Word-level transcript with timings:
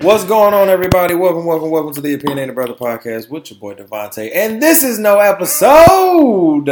What's 0.00 0.24
going 0.24 0.54
on, 0.54 0.68
everybody? 0.68 1.14
Welcome, 1.14 1.44
welcome, 1.44 1.70
welcome 1.70 1.92
to 1.94 2.00
the 2.00 2.14
Opinionated 2.14 2.56
Bruhtha 2.56 2.78
Podcast 2.78 3.28
with 3.28 3.50
your 3.50 3.60
boy 3.60 3.74
DeVonta. 3.74 4.30
And 4.34 4.62
this 4.62 4.82
is 4.82 4.98
no 4.98 5.18
episode. 5.18 6.66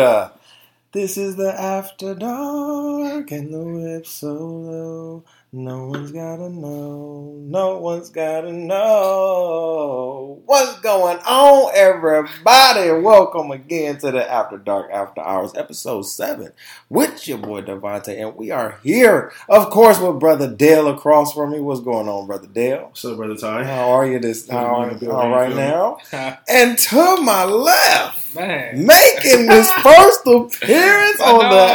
This 0.93 1.17
is 1.19 1.37
the 1.37 1.53
After 1.53 2.15
Dark 2.15 3.31
and 3.31 3.53
the 3.53 3.63
whip 3.63 4.07
solo. 4.07 5.25
No 5.53 5.87
one's 5.87 6.13
gotta 6.13 6.49
know. 6.49 7.35
No 7.43 7.79
one's 7.79 8.09
gotta 8.09 8.53
know. 8.53 10.41
What's 10.47 10.79
going 10.79 11.19
on, 11.19 11.73
everybody? 11.75 12.93
Welcome 12.93 13.51
again 13.51 13.99
to 13.99 14.13
the 14.13 14.31
After 14.31 14.59
Dark 14.59 14.93
After 14.93 15.21
Hours, 15.21 15.51
episode 15.57 16.03
7, 16.03 16.53
with 16.89 17.27
your 17.27 17.39
boy 17.39 17.63
DeVonta. 17.63 18.17
And 18.17 18.37
we 18.37 18.53
are 18.53 18.79
here, 18.85 19.33
of 19.49 19.71
course, 19.71 19.99
with 19.99 20.21
Brother 20.21 20.49
Dale 20.55 20.87
across 20.87 21.35
from 21.35 21.51
me. 21.51 21.59
What's 21.59 21.81
going 21.81 22.09
on, 22.09 22.29
Brother 22.29 22.47
Dale? 22.47 22.85
What's 22.85 23.05
up, 23.05 23.17
brother 23.17 23.35
Ty? 23.35 23.65
How 23.65 23.91
are 23.91 24.07
you 24.07 24.21
this 24.21 24.49
how 24.49 24.83
are 24.83 24.93
you 24.93 25.11
all 25.11 25.31
right 25.31 25.53
now? 25.53 25.99
And 26.49 26.79
to 26.79 27.21
my 27.23 27.45
left, 27.45 28.37
Man. 28.37 28.87
making 28.87 29.51
his 29.51 29.69
first 29.83 30.21
appearance 30.27 31.21
on 31.21 31.41
the. 31.41 31.67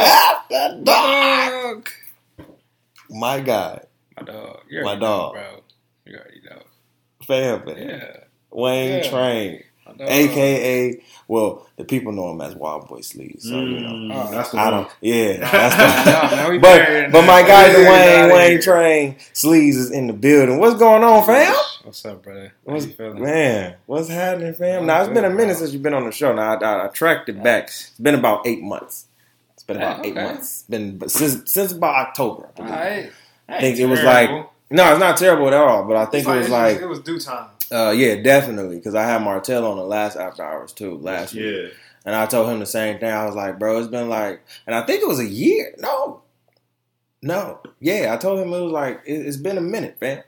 After 0.48 0.80
Dark. 0.82 1.95
Dog. 3.08 3.16
My 3.18 3.40
guy, 3.40 3.80
My 4.16 4.22
dog. 4.24 4.60
You 4.68 4.84
My 4.84 4.96
dog. 4.96 5.34
Know, 5.34 5.40
bro. 5.40 5.62
You 6.06 6.18
already 6.18 6.40
know. 6.48 6.62
fam, 7.26 7.64
man. 7.66 7.76
Yeah. 7.88 8.16
Wayne 8.50 9.02
Yeah. 9.02 9.10
Train, 9.10 9.62
aka, 10.00 11.02
well, 11.28 11.66
the 11.76 11.84
people 11.84 12.12
know 12.12 12.30
him 12.30 12.40
as 12.40 12.54
Wild 12.54 12.88
Boy 12.88 13.00
Sleeves. 13.00 13.48
So 13.48 13.60
you 13.60 13.80
know, 13.80 13.88
Mm, 13.90 14.12
Oh. 14.14 14.30
that's 14.30 14.50
the 14.50 14.58
I 14.58 14.64
one. 14.64 14.72
don't. 14.72 14.92
Yeah, 15.00 15.36
that's 15.50 16.32
nah, 16.32 16.42
nah, 16.44 16.50
we 16.50 16.58
but 16.58 17.10
but 17.12 17.22
my 17.22 17.42
that. 17.42 17.48
guy 17.48 17.68
We 17.68 17.84
buried 17.84 17.86
Dwayne 17.86 18.30
out 18.30 18.34
Wayne. 18.36 18.60
Train 18.62 19.16
Sleeves 19.32 19.76
is 19.76 19.90
in 19.90 20.06
the 20.06 20.12
building. 20.12 20.58
What's 20.58 20.78
going 20.78 21.02
on, 21.02 21.24
fam? 21.26 21.54
What's 21.82 22.04
up, 22.04 22.22
brother? 22.22 22.52
How 22.66 22.72
What's, 22.72 22.86
you 22.86 22.92
feeling? 22.92 23.22
man, 23.22 23.76
what's 23.86 24.08
happening, 24.08 24.54
fam? 24.54 24.80
I'm 24.80 24.86
Now 24.86 25.02
it's 25.02 25.12
been 25.12 25.24
a 25.24 25.30
minute 25.30 25.52
bro. 25.54 25.60
since 25.60 25.72
you've 25.72 25.82
been 25.82 25.94
on 25.94 26.04
the 26.04 26.12
show. 26.12 26.32
Now 26.34 26.54
I, 26.54 26.64
I, 26.64 26.84
I 26.86 26.88
tracked 26.88 27.28
it 27.28 27.42
back. 27.42 27.64
It's 27.64 27.90
been 28.00 28.14
about 28.16 28.46
eight 28.46 28.62
months. 28.62 29.06
It's 29.68 29.78
been 29.78 29.78
about 29.78 30.04
Yeah, 30.04 30.10
eight 30.10 30.14
months. 30.14 30.62
Been 30.68 31.08
since 31.08 31.52
since 31.52 31.72
about 31.72 31.94
October. 32.08 32.48
I 32.58 32.62
believe. 32.62 33.14
I 33.48 33.60
think 33.60 33.78
it 33.78 33.86
was 33.86 34.02
like 34.02 34.30
no, 34.70 34.90
it's 34.90 35.00
not 35.00 35.16
terrible 35.16 35.48
at 35.48 35.54
all. 35.54 35.84
But 35.84 35.96
I 35.96 36.04
think 36.06 36.26
It's 36.26 36.28
it 36.28 36.36
was 36.36 36.40
it's 36.46 36.50
like 36.52 36.80
it 36.80 36.86
was 36.88 37.00
due 37.00 37.18
time. 37.18 37.48
uh, 37.72 37.90
yeah, 37.96 38.16
definitely 38.22 38.76
because 38.76 38.94
I 38.94 39.04
had 39.04 39.22
Martell 39.22 39.64
on 39.66 39.76
the 39.76 39.84
last 39.84 40.16
after 40.16 40.42
hours 40.44 40.72
too 40.72 40.98
last 40.98 41.34
week, 41.34 41.44
Yeah. 41.44 41.68
and 42.04 42.14
I 42.14 42.26
told 42.26 42.48
him 42.50 42.58
the 42.60 42.66
same 42.66 42.98
thing. 42.98 43.10
I 43.10 43.24
was 43.26 43.34
like, 43.34 43.58
bro, 43.58 43.78
it's 43.78 43.88
been 43.88 44.08
like, 44.08 44.42
and 44.66 44.74
I 44.76 44.82
think 44.86 45.02
it 45.02 45.08
was 45.08 45.18
a 45.20 45.26
year. 45.26 45.74
No, 45.78 46.22
no, 47.22 47.60
yeah, 47.80 48.12
I 48.12 48.16
told 48.18 48.38
him 48.38 48.52
it 48.52 48.60
was 48.60 48.72
like 48.72 49.02
it, 49.06 49.14
it's 49.26 49.36
been 49.36 49.58
a 49.58 49.62
minute, 49.62 49.96
man. 50.00 50.22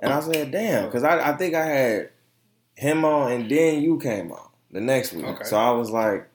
And 0.00 0.12
I 0.12 0.20
said, 0.20 0.52
damn, 0.52 0.84
because 0.84 1.02
I, 1.02 1.30
I 1.30 1.36
think 1.36 1.54
I 1.56 1.64
had 1.64 2.10
him 2.76 3.04
on, 3.04 3.32
and 3.32 3.50
then 3.50 3.82
you 3.82 3.98
came 3.98 4.30
on 4.30 4.48
the 4.70 4.80
next 4.80 5.12
week. 5.12 5.24
Okay. 5.24 5.44
So 5.44 5.56
I 5.56 5.70
was 5.72 5.90
like, 5.90 6.27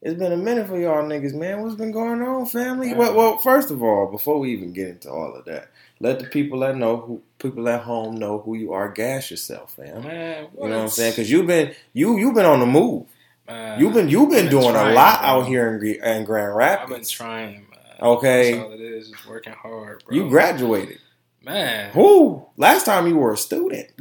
it's 0.00 0.18
been 0.18 0.32
a 0.32 0.36
minute 0.36 0.68
for 0.68 0.78
y'all 0.78 1.02
niggas, 1.02 1.34
man. 1.34 1.62
What's 1.62 1.74
been 1.74 1.90
going 1.92 2.22
on, 2.22 2.46
family? 2.46 2.94
Well, 2.94 3.14
well, 3.14 3.38
first 3.38 3.70
of 3.70 3.82
all, 3.82 4.10
before 4.10 4.38
we 4.38 4.52
even 4.52 4.72
get 4.72 4.88
into 4.88 5.10
all 5.10 5.34
of 5.34 5.44
that, 5.46 5.70
let 6.00 6.20
the 6.20 6.26
people 6.26 6.60
that 6.60 6.76
know 6.76 6.98
who 6.98 7.22
people 7.38 7.68
at 7.68 7.82
home 7.82 8.16
know 8.16 8.38
who 8.40 8.54
you 8.54 8.72
are. 8.72 8.88
Gas 8.88 9.30
yourself, 9.30 9.74
fam. 9.74 10.02
Man, 10.04 10.46
You 10.54 10.68
know 10.68 10.76
what 10.76 10.82
I'm 10.82 10.88
saying? 10.88 11.12
Because 11.12 11.30
you've 11.30 11.46
been 11.46 11.74
you 11.92 12.16
you've 12.18 12.34
been 12.34 12.46
on 12.46 12.60
the 12.60 12.66
move. 12.66 13.06
Man, 13.46 13.80
You've 13.80 13.94
been 13.94 14.08
you've 14.08 14.28
been 14.30 14.44
been 14.44 14.50
doing 14.50 14.76
a 14.76 14.92
lot 14.92 15.20
bro. 15.20 15.28
out 15.28 15.46
here 15.46 15.76
in, 15.76 15.84
in 16.04 16.24
Grand 16.24 16.54
Rapids. 16.54 16.82
I've 16.92 16.96
been 16.98 17.08
trying, 17.08 17.52
man. 17.70 17.80
Okay. 18.00 18.52
That's 18.52 18.64
all 18.64 18.72
it 18.72 18.80
is. 18.80 19.10
It's 19.10 19.26
working 19.26 19.54
hard, 19.54 20.04
bro. 20.06 20.14
You 20.14 20.28
graduated. 20.28 20.98
Man. 21.42 21.90
Who? 21.92 22.44
Last 22.56 22.84
time 22.84 23.06
you 23.06 23.16
were 23.16 23.32
a 23.32 23.36
student. 23.38 23.88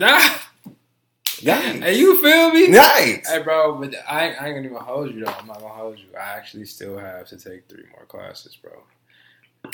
Nah. 1.43 1.53
Yikes. 1.53 1.83
Hey, 1.83 1.97
you 1.97 2.21
feel 2.21 2.51
me? 2.51 2.67
Yikes. 2.69 3.27
Hey, 3.27 3.41
bro, 3.43 3.75
but 3.75 3.93
I, 4.09 4.31
I 4.33 4.47
ain't 4.47 4.55
gonna 4.55 4.61
even 4.61 4.77
hold 4.77 5.13
you 5.13 5.25
though. 5.25 5.31
I'm 5.31 5.47
not 5.47 5.59
gonna 5.59 5.73
hold 5.73 5.99
you. 5.99 6.05
I 6.15 6.35
actually 6.37 6.65
still 6.65 6.97
have 6.97 7.27
to 7.29 7.37
take 7.37 7.67
three 7.69 7.83
more 7.91 8.05
classes, 8.05 8.55
bro. 8.55 8.71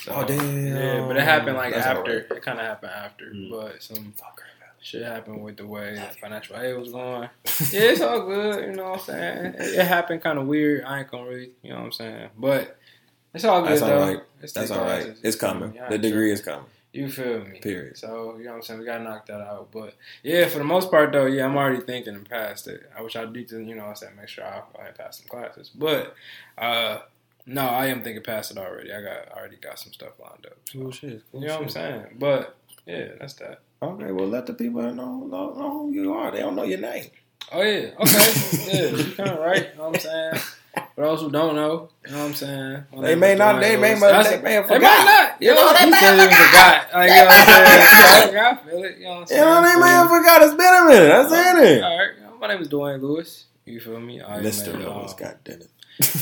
So, 0.02 0.12
Oh, 0.14 0.26
damn. 0.26 0.68
Yeah, 0.68 1.06
but 1.08 1.18
it 1.18 1.24
happened 1.24 1.56
like 1.58 1.74
That's 1.74 1.86
after. 1.88 2.00
alright. 2.02 2.26
It 2.32 2.42
kind 2.44 2.60
of 2.60 2.66
happened 2.66 2.92
after, 2.96 3.26
Mm. 3.26 3.50
but 3.52 3.82
some 3.84 4.14
shit 4.82 5.04
happened 5.06 5.42
with 5.44 5.56
the 5.58 5.66
way 5.68 5.94
the 5.96 6.02
financial 6.20 6.58
aid 6.58 6.78
was 6.78 6.92
going. 6.92 7.30
Yeah, 7.72 7.82
it's 7.92 8.02
all 8.02 8.26
good. 8.26 8.66
You 8.66 8.76
know 8.76 8.92
what 8.92 9.00
I'm 9.00 9.06
saying? 9.06 9.46
It, 9.60 9.80
it 9.80 9.86
happened 9.86 10.22
kind 10.22 10.40
of 10.40 10.48
weird. 10.48 10.84
I 10.84 11.00
ain't 11.00 11.12
gonna 11.12 11.30
really, 11.30 11.52
you 11.62 11.70
know 11.70 11.78
what 11.78 11.86
I'm 11.86 11.92
saying? 11.94 12.30
But 12.38 12.78
it's 13.34 13.46
all 13.46 13.62
good 13.62 13.72
That's 13.72 13.82
all 13.84 13.88
though. 13.90 14.00
right. 14.00 14.20
It's 14.42 14.54
That's 14.54 14.72
all 14.72 14.80
right. 14.80 15.04
classes. 15.04 15.20
It's 15.24 15.36
coming. 15.38 15.74
Yeah, 15.76 15.90
The 15.90 15.98
degree 15.98 16.32
is 16.32 16.42
coming. 16.42 16.66
You 16.94 17.10
feel 17.10 17.44
me? 17.44 17.60
Period. 17.60 17.98
So, 17.98 18.38
you 18.38 18.46
know 18.46 18.52
what 18.52 18.58
I'm 18.58 18.62
saying? 18.62 18.80
We 18.80 18.86
gotta 18.86 19.04
knock 19.04 19.26
that 19.26 19.42
out. 19.42 19.70
But 19.72 19.96
yeah, 20.22 20.48
for 20.48 20.60
the 20.60 20.64
most 20.64 20.92
part 20.92 21.12
though, 21.12 21.26
yeah, 21.26 21.46
I'm 21.46 21.58
already 21.58 21.82
thinking 21.82 22.14
and 22.16 22.30
past 22.30 22.68
it. 22.68 22.90
I 22.96 23.02
wish 23.02 23.16
I 23.16 23.26
did 23.26 23.48
to, 23.50 23.60
you 23.60 23.76
know, 23.76 23.86
I 23.88 23.94
said 23.94 24.16
make 24.16 24.30
sure 24.30 24.46
I, 24.46 24.62
I 24.80 24.92
passed 24.92 25.20
some 25.20 25.28
classes. 25.28 25.70
But 25.74 26.16
uh 26.58 27.00
no, 27.46 27.64
I 27.64 27.88
am 27.88 28.04
thinking 28.04 28.24
past 28.24 28.52
it 28.52 28.58
already. 28.58 28.94
I 28.94 29.02
got 29.02 29.36
I 29.36 29.40
already 29.40 29.58
got 29.58 29.80
some 29.80 29.92
stuff 29.92 30.14
lined 30.20 30.46
up. 30.46 30.58
So, 30.72 30.80
Cool 30.80 30.92
shit. 30.92 31.24
Cool 31.32 31.42
you 31.42 31.48
know 31.48 31.56
what 31.56 31.64
I'm 31.64 31.70
saying? 31.70 32.06
But 32.20 32.56
yeah, 32.86 33.08
that's 33.20 33.34
that. 33.36 33.60
Okay, 33.82 34.12
well 34.12 34.28
let 34.28 34.46
the 34.46 34.54
people 34.54 34.82
know, 34.84 35.18
know, 35.26 35.54
know 35.54 35.72
who 35.80 35.92
you 35.92 36.14
are. 36.14 36.32
They 36.32 36.40
don't 36.40 36.56
know 36.56 36.64
your 36.64 36.80
name. 36.80 37.10
Oh 37.52 37.62
yeah, 37.62 37.90
okay. 38.00 38.34
yeah, 38.68 38.90
you 38.96 39.12
kinda 39.16 39.38
right, 39.40 39.70
you 39.72 39.78
know 39.78 39.90
what 39.90 39.96
I'm 39.96 40.00
saying? 40.00 40.44
For 40.96 41.02
those 41.02 41.22
who 41.22 41.32
don't 41.32 41.56
know, 41.56 41.90
you 42.06 42.12
know 42.12 42.20
what 42.20 42.26
I'm 42.26 42.34
saying? 42.36 42.84
They 42.94 43.00
name 43.02 43.20
may 43.20 43.36
not- 43.36 43.60
they 43.62 43.78
may- 43.78 43.96
Lewis. 43.96 44.30
they 44.30 44.42
may 44.42 44.54
have 44.54 44.68
They 44.68 44.78
might 44.78 45.04
not. 45.06 45.42
You 45.42 45.56
know, 45.56 45.74
they 45.74 45.86
he 45.86 45.90
may 45.90 45.98
have 45.98 46.30
he 46.30 46.36
forgot. 46.36 46.94
Like, 46.94 47.10
you 47.10 47.16
know 47.16 47.26
what 47.26 47.48
I'm 47.48 48.22
saying? 48.22 48.38
I 48.38 48.56
feel 48.70 48.84
it. 48.84 48.98
You 48.98 49.04
know 49.04 49.10
what 49.10 49.18
I'm 49.22 49.26
saying? 49.28 49.40
You 49.42 49.46
know, 49.46 49.62
they 49.64 49.80
may 49.80 49.88
have 49.90 50.10
forgot. 50.10 50.42
It's 50.44 50.54
been 50.54 50.74
a 50.74 50.86
minute. 50.86 51.12
I'm 51.12 51.30
saying 51.30 51.66
it. 51.78 51.84
All 51.84 51.98
right, 51.98 52.40
my 52.40 52.48
name 52.48 52.62
is 52.62 52.70
Dwayne 52.70 53.02
Lewis. 53.02 53.46
You 53.66 53.80
feel 53.80 54.00
me? 54.00 54.22
I 54.22 54.40
Mr. 54.40 54.74
a, 54.76 54.78
Lewis, 54.78 55.12
um, 55.14 55.18
God 55.18 55.38
damn 55.44 55.62
it. 55.62 55.70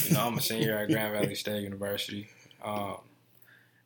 You 0.06 0.14
know, 0.14 0.28
I'm 0.28 0.38
a 0.38 0.42
senior 0.42 0.78
at 0.78 0.90
Grand 0.90 1.14
Valley 1.20 1.36
State 1.36 1.64
University. 1.64 2.30
Um, 2.64 2.98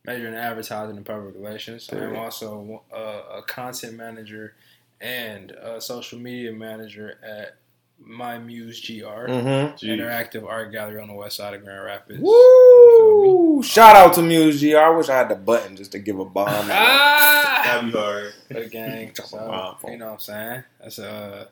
major 0.06 0.28
in 0.28 0.36
advertising 0.36 0.98
and 0.98 1.06
public 1.06 1.34
relations. 1.36 1.90
I'm 1.92 2.16
also 2.16 2.84
a, 2.94 3.38
a 3.40 3.42
content 3.48 3.96
manager 3.96 4.54
and 5.02 5.50
a 5.52 5.82
social 5.82 6.20
media 6.20 6.52
manager 6.52 7.18
at 7.24 7.56
My 8.04 8.38
Muse 8.38 8.80
GR, 8.86 9.04
Mm-hmm. 9.06 9.86
Interactive 9.86 10.46
art 10.48 10.72
gallery 10.72 11.00
on 11.02 11.08
the 11.08 11.14
west 11.14 11.38
side 11.38 11.54
of 11.54 11.64
Grand 11.64 11.84
Rapids. 11.84 12.20
Woo! 12.22 13.64
Shout 13.64 13.96
out 13.96 14.14
to 14.14 14.22
Muse 14.22 14.62
GR. 14.62 14.78
I 14.78 14.90
wish 14.90 15.10
I 15.10 15.18
had 15.18 15.30
the 15.30 15.36
button 15.36 15.76
just 15.76 15.92
to 15.94 16.00
give 16.00 16.20
a 16.20 16.26
bomb. 16.26 16.48
Ah! 16.72 17.62
That'd 17.66 17.92
be 17.92 17.98
hard. 17.98 18.34
For 18.48 18.54
the 18.56 18.66
gang. 18.70 19.12
So, 19.26 19.78
you 19.88 19.98
know 19.98 20.06
what 20.08 20.14
I'm 20.14 20.20
saying? 20.20 20.64
That's 20.82 21.00
uh 21.00 21.46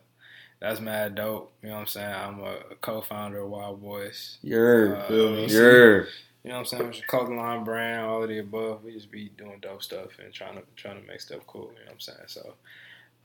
that's 0.60 0.80
mad 0.80 1.16
dope. 1.16 1.52
You 1.62 1.70
know 1.70 1.76
what 1.76 1.82
I'm 1.82 1.88
saying? 1.88 2.14
I'm 2.14 2.40
a, 2.40 2.56
a 2.72 2.76
co-founder 2.80 3.40
of 3.40 3.50
Wild 3.50 3.82
Boys. 3.82 4.38
You're, 4.42 4.96
Uh, 4.96 5.08
Feel 5.08 5.32
me? 5.32 5.48
you're. 5.48 6.04
You 6.44 6.50
know 6.50 6.56
what 6.56 6.60
I'm 6.60 6.66
saying? 6.66 6.86
It's 6.90 7.00
a 7.00 7.04
clothing 7.08 7.38
line 7.38 7.64
brand, 7.64 8.06
all 8.06 8.22
of 8.24 8.30
the 8.30 8.40
above. 8.40 8.84
We 8.84 8.94
just 8.94 9.12
be 9.12 9.30
doing 9.38 9.60
dope 9.62 9.82
stuff 9.84 10.10
and 10.24 10.32
trying 10.34 10.56
to 10.56 10.64
trying 10.76 11.02
to 11.02 11.08
make 11.08 11.20
stuff 11.22 11.40
cool. 11.48 11.72
You 11.80 11.86
know 11.86 11.86
what 11.88 11.94
I'm 11.94 12.00
saying? 12.00 12.20
So 12.28 12.54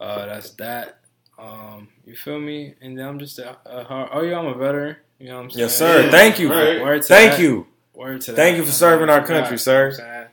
uh, 0.01 0.27
that's 0.27 0.51
that. 0.53 1.01
Um, 1.39 1.89
you 2.05 2.17
feel 2.17 2.41
me? 2.41 2.75
And 2.81 2.99
then 2.99 3.07
I'm 3.07 3.19
just 3.19 3.39
a, 3.39 3.57
a 3.65 3.85
hard, 3.85 4.11
oh 4.13 4.23
yeah, 4.23 4.39
I'm 4.39 4.47
a 4.47 4.55
veteran. 4.55 4.97
You 5.19 5.29
know 5.29 5.37
what 5.37 5.43
I'm 5.45 5.51
saying? 5.51 5.61
Yes, 5.61 5.77
sir. 5.79 6.03
Yeah. 6.05 6.11
Thank 6.11 6.39
you. 6.39 6.51
Right. 6.51 6.81
Word 6.83 7.03
to 7.03 7.09
Thank 7.09 7.33
that. 7.33 7.41
you. 7.41 7.67
Word 7.95 8.21
to 8.23 8.33
Thank 8.33 8.57
that. 8.57 8.61
you 8.61 8.67
for 8.67 8.73
serving 8.73 9.09
our 9.09 9.25
country, 9.27 9.57
that. 9.57 9.59
sir. 9.59 9.91
You 9.91 9.99
know 9.99 10.05
what 10.05 10.11
I'm 10.11 10.15
saying? 10.15 10.25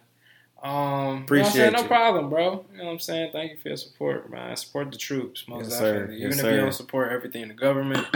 Um, 0.64 1.24
Appreciate 1.24 1.26
you. 1.26 1.26
Know 1.26 1.38
what 1.44 1.46
I'm 1.48 1.52
saying? 1.54 1.66
you. 1.76 1.82
No 1.82 1.88
problem, 1.88 2.30
bro. 2.30 2.66
You 2.72 2.78
know 2.80 2.86
what 2.86 2.92
I'm 2.94 3.00
saying? 3.00 3.32
Thank 3.32 3.52
you 3.52 3.58
for 3.58 3.68
your 3.70 3.78
support, 3.78 4.32
man. 4.32 4.56
Support 4.56 4.92
the 4.92 4.98
troops, 4.98 5.48
most 5.48 5.70
Yes, 5.70 5.78
sir. 5.80 5.94
definitely. 5.94 6.16
Yes, 6.18 6.26
Even 6.26 6.40
if 6.40 6.42
sir. 6.46 6.52
you 6.56 6.62
don't 6.62 6.74
support 6.74 7.12
everything 7.12 7.42
in 7.44 7.48
the 7.50 7.54
government, 7.54 8.08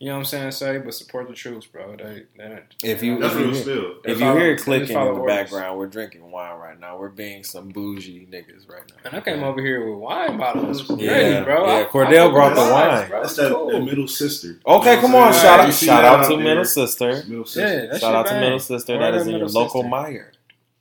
you 0.00 0.06
know 0.06 0.14
what 0.14 0.18
I'm 0.20 0.24
saying? 0.24 0.50
Say, 0.52 0.78
but 0.78 0.94
support 0.94 1.28
the 1.28 1.34
troops, 1.34 1.66
bro. 1.66 1.94
They, 1.94 2.22
they, 2.36 2.58
If 2.82 3.02
you- 3.02 3.18
That's 3.20 3.34
if 3.34 3.40
you- 3.40 3.54
still. 3.54 3.94
They 4.02 4.12
If 4.12 4.18
you 4.20 4.32
hear 4.36 4.56
clicking 4.56 4.88
in 4.88 4.94
the 4.94 5.10
orders. 5.10 5.26
background, 5.26 5.78
we're 5.78 5.88
drinking 5.88 6.30
wine 6.30 6.58
right 6.58 6.80
now. 6.80 6.96
We're 6.98 7.10
being 7.10 7.44
some 7.44 7.68
bougie 7.68 8.26
niggas 8.32 8.66
right 8.68 8.82
now. 8.88 8.96
And 9.04 9.14
I 9.14 9.20
came 9.20 9.42
over 9.42 9.60
here 9.60 9.88
with 9.88 9.98
wine 9.98 10.38
bottles 10.38 10.90
Yeah, 10.98 11.10
ready, 11.12 11.44
bro. 11.44 11.66
yeah, 11.66 11.72
I- 11.80 11.84
Cordell 11.84 12.28
I 12.28 12.32
brought 12.32 12.48
the 12.54 12.60
fuck 12.62 12.72
wine. 12.72 13.08
bro. 13.10 13.20
That's 13.22 13.36
that, 13.36 13.52
cool. 13.52 13.70
that 13.72 13.80
middle 13.84 14.08
sister. 14.08 14.58
Okay, 14.66 14.96
come 14.96 15.14
on. 15.14 15.20
what 15.20 15.26
I'm 15.28 15.32
Shout 15.34 15.60
out, 15.60 15.74
shout 15.74 16.02
that 16.02 16.04
out 16.04 16.22
to 16.30 16.36
there. 16.36 16.44
Middle 16.44 16.64
Sister. 16.64 17.22
Middle 17.28 17.44
sister. 17.44 17.60
Yeah, 17.60 17.86
that's 17.86 18.00
Shout 18.00 18.10
your 18.10 18.16
out 18.20 18.26
to 18.26 18.32
bang. 18.32 18.40
Middle 18.40 18.58
Sister. 18.58 18.92
Word 18.94 19.02
That 19.02 19.14
up, 19.14 19.20
is 19.20 19.26
in 19.26 19.36
your 19.36 19.48
local 19.48 19.82
Sister. 19.82 19.94
Meijer. 19.96 20.26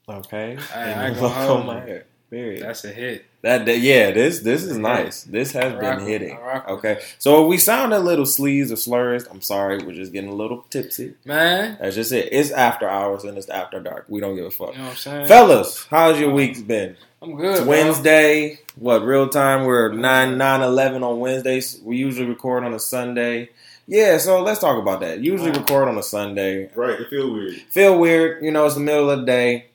Okay, 0.08 0.58
I- 0.74 0.90
In 0.92 0.98
I 0.98 1.08
your 1.12 1.22
local. 1.22 1.58
Meijer. 1.74 2.04
Period. 2.30 2.62
That's 2.62 2.86
a 2.86 2.90
hit. 2.90 3.26
That, 3.42 3.66
that 3.66 3.80
yeah, 3.80 4.12
this 4.12 4.40
this 4.40 4.64
is 4.64 4.78
nice. 4.78 5.24
This 5.24 5.52
has 5.54 5.74
been 5.80 6.02
hitting. 6.02 6.38
I 6.38 6.42
rock 6.42 6.68
with 6.68 6.78
Okay, 6.78 7.02
so 7.18 7.44
if 7.44 7.50
we 7.50 7.58
sound 7.58 7.94
a 7.94 8.00
little 8.00 8.26
sleaze 8.26 8.72
or 8.72 8.76
slurs, 8.76 9.26
I'm 9.28 9.42
sorry. 9.42 9.80
We're 9.80 9.94
just 9.94 10.12
getting 10.12 10.30
a 10.30 10.36
little 10.36 10.64
tipsy. 10.70 11.16
Man, 11.26 11.78
That's 11.80 11.96
just 11.96 12.12
it. 12.12 12.30
It's 12.32 12.52
after 12.52 12.88
hours 12.88 13.24
and 13.24 13.38
it's 13.38 13.50
after 13.50 13.80
dark. 13.80 14.06
We 14.10 14.20
don't 14.20 14.36
give 14.36 14.46
a 14.46 14.52
fuck. 14.52 14.74
you 14.74 14.78
know 14.80 14.84
what 14.86 14.92
I'm 14.92 14.98
saying? 14.98 15.28
Fellas, 15.28 15.86
how's 15.90 16.20
your 16.20 16.32
week's 16.32 16.62
been? 16.62 16.98
I'm 17.22 17.36
good. 17.36 17.52
It's 17.52 17.60
bro. 17.62 17.70
Wednesday. 17.70 18.60
What 18.76 19.04
real 19.04 19.28
time? 19.30 19.66
We're 19.66 19.92
nine 19.94 20.38
nine 20.38 20.62
eleven 20.62 21.02
on 21.02 21.20
Wednesdays. 21.20 21.80
We 21.84 21.98
usually 21.98 22.28
record 22.28 22.64
on 22.64 22.74
a 22.74 22.80
Sunday. 22.80 23.50
Yeah, 23.88 24.20
so 24.20 24.44
let's 24.44 24.60
talk 24.60 24.80
about 24.80 25.00
that. 25.00 25.22
Usually 25.22 25.50
record 25.50 25.88
on 25.88 25.98
a 25.98 26.04
Sunday. 26.04 26.70
Right, 26.76 27.00
it 27.00 27.10
feel 27.10 27.34
weird. 27.34 27.56
Feel 27.72 27.98
weird, 27.98 28.44
you 28.44 28.52
know. 28.52 28.66
It's 28.68 28.76
the 28.76 28.82
middle 28.82 29.10
of 29.10 29.22
the 29.22 29.26
day, 29.26 29.66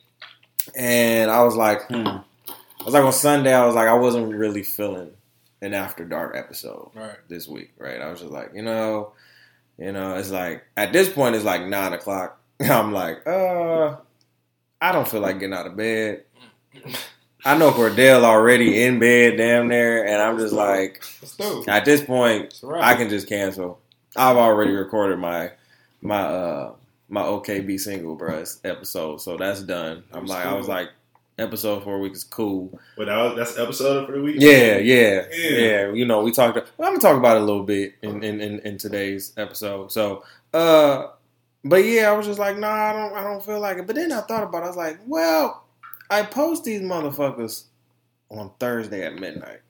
and 0.77 1.31
I 1.33 1.43
was 1.43 1.57
like, 1.57 1.83
hmm. 1.89 2.19
I 2.85 2.87
was 2.87 2.95
like 2.95 3.05
on 3.05 3.13
Sunday. 3.13 3.53
I 3.55 3.65
was 3.65 3.75
like, 3.75 3.89
I 3.89 3.95
wasn't 3.95 4.35
really 4.35 4.63
feeling 4.63 5.11
an 5.63 5.73
after 5.73 6.05
dark 6.05 6.37
episode 6.37 6.91
Right. 6.95 7.17
this 7.29 7.49
week, 7.49 7.73
right? 7.79 8.01
I 8.01 8.11
was 8.11 8.21
just 8.21 8.31
like, 8.33 8.51
you 8.55 8.61
know, 8.63 9.13
you 9.79 9.91
know, 9.93 10.17
it's 10.17 10.31
like 10.31 10.65
at 10.77 10.93
this 10.93 11.09
point 11.09 11.35
it's 11.35 11.45
like 11.45 11.63
nine 11.67 11.95
o'clock. 11.95 12.39
I'm 12.61 12.93
like, 12.93 13.27
uh, 13.27 13.97
I 14.81 14.93
don't 14.93 15.09
feel 15.09 15.21
like 15.21 15.39
getting 15.41 15.55
out 15.55 15.67
of 15.67 15.77
bed. 15.77 16.25
I 17.45 17.57
know 17.57 17.71
Cordell 17.73 18.23
already 18.23 18.83
in 18.83 18.99
bed, 18.99 19.37
damn 19.39 19.69
near, 19.69 20.05
and 20.05 20.21
I'm 20.21 20.39
just 20.39 20.53
like, 20.55 21.03
Let's 21.23 21.37
do 21.37 21.63
it. 21.63 21.69
at 21.69 21.85
this 21.85 22.03
point. 22.03 22.55
I 22.81 22.95
can 22.95 23.09
just 23.09 23.29
cancel. 23.29 23.81
I've 24.17 24.37
already 24.37 24.73
recorded 24.73 25.19
my 25.19 25.53
my 26.03 26.21
uh 26.21 26.73
my 27.09 27.23
OKB 27.23 27.79
single, 27.81 28.17
bruh, 28.17 28.59
episode, 28.65 29.21
so 29.21 29.37
that's 29.37 29.63
done. 29.63 30.05
I'm 30.13 30.27
like, 30.27 30.45
I 30.47 30.55
was 30.55 30.69
like, 30.69 30.89
episode 31.39 31.83
four 31.85 31.99
week 32.01 32.13
is 32.13 32.25
cool. 32.25 32.79
But 32.97 33.07
that 33.07 33.37
that's 33.37 33.59
episode 33.59 34.07
for 34.07 34.13
the 34.13 34.21
week. 34.23 34.37
Yeah, 34.39 34.79
yeah, 34.79 35.27
Yeah. 35.33 35.49
yeah. 35.59 35.93
You 35.93 36.05
know, 36.05 36.23
we 36.23 36.33
talked. 36.33 36.57
Well, 36.57 36.89
I'm 36.89 36.95
gonna 36.95 37.01
talk 37.01 37.17
about 37.19 37.37
it 37.37 37.43
a 37.43 37.45
little 37.45 37.65
bit 37.65 37.95
in 38.03 38.23
in, 38.23 38.41
in, 38.41 38.59
in 38.61 38.79
today's 38.79 39.33
episode. 39.37 39.91
So, 39.93 40.25
uh, 40.53 41.09
but 41.65 41.85
yeah, 41.85 42.11
I 42.11 42.13
was 42.13 42.27
just 42.27 42.39
like, 42.39 42.59
nah, 42.59 42.69
I 42.73 42.93
don't, 42.93 43.17
I 43.17 43.23
don't 43.23 43.45
feel 43.45 43.61
like 43.61 43.79
it. 43.79 43.87
But 43.87 43.97
then 43.97 44.13
I 44.13 44.21
thought 44.21 44.43
about, 44.43 44.63
it. 44.63 44.67
I 44.67 44.69
was 44.69 44.77
like, 44.77 44.99
well, 45.07 45.65
I 46.11 46.23
post 46.23 46.65
these 46.65 46.83
motherfuckers 46.83 47.65
on 48.31 48.51
Thursday 48.61 49.05
at 49.05 49.15
midnight. 49.19 49.61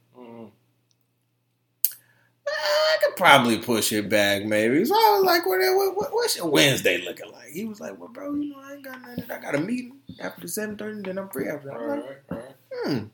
I 2.65 2.97
could 3.03 3.17
probably 3.17 3.59
push 3.59 3.93
it 3.93 4.09
back, 4.09 4.45
maybe. 4.45 4.85
So 4.85 4.95
I 4.95 5.17
was 5.19 5.25
like, 5.25 5.47
what, 5.47 5.59
what, 5.61 5.97
what, 5.97 6.13
what's 6.13 6.37
your 6.37 6.47
Wednesday 6.49 7.03
looking 7.05 7.31
like? 7.33 7.49
He 7.51 7.65
was 7.65 7.81
like, 7.81 7.99
well, 7.99 8.09
bro, 8.09 8.35
you 8.35 8.51
know, 8.51 8.59
I 8.61 8.75
ain't 8.75 8.85
got 8.85 9.01
nothing. 9.03 9.31
I 9.31 9.39
got 9.39 9.55
a 9.55 9.59
meeting 9.61 9.99
after 10.21 10.43
the 10.43 10.47
7.30, 10.47 11.05
then 11.05 11.19
I'm 11.19 11.29
free 11.29 11.49
after 11.49 11.69
that. 11.69 11.81
Like, 11.81 12.31
right, 12.31 12.55
hmm, 12.73 13.05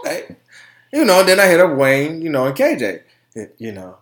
okay. 0.00 0.36
You 0.92 1.04
know, 1.04 1.22
then 1.24 1.40
I 1.40 1.46
hit 1.46 1.60
up 1.60 1.76
Wayne, 1.76 2.22
you 2.22 2.30
know, 2.30 2.46
and 2.46 2.56
KJ. 2.56 3.02
It- 3.34 3.54
you 3.58 3.72
know, 3.72 3.98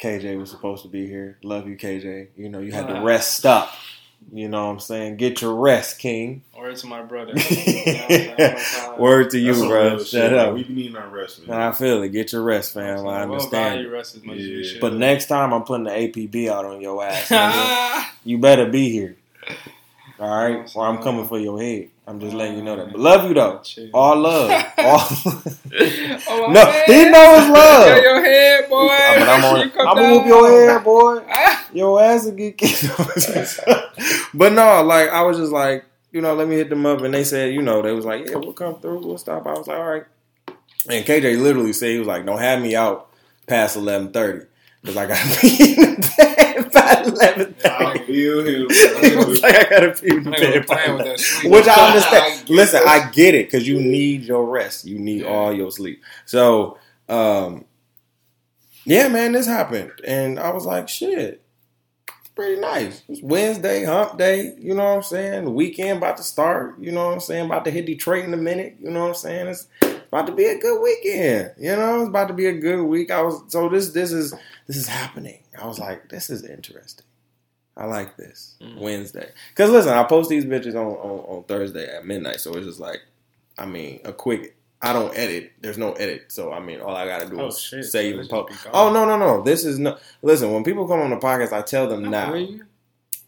KJ 0.00 0.38
was 0.38 0.50
supposed 0.50 0.82
to 0.82 0.88
be 0.88 1.06
here. 1.06 1.38
Love 1.42 1.68
you, 1.68 1.76
KJ. 1.76 2.28
You 2.36 2.48
know, 2.48 2.60
you 2.60 2.72
had 2.72 2.86
to 2.88 3.00
rest 3.00 3.44
up. 3.46 3.72
You 4.30 4.48
know 4.48 4.66
what 4.66 4.72
I'm 4.72 4.80
saying? 4.80 5.16
Get 5.16 5.40
your 5.40 5.54
rest, 5.54 5.98
King. 5.98 6.42
Word 6.56 6.76
to 6.76 6.86
my 6.86 7.00
brother. 7.02 7.32
Word 8.98 9.30
to 9.30 9.38
you, 9.38 9.54
That's 9.54 9.66
bro. 9.66 10.04
Shut 10.04 10.34
up. 10.34 10.54
We 10.54 10.64
need 10.68 10.94
our 10.96 11.08
rest, 11.08 11.46
man. 11.46 11.58
I 11.60 11.72
feel 11.72 12.02
it. 12.02 12.10
Get 12.10 12.32
your 12.32 12.42
rest, 12.42 12.74
fam. 12.74 12.98
I 12.98 13.02
We'll 13.02 13.14
understand. 13.16 13.74
value 13.76 13.90
rest 13.90 14.16
as 14.16 14.24
much 14.24 14.36
as 14.36 14.42
we 14.42 14.56
Yeah. 14.58 14.72
should. 14.72 14.80
But 14.80 14.94
next 14.94 15.26
time 15.26 15.54
I'm 15.54 15.62
putting 15.62 15.84
the 15.84 15.90
APB 15.92 16.48
out 16.50 16.64
on 16.66 16.80
your 16.82 17.02
ass. 17.02 18.10
you 18.24 18.38
better 18.38 18.66
be 18.66 18.90
here. 18.90 19.16
All 20.20 20.28
right, 20.28 20.68
or 20.74 20.84
I'm 20.86 21.00
coming 21.00 21.28
for 21.28 21.38
your 21.38 21.60
head. 21.62 21.90
I'm 22.06 22.18
just 22.18 22.34
letting 22.34 22.56
you 22.56 22.62
know 22.64 22.74
that. 22.76 22.90
But 22.90 23.00
love 23.00 23.28
you 23.28 23.34
though. 23.34 23.60
Chill. 23.62 23.88
All 23.94 24.16
love. 24.18 24.50
All. 24.78 25.06
Oh, 26.28 26.46
no, 26.50 26.64
man. 26.64 26.84
he 26.86 27.04
know 27.08 27.36
it's 27.36 27.48
love. 27.48 27.86
Yo, 27.86 28.02
your 28.02 28.24
head, 28.24 28.68
boy. 28.68 28.88
but 28.88 29.28
I'm 29.28 29.44
on. 29.44 29.60
I'm 29.62 29.70
gonna 29.72 30.10
whoop 30.14 30.26
your 30.26 30.48
hair, 30.48 30.80
boy. 30.80 31.18
Your 31.72 32.02
ass 32.02 32.24
will 32.24 32.32
get 32.32 32.56
kicked. 32.58 32.84
but 34.34 34.52
no, 34.52 34.82
like 34.82 35.10
I 35.10 35.22
was 35.22 35.36
just 35.38 35.52
like, 35.52 35.84
you 36.12 36.20
know, 36.20 36.34
let 36.34 36.48
me 36.48 36.56
hit 36.56 36.70
them 36.70 36.86
up, 36.86 37.02
and 37.02 37.12
they 37.12 37.24
said, 37.24 37.52
you 37.54 37.62
know, 37.62 37.82
they 37.82 37.92
was 37.92 38.04
like, 38.04 38.26
yeah, 38.28 38.36
we'll 38.36 38.52
come 38.52 38.80
through, 38.80 39.04
we'll 39.06 39.18
stop. 39.18 39.46
I 39.46 39.52
was 39.52 39.66
like, 39.66 39.78
all 39.78 39.88
right. 39.90 40.04
And 40.88 41.04
KJ 41.04 41.40
literally 41.40 41.72
said 41.72 41.90
he 41.90 41.98
was 41.98 42.08
like, 42.08 42.24
don't 42.24 42.38
have 42.38 42.62
me 42.62 42.74
out 42.74 43.10
past 43.46 43.76
eleven 43.76 44.10
thirty 44.12 44.46
because 44.80 44.96
I 44.96 45.06
gotta 45.06 45.40
be 45.42 45.74
in 45.74 46.00
the 46.00 46.14
bed 46.16 46.72
by 46.72 47.02
eleven 47.04 47.54
I 47.64 47.92
thirty. 47.98 48.04
feel 48.06 48.46
him. 48.46 48.68
He 49.10 49.16
was 49.16 49.42
like, 49.42 49.54
I 49.54 49.70
gotta 49.70 50.00
be 50.02 50.08
in 50.16 50.22
the 50.24 50.30
bed. 50.30 50.66
by 50.66 50.76
with 50.92 51.00
11. 51.00 51.04
that. 51.04 51.50
Which 51.50 51.66
I 51.68 51.74
I 51.74 51.86
understand. 51.88 52.46
get 52.46 52.50
Listen, 52.56 52.80
it. 52.82 52.86
I 52.88 53.10
get 53.10 53.34
it 53.34 53.46
because 53.48 53.66
you 53.68 53.80
need 53.80 54.22
your 54.22 54.46
rest. 54.46 54.86
You 54.86 54.98
need 54.98 55.22
Yeah. 55.22 55.28
all 55.28 55.52
your 55.52 55.70
sleep. 55.70 56.02
So, 56.24 56.78
um, 57.08 57.64
yeah, 58.84 59.08
man, 59.08 59.32
this 59.32 59.46
happened, 59.46 59.92
and 60.06 60.38
I 60.40 60.50
was 60.50 60.64
like, 60.64 60.88
shit, 60.88 61.42
pretty 62.38 62.60
nice. 62.60 63.02
It's 63.08 63.20
Wednesday, 63.20 63.84
hump 63.84 64.16
day. 64.16 64.54
You 64.60 64.72
know 64.72 64.84
what 64.84 64.96
I'm 64.98 65.02
saying? 65.02 65.44
The 65.46 65.50
weekend 65.50 65.98
about 65.98 66.18
to 66.18 66.22
start. 66.22 66.78
You 66.78 66.92
know 66.92 67.06
what 67.06 67.14
I'm 67.14 67.20
saying? 67.20 67.46
About 67.46 67.64
to 67.64 67.72
hit 67.72 67.86
Detroit 67.86 68.24
in 68.24 68.32
a 68.32 68.36
minute. 68.36 68.76
You 68.80 68.90
know 68.90 69.00
what 69.00 69.08
I'm 69.08 69.14
saying? 69.14 69.48
It's 69.48 69.66
about 69.82 70.26
to 70.28 70.32
be 70.32 70.44
a 70.44 70.56
good 70.56 70.80
weekend. 70.80 71.54
You 71.58 71.74
know, 71.74 72.02
it's 72.02 72.08
about 72.10 72.28
to 72.28 72.34
be 72.34 72.46
a 72.46 72.52
good 72.52 72.84
week. 72.84 73.10
I 73.10 73.22
was 73.22 73.42
so 73.48 73.68
this 73.68 73.90
this 73.90 74.12
is 74.12 74.32
this 74.68 74.76
is 74.76 74.86
happening. 74.86 75.42
I 75.60 75.66
was 75.66 75.80
like, 75.80 76.08
this 76.10 76.30
is 76.30 76.44
interesting. 76.44 77.04
I 77.76 77.86
like 77.86 78.16
this 78.16 78.54
Mhm. 78.60 78.78
Wednesday. 78.78 79.30
Cause 79.56 79.70
listen, 79.70 79.92
I 79.92 80.04
post 80.04 80.30
these 80.30 80.44
bitches 80.44 80.76
on, 80.76 80.86
on 80.86 81.38
on 81.38 81.44
Thursday 81.44 81.92
at 81.92 82.06
midnight, 82.06 82.38
so 82.38 82.54
it's 82.54 82.66
just 82.66 82.78
like, 82.80 83.00
I 83.58 83.66
mean, 83.66 84.00
a 84.04 84.12
quick. 84.12 84.54
I 84.80 84.92
don't 84.92 85.16
edit. 85.16 85.52
There's 85.60 85.78
no 85.78 85.92
edit, 85.92 86.30
so 86.30 86.52
I 86.52 86.60
mean, 86.60 86.80
all 86.80 86.94
I 86.94 87.04
gotta 87.04 87.28
do 87.28 87.40
Oh, 87.40 87.46
is 87.48 87.60
shit. 87.60 87.84
save 87.84 88.14
So 88.14 88.20
and 88.20 88.20
this 88.20 88.28
post. 88.28 88.66
Oh 88.72 88.92
no 88.92 89.04
no 89.04 89.18
no! 89.18 89.42
This 89.42 89.64
is 89.64 89.78
no. 89.78 89.98
Listen, 90.22 90.52
when 90.52 90.62
people 90.62 90.86
come 90.86 91.00
on 91.00 91.10
the 91.10 91.16
podcast, 91.16 91.52
I 91.52 91.62
tell 91.62 91.88
them 91.88 92.04
now. 92.04 92.32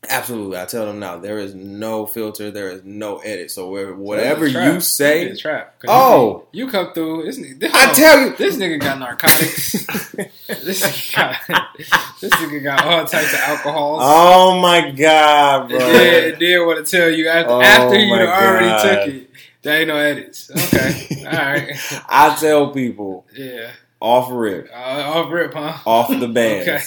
Absolutely, 0.09 0.59
I 0.59 0.65
tell 0.65 0.87
them 0.87 0.99
now. 0.99 1.19
There 1.19 1.39
is 1.39 1.55
no 1.55 2.07
filter. 2.07 2.51
There 2.51 2.71
is 2.71 2.83
no 2.85 3.19
edit. 3.19 3.51
So 3.51 3.69
where, 3.69 3.95
whatever 3.95 4.47
you 4.47 4.81
say, 4.81 5.37
trap. 5.37 5.75
Oh. 5.87 6.47
you, 6.53 6.65
you 6.65 6.71
come 6.71 6.95
through. 6.95 7.25
This 7.25 7.39
nigga, 7.39 7.71
I 7.71 7.91
oh, 7.91 7.95
tell 7.95 8.21
you. 8.21 8.37
this 8.37 8.57
nigga 8.57 8.81
got 8.81 8.99
narcotics. 8.99 9.73
this 10.47 10.83
nigga 10.83 11.17
got 11.17 11.67
this 12.21 12.33
nigga 12.33 12.63
got 12.63 12.85
all 12.87 13.05
types 13.05 13.35
of 13.35 13.41
alcohols. 13.41 14.01
Oh 14.03 14.59
my 14.59 14.91
god, 14.91 15.69
bro! 15.69 15.79
Then, 15.79 16.39
then 16.41 16.67
want 16.67 16.85
to 16.85 16.91
tell 16.91 17.11
you 17.11 17.29
after, 17.29 17.53
Oh 17.53 17.61
after 17.61 17.99
you 17.99 18.15
already 18.15 18.89
took 18.89 19.15
it, 19.15 19.30
there 19.63 19.79
ain't 19.81 19.89
no 19.89 19.97
edits. 19.97 20.51
Okay, 20.51 21.25
all 21.27 21.33
right, 21.33 22.03
I 22.09 22.37
tell 22.41 22.71
people 22.73 23.27
yeah. 23.37 23.71
off 24.01 24.29
rip, 24.31 24.69
Uh, 24.75 24.77
off 24.79 25.31
rip, 25.33 25.55
huh? 25.55 25.79
off 25.87 26.09
the 26.09 26.29
band. 26.33 26.69
Okay. 26.69 26.83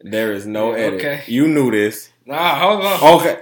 There 0.00 0.32
is 0.32 0.46
no 0.46 0.72
edit. 0.72 1.00
okay. 1.00 1.22
You 1.26 1.48
knew 1.48 1.70
this. 1.70 2.10
Nah, 2.26 2.58
hold 2.58 2.84
on. 2.84 3.20
Okay. 3.20 3.40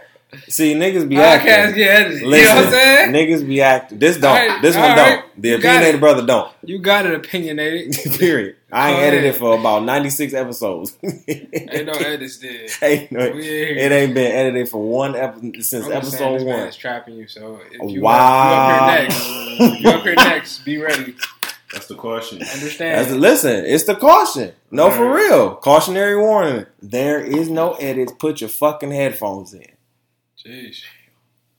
See, 0.49 0.75
niggas 0.75 1.09
be 1.09 1.17
Podcasts 1.17 1.47
acting. 1.47 1.75
get 1.77 2.01
edited. 2.01 2.23
Listen, 2.23 2.39
you 2.41 2.47
know 2.49 2.55
what 2.55 2.65
I'm 2.67 2.73
saying? 2.73 3.13
niggas 3.13 3.47
be 3.47 3.63
acting. 3.63 3.99
This 3.99 4.17
don't. 4.17 4.37
Alright, 4.37 4.63
this 4.63 4.77
one 4.77 4.85
alright. 4.91 5.21
don't. 5.21 5.43
The 5.43 5.49
You 5.49 5.55
opinionated 5.57 6.01
Bruhtha 6.01 6.27
don't. 6.27 6.53
You 6.65 6.79
got 6.79 7.07
it 7.07 7.15
opinionated. 7.15 7.97
Period. 8.19 8.57
I 8.73 8.91
ain't 8.91 8.99
edited 9.01 9.37
for 9.37 9.59
about 9.59 9.85
ninety 9.85 10.11
six 10.11 10.35
episodes. 10.35 10.97
ain't 11.03 11.87
no 11.87 11.93
edits 11.99 12.39
there. 12.39 12.67
Ain't 12.83 13.13
no- 13.13 13.21
it 13.21 13.93
ain't 13.93 14.15
been 14.15 14.33
edited 14.33 14.69
for 14.69 14.83
one 14.83 15.15
episode 15.15 15.63
since 15.63 15.87
I'm 15.87 15.93
episode 15.93 16.35
this 16.39 16.45
man 16.45 16.59
one. 16.61 16.69
is 16.69 16.77
trapping 16.77 17.15
you. 17.17 17.29
So 17.29 17.61
if 17.71 17.91
you, 17.91 18.01
Wow. 18.01 18.89
up, 18.89 19.01
you 19.01 19.09
up 19.09 19.11
here 19.11 19.17
next, 19.67 19.81
you 19.81 19.91
up 19.91 20.03
here 20.03 20.15
next. 20.17 20.59
Be 20.65 20.79
ready. 20.79 21.15
That's 21.73 21.87
the 21.89 21.95
question. 21.97 22.39
Understand? 22.41 23.01
That's, 23.07 23.11
listen, 23.17 23.65
it's 23.65 23.83
the 23.85 23.97
caution. 23.97 24.53
No, 24.71 24.91
for 24.93 25.13
real. 25.13 25.57
Cautionary 25.57 26.17
warning. 26.17 26.67
There 26.81 27.19
is 27.21 27.49
no 27.51 27.73
edits. 27.75 28.13
Put 28.13 28.41
your 28.41 28.49
fucking 28.51 28.93
headphones 28.93 29.55
in. 29.55 29.67
Jeez. 30.47 30.83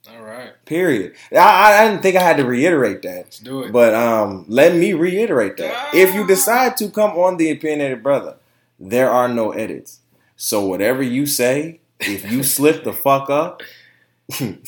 All 0.08 0.22
right, 0.22 0.52
Period. 0.64 1.14
I, 1.32 1.82
I, 1.82 1.88
didn't 1.88 2.02
think 2.02 2.16
I 2.16 2.22
had 2.22 2.36
to 2.36 2.44
reiterate 2.44 3.02
that. 3.02 3.24
let's 3.24 3.40
do 3.40 3.64
it. 3.64 3.72
But 3.72 3.92
um, 3.92 4.44
let 4.46 4.76
me 4.76 4.92
reiterate 4.92 5.56
that. 5.56 5.94
If 5.94 6.14
you 6.14 6.24
decide 6.24 6.76
to 6.76 6.90
come 6.90 7.10
on 7.18 7.38
the 7.38 7.50
opinionated 7.50 8.04
Bruhtha, 8.04 8.36
there 8.78 9.10
are 9.10 9.28
no 9.28 9.50
edits. 9.50 10.00
So 10.36 10.64
whatever 10.64 11.02
you 11.02 11.26
say, 11.26 11.80
if 11.98 12.30
you 12.30 12.44
slip 12.44 12.84
the 12.84 12.92
fuck 12.92 13.30
up, 13.30 13.62
you, 14.38 14.58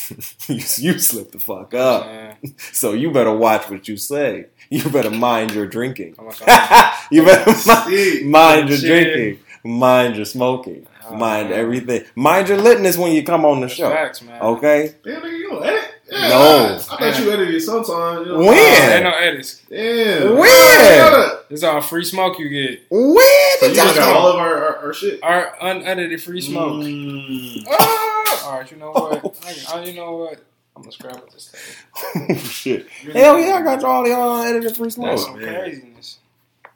you 0.48 0.98
slip 0.98 1.30
the 1.32 1.40
fuck 1.40 1.74
up. 1.74 2.08
So 2.72 2.92
you 2.92 3.10
better 3.10 3.32
watch 3.32 3.68
what 3.68 3.88
you 3.88 3.96
say. 3.96 4.46
You 4.70 4.88
better 4.90 5.10
mind 5.10 5.52
your 5.52 5.66
drinking. 5.66 6.16
You 7.10 7.24
better 7.24 7.52
mind, 7.66 8.30
mind 8.30 8.68
your 8.68 8.78
drinking. 8.78 9.40
Mind 9.64 10.16
your 10.16 10.26
smoking. 10.26 10.86
Oh, 11.10 11.16
mind 11.16 11.50
man. 11.50 11.58
everything. 11.58 12.04
Mind 12.14 12.48
your 12.48 12.58
litness 12.58 12.96
when 12.98 13.12
you 13.12 13.22
come 13.22 13.44
on 13.44 13.60
the 13.60 13.68
show. 13.68 13.90
facts, 13.90 14.22
man. 14.22 14.40
Okay? 14.40 14.94
Damn, 15.04 15.22
nigga, 15.22 15.38
you 15.38 15.48
don't 15.50 15.64
edit? 15.64 15.94
Yeah, 16.10 16.28
No. 16.28 16.80
I, 16.90 16.94
I 16.94 17.00
bet 17.00 17.18
you 17.20 17.30
edited 17.32 17.62
sometimes. 17.62 18.26
You 18.26 18.32
know? 18.32 18.38
When? 18.38 18.48
Oh, 18.56 18.92
ain't 18.94 19.04
no 19.04 19.10
edits. 19.12 19.62
Damn. 19.68 20.36
When? 20.36 20.48
Yeah. 20.48 21.34
This 21.48 21.58
is 21.60 21.64
all 21.64 21.80
free 21.82 22.04
smoke 22.04 22.38
you 22.38 22.48
get. 22.48 22.80
When 22.90 23.16
So 23.60 23.66
you 23.66 23.74
y'all 23.74 23.94
got 23.94 24.16
all 24.16 24.28
of 24.28 24.36
our, 24.36 24.54
our, 24.54 24.76
our 24.86 24.92
shit. 24.94 25.22
Our 25.22 25.54
unedited 25.60 26.22
free 26.22 26.40
smoke. 26.40 26.82
Mm. 26.84 27.66
Ah! 27.70 28.46
all 28.46 28.58
right, 28.58 28.70
you 28.70 28.76
know 28.78 28.90
what? 28.92 29.36
I, 29.46 29.78
I, 29.80 29.84
you 29.84 29.94
know 29.94 30.16
what? 30.16 30.42
I'm 30.74 30.82
gonna 30.82 30.92
scrap 30.92 31.20
with 31.22 31.32
this 31.32 31.48
thing. 31.48 32.36
Shit. 32.38 32.88
Hell 33.12 33.38
yeah, 33.38 33.54
I 33.56 33.62
got 33.62 33.80
y'all 33.82 34.06
y'all 34.06 34.40
unedited 34.40 34.76
free 34.76 34.90
smoke. 34.90 35.06
That's 35.10 35.24
smoke. 35.24 35.40
some 35.40 35.44
man. 35.44 35.60
craziness. 35.60 36.18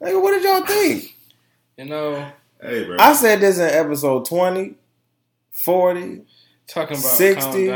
Nigga, 0.01 0.21
what 0.21 0.31
did 0.31 0.43
y'all 0.43 0.65
think? 0.65 1.15
You 1.77 1.85
know, 1.85 2.31
Hey, 2.63 2.85
bro. 2.85 2.97
I 2.99 3.13
said 3.13 3.41
this 3.41 3.57
in 3.59 3.67
episode 3.69 4.25
20, 4.25 4.75
40, 5.51 6.21
talking 6.67 6.97
about 6.97 7.05
60. 7.11 7.69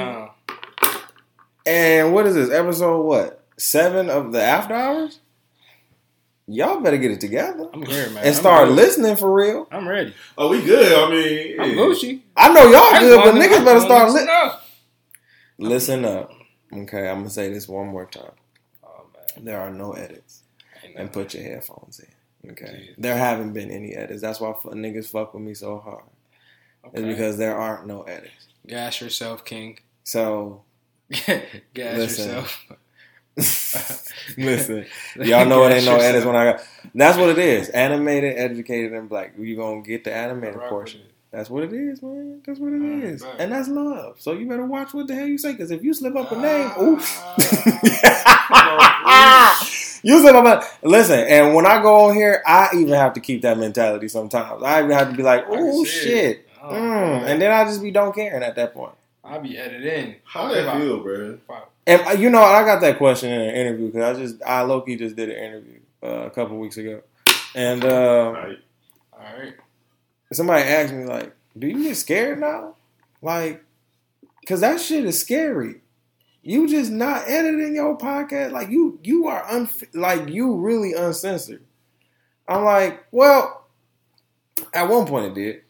and 1.66 2.14
what 2.14 2.26
is 2.26 2.36
this? 2.36 2.50
Episode 2.52 3.02
what? 3.04 3.44
Seven 3.58 4.10
of 4.10 4.32
the 4.32 4.42
after 4.42 4.74
hours? 4.74 5.20
Y'all 6.50 6.80
better 6.80 6.98
get 6.98 7.12
it 7.12 7.20
together. 7.20 7.70
I'm 7.74 7.82
here, 7.86 8.08
man. 8.12 8.18
And 8.20 8.28
I'm 8.28 8.34
start 8.34 8.64
ready. 8.70 8.74
listening 8.76 9.16
for 9.18 9.34
real. 9.34 9.68
I'm 9.72 9.86
ready. 9.88 10.14
oh, 10.38 10.48
we 10.50 10.64
good. 10.64 10.94
I 10.94 11.12
mean, 11.12 11.60
I'm 11.60 11.70
yeah. 11.72 11.76
Gucci. 11.76 12.22
I 12.38 12.54
know 12.54 12.64
y'all 12.64 12.84
I 12.96 13.00
good, 13.02 13.18
but 13.26 13.34
niggas 13.36 13.66
better 13.66 13.82
start 13.82 14.10
listen 14.10 14.28
li- 14.28 14.32
up. 14.34 14.64
listen 15.58 16.06
up. 16.06 16.32
Okay, 16.74 17.10
I'm 17.10 17.18
gonna 17.18 17.30
say 17.30 17.52
this 17.52 17.68
one 17.68 17.88
more 17.88 18.06
time. 18.06 18.32
Oh 18.82 19.08
man, 19.36 19.44
There 19.44 19.60
are 19.60 19.72
no 19.72 19.92
edits. 19.92 20.44
And 20.96 21.12
put 21.12 21.34
your 21.34 21.44
headphones 21.44 22.00
in. 22.00 22.08
Okay. 22.52 22.86
Yeah. 22.88 22.96
There 22.98 23.18
haven't 23.18 23.54
been 23.54 23.72
any 23.72 23.96
edits. 23.96 24.22
That's 24.22 24.40
why 24.40 24.52
niggas 24.52 25.08
fuck 25.08 25.34
with 25.34 25.44
me 25.44 25.54
so 25.54 25.80
hard. 25.80 26.04
It's 26.94 27.02
because 27.02 27.38
there 27.38 27.58
aren't 27.58 27.88
no 27.88 28.04
edits. 28.04 28.48
Gas 28.66 29.02
yourself, 29.02 29.44
King. 29.44 29.80
So 30.04 30.64
Gas 31.74 31.98
yourself. 31.98 32.66
listen, 34.38 34.86
y'all 35.16 35.46
know 35.46 35.64
it 35.66 35.72
ain't 35.72 35.86
no 35.86 35.98
edits 35.98 36.26
when 36.26 36.36
I 36.36 36.54
got. 36.54 36.64
That's 36.96 37.18
what 37.18 37.30
it 37.30 37.38
is. 37.38 37.70
Animated, 37.70 38.38
educated, 38.38 38.94
and 38.94 39.08
black. 39.08 39.34
You 39.38 39.56
gonna 39.56 39.82
get 39.82 40.04
the 40.04 40.14
animated 40.14 40.56
with 40.56 40.70
portion. 40.70 41.02
That's 41.32 41.50
what 41.50 41.64
it 41.64 41.74
is, 41.74 42.02
man. 42.02 42.42
That's 42.46 42.60
what 42.60 42.74
it 42.74 42.82
is, 42.82 43.22
bet. 43.22 43.36
and 43.38 43.52
that's 43.52 43.68
love. 43.68 44.20
So 44.20 44.32
you 44.32 44.48
better 44.48 44.66
watch 44.66 44.94
what 44.94 45.08
the 45.08 45.14
hell 45.14 45.28
you 45.28 45.38
say, 45.38 45.52
because 45.52 45.72
if 45.72 45.84
you 45.84 45.94
slip 45.94 46.16
up 46.16 46.32
a 46.32 46.36
name, 46.36 46.72
ah. 46.76 46.88
oof. 49.62 49.84
you 50.04 50.20
slip 50.22 50.36
up 50.36 50.64
a 50.84 50.88
listen. 50.88 51.20
And 51.20 51.54
when 51.56 51.66
I 51.66 51.82
go 51.82 52.06
on 52.10 52.16
here, 52.16 52.42
I 52.46 52.70
even 52.76 52.94
have 52.94 53.14
to 53.14 53.20
keep 53.20 53.42
that 53.44 53.58
mentality. 53.58 54.08
Sometimes 54.08 54.64
I 54.64 54.80
even 54.84 54.92
have 54.92 55.10
to 55.12 55.16
be 55.16 55.24
like, 55.24 55.46
"Oh 55.48 55.84
see 55.84 55.90
shit," 55.90 56.48
Oh, 56.62 56.74
mm. 56.74 57.26
and 57.26 57.42
then 57.42 57.52
I 57.52 57.64
just 57.66 57.82
be 57.82 57.92
don't 57.92 58.14
caring 58.14 58.44
at 58.44 58.56
that 58.56 58.74
point. 58.74 58.94
I'll 59.24 59.42
be 59.42 59.58
editing. 59.58 60.16
How 60.24 60.48
that 60.54 60.78
feel, 60.78 61.02
bro? 61.02 61.38
And 61.86 62.02
uh, 62.08 62.12
you 62.12 62.30
know, 62.30 62.42
I 62.42 62.64
got 62.64 62.82
that 62.82 62.98
question 62.98 63.32
in 63.32 63.42
an 63.42 63.56
interview 63.56 63.88
because 63.88 64.18
I 64.18 64.22
just 64.22 64.44
I 64.44 64.62
low 64.62 64.82
key 64.82 64.96
just 64.96 65.16
did 65.16 65.30
an 65.30 65.38
interview 65.38 65.80
uh, 66.04 66.26
a 66.26 66.30
couple 66.30 66.58
weeks 66.60 66.78
ago, 66.78 67.02
and 67.56 67.84
uh, 67.84 68.32
Right. 68.36 68.60
All 69.14 69.40
right. 69.40 69.54
somebody 70.32 70.64
asked 70.64 70.94
me 70.94 71.06
like, 71.06 71.34
"Do 71.58 71.68
you 71.68 71.84
get 71.84 71.96
scared 71.96 72.40
now?" 72.40 72.76
Like, 73.22 73.64
cause 74.48 74.62
that 74.62 74.80
shit 74.80 75.06
is 75.06 75.20
scary. 75.20 75.82
You 76.48 76.66
just 76.70 76.90
not 76.92 77.28
editing 77.28 77.76
your 77.76 77.98
podcast 77.98 78.52
like 78.54 78.70
you 78.70 79.00
you 79.04 79.28
are 79.28 79.44
un 79.52 79.70
like 79.94 80.30
you 80.30 80.56
really 80.56 80.94
uncensored. 80.94 81.62
I'm 82.48 82.64
like, 82.64 83.04
well, 83.12 83.66
at 84.74 84.88
one 84.88 85.06
point 85.06 85.26
it 85.26 85.34
did. 85.34 85.62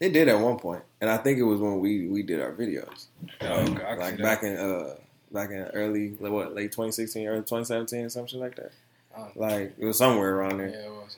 It 0.00 0.12
did 0.14 0.28
at 0.28 0.40
one 0.40 0.58
point, 0.58 0.82
and 1.02 1.10
I 1.10 1.18
think 1.18 1.38
it 1.38 1.42
was 1.42 1.60
when 1.60 1.80
we 1.80 2.08
we 2.08 2.22
did 2.22 2.40
our 2.40 2.52
videos. 2.52 3.08
Oh, 3.42 3.62
like 3.98 4.16
back 4.16 4.42
in 4.42 4.56
uh 4.56 4.94
back 5.30 5.50
in 5.50 5.58
early 5.74 6.16
like, 6.18 6.32
what 6.32 6.54
late 6.54 6.72
2016 6.72 7.26
early 7.26 7.40
2017 7.40 8.08
something 8.08 8.40
like 8.40 8.54
that 8.56 8.70
Oh. 9.16 9.28
like 9.34 9.74
it 9.78 9.84
was 9.84 9.98
somewhere 9.98 10.34
around 10.36 10.58
there. 10.58 10.68
Yeah, 10.70 10.86
it 10.86 10.90
was. 10.90 11.16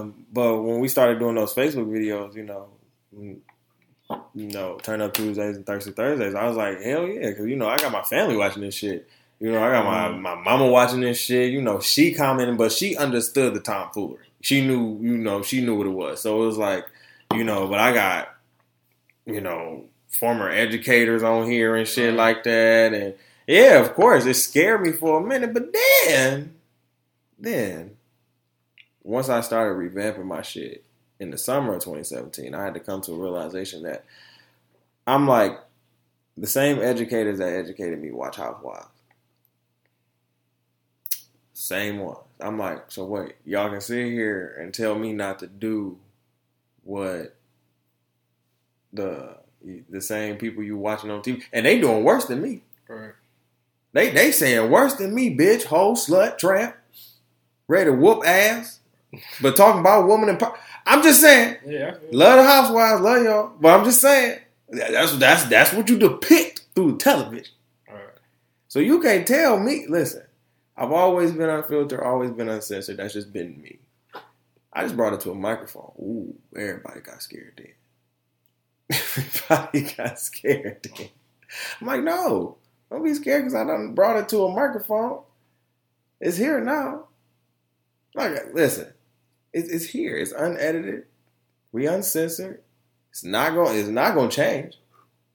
um 0.00 0.24
but 0.32 0.60
when 0.62 0.80
we 0.80 0.88
started 0.88 1.18
doing 1.18 1.34
those 1.36 1.54
facebook 1.54 1.86
videos 1.86 2.34
you 2.34 2.42
know 2.44 2.68
you 4.34 4.48
know 4.48 4.78
turn 4.82 5.00
up 5.00 5.14
tuesdays 5.14 5.56
and 5.56 5.66
thursday 5.66 5.92
thursdays. 5.92 6.34
I 6.34 6.46
was 6.46 6.56
like 6.56 6.80
hell 6.80 7.06
yeah 7.06 7.30
because 7.30 7.46
you 7.46 7.56
know 7.56 7.68
i 7.68 7.76
got 7.76 7.92
my 7.92 8.02
family 8.02 8.36
watching 8.36 8.62
this 8.62 8.74
shit. 8.74 9.08
You 9.40 9.52
know 9.52 9.62
i 9.62 9.70
got 9.70 9.84
my, 9.84 10.08
mm-hmm. 10.08 10.22
my 10.22 10.34
mama 10.34 10.66
watching 10.66 11.00
this 11.00 11.18
shit. 11.18 11.52
You 11.52 11.62
know 11.62 11.80
she 11.80 12.12
commented 12.14 12.58
but 12.58 12.72
she 12.72 12.96
understood 12.96 13.54
the 13.54 13.60
tomfoolery. 13.60 14.26
She 14.40 14.66
knew 14.66 14.98
you 15.00 15.16
know 15.16 15.42
she 15.42 15.60
knew 15.60 15.76
what 15.76 15.86
it 15.86 15.90
was. 15.90 16.20
So 16.20 16.42
it 16.42 16.46
was 16.46 16.58
like 16.58 16.86
you 17.34 17.44
know 17.44 17.66
but 17.68 17.78
i 17.78 17.92
got 17.92 18.34
you 19.26 19.40
know 19.40 19.84
former 20.08 20.48
educators 20.50 21.22
on 21.22 21.50
here 21.50 21.76
and 21.76 21.88
shit 21.88 22.14
like 22.14 22.44
that. 22.44 22.92
And 22.92 23.14
yeah 23.46 23.78
of 23.80 23.94
course 23.94 24.24
it 24.26 24.34
scared 24.34 24.82
me 24.82 24.92
for 24.92 25.20
a 25.20 25.26
minute 25.26 25.52
but 25.52 25.72
then 26.04 26.54
then 27.38 27.96
once 29.02 29.28
i 29.28 29.40
started 29.40 29.74
revamping 29.74 30.24
my 30.24 30.42
shit 30.42 30.84
in 31.22 31.30
the 31.30 31.38
summer 31.38 31.74
of 31.74 31.80
2017 31.80 32.54
i 32.54 32.64
had 32.64 32.74
to 32.74 32.80
come 32.80 33.00
to 33.00 33.12
a 33.12 33.18
realization 33.18 33.82
that 33.82 34.04
i'm 35.06 35.26
like 35.26 35.58
the 36.36 36.46
same 36.46 36.80
educators 36.80 37.38
that 37.38 37.52
educated 37.52 38.00
me 38.00 38.10
watch 38.10 38.36
housewives 38.36 38.86
same 41.52 41.98
ones 41.98 42.18
i'm 42.40 42.58
like 42.58 42.90
so 42.90 43.04
wait 43.04 43.34
y'all 43.44 43.70
can 43.70 43.80
sit 43.80 44.06
here 44.06 44.56
and 44.60 44.74
tell 44.74 44.98
me 44.98 45.12
not 45.12 45.38
to 45.38 45.46
do 45.46 45.96
what 46.84 47.36
the 48.92 49.36
the 49.88 50.00
same 50.00 50.36
people 50.36 50.62
you 50.62 50.76
watching 50.76 51.10
on 51.10 51.22
TV, 51.22 51.42
and 51.52 51.66
they 51.66 51.78
doing 51.78 52.04
worse 52.04 52.26
than 52.26 52.42
me. 52.42 52.62
Right. 52.88 53.12
They 53.92 54.10
they 54.10 54.32
saying 54.32 54.70
worse 54.70 54.94
than 54.94 55.14
me, 55.14 55.36
bitch, 55.36 55.64
hoe, 55.64 55.94
slut, 55.94 56.38
tramp, 56.38 56.74
ready 57.68 57.90
to 57.90 57.96
whoop 57.96 58.26
ass, 58.26 58.80
but 59.40 59.56
talking 59.56 59.80
about 59.80 60.08
woman 60.08 60.28
and 60.28 60.38
po- 60.38 60.54
I'm 60.86 61.02
just 61.02 61.20
saying, 61.20 61.58
Yeah. 61.66 61.96
love 62.10 62.36
the 62.38 62.44
housewives, 62.44 63.00
love 63.00 63.22
y'all, 63.24 63.52
but 63.60 63.78
I'm 63.78 63.84
just 63.84 64.00
saying 64.00 64.38
that's 64.68 65.16
that's 65.16 65.44
that's 65.44 65.72
what 65.72 65.88
you 65.88 65.98
depict 65.98 66.64
through 66.74 66.98
television. 66.98 67.54
All 67.88 67.94
right. 67.94 68.04
So 68.68 68.78
you 68.80 69.00
can't 69.00 69.26
tell 69.26 69.58
me. 69.58 69.86
Listen, 69.88 70.24
I've 70.76 70.92
always 70.92 71.32
been 71.32 71.50
unfiltered, 71.50 72.00
always 72.00 72.30
been 72.30 72.48
uncensored. 72.48 72.96
That's 72.96 73.12
just 73.14 73.32
been 73.32 73.60
me. 73.60 73.78
I 74.72 74.82
just 74.84 74.96
brought 74.96 75.12
it 75.12 75.20
to 75.20 75.30
a 75.30 75.34
microphone. 75.34 75.92
Ooh, 76.00 76.34
everybody 76.56 77.00
got 77.00 77.22
scared 77.22 77.52
then. 77.58 77.68
everybody 79.16 79.94
got 79.96 80.18
scared 80.18 80.82
then. 80.96 81.08
I'm 81.80 81.86
like, 81.86 82.02
no, 82.02 82.56
don't 82.90 83.04
be 83.04 83.12
scared 83.14 83.42
because 83.42 83.54
I 83.54 83.64
done 83.64 83.94
brought 83.94 84.16
it 84.16 84.28
to 84.30 84.44
a 84.44 84.52
microphone. 84.54 85.20
It's 86.20 86.38
here 86.38 86.60
now. 86.60 87.04
Like, 88.14 88.54
listen, 88.54 88.92
it's, 89.52 89.68
it's 89.68 89.84
here. 89.86 90.16
It's 90.16 90.32
unedited. 90.32 91.04
We 91.72 91.86
uncensored. 91.86 92.60
It's 93.10 93.24
not 93.24 93.54
going. 93.54 93.78
It's 93.78 93.88
not 93.88 94.14
going 94.14 94.30
to 94.30 94.36
change. 94.36 94.78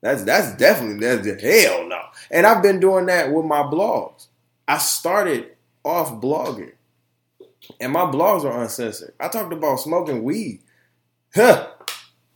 That's 0.02 0.24
that's 0.24 0.56
definitely 0.58 1.06
that's 1.06 1.42
hell 1.42 1.88
no. 1.88 2.00
And 2.32 2.46
I've 2.46 2.64
been 2.64 2.80
doing 2.80 3.08
that 3.08 3.32
with 3.32 3.46
my 3.46 3.64
blogs. 3.64 4.28
I 4.68 4.78
started 4.78 5.56
off 5.84 6.22
blogging, 6.22 6.74
and 7.80 7.92
my 7.92 8.06
blogs 8.06 8.44
are 8.44 8.62
uncensored. 8.62 9.14
I 9.20 9.28
talked 9.28 9.54
about 9.54 9.80
smoking 9.80 10.24
weed. 10.24 10.62
Huh? 11.34 11.70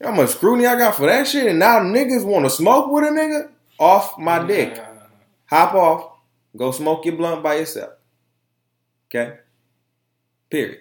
How 0.04 0.12
much 0.12 0.30
scrutiny 0.30 0.66
I 0.66 0.78
got 0.78 0.96
for 0.96 1.06
that 1.06 1.28
shit? 1.28 1.48
And 1.48 1.60
now 1.60 1.80
niggas 1.80 2.26
want 2.26 2.46
to 2.46 2.50
smoke 2.50 2.92
with 2.92 3.04
a 3.04 3.08
nigga 3.08 3.50
off 3.80 4.18
my 4.18 4.46
dick. 4.46 4.80
Hop 5.46 5.74
off. 5.76 6.12
Go 6.58 6.72
smoke 6.72 7.06
your 7.06 7.16
blunt 7.16 7.44
by 7.44 7.56
yourself. 7.56 7.94
Okay. 9.08 9.38
Period. 10.50 10.80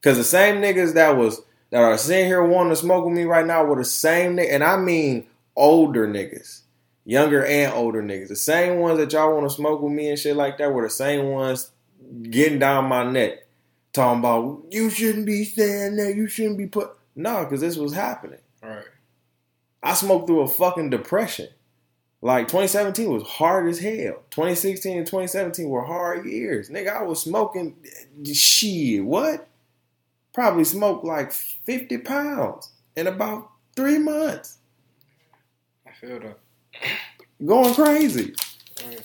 Because 0.00 0.16
the 0.16 0.24
same 0.24 0.56
niggas 0.56 0.94
that 0.94 1.16
was 1.16 1.42
that 1.70 1.82
are 1.82 1.98
sitting 1.98 2.26
here 2.26 2.42
wanting 2.42 2.70
to 2.70 2.76
smoke 2.76 3.04
with 3.04 3.14
me 3.14 3.24
right 3.24 3.46
now 3.46 3.64
were 3.64 3.76
the 3.76 3.84
same 3.84 4.36
niggas, 4.36 4.52
and 4.52 4.64
I 4.64 4.76
mean 4.76 5.26
older 5.56 6.06
niggas, 6.06 6.62
younger 7.04 7.44
and 7.44 7.72
older 7.74 8.02
niggas. 8.02 8.28
The 8.28 8.36
same 8.36 8.78
ones 8.78 8.98
that 8.98 9.12
y'all 9.12 9.34
want 9.34 9.48
to 9.48 9.54
smoke 9.54 9.82
with 9.82 9.92
me 9.92 10.08
and 10.08 10.18
shit 10.18 10.36
like 10.36 10.58
that 10.58 10.72
were 10.72 10.84
the 10.84 10.90
same 10.90 11.26
ones 11.26 11.70
getting 12.22 12.58
down 12.58 12.86
my 12.86 13.10
neck, 13.10 13.46
talking 13.92 14.20
about 14.20 14.64
you 14.70 14.88
shouldn't 14.90 15.26
be 15.26 15.44
saying 15.44 15.96
that, 15.96 16.14
you 16.14 16.28
shouldn't 16.28 16.58
be 16.58 16.66
put. 16.66 16.90
No, 17.14 17.44
because 17.44 17.60
this 17.60 17.76
was 17.76 17.92
happening. 17.92 18.38
All 18.62 18.70
right. 18.70 18.84
I 19.82 19.94
smoked 19.94 20.26
through 20.26 20.40
a 20.40 20.48
fucking 20.48 20.90
depression. 20.90 21.48
Like 22.20 22.48
2017 22.48 23.10
was 23.10 23.22
hard 23.22 23.68
as 23.68 23.78
hell. 23.78 24.22
2016 24.30 24.98
and 24.98 25.06
2017 25.06 25.68
were 25.68 25.84
hard 25.84 26.26
years. 26.26 26.68
Nigga, 26.68 26.96
I 26.96 27.02
was 27.02 27.22
smoking 27.22 27.76
eh, 27.84 28.32
shit. 28.32 29.04
What? 29.04 29.47
Probably 30.38 30.62
smoked 30.62 31.04
like 31.04 31.32
50 31.32 31.98
pounds 31.98 32.70
in 32.94 33.08
about 33.08 33.50
three 33.74 33.98
months. 33.98 34.58
I 35.84 35.90
feel 35.90 36.20
that. 36.20 36.38
Going 37.44 37.74
crazy. 37.74 38.36
Right. 38.86 39.02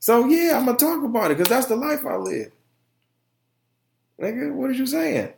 So 0.00 0.26
yeah, 0.26 0.58
I'm 0.58 0.66
gonna 0.66 0.76
talk 0.76 1.02
about 1.02 1.30
it 1.30 1.38
because 1.38 1.48
that's 1.48 1.68
the 1.68 1.76
life 1.76 2.04
I 2.04 2.16
live. 2.16 2.52
Nigga, 4.20 4.52
what 4.52 4.68
are 4.68 4.74
you 4.74 4.84
saying? 4.84 5.32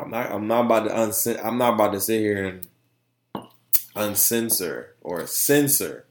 I'm 0.00 0.10
not. 0.10 0.32
I'm 0.32 0.48
not 0.48 0.64
about 0.64 0.88
to 0.88 0.90
uncen- 0.90 1.44
I'm 1.44 1.58
not 1.58 1.74
about 1.74 1.92
to 1.92 2.00
sit 2.00 2.18
here 2.18 2.44
and 2.44 2.66
uncensor 3.94 4.96
or 5.00 5.28
censor 5.28 6.06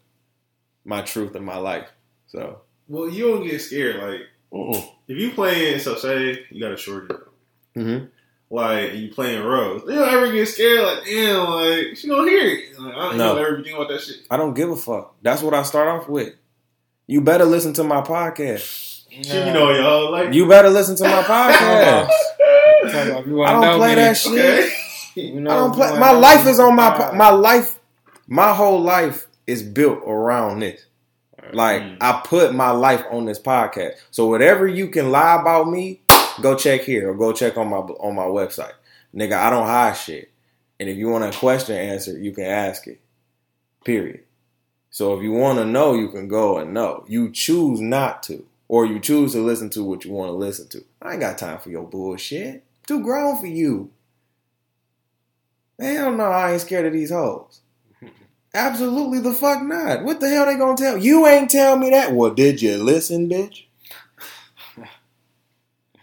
my 0.86 1.02
truth 1.02 1.36
in 1.36 1.44
my 1.44 1.58
life. 1.58 1.90
So, 2.28 2.62
Well, 2.88 3.10
you 3.10 3.28
don't 3.28 3.46
get 3.46 3.60
scared. 3.60 4.02
Like 4.02 4.22
mm 4.52 4.90
if 5.10 5.18
you 5.18 5.32
playing, 5.32 5.80
so 5.80 5.96
say 5.96 6.46
you 6.50 6.60
got 6.60 6.74
a 6.74 6.78
shorty, 6.78 7.14
hmm 7.76 7.98
like 8.50 8.92
and 8.92 9.00
you 9.00 9.12
playing 9.14 9.44
Rose, 9.44 9.82
you 9.86 9.94
don't 9.96 10.10
ever 10.10 10.32
get 10.32 10.46
scared. 10.48 10.82
Like 10.82 11.06
damn, 11.06 11.50
like 11.50 11.98
she 11.98 12.08
gonna 12.08 12.30
hear 12.30 12.46
it. 12.48 12.80
Like, 12.80 12.94
I 12.96 13.02
don't 13.10 13.18
No. 13.18 13.36
know 13.36 13.44
ever 13.46 13.62
think 13.64 13.76
about 13.76 13.90
that 13.90 14.02
shit. 14.02 14.18
I 14.32 14.38
don't 14.38 14.54
give 14.54 14.70
a 14.70 14.76
fuck. 14.76 15.16
That's 15.22 15.42
what 15.42 15.54
I 15.54 15.64
start 15.64 15.88
off 15.88 16.08
with. 16.10 16.34
You 17.08 17.22
better 17.22 17.46
listen 17.46 17.74
to 17.74 17.84
my 17.84 18.02
podcast. 18.02 19.04
Shit, 19.10 19.48
you 19.48 19.54
know, 19.54 19.72
y'all 19.72 20.12
like 20.12 20.34
You 20.34 20.48
better 20.48 20.70
listen 20.70 20.96
to 20.98 21.04
my 21.04 21.24
podcast. 21.24 22.10
Talk 22.92 23.08
about 23.08 23.22
if 23.22 23.28
you 23.28 23.44
I 23.44 23.52
don't 23.54 23.78
play 23.78 23.90
me, 23.90 23.96
that 23.96 24.18
shit. 24.18 24.34
okay. 24.34 24.74
you 25.16 25.40
know, 25.42 25.52
I 25.52 25.56
don't 25.56 25.74
play. 25.74 26.00
My 26.00 26.12
life 26.12 26.46
is 26.48 26.60
on 26.60 26.76
my 26.76 27.12
my 27.16 27.30
life. 27.30 27.80
My 28.28 28.54
whole 28.54 28.82
life 28.82 29.28
is 29.46 29.64
built 29.64 30.00
around 30.06 30.60
this. 30.60 30.86
Like 31.54 31.82
Mm. 31.82 31.98
I 32.02 32.22
put 32.26 32.54
my 32.54 32.72
life 32.72 33.04
on 33.12 33.26
this 33.26 33.40
podcast. 33.40 33.94
So 34.12 34.28
whatever 34.28 34.68
you 34.68 34.88
can 34.90 35.12
lie 35.12 35.40
about 35.40 35.70
me, 35.70 36.02
go 36.42 36.56
check 36.56 36.82
here 36.82 37.10
or 37.10 37.14
go 37.16 37.32
check 37.34 37.58
on 37.58 37.70
my 37.70 37.78
on 37.78 38.16
my 38.16 38.24
website. 38.26 38.74
Nigga, 39.16 39.34
I 39.38 39.50
don't 39.50 39.66
hide 39.68 39.94
shit. 39.94 40.32
And 40.80 40.88
if 40.90 40.98
you 40.98 41.10
want 41.10 41.24
a 41.24 41.38
question 41.38 41.76
answered, 41.76 42.22
you 42.22 42.32
can 42.32 42.46
ask 42.46 42.86
it. 42.88 43.00
Period. 43.84 44.22
So 44.90 45.16
if 45.18 45.24
you 45.24 45.32
want 45.32 45.60
to 45.60 45.66
know, 45.66 45.94
you 45.96 46.10
can 46.10 46.28
go 46.28 46.58
and 46.58 46.74
know. 46.74 47.04
You 47.08 47.32
choose 47.32 47.80
not 47.82 48.24
to. 48.24 48.46
or 48.70 48.86
you 48.86 49.00
choose 49.00 49.32
to 49.32 49.40
listen 49.42 49.70
to 49.72 49.84
what 49.84 50.04
you 50.04 50.12
want 50.12 50.28
to 50.30 50.34
listen 50.36 50.68
to. 50.70 50.84
I 51.02 51.12
ain't 51.14 51.22
got 51.22 51.38
time 51.38 51.58
for 51.60 51.70
your 51.70 51.86
bullshit. 51.88 52.64
Too 52.86 53.02
grown 53.02 53.40
for 53.40 53.48
you. 53.48 53.92
Hell 55.80 56.12
no, 56.12 56.26
I 56.26 56.52
ain't 56.54 56.62
scared 56.62 56.86
of 56.86 56.94
these 56.94 57.12
hoes. 57.12 57.62
Absolutely 58.54 59.20
the 59.20 59.34
fuck 59.34 59.62
not. 59.64 60.04
What 60.04 60.20
the 60.20 60.30
hell 60.30 60.46
they 60.46 60.58
gonna 60.58 60.78
tell? 60.78 60.98
You 60.98 61.28
ain't 61.28 61.50
tell 61.50 61.78
me 61.78 61.90
that. 61.90 62.14
Well, 62.14 62.34
did 62.34 62.62
you 62.62 62.78
listen, 62.78 63.30
bitch? 63.30 63.64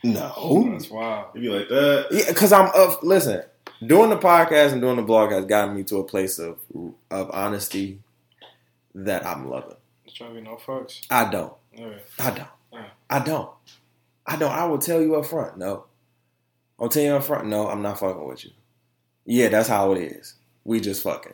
No. 0.05 0.33
Oh, 0.37 0.71
that's 0.71 0.91
wild. 0.91 1.29
You 1.35 1.41
be 1.41 1.49
like 1.49 1.69
that. 1.69 2.09
Yeah, 2.11 2.29
because 2.29 2.53
I'm 2.53 2.67
up. 2.75 3.03
listen, 3.03 3.43
doing 3.85 4.11
the 4.11 4.19
podcast 4.19 4.73
and 4.73 4.83
doing 4.83 4.97
the 4.97 5.03
blog 5.03 5.33
has 5.33 5.47
gotten 5.47 5.75
me 5.75 5.83
to 5.85 5.97
a 5.97 6.05
place 6.05 6.39
of 6.39 6.59
of 7.11 7.31
honesty 7.33 8.01
that 8.95 9.25
I'm 9.25 9.49
loving. 9.49 9.77
It's 10.05 10.15
trying 10.15 10.35
to 10.35 10.41
be 10.41 10.43
no 10.43 10.57
fucks. 10.57 11.07
I 11.11 11.31
don't. 11.31 11.55
Yeah. 11.75 11.99
I 12.19 12.31
don't. 12.31 12.49
Yeah. 12.73 12.87
I 13.09 13.19
don't. 13.21 13.51
I 14.27 14.37
don't. 14.37 14.53
I 14.53 14.67
will 14.67 14.79
tell 14.79 15.01
you 15.01 15.17
up 15.17 15.27
front. 15.27 15.57
No. 15.57 15.87
I'll 16.79 16.89
tell 16.89 17.03
you 17.03 17.15
up 17.15 17.25
front. 17.25 17.47
No, 17.47 17.69
I'm 17.69 17.83
not 17.83 17.99
fucking 17.99 18.27
with 18.27 18.45
you. 18.45 18.51
Yeah, 19.25 19.49
that's 19.49 19.69
how 19.69 19.93
it 19.93 20.03
is. 20.03 20.35
We 20.65 20.81
just 20.81 21.03
fucking. 21.03 21.33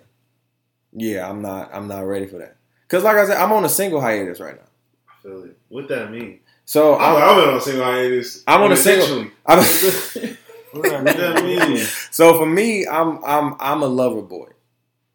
Yeah, 0.92 1.28
I'm 1.28 1.42
not. 1.42 1.70
I'm 1.72 1.88
not 1.88 2.00
ready 2.00 2.26
for 2.26 2.38
that. 2.38 2.56
Cause 2.88 3.04
like 3.04 3.16
I 3.16 3.26
said, 3.26 3.36
I'm 3.36 3.52
on 3.52 3.64
a 3.64 3.68
single 3.68 4.00
hiatus 4.00 4.40
right 4.40 4.56
now. 4.56 4.66
I 5.08 5.22
feel 5.22 5.44
it. 5.44 5.56
What 5.68 5.88
that 5.88 6.10
mean? 6.10 6.40
So 6.64 6.96
I'm, 6.96 7.16
I'm, 7.16 7.22
I'm 7.22 7.48
on 7.48 7.54
a 7.56 7.60
single 7.60 7.84
hiatus. 7.84 8.44
I'm 8.46 8.62
on 8.62 8.72
a 8.72 8.76
single- 8.76 9.30
I'm 9.46 9.58
What 10.72 11.04
that 11.04 11.44
mean? 11.44 11.78
so 12.10 12.38
for 12.38 12.46
me, 12.46 12.86
I'm 12.86 13.24
I'm 13.24 13.56
I'm 13.58 13.82
a 13.82 13.86
lover 13.86 14.22
boy. 14.22 14.48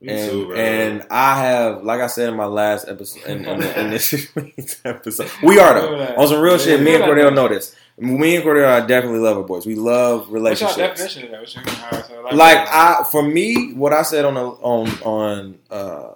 Me 0.01 0.13
and, 0.13 0.29
too, 0.32 0.48
bro. 0.48 0.55
and 0.58 1.03
I 1.10 1.39
have, 1.41 1.84
like 1.84 2.01
I 2.01 2.08
said 2.08 2.27
in 2.29 2.36
my 2.36 2.46
last 2.46 2.88
episode, 2.89 3.24
in, 3.25 3.46
in, 3.46 3.63
in 3.63 3.89
this 3.91 4.29
episode, 4.86 5.32
we 5.41 5.58
are 5.58 5.74
though 5.74 6.15
on 6.17 6.27
some 6.27 6.41
real 6.41 6.58
shit. 6.58 6.82
Me 6.82 6.96
and 6.96 7.03
Cordell 7.05 7.34
know 7.34 7.48
this. 7.48 7.74
Me 7.98 8.36
and 8.36 8.44
Cordell 8.46 8.68
are 8.82 8.86
definitely 8.86 9.20
lover 9.20 9.44
boys. 9.44 9.66
We 9.66 9.75
love 9.75 10.20
What's 10.22 10.30
your 10.30 10.36
relationships. 10.36 10.78
definition 10.78 11.24
of 11.24 11.32
that? 11.32 11.54
Your, 11.92 12.04
so 12.04 12.36
Like 12.36 12.58
I, 12.68 13.06
for 13.10 13.24
me, 13.24 13.74
what 13.74 13.94
I 13.94 14.02
said 14.02 14.25
on 14.25 14.34
the, 14.34 14.42
on 14.42 14.90
on 15.04 15.60
uh, 15.72 16.10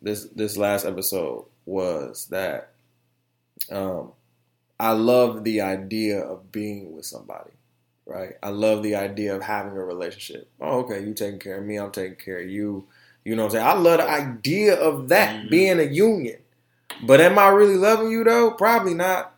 this 0.00 0.24
this 0.34 0.56
last 0.56 0.86
episode 0.86 1.44
was 1.66 2.26
that 2.30 2.70
um, 3.70 4.12
I 4.80 4.92
love 4.92 5.44
the 5.44 5.60
idea 5.60 6.20
of 6.20 6.50
being 6.50 6.94
with 6.96 7.04
somebody. 7.04 7.50
Right, 8.06 8.36
I 8.42 8.48
love 8.48 8.82
the 8.82 8.94
idea 8.94 9.36
of 9.36 9.42
having 9.42 9.72
a 9.72 9.84
relationship. 9.84 10.48
Oh, 10.62 10.78
okay, 10.80 11.04
you 11.04 11.12
taking 11.12 11.38
care 11.38 11.58
of 11.58 11.66
me, 11.66 11.76
I'm 11.76 11.90
taking 11.90 12.16
care 12.16 12.38
of 12.40 12.48
you. 12.48 12.86
You 13.22 13.36
know 13.36 13.42
what 13.44 13.54
I'm 13.54 13.60
saying? 13.60 13.66
I 13.66 13.74
love 13.74 13.98
the 13.98 14.08
idea 14.08 14.80
of 14.80 15.10
that 15.10 15.42
Mhm. 15.44 15.50
being 15.50 15.78
a 15.78 15.82
union. 15.82 16.38
But 17.02 17.20
am 17.20 17.38
I 17.38 17.48
really 17.48 17.76
loving 17.76 18.10
you 18.10 18.24
though? 18.24 18.52
Probably 18.52 18.94
not. 18.94 19.34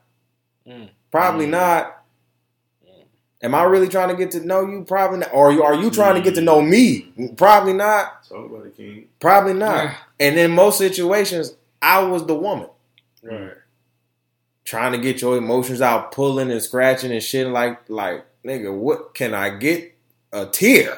Mm. 0.64 0.90
Probably 1.10 1.46
Mm. 1.46 1.50
not. 1.50 2.02
Mm. 2.86 3.04
Am 3.42 3.54
I 3.54 3.62
really 3.64 3.88
trying 3.88 4.08
to 4.10 4.14
get 4.16 4.30
to 4.32 4.40
know 4.46 4.62
you? 4.66 4.84
Probably 4.86 5.18
not. 5.18 5.30
Or 5.32 5.48
are 5.48 5.52
you, 5.52 5.62
are 5.62 5.74
you 5.74 5.90
trying 5.90 6.14
to 6.14 6.20
get 6.20 6.34
to 6.36 6.40
know 6.40 6.60
me? 6.62 7.12
Probably 7.36 7.72
not. 7.72 8.24
Talk 8.28 8.50
about 8.50 8.66
it, 8.66 8.76
King. 8.76 9.08
Probably 9.18 9.54
not. 9.54 9.84
Yeah. 9.84 9.94
And 10.20 10.38
in 10.38 10.50
most 10.52 10.78
situations, 10.78 11.54
I 11.82 12.02
was 12.02 12.26
the 12.26 12.34
woman 12.34 12.68
Right. 13.22 13.52
trying 14.64 14.92
to 14.92 14.98
get 14.98 15.20
your 15.22 15.36
emotions 15.36 15.80
out, 15.80 16.12
pulling 16.12 16.50
and 16.50 16.62
scratching 16.62 17.10
and 17.12 17.22
shit. 17.22 17.46
Like, 17.48 17.88
like, 17.88 18.24
nigga, 18.44 18.72
what 18.76 19.14
can 19.14 19.34
I 19.34 19.50
get? 19.50 19.94
A 20.32 20.46
tear? 20.46 20.96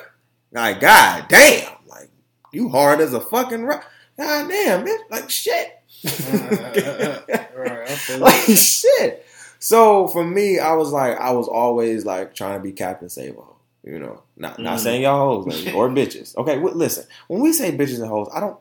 Like, 0.52 0.81
god 0.81 1.25
damn! 1.31 1.73
Like, 1.87 2.11
you 2.52 2.69
hard 2.69 3.00
as 3.00 3.14
a 3.14 3.21
fucking 3.21 3.62
rock. 3.64 3.83
God 4.19 4.49
damn, 4.50 4.85
bitch! 4.85 4.99
Like 5.11 5.31
shit. 5.31 5.78
right. 6.04 7.88
I 7.88 7.95
feel 7.95 8.16
it. 8.16 8.21
like 8.21 8.40
shit. 8.59 9.25
So 9.62 10.09
for 10.09 10.25
me, 10.25 10.59
I 10.59 10.73
was 10.75 10.90
like, 10.90 11.16
I 11.19 11.31
was 11.31 11.47
always 11.47 12.04
like 12.04 12.35
trying 12.35 12.59
to 12.59 12.61
be 12.62 12.73
Captain 12.73 13.09
Save-A. 13.09 13.89
You 13.89 13.99
know, 14.00 14.23
not 14.37 14.58
not 14.58 14.78
Mm. 14.78 14.82
saying 14.82 15.02
y'all 15.02 15.43
hoes 15.43 15.47
ladies, 15.47 15.73
or 15.75 15.89
bitches. 15.89 16.37
Okay, 16.37 16.58
well, 16.58 16.75
listen. 16.75 17.04
When 17.28 17.41
we 17.41 17.52
say 17.52 17.71
bitches 17.71 17.99
and 18.00 18.08
hoes, 18.08 18.28
I 18.34 18.41
don't. 18.41 18.56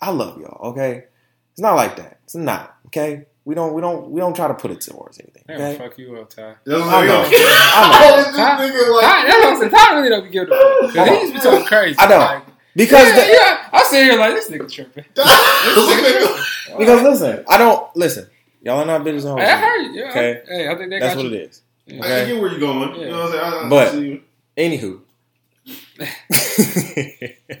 I 0.00 0.10
love 0.10 0.40
y'all. 0.40 0.70
Okay, 0.70 1.04
it's 1.52 1.60
not 1.60 1.74
like 1.76 1.96
that. 1.96 2.18
It's 2.24 2.34
not. 2.34 2.76
Okay, 2.86 3.26
we 3.44 3.54
don't. 3.54 3.74
We 3.74 3.80
don't. 3.80 4.10
We 4.10 4.20
don't 4.20 4.34
try 4.34 4.48
to 4.48 4.54
put 4.54 4.70
it 4.72 4.80
towards 4.80 5.18
anything. 5.20 5.42
Damn, 5.46 5.76
fuck 5.78 5.96
you 5.98 6.16
up, 6.16 6.30
Ty. 6.30 6.54
That's 6.64 6.82
I 6.82 7.06
know. 7.06 7.20
I'm 7.22 7.32
I 7.32 8.10
like, 8.20 8.34
Ty, 8.34 9.26
that's 9.26 9.44
what 9.44 9.46
I'm 9.46 9.56
saying. 9.58 9.70
Ty 9.70 9.94
really 9.96 10.08
don't 10.08 10.24
be 10.24 10.30
giving 10.30 10.52
a 10.52 10.56
fuck. 10.56 10.80
Hold 10.80 10.94
Cause 10.94 11.08
on. 11.08 11.32
be 11.32 11.40
talking 11.40 11.66
crazy. 11.66 11.96
I 12.00 12.08
know. 12.08 12.18
Like, 12.18 12.42
Because 12.76 13.08
yeah, 13.08 13.14
the, 13.16 13.26
yeah. 13.32 13.68
I 13.72 13.82
sit 13.84 14.04
here 14.04 14.18
like 14.18 14.34
this 14.34 14.50
nigga 14.50 14.70
tripping. 14.70 15.04
This 15.14 15.26
nigga 15.26 16.78
because 16.78 17.02
listen, 17.02 17.44
I 17.48 17.56
don't 17.58 17.96
listen. 17.96 18.28
Y'all 18.62 18.78
are 18.80 18.84
not 18.86 19.00
bitches 19.02 19.24
and 19.30 19.38
Hey, 19.40 19.46
I 19.50 19.56
heard 19.58 19.82
you. 19.82 19.92
Yeah. 20.02 20.08
Okay. 20.10 20.42
Hey, 20.46 20.68
I 20.68 20.74
think 20.76 20.90
they 20.90 20.98
That's 20.98 21.14
got 21.14 21.22
what 21.24 21.32
you. 21.32 21.38
it 21.38 21.42
is. 21.50 21.62
Yeah. 21.86 21.94
I 21.94 22.06
Okay. 22.06 22.26
get 22.32 22.40
where 22.40 22.50
you're 22.50 22.60
going. 22.60 22.94
You 23.00 23.08
know 23.08 23.24
what 23.24 23.26
I'm 23.26 23.32
saying? 23.32 23.44
I, 23.44 23.66
I 23.66 23.68
But- 23.68 23.92
see 23.92 24.04
you. 24.06 24.22
Anywho. 24.56 25.00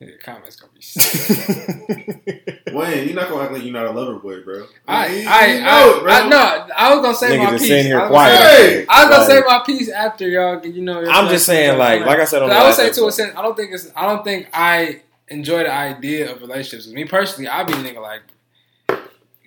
Yeah, 0.00 0.10
comments 0.22 0.54
gonna 0.54 0.72
be. 0.72 0.80
sick. 0.80 2.62
Wayne, 2.72 3.06
you're 3.08 3.16
not 3.16 3.28
gonna 3.28 3.42
act 3.42 3.52
like 3.52 3.64
you're 3.64 3.72
not 3.72 3.86
a 3.86 3.90
lover 3.90 4.14
boy, 4.20 4.40
bro. 4.44 4.64
I, 4.86 5.06
You- 5.08 5.28
I, 5.28 5.46
you 5.46 5.60
know 5.60 5.68
I, 5.68 5.96
it, 5.96 6.02
bro. 6.04 6.12
I, 6.12 6.28
no, 6.28 6.66
I 6.76 6.94
was 6.94 7.02
gonna 7.02 7.16
say 7.16 7.36
Nigga 7.36 7.44
my 7.44 7.50
just 7.50 7.62
piece. 7.64 7.68
sitting 7.68 7.86
here 7.86 7.98
I 7.98 8.02
was 8.02 8.10
gonna 8.12 8.28
quiet. 8.30 8.38
say- 8.38 8.76
Hey! 8.78 8.86
I 8.88 9.04
was 9.04 9.16
gonna 9.16 9.26
say 9.26 9.42
my 9.44 9.62
piece 9.66 9.88
after 9.88 10.28
y'all. 10.28 10.64
You 10.64 10.82
know, 10.82 11.04
I'm 11.04 11.28
just 11.28 11.46
saying, 11.46 11.78
like, 11.78 12.02
like 12.06 12.20
I 12.20 12.24
said 12.26 12.42
on 12.42 12.48
the 12.48 12.54
I 12.54 12.58
would 12.58 12.64
last 12.66 12.76
say 12.76 12.82
to 12.82 12.88
a 12.88 12.90
episode. 13.06 13.10
sense, 13.10 13.32
I 13.36 13.42
don't 13.42 13.56
think 13.56 13.72
it's. 13.72 13.90
I 13.96 14.06
don't 14.06 14.22
think 14.22 14.48
I 14.54 15.00
enjoy 15.26 15.64
the 15.64 15.72
idea 15.72 16.30
of 16.32 16.42
relationships. 16.42 16.86
Me 16.86 17.04
personally, 17.04 17.48
I 17.48 17.64
be 17.64 17.72
a 17.72 17.76
nigga 17.76 18.00
like 18.00 18.22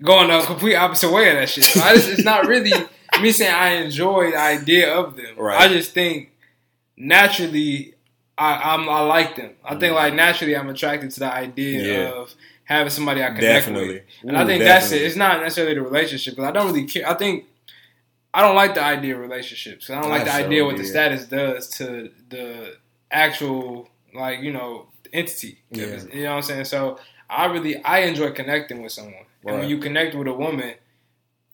going 0.01 0.29
the 0.29 0.41
complete 0.45 0.75
opposite 0.75 1.11
way 1.11 1.29
of 1.29 1.35
that 1.35 1.49
shit. 1.49 1.63
So 1.63 1.81
I 1.81 1.95
just, 1.95 2.09
it's 2.09 2.25
not 2.25 2.47
really 2.47 2.71
me 3.21 3.31
saying 3.31 3.53
I 3.53 3.69
enjoy 3.83 4.31
the 4.31 4.39
idea 4.39 4.93
of 4.93 5.15
them. 5.15 5.37
Right. 5.37 5.61
I 5.61 5.67
just 5.67 5.91
think 5.93 6.31
naturally, 6.97 7.95
I 8.37 8.73
I'm, 8.73 8.89
I 8.89 9.01
like 9.01 9.35
them. 9.35 9.51
I 9.63 9.75
think 9.75 9.93
mm. 9.93 9.95
like 9.95 10.13
naturally, 10.13 10.55
I'm 10.55 10.69
attracted 10.69 11.11
to 11.11 11.19
the 11.19 11.33
idea 11.33 12.03
Yeah. 12.03 12.09
of 12.09 12.33
having 12.63 12.89
somebody 12.89 13.21
I 13.21 13.27
connect 13.27 13.41
Definitely. 13.41 13.93
with. 13.95 14.03
And 14.23 14.37
I 14.37 14.43
Ooh, 14.43 14.47
think 14.47 14.63
that's 14.63 14.91
it. 14.91 15.01
It's 15.01 15.15
not 15.15 15.41
necessarily 15.41 15.75
the 15.75 15.81
relationship 15.81 16.35
because 16.35 16.47
I 16.47 16.51
don't 16.51 16.67
really 16.67 16.85
care. 16.85 17.07
I 17.07 17.13
think 17.15 17.45
I 18.33 18.41
don't 18.41 18.55
like 18.55 18.75
the 18.75 18.83
idea 18.83 19.15
of 19.15 19.21
relationships. 19.21 19.89
I 19.89 20.01
don't 20.01 20.09
like 20.09 20.21
I 20.21 20.25
the 20.25 20.45
idea 20.45 20.65
what 20.65 20.77
the 20.77 20.85
status 20.85 21.25
does 21.25 21.67
to 21.77 22.11
the 22.29 22.75
actual 23.11 23.89
like 24.13 24.39
you 24.39 24.53
know 24.53 24.87
entity. 25.11 25.59
Yeah. 25.69 26.01
You 26.13 26.23
know 26.23 26.29
what 26.29 26.35
I'm 26.37 26.41
saying? 26.43 26.65
So 26.65 26.99
I 27.29 27.45
really 27.47 27.83
I 27.83 27.99
enjoy 27.99 28.31
connecting 28.31 28.81
with 28.81 28.93
someone, 28.93 29.25
and 29.43 29.51
Right. 29.55 29.59
when 29.61 29.69
you 29.69 29.77
connect 29.79 30.15
with 30.15 30.27
a 30.27 30.33
woman. 30.33 30.75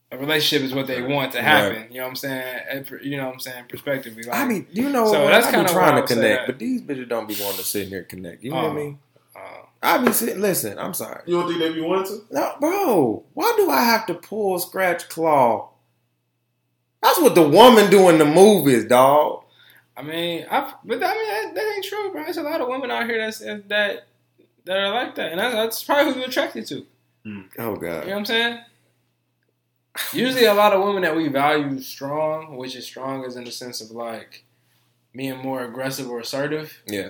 A 0.10 0.17
relationship 0.17 0.65
is 0.65 0.73
what 0.73 0.88
they 0.88 1.02
want 1.02 1.34
to 1.34 1.41
happen. 1.41 1.88
You 1.91 1.97
know 1.97 2.04
what 2.04 2.10
I'm 2.12 2.15
saying? 2.15 2.86
You 3.04 3.17
know 3.17 3.26
what 3.26 3.34
I'm 3.34 3.39
saying? 3.41 3.65
Prospectively, 3.67 4.23
like, 4.23 4.39
I 4.39 4.45
mean, 4.45 4.65
you 4.71 4.89
know, 4.89 5.06
So 5.12 5.23
what? 5.26 5.32
that's 5.32 5.47
I 5.47 5.52
be 5.52 5.56
kinda 5.58 5.73
trying 5.73 5.95
I 5.97 6.02
to 6.02 6.08
connect, 6.08 6.47
but 6.47 6.60
these 6.60 6.82
bitches 6.82 7.10
don't 7.10 7.28
be 7.28 7.36
wanting 7.41 7.58
to 7.58 7.63
sit 7.65 7.89
here 7.89 7.97
and 8.00 8.08
connect. 8.08 8.41
You 8.41 8.52
know 8.52 8.56
what 8.56 8.65
I 8.65 8.69
Oh. 8.69 8.73
mean? 8.73 9.00
uh, 9.36 9.39
I 9.84 9.97
be 9.97 10.13
sitting. 10.13 10.39
Listen, 10.39 10.80
I'm 10.80 10.93
sorry. 10.93 11.23
You 11.26 11.41
don't 11.41 11.47
think 11.50 11.60
they 11.60 11.73
be 11.73 11.82
wanting 11.82 12.06
to? 12.21 12.34
No, 12.34 12.54
bro. 12.62 13.23
Why 13.34 13.54
do 13.58 13.69
I 13.69 13.82
have 13.84 14.06
to 14.06 14.13
pull, 14.13 14.58
scratch, 14.60 15.10
claw? 15.10 15.71
That's 17.04 17.19
what 17.19 17.36
the 17.36 17.47
woman 17.47 17.89
do 17.91 18.08
in 18.08 18.17
the 18.17 18.26
movies, 18.26 18.86
dog. 18.86 19.43
I 19.97 20.04
mean, 20.04 20.45
I 20.50 20.73
but 20.86 21.04
I 21.04 21.13
mean 21.15 21.28
that, 21.28 21.56
that 21.56 21.73
ain't 21.76 21.84
true, 21.86 22.12
bro. 22.13 22.23
There's 22.23 22.38
a 22.38 22.43
lot 22.43 22.62
of 22.62 22.69
women 22.69 22.91
out 22.91 23.08
here 23.10 23.17
that's 23.19 23.39
that 23.39 24.06
that 24.63 24.78
are 24.78 24.93
like 24.93 25.15
that, 25.15 25.32
and 25.32 25.39
that's, 25.41 25.54
that's 25.54 25.84
probably 25.84 26.13
who 26.13 26.19
you're 26.19 26.30
attracted 26.30 26.65
to. 26.67 26.86
Mm. 27.27 27.45
Oh 27.59 27.75
god. 27.75 27.81
You 27.83 27.89
know 27.89 27.99
what 27.99 28.17
I'm 28.19 28.25
saying? 28.25 28.59
Usually, 30.13 30.45
a 30.45 30.53
lot 30.53 30.73
of 30.73 30.83
women 30.83 31.01
that 31.01 31.15
we 31.15 31.27
value 31.27 31.79
strong, 31.79 32.55
which 32.57 32.75
is 32.75 32.85
strong 32.85 33.25
is 33.25 33.35
in 33.35 33.43
the 33.43 33.51
sense 33.51 33.81
of 33.81 33.91
like 33.91 34.45
being 35.13 35.37
more 35.37 35.63
aggressive 35.63 36.09
or 36.09 36.19
assertive. 36.19 36.81
Yeah. 36.85 37.09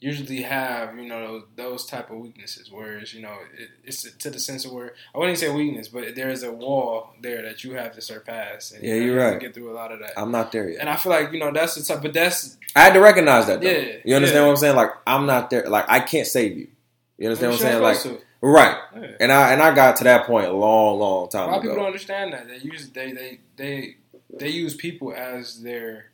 Usually 0.00 0.42
have 0.42 0.96
you 0.96 1.08
know 1.08 1.26
those, 1.26 1.42
those 1.56 1.86
type 1.86 2.10
of 2.10 2.18
weaknesses. 2.18 2.70
Whereas 2.70 3.12
you 3.14 3.22
know 3.22 3.36
it, 3.58 3.70
it's 3.82 4.02
to 4.02 4.30
the 4.30 4.38
sense 4.38 4.64
of 4.64 4.72
where 4.72 4.94
I 5.12 5.18
wouldn't 5.18 5.38
say 5.38 5.52
weakness, 5.52 5.88
but 5.88 6.14
there 6.14 6.30
is 6.30 6.44
a 6.44 6.52
wall 6.52 7.14
there 7.20 7.42
that 7.42 7.64
you 7.64 7.72
have 7.72 7.94
to 7.94 8.00
surpass. 8.00 8.70
And 8.70 8.84
Yeah, 8.84 8.94
you 8.94 9.00
know, 9.00 9.06
you 9.06 9.20
right. 9.20 9.40
Get 9.40 9.54
through 9.54 9.72
a 9.72 9.74
lot 9.74 9.90
of 9.90 9.98
that. 10.00 10.12
I'm 10.16 10.30
not 10.30 10.52
there 10.52 10.68
yet. 10.68 10.80
and 10.80 10.88
I 10.88 10.94
feel 10.96 11.10
like 11.10 11.32
you 11.32 11.40
know 11.40 11.50
that's 11.50 11.74
the 11.74 11.82
type, 11.82 12.02
but 12.02 12.12
that's 12.12 12.58
I 12.76 12.80
had 12.82 12.92
to 12.92 13.00
recognize 13.00 13.46
that. 13.46 13.60
Though. 13.60 13.68
Yeah, 13.68 13.96
You 14.04 14.14
understand 14.14 14.42
yeah. 14.42 14.44
what 14.44 14.50
I'm 14.50 14.56
saying? 14.58 14.76
Like 14.76 14.90
I'm 15.04 15.26
not 15.26 15.50
there. 15.50 15.68
Like 15.68 15.86
I 15.88 15.98
can't 15.98 16.26
save 16.28 16.56
you. 16.56 16.68
You 17.16 17.26
understand 17.26 17.52
what 17.52 17.60
I'm 17.60 17.66
saying? 17.66 17.82
Like 17.82 18.04
Like, 18.04 18.24
right. 18.40 18.76
yeah. 18.96 19.10
And 19.20 19.32
I 19.32 19.52
and 19.52 19.62
I 19.62 19.74
got 19.74 19.96
to 19.96 20.04
that 20.04 20.26
point 20.26 20.46
a 20.46 20.52
long, 20.52 20.98
long 20.98 21.26
A 21.26 21.30
time 21.30 21.48
ago. 21.48 21.56
of 21.56 21.62
people 21.62 21.76
don't 21.76 21.86
understand 21.86 22.32
that. 22.32 22.48
They 22.48 22.58
use 22.58 22.90
they 22.90 23.12
they 23.12 23.40
they 23.56 23.96
they 24.32 24.48
use 24.48 24.74
people 24.74 25.12
as 25.12 25.62
their 25.62 26.10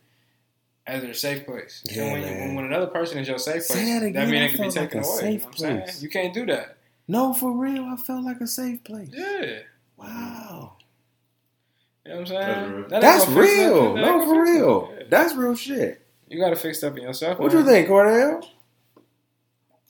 as 0.87 1.01
their 1.01 1.13
safe 1.13 1.45
place. 1.45 1.83
Yeah, 1.89 2.03
and 2.03 2.11
when, 2.11 2.21
you, 2.21 2.27
man. 2.27 2.39
when 2.39 2.55
when 2.55 2.65
another 2.65 2.87
person 2.87 3.17
is 3.17 3.27
your 3.27 3.39
safe 3.39 3.67
place, 3.67 3.85
that 3.85 4.13
that, 4.13 4.29
means 4.29 4.53
it 4.53 4.57
can 4.57 4.67
be 4.67 4.71
felt 4.71 4.75
like 4.75 4.89
taken 4.91 5.03
away. 5.03 5.17
safe 5.17 5.23
you 5.23 5.39
know 5.39 5.47
I'm 5.47 5.57
saying? 5.57 5.81
place. 5.81 6.03
You 6.03 6.09
can't 6.09 6.33
do 6.33 6.45
that. 6.47 6.77
No, 7.07 7.33
for 7.33 7.51
real. 7.51 7.83
I 7.83 7.97
felt 7.97 8.23
like 8.23 8.41
a 8.41 8.47
safe 8.47 8.83
place. 8.83 9.09
Yeah. 9.11 9.59
Wow. 9.97 10.73
You 12.05 12.11
know 12.11 12.19
what 12.19 12.19
I'm 12.19 12.27
saying? 12.27 12.45
That's 12.45 12.69
real. 12.69 12.87
That 12.89 13.01
That's 13.01 13.27
real. 13.27 13.93
That 13.95 14.01
No, 14.01 14.25
for 14.25 14.43
real. 14.43 14.93
Yeah. 14.95 15.03
That's 15.09 15.35
real 15.35 15.55
shit. 15.55 16.05
You 16.27 16.39
gotta 16.39 16.55
fix 16.55 16.83
up 16.83 16.97
in 16.97 17.03
yourself. 17.03 17.39
What 17.39 17.53
man. 17.53 17.65
you 17.65 17.71
think, 17.71 17.87
Cordell? 17.87 18.47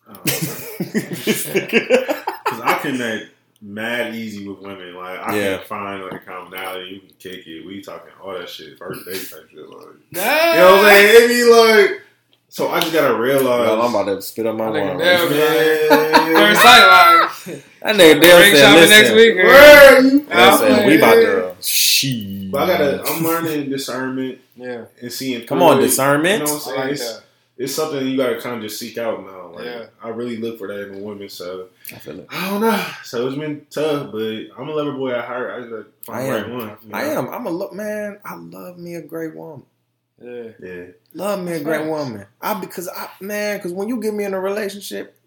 Oh. 0.08 0.22
Because 2.25 2.25
I 2.25 2.25
connect 2.86 3.26
mad 3.62 4.14
easy 4.16 4.48
with 4.48 4.60
women. 4.60 4.94
Like 4.96 5.20
I 5.20 5.38
Yeah. 5.38 5.58
can 5.58 5.68
find 5.68 6.04
like 6.04 6.14
a 6.14 6.20
commonality. 6.20 6.90
You 6.92 7.00
can 7.02 7.10
kick 7.20 7.48
it. 7.48 7.66
We 7.66 7.82
talking 7.82 8.12
all 8.22 8.34
that 8.38 8.50
shit. 8.50 8.78
First 8.78 9.06
date 9.06 9.28
type 9.30 9.50
shit. 9.50 9.68
Like, 9.70 9.88
Nah. 10.12 10.22
you 10.54 10.60
know 10.60 10.72
what 10.78 10.86
I'm 10.86 10.92
saying? 10.92 11.24
It 11.24 11.28
be 11.28 11.44
like. 11.90 12.02
So 12.48 12.70
I 12.70 12.80
just 12.80 12.94
gotta 12.94 13.16
realize. 13.20 13.44
Well, 13.68 13.82
I'm 13.82 13.94
about 13.96 14.06
to 14.16 14.22
spit 14.22 14.46
up 14.46 14.56
my 14.56 14.66
Nigga, 14.66 14.88
wine. 14.90 14.98
damn. 14.98 15.30
Man. 15.30 16.36
First 16.36 16.62
sight, 16.62 16.88
like, 16.88 17.64
That 17.82 17.96
nigga 17.96 18.22
damn 18.22 18.42
ring 18.42 18.56
said, 18.56 18.74
listen. 18.76 18.90
next 18.90 19.12
week. 19.14 19.36
or- 19.38 19.46
Where 19.46 20.02
you? 20.02 20.88
We 20.88 20.98
about 20.98 21.14
to. 21.16 21.48
Uh, 21.50 21.56
she. 21.62 22.48
But 22.52 22.64
I 22.64 22.68
gotta. 22.78 23.04
I'm 23.06 23.24
learning 23.26 23.70
discernment 23.70 24.40
Yeah, 24.56 24.86
and 25.02 25.12
seeing. 25.12 25.46
Come 25.46 25.62
on, 25.62 25.80
it. 25.80 25.82
discernment. 25.88 26.42
You 26.42 26.46
know 26.48 26.54
what 26.54 26.54
I'm 26.54 26.60
saying? 26.62 26.80
like 26.80 26.92
it's, 26.92 27.22
it's 27.58 27.76
something 27.76 28.08
you 28.08 28.16
gotta 28.16 28.40
kind 28.40 28.56
of 28.58 28.62
just 28.62 28.80
seek 28.80 28.98
out 28.98 29.22
now. 29.26 29.45
Like, 29.56 29.66
Yeah. 29.66 29.86
I 30.04 30.10
really 30.10 30.38
look 30.38 30.58
for 30.60 30.68
that 30.68 30.90
in 30.90 31.02
women. 31.04 31.30
So 31.30 31.70
I 31.94 31.98
feel 31.98 32.20
it. 32.20 32.28
I 32.30 32.50
don't 32.50 32.62
know. 32.62 32.86
So 33.04 33.28
it's 33.28 33.38
been 33.38 33.66
tough, 33.70 34.12
but 34.12 34.20
I'm 34.58 34.70
a 34.70 34.74
lover 34.74 34.94
boy 34.94 35.12
at 35.14 35.26
heart. 35.26 35.52
I 35.52 35.60
just 35.62 35.70
gotta 35.72 35.86
find 36.04 36.20
I 36.20 36.24
the 36.24 36.32
right 36.32 36.46
am. 36.46 36.58
one. 36.58 36.68
you 36.84 36.90
I 36.94 37.04
am. 37.06 37.30
I'm 37.30 37.46
a 37.48 37.50
look, 37.52 37.74
man. 37.74 38.20
I 38.26 38.36
love 38.36 38.78
me 38.78 38.96
a 38.96 39.02
great 39.02 39.36
woman. 39.36 39.66
Yeah, 40.22 40.50
Yeah. 40.62 40.86
Love 41.14 41.44
me 41.44 41.54
a 41.54 41.60
great 41.64 41.80
facts. 41.80 41.90
woman. 41.90 42.26
I 42.42 42.60
because 42.60 42.88
I 42.90 43.10
man, 43.22 43.58
because 43.58 43.74
when 43.74 43.88
you 43.90 44.00
get 44.02 44.14
me 44.14 44.24
in 44.26 44.34
a 44.34 44.40
relationship, 44.40 45.18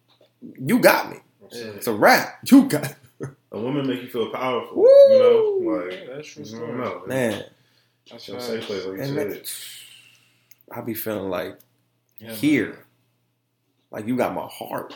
you 0.58 0.78
got 0.78 1.10
me. 1.10 1.16
Yeah. 1.50 1.64
It's 1.76 1.86
a 1.86 1.92
wrap. 1.92 2.38
You 2.50 2.68
got 2.68 2.94
A 3.52 3.58
woman 3.58 3.86
make 3.86 4.02
you 4.02 4.08
feel 4.08 4.30
powerful. 4.30 4.76
Woo! 4.76 4.84
You 4.84 5.18
know, 5.18 5.72
like 5.72 5.92
Yeah, 5.92 6.14
that's 6.16 6.28
true 6.28 6.42
I 6.44 6.46
story. 6.46 6.78
don't 6.84 7.08
man. 7.08 7.44
That's 8.10 8.28
Your 8.28 8.36
right. 8.38 8.46
safe 8.46 8.64
place, 8.66 8.84
like 8.84 8.96
you 8.96 9.02
And 9.02 9.14
said. 9.16 9.28
man, 9.30 9.42
I 10.72 10.80
be 10.82 10.94
feeling 10.94 11.30
like 11.30 11.58
Yeah, 12.18 12.34
here, 12.34 12.84
like 13.90 14.07
you 14.07 14.16
got 14.16 14.35
my 14.35 14.46
heart. 14.51 14.94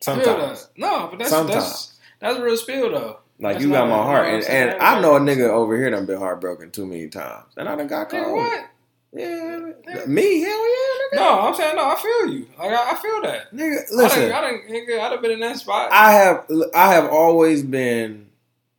Sometimes. 0.00 0.68
No, 0.76 1.08
but 1.10 1.18
that's 1.18 1.30
Sometimes. 1.30 1.64
that's 1.64 1.98
that's 2.20 2.38
real 2.40 2.56
spill 2.56 2.90
though. 2.90 3.18
like 3.40 3.54
That's 3.54 3.64
you 3.64 3.70
got 3.72 3.88
my 3.88 3.96
heart, 3.96 4.28
you 4.28 4.34
and, 4.34 4.44
I'm 4.44 4.74
and? 4.74 4.82
I 4.82 5.00
know 5.00 5.16
a 5.16 5.20
nigga 5.20 5.48
over 5.48 5.76
here 5.76 5.90
done 5.90 6.06
been 6.06 6.18
heartbroken 6.18 6.70
too 6.70 6.86
many 6.86 7.08
times, 7.08 7.52
and 7.56 7.68
I 7.68 7.76
done 7.76 7.86
got 7.88 8.10
Nigga, 8.10 8.24
caught. 8.24 8.32
what? 8.32 8.66
Yeah, 9.12 10.04
me, 10.06 10.40
hell 10.40 10.50
yeah, 10.50 10.84
nigga. 11.12 11.16
No, 11.16 11.40
I'm 11.40 11.54
saying 11.54 11.76
no. 11.76 11.82
I 11.88 11.96
feel 11.96 12.34
you. 12.34 12.46
Like 12.58 12.70
I, 12.72 12.90
I 12.92 12.94
feel 12.96 13.22
that. 13.22 13.52
Nigga, 13.54 13.78
I 13.90 13.94
listen. 13.94 14.22
done, 14.28 14.32
I 14.32 14.40
done, 14.50 14.60
nigga, 14.68 15.00
I 15.00 15.08
done 15.08 15.22
been 15.22 15.30
in 15.30 15.40
that 15.40 15.56
spot. 15.56 15.90
I 15.92 16.12
have 16.12 16.46
I 16.74 16.92
have 16.92 17.06
always 17.10 17.62
been 17.62 18.28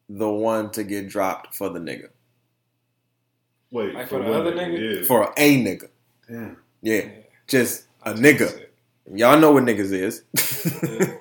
the 0.09 0.29
one 0.29 0.69
to 0.71 0.83
get 0.83 1.09
dropped 1.09 1.55
for 1.55 1.69
the 1.69 1.79
nigga. 1.79 2.09
Wait, 3.71 3.93
Like 3.95 4.07
for 4.07 4.19
the 4.23 4.31
other 4.31 4.53
nigga? 4.53 4.99
Yeah. 4.99 5.05
For 5.07 5.33
a 5.35 5.57
nigga. 5.57 5.89
Damn. 6.29 6.57
Yeah. 6.81 6.95
Yeah. 7.01 7.09
Just 7.47 7.85
a 8.03 8.13
nigga. 8.13 8.66
Y'all 9.13 9.39
know 9.39 9.51
what 9.51 9.63
niggas 9.63 9.91
is. 9.93 10.23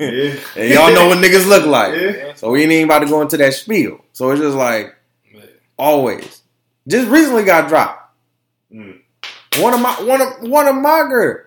Yeah. 0.01 0.35
and 0.57 0.71
y'all 0.71 0.93
know 0.93 1.09
what 1.09 1.19
niggas 1.19 1.47
look 1.47 1.67
like. 1.67 1.95
Yeah. 1.95 2.35
So 2.35 2.51
we 2.51 2.63
ain't 2.63 2.73
even 2.73 2.85
about 2.87 3.01
to 3.01 3.07
go 3.07 3.21
into 3.23 3.37
that 3.37 3.55
spiel. 3.55 4.01
So 4.13 4.31
it's 4.31 4.41
just 4.41 4.57
like 4.57 4.95
always. 5.77 6.43
Just 6.89 7.09
recently 7.09 7.45
got 7.45 7.69
dropped. 7.69 8.15
Mm. 8.73 9.01
One 9.61 9.75
of 9.75 9.81
my 9.81 9.93
one 10.03 10.21
of 10.21 10.51
one 10.51 10.67
of 10.69 10.75
my 10.77 11.07
girls. 11.09 11.47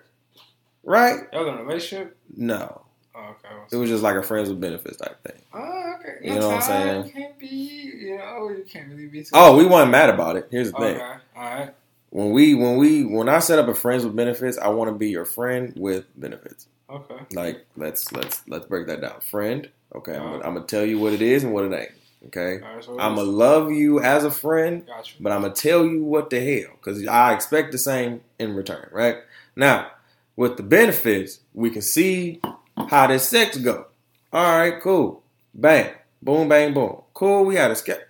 Right? 0.83 1.19
Y'all 1.33 1.47
in 1.47 1.55
a 1.55 1.63
relationship? 1.63 2.17
No. 2.35 2.83
Oh, 3.15 3.19
okay. 3.19 3.55
It 3.71 3.75
was 3.75 3.89
just 3.89 4.01
like 4.01 4.15
a 4.15 4.23
friends 4.23 4.49
with 4.49 4.59
benefits 4.61 4.97
type 4.97 5.21
thing. 5.23 5.41
Oh, 5.53 5.93
okay. 5.99 6.15
You 6.23 6.39
know 6.39 6.47
what 6.47 6.55
I'm 6.55 6.61
saying? 6.61 7.05
You 7.05 7.11
can't 7.11 7.37
be, 7.39 7.47
you 7.47 8.17
know, 8.17 8.49
you 8.49 8.63
can't 8.67 8.89
really 8.89 9.07
be. 9.07 9.23
Too 9.23 9.29
Oh, 9.33 9.57
we 9.57 9.65
weren't 9.65 9.91
mad 9.91 10.09
about 10.09 10.35
it. 10.37 10.47
Here's 10.49 10.71
the 10.71 10.77
Okay. 10.77 10.93
thing. 10.93 11.01
All 11.35 11.43
right. 11.43 11.73
When 12.09 12.31
we 12.31 12.55
when 12.55 12.77
we 12.77 13.03
when 13.03 13.29
I 13.29 13.39
set 13.39 13.59
up 13.59 13.67
a 13.67 13.75
friends 13.75 14.03
with 14.03 14.15
benefits, 14.15 14.57
I 14.57 14.69
want 14.69 14.89
to 14.89 14.95
be 14.95 15.09
your 15.09 15.25
friend 15.25 15.73
with 15.77 16.05
benefits. 16.19 16.67
Okay. 16.89 17.15
Like 17.33 17.65
let's 17.75 18.11
let's 18.11 18.41
let's 18.47 18.65
break 18.65 18.87
that 18.87 19.01
down. 19.01 19.21
Friend, 19.21 19.69
okay, 19.95 20.15
I'm, 20.15 20.23
gonna, 20.23 20.43
I'm 20.43 20.53
gonna 20.55 20.65
tell 20.65 20.85
you 20.85 20.97
what 20.99 21.13
it 21.13 21.21
is 21.21 21.43
and 21.43 21.53
what 21.53 21.65
it 21.65 21.73
ain't. 21.73 21.91
Okay, 22.27 22.57
right. 22.57 22.83
So 22.83 22.99
I'm 22.99 23.15
gonna 23.15 23.29
love 23.29 23.71
you 23.71 23.99
as 23.99 24.23
a 24.23 24.31
friend, 24.31 24.85
got 24.87 25.07
you. 25.07 25.17
but 25.19 25.31
I'm 25.31 25.41
gonna 25.41 25.53
tell 25.53 25.85
you 25.85 26.03
what 26.03 26.31
the 26.31 26.39
hell 26.39 26.73
because 26.77 27.05
I 27.07 27.33
expect 27.33 27.71
the 27.71 27.77
same 27.77 28.21
in 28.39 28.55
return. 28.55 28.89
Right 28.91 29.17
now, 29.55 29.91
with 30.35 30.57
the 30.57 30.63
benefits, 30.63 31.41
we 31.53 31.69
can 31.69 31.83
see 31.83 32.41
how 32.89 33.05
this 33.05 33.29
sex 33.29 33.55
go. 33.57 33.85
All 34.33 34.57
right, 34.57 34.81
cool, 34.81 35.21
bang, 35.53 35.93
boom, 36.23 36.49
bang, 36.49 36.73
boom, 36.73 37.03
cool. 37.13 37.45
We 37.45 37.55
had 37.55 37.69
a 37.69 37.75
skip, 37.75 38.09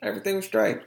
everything 0.00 0.36
was 0.36 0.46
straight. 0.46 0.78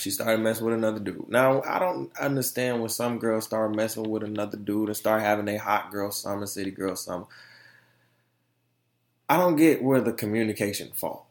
She 0.00 0.12
started 0.12 0.40
messing 0.40 0.64
with 0.64 0.74
another 0.74 1.00
dude. 1.00 1.28
Now 1.28 1.60
I 1.62 1.80
don't 1.80 2.16
understand 2.18 2.80
when 2.80 2.88
some 2.88 3.18
girls 3.18 3.44
start 3.44 3.74
messing 3.74 4.08
with 4.08 4.22
another 4.22 4.56
dude 4.56 4.88
and 4.88 4.96
start 4.96 5.22
having 5.22 5.48
a 5.48 5.56
hot 5.56 5.90
girl 5.90 6.12
summer, 6.12 6.46
city 6.46 6.70
girl 6.70 6.94
summer. 6.94 7.26
I 9.28 9.36
don't 9.36 9.56
get 9.56 9.82
where 9.82 10.00
the 10.00 10.12
communication 10.12 10.92
falls. 10.94 11.24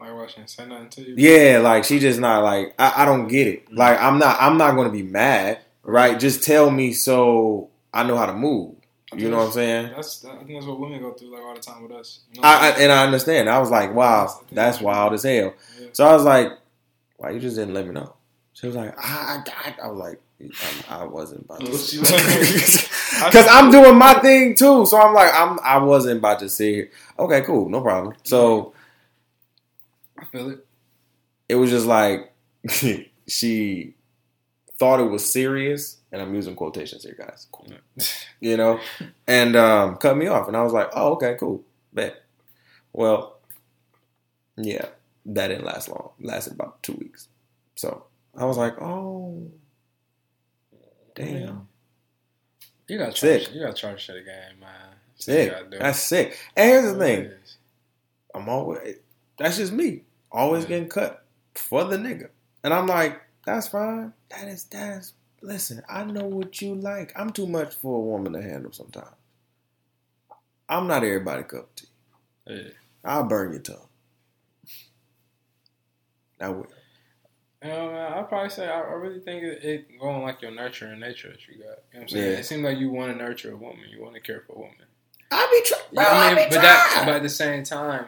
Like 0.00 0.14
what? 0.14 0.30
She 0.30 0.40
ain't 0.40 0.48
say 0.48 0.66
nothing 0.66 0.88
to 0.88 1.02
you. 1.02 1.14
Yeah, 1.18 1.58
like 1.58 1.84
she 1.84 1.98
just 1.98 2.18
not 2.18 2.42
like 2.42 2.74
I, 2.78 3.02
I 3.02 3.04
don't 3.04 3.28
get 3.28 3.46
it. 3.46 3.66
Mm-hmm. 3.66 3.76
Like 3.76 4.00
I'm 4.00 4.18
not 4.18 4.38
I'm 4.40 4.56
not 4.56 4.76
gonna 4.76 4.88
be 4.88 5.02
mad, 5.02 5.58
right? 5.82 6.18
Just 6.18 6.42
tell 6.42 6.70
me 6.70 6.94
so 6.94 7.68
I 7.92 8.04
know 8.04 8.16
how 8.16 8.24
to 8.24 8.32
move. 8.32 8.76
You 9.14 9.28
know 9.28 9.38
what 9.38 9.46
I'm 9.48 9.52
saying? 9.52 9.92
That's 9.94 10.20
that, 10.20 10.32
I 10.32 10.36
think 10.38 10.52
that's 10.52 10.66
what 10.66 10.80
women 10.80 11.02
go 11.02 11.12
through 11.12 11.32
like 11.32 11.42
all 11.42 11.54
the 11.54 11.60
time 11.60 11.82
with 11.82 11.92
us. 11.92 12.20
You 12.32 12.40
know 12.40 12.48
I, 12.48 12.68
I 12.68 12.70
and 12.80 12.92
I 12.92 13.04
understand. 13.04 13.50
I 13.50 13.58
was 13.58 13.68
like, 13.68 13.92
wow, 13.92 14.40
that's 14.52 14.80
wild 14.80 15.12
as 15.12 15.24
hell. 15.24 15.52
Yeah. 15.78 15.88
So 15.92 16.06
I 16.06 16.14
was 16.14 16.24
like, 16.24 16.52
why 17.20 17.30
you 17.30 17.38
just 17.40 17.56
didn't 17.56 17.74
let 17.74 17.86
me 17.86 17.92
know? 17.92 18.14
She 18.54 18.66
was 18.66 18.76
like, 18.76 18.94
I, 18.98 19.42
I, 19.46 19.74
I 19.84 19.88
was 19.88 19.98
like, 19.98 20.20
I, 20.88 21.00
I 21.02 21.04
wasn't 21.04 21.44
about 21.44 21.60
to. 21.60 21.70
What 21.70 21.78
say- 21.80 21.96
you- 23.22 23.26
Because 23.26 23.46
I'm 23.48 23.70
doing 23.70 23.96
my 23.96 24.14
thing 24.14 24.54
too, 24.54 24.86
so 24.86 24.98
I'm 25.00 25.14
like, 25.14 25.30
I'm, 25.34 25.58
I 25.62 25.76
wasn't 25.78 26.18
about 26.18 26.38
to 26.40 26.48
sit 26.48 26.74
here. 26.74 26.90
Okay, 27.18 27.42
cool, 27.42 27.68
no 27.68 27.80
problem. 27.82 28.14
So 28.24 28.72
I 30.18 30.24
feel 30.26 30.50
it. 30.50 30.66
it 31.48 31.54
was 31.56 31.70
just 31.70 31.86
like 31.86 32.32
she 33.28 33.94
thought 34.78 35.00
it 35.00 35.10
was 35.10 35.30
serious, 35.30 35.98
and 36.10 36.22
I'm 36.22 36.34
using 36.34 36.54
quotations 36.56 37.04
here, 37.04 37.16
guys. 37.18 37.46
Cool. 37.52 37.66
You 38.42 38.56
know, 38.56 38.80
and 39.26 39.54
um, 39.54 39.96
cut 39.98 40.16
me 40.16 40.26
off, 40.26 40.48
and 40.48 40.56
I 40.56 40.62
was 40.62 40.72
like, 40.72 40.88
oh, 40.94 41.12
okay, 41.12 41.36
cool, 41.38 41.62
bet. 41.92 42.22
Well, 42.90 43.36
yeah, 44.56 44.86
that 45.26 45.48
didn't 45.48 45.64
last 45.64 45.88
long. 45.88 46.10
It 46.18 46.26
lasted 46.26 46.54
about 46.54 46.82
two 46.82 46.94
weeks. 46.94 47.28
So 47.76 48.04
I 48.36 48.44
was 48.44 48.56
like, 48.56 48.80
oh, 48.80 49.50
damn. 51.14 51.68
You 52.88 52.98
got 52.98 53.16
Sick. 53.16 53.52
You 53.54 53.62
got 53.62 53.76
charge 53.76 54.06
to 54.06 54.12
the 54.14 54.20
game, 54.20 54.60
man. 54.60 54.70
That's 55.14 55.24
Sick. 55.24 55.44
You 55.44 55.50
gotta 55.50 55.70
do. 55.70 55.78
That's 55.78 55.98
sick. 56.00 56.38
And 56.56 56.70
here's 56.70 56.92
the 56.92 56.98
thing. 56.98 57.30
I'm 58.34 58.48
always 58.48 58.96
that's 59.38 59.56
just 59.56 59.72
me. 59.72 60.02
Always 60.30 60.64
getting 60.64 60.88
cut 60.88 61.24
for 61.54 61.84
the 61.84 61.96
nigga. 61.96 62.28
And 62.62 62.72
I'm 62.74 62.86
like, 62.86 63.20
that's 63.44 63.68
fine. 63.68 64.12
That 64.30 64.48
is 64.48 64.64
that 64.64 64.98
is 64.98 65.14
listen, 65.42 65.82
I 65.88 66.04
know 66.04 66.26
what 66.26 66.60
you 66.60 66.74
like. 66.74 67.12
I'm 67.16 67.30
too 67.30 67.46
much 67.46 67.74
for 67.74 67.96
a 67.96 68.00
woman 68.00 68.32
to 68.34 68.42
handle 68.42 68.72
sometimes. 68.72 69.14
I'm 70.68 70.86
not 70.86 71.02
everybody 71.02 71.42
cup 71.42 71.60
of 71.60 71.74
tea. 71.74 71.86
Yeah. 72.46 72.70
I'll 73.04 73.24
burn 73.24 73.52
your 73.52 73.60
tongue. 73.60 73.88
I 76.40 76.48
will. 76.48 76.66
You 77.62 77.68
know, 77.68 77.92
man, 77.92 78.12
I'd 78.14 78.28
probably 78.28 78.48
say 78.48 78.66
I, 78.66 78.80
I 78.80 78.92
really 78.94 79.20
think 79.20 79.42
it, 79.42 79.62
it 79.62 80.00
going 80.00 80.22
like 80.22 80.40
your 80.40 80.50
nurturing 80.50 80.98
nature 80.98 81.28
that 81.28 81.46
you 81.46 81.54
got. 81.54 81.60
You 81.62 81.66
know 81.66 81.76
what 81.92 82.02
I'm 82.02 82.08
saying? 82.08 82.32
Yeah. 82.32 82.38
It 82.38 82.46
seems 82.46 82.62
like 82.62 82.78
you 82.78 82.90
want 82.90 83.12
to 83.12 83.18
nurture 83.18 83.52
a 83.52 83.56
woman. 83.56 83.84
You 83.90 84.02
want 84.02 84.14
to 84.14 84.20
care 84.20 84.42
for 84.46 84.54
a 84.54 84.58
woman. 84.58 84.76
I 85.30 85.62
be 85.62 85.68
trying. 85.68 85.82
You 85.92 86.00
know 86.00 86.08
I 86.08 86.34
mean? 86.34 86.48
But 86.50 86.62
that, 86.62 87.02
but 87.04 87.14
at 87.16 87.22
the 87.22 87.28
same 87.28 87.62
time, 87.62 88.06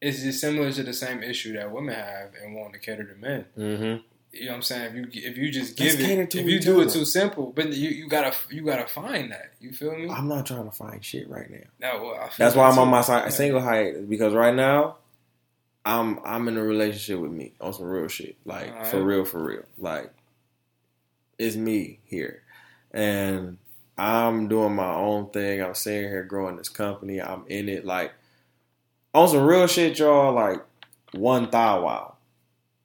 it's 0.00 0.22
just 0.22 0.40
similar 0.40 0.72
to 0.72 0.82
the 0.82 0.94
same 0.94 1.22
issue 1.22 1.52
that 1.54 1.70
women 1.70 1.94
have 1.94 2.32
and 2.42 2.54
wanting 2.54 2.72
to 2.74 2.78
cater 2.78 3.04
to 3.04 3.14
men. 3.14 3.44
mm-hmm. 3.56 4.02
You 4.32 4.46
know 4.46 4.50
what 4.50 4.56
I'm 4.56 4.62
saying? 4.62 4.84
If 4.86 4.94
you 4.94 5.30
if 5.30 5.38
you 5.38 5.50
just 5.52 5.78
Let's 5.78 5.94
give 5.94 6.18
it, 6.18 6.30
to 6.30 6.40
if 6.40 6.46
you 6.46 6.56
each 6.56 6.64
do 6.64 6.80
it 6.80 6.90
too 6.90 7.04
simple, 7.04 7.52
but 7.54 7.72
you 7.72 7.90
you 7.90 8.08
gotta 8.08 8.34
you 8.50 8.64
gotta 8.64 8.86
find 8.86 9.30
that. 9.30 9.52
You 9.60 9.70
feel 9.70 9.96
me? 9.96 10.10
I'm 10.10 10.26
not 10.26 10.44
trying 10.46 10.64
to 10.64 10.72
find 10.72 11.04
shit 11.04 11.28
right 11.28 11.48
now. 11.48 11.58
No, 11.80 12.02
well, 12.02 12.14
I 12.14 12.28
feel 12.30 12.32
That's 12.38 12.56
why 12.56 12.68
I'm 12.68 12.78
on 12.78 12.88
my 12.88 13.28
single 13.28 13.60
height 13.60 14.08
because 14.08 14.34
right 14.34 14.54
now, 14.54 14.96
I'm 15.84 16.18
I'm 16.24 16.48
in 16.48 16.56
a 16.56 16.62
relationship 16.62 17.20
with 17.20 17.32
me 17.32 17.52
on 17.60 17.72
some 17.72 17.86
real 17.86 18.08
shit, 18.08 18.36
like 18.44 18.70
Alright. 18.70 18.86
for 18.86 19.02
real, 19.02 19.24
for 19.24 19.42
real. 19.42 19.64
Like 19.78 20.12
it's 21.38 21.56
me 21.56 22.00
here, 22.04 22.42
and 22.92 23.58
I'm 23.98 24.48
doing 24.48 24.74
my 24.74 24.94
own 24.94 25.30
thing. 25.30 25.62
I'm 25.62 25.74
sitting 25.74 26.08
here 26.08 26.24
growing 26.24 26.56
this 26.56 26.68
company. 26.68 27.20
I'm 27.20 27.44
in 27.48 27.68
it, 27.68 27.84
like 27.84 28.12
on 29.12 29.28
some 29.28 29.44
real 29.44 29.66
shit, 29.66 29.98
y'all. 29.98 30.32
Like 30.32 30.64
one 31.12 31.50
thigh 31.50 31.78
wow, 31.78 32.14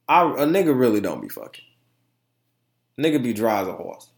I 0.07 0.23
a 0.23 0.45
nigga 0.45 0.77
really 0.77 0.99
don't 0.99 1.21
be 1.21 1.29
fucking. 1.29 1.65
Nigga 2.99 3.23
be 3.23 3.33
dry 3.33 3.61
as 3.61 3.67
a 3.67 3.73
horse. 3.73 4.09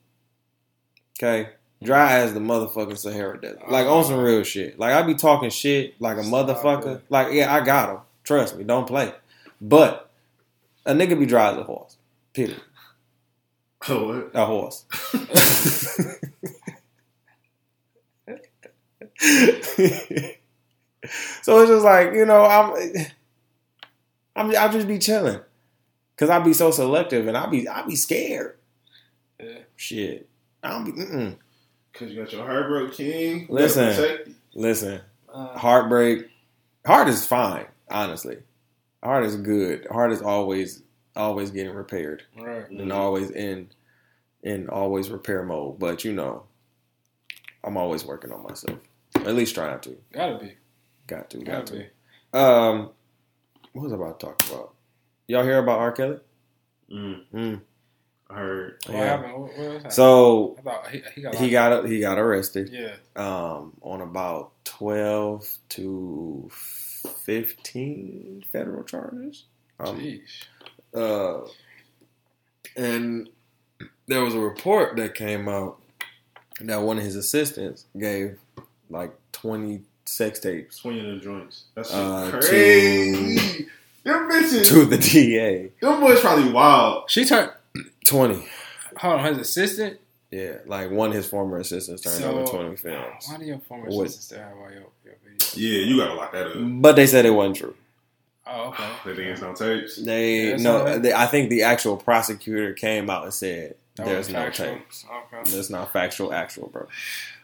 Okay. 1.18 1.50
Dry 1.84 2.14
as 2.18 2.34
the 2.34 2.40
motherfucking 2.40 2.98
Sahara 2.98 3.40
Desert. 3.40 3.70
Like 3.70 3.88
on 3.88 4.04
some 4.04 4.20
real 4.20 4.44
shit. 4.44 4.80
Like 4.80 4.94
I 4.94 5.02
be 5.04 5.16
talking 5.16 5.50
shit 5.50 6.00
like 6.00 6.18
a 6.18 6.22
motherfucker. 6.22 7.02
Like 7.10 7.34
yeah, 7.34 7.54
I 7.54 7.64
got 7.64 7.90
him. 7.90 8.00
Trust 8.24 8.58
me, 8.58 8.64
don't 8.64 8.88
play. 8.88 9.14
But 9.60 10.10
a 10.86 10.94
nigga 10.94 11.18
be 11.20 11.26
dry 11.26 11.52
as 11.52 11.58
a 11.58 11.64
horse. 11.64 11.98
Period. 12.34 12.62
Oh, 13.90 14.08
what? 14.10 14.30
A 14.36 14.46
horse. 14.46 14.86
so 21.42 21.62
it's 21.62 21.70
just 21.72 21.84
like 21.86 22.14
you 22.14 22.26
know, 22.26 22.44
I'm, 22.46 22.76
I'm, 24.36 24.56
I'll 24.56 24.72
just 24.72 24.88
be 24.88 25.00
chilling, 25.00 25.40
cause 26.18 26.30
I 26.30 26.40
be 26.40 26.54
so 26.54 26.72
selective, 26.72 27.28
and 27.28 27.36
I 27.36 27.48
be, 27.48 27.68
I 27.68 27.82
be 27.84 27.96
scared. 27.96 28.58
Yeah. 29.40 29.60
Shit, 29.76 30.30
I 30.64 30.70
don't 30.70 30.86
be. 30.86 30.92
Mm-mm. 30.92 31.36
Cause 31.94 32.10
you 32.12 32.22
got 32.24 32.32
your 32.32 32.46
heartbreak 32.46 32.94
king. 32.94 33.42
You 33.42 33.48
Listen. 33.50 33.90
gotta 33.90 34.02
protect 34.02 34.28
it. 34.30 34.36
Listen, 34.54 35.02
Uh, 35.34 35.58
heartbreak, 35.58 36.28
heart 36.86 37.08
is 37.08 37.26
fine. 37.26 37.66
Honestly, 37.92 38.38
heart 39.04 39.26
is 39.26 39.36
good. 39.36 39.86
Heart 39.92 40.12
is 40.14 40.22
always, 40.22 40.82
always 41.16 41.52
getting 41.52 41.74
repaired. 41.74 42.24
right. 42.38 42.64
Mm-hmm. 42.70 42.80
and 42.80 42.94
always 42.94 43.30
in 43.32 43.70
in 44.44 44.70
always 44.70 45.10
repair 45.10 45.44
mode. 45.44 45.78
But 45.80 46.04
you 46.06 46.14
know, 46.14 46.44
I'm 47.64 47.78
always 47.78 48.06
working 48.06 48.32
on 48.32 48.44
myself. 48.44 48.80
At 49.16 49.36
least 49.36 49.56
trying 49.56 49.80
to. 49.82 49.98
Gotta 50.14 50.38
be. 50.40 50.54
Got 51.08 51.30
to. 51.32 51.38
Got 51.40 51.46
Gotta 51.46 51.66
to. 51.74 51.80
be. 51.80 51.86
Um, 52.40 52.90
what 53.74 53.84
was 53.84 53.92
I 53.94 53.96
about 53.96 54.20
to 54.20 54.26
talk 54.28 54.50
about? 54.50 54.74
Y'all 55.28 55.44
hear 55.44 55.60
about 55.60 55.80
R. 55.80 55.92
Kelly? 55.92 56.18
Mm, 56.92 57.22
Mm. 57.34 57.62
I 58.30 58.34
heard. 58.36 58.78
What 58.88 58.96
Yeah. 58.96 59.04
happened? 59.06 59.34
What, 59.34 59.58
what 59.58 59.84
was? 59.84 59.96
So 59.96 60.58
he, 60.92 61.02
he 61.16 61.22
got 61.22 61.36
he 61.36 61.50
got 61.50 61.86
he 61.88 62.00
got 62.00 62.18
arrested 62.18 62.70
yeah. 62.72 62.96
um, 63.18 63.74
on 63.82 64.00
about 64.02 64.52
twelve 64.64 65.46
to 65.70 66.50
fifteen 67.02 68.44
federal 68.52 68.84
charges. 68.84 69.46
Um, 69.80 70.00
Jeez. 70.00 70.22
uh, 70.96 71.48
and 72.76 73.30
there 74.08 74.24
was 74.24 74.34
a 74.36 74.40
report 74.40 74.96
that 74.98 75.16
came 75.16 75.48
out 75.50 75.80
that 76.62 76.82
one 76.82 76.98
of 76.98 77.04
his 77.04 77.16
assistants 77.16 77.86
gave 77.98 78.38
like 78.90 79.14
20 79.32 79.82
sex 80.06 80.40
tapes 80.40 80.76
Swinging 80.78 81.16
the 81.18 81.20
joints. 81.24 81.64
That's 81.76 81.92
Uh, 81.94 82.30
crazy. 82.42 83.68
Them 84.04 84.30
bitches. 84.30 84.68
to 84.68 84.86
the 84.86 84.98
DA. 84.98 85.72
Them 85.82 86.00
boys 86.02 86.20
probably 86.20 86.52
wild. 86.52 87.10
She 87.10 87.26
turned. 87.26 87.52
20. 88.06 88.46
Hold 88.98 89.20
on, 89.22 89.26
his 89.34 89.38
assistant. 89.40 90.00
Yeah, 90.32 90.58
like 90.66 90.90
one 90.92 91.10
of 91.10 91.16
his 91.16 91.28
former 91.28 91.58
assistants 91.58 92.02
turned 92.04 92.16
So, 92.16 92.32
over 92.32 92.46
20 92.46 92.76
films. 92.78 93.26
Why 93.30 93.38
do 93.38 93.46
your 93.46 93.60
former 93.60 93.90
What? 93.90 94.06
assistant 94.08 94.24
still 94.24 94.40
have 94.40 94.58
all 94.58 94.72
your, 94.72 94.84
your 95.04 95.16
videos? 95.28 95.58
Yeah, 95.58 95.80
you 95.86 95.98
gotta 95.98 96.14
lock 96.14 96.32
that 96.32 96.48
up. 96.48 96.54
But 96.58 96.96
they 96.96 97.06
said 97.08 97.26
it 97.26 97.32
wasn't 97.32 97.58
true. 97.58 97.76
Oh, 98.48 98.70
okay. 98.70 98.90
They 99.06 99.16
think 99.16 99.28
it's 99.28 99.42
no 99.42 99.54
tapes. 99.54 99.98
They 99.98 100.52
Yeah, 100.52 100.56
no, 100.58 101.00
they, 101.00 101.14
I 101.14 101.26
think 101.28 101.50
the 101.50 101.64
actual 101.64 101.98
prosecutor 101.98 102.74
came 102.74 103.10
out 103.10 103.24
and 103.26 103.34
said 103.34 103.76
That 103.96 104.06
there's 104.06 104.30
no 104.30 104.36
factual. 104.40 104.68
tapes. 104.68 105.06
Okay. 105.34 105.52
That's 105.56 105.70
not 105.70 105.92
factual, 105.92 106.34
actual, 106.34 106.70
bro. 106.70 106.88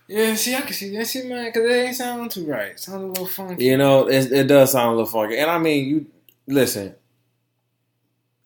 Yeah, 0.08 0.36
see, 0.36 0.56
I 0.56 0.62
can 0.62 0.72
see 0.72 0.96
that. 0.96 1.06
See, 1.08 1.28
man, 1.28 1.48
because 1.48 1.70
it 1.70 1.74
ain't 1.74 1.96
sounding 1.98 2.30
too 2.30 2.46
right. 2.46 2.72
It 2.72 2.80
sounded 2.80 3.08
a 3.08 3.10
little 3.10 3.28
funky. 3.28 3.66
You 3.66 3.76
know, 3.76 4.08
it, 4.08 4.32
it 4.32 4.48
does 4.48 4.72
sound 4.72 4.88
a 4.88 4.92
little 4.92 5.06
funky. 5.06 5.38
And 5.38 5.52
I 5.52 5.58
mean, 5.58 5.86
you 5.86 6.06
listen. 6.48 6.96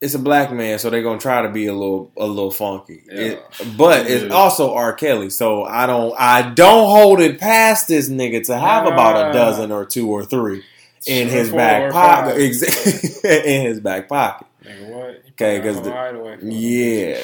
It's 0.02 0.14
a 0.14 0.18
black 0.18 0.50
man, 0.52 0.78
so 0.80 0.90
they're 0.90 1.02
gonna 1.02 1.20
try 1.20 1.42
to 1.42 1.48
be 1.48 1.66
a 1.66 1.72
little 1.72 2.10
a 2.16 2.26
little 2.26 2.50
funky. 2.50 3.02
It- 3.06 3.40
but 3.76 4.10
it's 4.10 4.32
also 4.34 4.74
R. 4.74 4.92
Kelly, 4.94 5.30
so 5.30 5.62
I 5.62 5.86
don't 5.86 6.12
I 6.18 6.42
don't 6.50 6.90
hold 6.90 7.20
it 7.20 7.38
past 7.38 7.86
this 7.86 8.08
nigga 8.10 8.44
to 8.46 8.58
have 8.58 8.86
about 8.86 9.30
a 9.30 9.32
dozen 9.32 9.70
or 9.70 9.84
two 9.86 10.10
or 10.10 10.24
three 10.24 10.64
in 11.06 11.28
Sure, 11.28 11.38
his 11.38 11.50
back 11.50 11.92
pocket. 11.92 12.36
Exa- 12.36 13.24
in 13.46 13.62
his 13.66 13.78
back 13.80 14.08
pocket. 14.08 14.46
Nigga, 14.64 14.88
what? 14.88 15.22
Okay, 15.32 15.60
Put 15.60 15.68
a 15.68 15.72
'cause 15.72 15.82
the- 15.82 15.92
hide 15.92 16.14
away 16.16 16.36
from 16.36 16.50
him. 16.50 16.56
Yeah, 16.58 17.18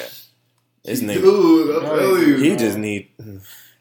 this 0.85 1.01
nigga 1.01 1.21
Dude, 1.21 1.75
I'll 1.83 1.97
tell 1.97 2.17
you. 2.17 2.37
he 2.37 2.55
just 2.55 2.77
need 2.77 3.09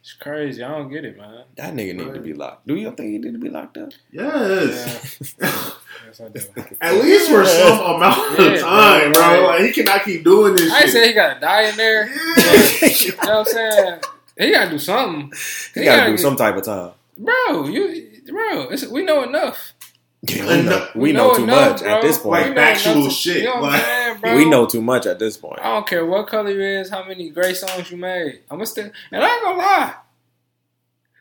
It's 0.09 0.17
crazy. 0.17 0.63
I 0.63 0.69
don't 0.71 0.91
get 0.91 1.05
it, 1.05 1.19
man. 1.19 1.45
that 1.57 1.75
nigga 1.75 1.95
need 1.95 2.15
to 2.15 2.21
be 2.21 2.33
locked. 2.33 2.67
Do 2.67 2.75
you 2.77 2.91
think 2.93 3.11
he 3.11 3.19
need 3.19 3.35
to 3.35 3.39
be 3.39 3.51
locked 3.51 3.77
up? 3.77 3.91
Yes. 4.11 5.35
Yes, 6.07 6.21
I 6.23 6.29
do. 6.29 6.41
At 6.81 6.95
least 6.95 7.29
for 7.29 7.45
some 7.45 7.81
amount 7.97 8.39
of 8.39 8.47
Yeah, 8.47 8.61
time, 8.61 9.13
bro. 9.13 9.23
bro. 9.41 9.47
Like 9.49 9.61
he 9.65 9.73
cannot 9.73 10.05
keep 10.05 10.25
doing 10.25 10.55
this. 10.55 10.73
I 10.73 10.77
ain't 10.77 10.85
shit. 10.85 10.93
say 10.93 11.09
he 11.09 11.13
got 11.13 11.35
to 11.35 11.41
die 11.41 11.63
in 11.69 11.77
there. 11.77 12.09
Yeah. 12.09 12.89
You 12.89 13.11
know 13.11 13.17
what 13.19 13.29
I'm 13.31 13.45
saying? 13.45 14.01
He 14.39 14.51
got 14.53 14.65
to 14.67 14.71
do 14.71 14.79
something. 14.79 15.33
He 15.75 15.85
got 15.85 16.05
to 16.07 16.11
do 16.13 16.17
some 16.17 16.37
type 16.37 16.57
of 16.57 16.65
time. 16.65 16.93
Bro, 17.19 17.67
you, 17.69 18.11
bro, 18.31 18.69
it's, 18.71 18.87
we 18.87 19.03
know 19.05 19.23
enough. 19.25 19.75
Yeah, 20.23 20.47
we 20.47 20.63
know, 20.69 20.89
we 20.97 21.13
know 21.13 21.37
too 21.37 21.45
enough, 21.45 21.73
much 21.73 21.81
bro. 21.83 21.91
at 21.97 22.03
this 22.03 22.19
point. 22.19 22.43
We 22.43 22.47
Like 22.49 22.57
know 22.57 22.63
factual 22.63 22.93
enough 22.95 23.05
to- 23.05 23.11
shit, 23.15 23.37
You 23.43 23.45
know 23.55 23.61
like- 23.61 23.83
I'm 23.87 24.21
saying. 24.21 24.37
We 24.37 24.45
know 24.51 24.67
too 24.67 24.83
much 24.83 25.07
at 25.07 25.19
this 25.21 25.37
point. 25.37 25.61
I 25.61 25.75
don't 25.75 25.87
care 25.87 26.05
what 26.05 26.27
color 26.27 26.51
you 26.51 26.61
is, 26.81 26.91
how 26.91 27.05
many 27.05 27.31
great 27.31 27.57
songs 27.57 27.91
you 27.91 27.97
made. 27.97 28.41
I'm 28.51 28.57
gonna 28.59 28.67
still, 28.67 28.91
and 29.13 29.25
I 29.25 29.33
ain't 29.35 29.43
gonna 29.45 29.59
lie. 29.59 29.95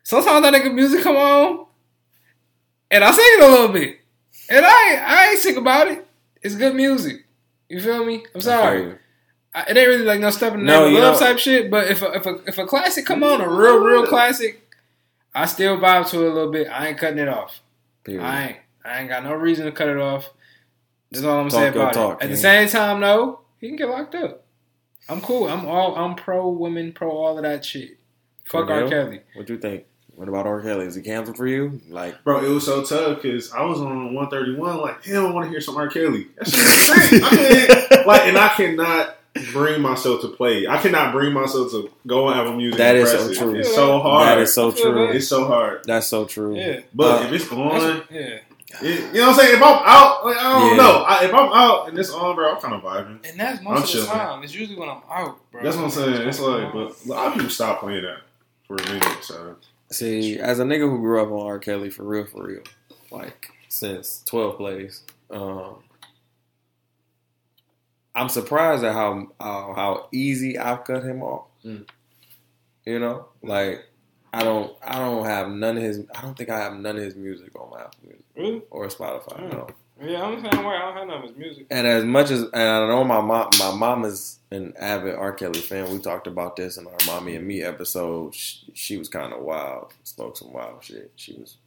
Sometimes 0.04 0.42
that 0.44 0.54
nigga 0.54 0.74
music 0.74 1.04
come 1.04 1.16
on, 1.16 1.66
and 2.90 3.04
I 3.04 3.12
sing 3.12 3.24
it 3.26 3.44
a 3.44 3.48
little 3.52 3.68
bit, 3.70 3.98
and 4.50 4.66
I 4.66 4.92
ain't, 4.94 5.02
I 5.04 5.30
ain't 5.32 5.40
sick 5.40 5.58
about 5.58 5.90
it. 5.90 6.08
It's 6.42 6.56
good 6.56 6.76
music. 6.76 7.26
You 7.70 7.82
feel 7.82 8.06
me? 8.06 8.26
I'm 8.34 8.42
sorry. 8.42 8.96
I, 9.54 9.64
it 9.64 9.76
ain't 9.78 9.88
really 9.88 10.06
like 10.06 10.20
no 10.22 10.30
step 10.30 10.54
in 10.54 10.60
the 10.60 10.66
No, 10.66 10.86
name 10.88 10.96
of 10.96 11.02
love 11.04 11.14
know- 11.20 11.28
type 11.28 11.38
shit. 11.40 11.70
But 11.70 11.88
if 11.90 12.02
a, 12.02 12.14
if 12.14 12.26
a 12.26 12.36
if 12.48 12.58
a 12.58 12.66
classic 12.66 13.06
come 13.06 13.24
on, 13.24 13.42
a 13.42 13.50
real 13.50 13.78
real 13.80 14.08
classic, 14.08 14.62
I 15.36 15.46
still 15.46 15.78
vibe 15.78 16.10
to 16.12 16.26
it 16.26 16.32
a 16.32 16.34
little 16.34 16.52
bit. 16.52 16.68
I 16.68 16.88
ain't 16.88 16.98
cutting 16.98 17.20
it 17.20 17.28
off. 17.28 17.60
Period. 18.04 18.24
I 18.24 18.44
ain't. 18.48 18.58
I 18.88 19.00
ain't 19.00 19.10
got 19.10 19.24
no 19.24 19.34
reason 19.34 19.66
to 19.66 19.72
cut 19.72 19.90
it 19.90 19.98
off. 19.98 20.30
That's 21.12 21.24
all 21.26 21.40
I'm 21.40 21.50
Talk 21.50 21.60
saying 21.60 21.74
about 21.76 21.94
talk, 21.94 22.22
it. 22.22 22.26
At 22.26 22.30
the 22.32 22.38
same 22.38 22.68
time, 22.70 23.00
though, 23.02 23.42
he 23.60 23.68
can 23.68 23.76
get 23.78 23.90
locked 23.90 24.16
up. 24.16 24.44
I'm 25.10 25.22
cool. 25.22 25.48
I'm 25.48 25.66
all. 25.66 25.96
I'm 25.96 26.16
pro 26.16 26.50
women, 26.50 26.92
pro 26.94 27.10
all 27.12 27.38
of 27.38 27.44
that 27.44 27.64
shit. 27.64 27.98
Fuck 28.44 28.68
For 28.68 28.74
R. 28.74 28.90
Kelly. 28.90 29.22
What 29.36 29.46
do 29.46 29.54
you 29.54 29.60
think? 29.60 29.86
What 30.16 30.28
about 30.28 30.48
R. 30.48 30.62
Kelly? 30.62 30.86
Is 30.86 30.96
he 30.96 31.02
canceled 31.02 31.38
for 31.38 31.48
you? 31.48 31.80
Like, 31.90 32.24
Bro, 32.24 32.44
it 32.44 32.50
was 32.50 32.66
so 32.66 32.84
tough 32.84 33.22
because 33.22 33.52
I 33.54 33.64
was 33.64 33.80
on 33.80 34.14
131, 34.16 34.78
like, 34.78 35.04
damn, 35.04 35.28
I 35.28 35.32
want 35.32 35.46
to 35.46 35.50
hear 35.52 35.62
some 35.62 35.78
R. 35.78 35.88
Kelly. 35.90 36.28
That 36.38 36.48
shit 36.48 36.60
is 36.60 37.10
sick. 37.10 37.24
I 37.24 37.30
can't, 37.90 38.08
like, 38.08 38.22
and 38.24 38.38
I 38.38 38.50
cannot 38.50 39.16
bring 39.54 39.80
myself 39.82 40.22
to 40.22 40.30
play. 40.30 40.66
I 40.68 40.78
cannot 40.82 41.14
bring 41.14 41.34
myself 41.34 41.70
to 41.72 41.92
go 42.08 42.28
on 42.28 42.48
a 42.48 42.58
Music. 42.58 42.80
That 42.80 42.96
and 42.96 43.04
is 43.06 43.12
press 43.14 43.24
so 43.26 43.30
it. 43.30 43.38
true. 43.38 43.56
It's 43.60 43.76
so 43.76 44.00
hard. 44.00 44.28
that 44.28 44.38
is 44.40 44.54
so 44.54 44.72
true. 44.72 45.10
it's 45.10 45.28
so 45.28 45.46
hard. 45.46 45.84
That's 45.86 46.08
so 46.08 46.26
true. 46.26 46.58
Yeah. 46.58 46.80
But 46.96 47.22
Uh, 47.22 47.26
if 47.28 47.34
it's 47.44 47.52
on, 47.52 47.70
That's- 47.80 48.02
yeah. 48.10 48.38
it, 48.82 49.14
you 49.14 49.22
know 49.22 49.28
what 49.28 49.30
I'm 49.30 49.36
saying? 49.36 49.56
If 49.58 49.64
I'm 49.64 49.82
out, 49.86 50.26
like, 50.26 50.38
I 50.38 50.60
don't 50.60 50.70
Yeah. 50.72 50.76
know. 50.78 51.04
I, 51.04 51.26
if 51.26 51.34
I'm 51.34 51.50
out 51.54 51.90
and 51.90 51.98
it's 51.98 52.12
on, 52.12 52.36
bro, 52.36 52.54
I'm 52.56 52.62
kind 52.62 52.74
of 52.76 52.82
vibing. 52.82 53.30
And 53.30 53.40
that's 53.40 53.60
I'm 53.60 53.64
most 53.66 53.94
of 53.96 54.02
the 54.02 54.08
time. 54.08 54.44
It's 54.44 54.54
usually 54.54 54.78
when 54.78 54.90
I'm 54.90 55.02
out, 55.10 55.40
bro. 55.52 55.64
That's 55.64 55.76
what 55.76 55.86
I'm 55.86 55.92
saying. 55.92 56.28
It's 56.28 56.40
like, 56.40 56.74
but 56.74 56.96
a 57.06 57.08
lot 57.08 57.28
of 57.28 57.34
people 57.34 57.50
stop 57.50 57.80
playing 57.80 58.04
that 58.04 58.20
for 58.68 58.76
a 58.76 58.84
minute. 58.88 59.24
So 59.24 59.56
See, 59.92 60.38
as 60.38 60.60
a 60.60 60.64
nigga 60.64 60.82
who 60.90 61.00
grew 61.00 61.22
up 61.22 61.32
on 61.32 61.46
R. 61.48 61.60
Kelly 61.60 61.90
for 61.90 62.04
real, 62.04 62.26
for 62.26 62.44
real, 62.46 62.64
like 63.10 63.50
since 63.70 64.22
12 64.26 64.58
plays, 64.58 65.04
um, 65.32 65.78
I'm 68.14 68.30
surprised 68.30 68.84
at 68.84 68.94
how 68.94 69.32
how, 69.40 69.74
how 69.76 70.08
easy 70.12 70.58
I've 70.58 70.84
cut 70.84 71.04
him 71.04 71.22
off. 71.24 71.46
Mm. 71.64 71.88
You 72.86 73.00
know, 73.00 73.28
like 73.42 73.86
I 74.34 74.44
don't 74.44 74.76
I 74.84 75.00
don't 75.00 75.26
have 75.26 75.50
none 75.52 75.78
of 75.78 75.84
his 75.84 76.02
I 76.16 76.22
don't 76.22 76.38
think 76.38 76.50
I 76.50 76.60
have 76.60 76.74
none 76.74 76.98
of 76.98 77.04
his 77.04 77.16
music 77.16 77.52
on 77.60 77.70
my 77.70 77.80
Apple 77.80 78.00
Music 78.04 78.26
Really? 78.38 78.62
or 78.70 78.88
Spotify. 78.88 79.40
Mm. 79.42 79.52
No. 79.52 79.68
Yeah, 80.00 80.22
I'm 80.22 80.42
the 80.44 80.52
same 80.52 80.64
way. 80.64 80.76
I 80.76 80.80
don't 80.80 80.96
have 80.96 81.08
none 81.08 81.18
of 81.18 81.24
his 81.24 81.36
music. 81.36 81.66
And 81.72 81.88
as 81.88 82.06
much 82.06 82.30
as 82.30 82.44
and 82.44 82.54
I 82.56 82.88
know 82.88 83.04
my 83.04 83.20
mom, 83.20 83.50
my 83.58 83.74
mom 83.74 84.06
is 84.06 84.38
an 84.52 84.74
avid 84.80 85.16
R. 85.16 85.34
Kelly 85.34 85.60
fan. 85.60 85.92
We 85.92 85.98
talked 85.98 86.28
about 86.28 86.56
this 86.56 86.78
in 86.78 86.86
our 86.86 86.98
"Mommy 87.08 87.36
and 87.36 87.48
Me" 87.48 87.64
episode. 87.64 88.36
She, 88.36 88.60
she 88.76 88.98
was 88.98 89.10
kind 89.10 89.34
of 89.34 89.42
wild, 89.42 89.92
spoke 90.04 90.38
some 90.38 90.54
wild 90.54 90.84
shit. 90.84 91.12
She 91.16 91.34
was 91.34 91.58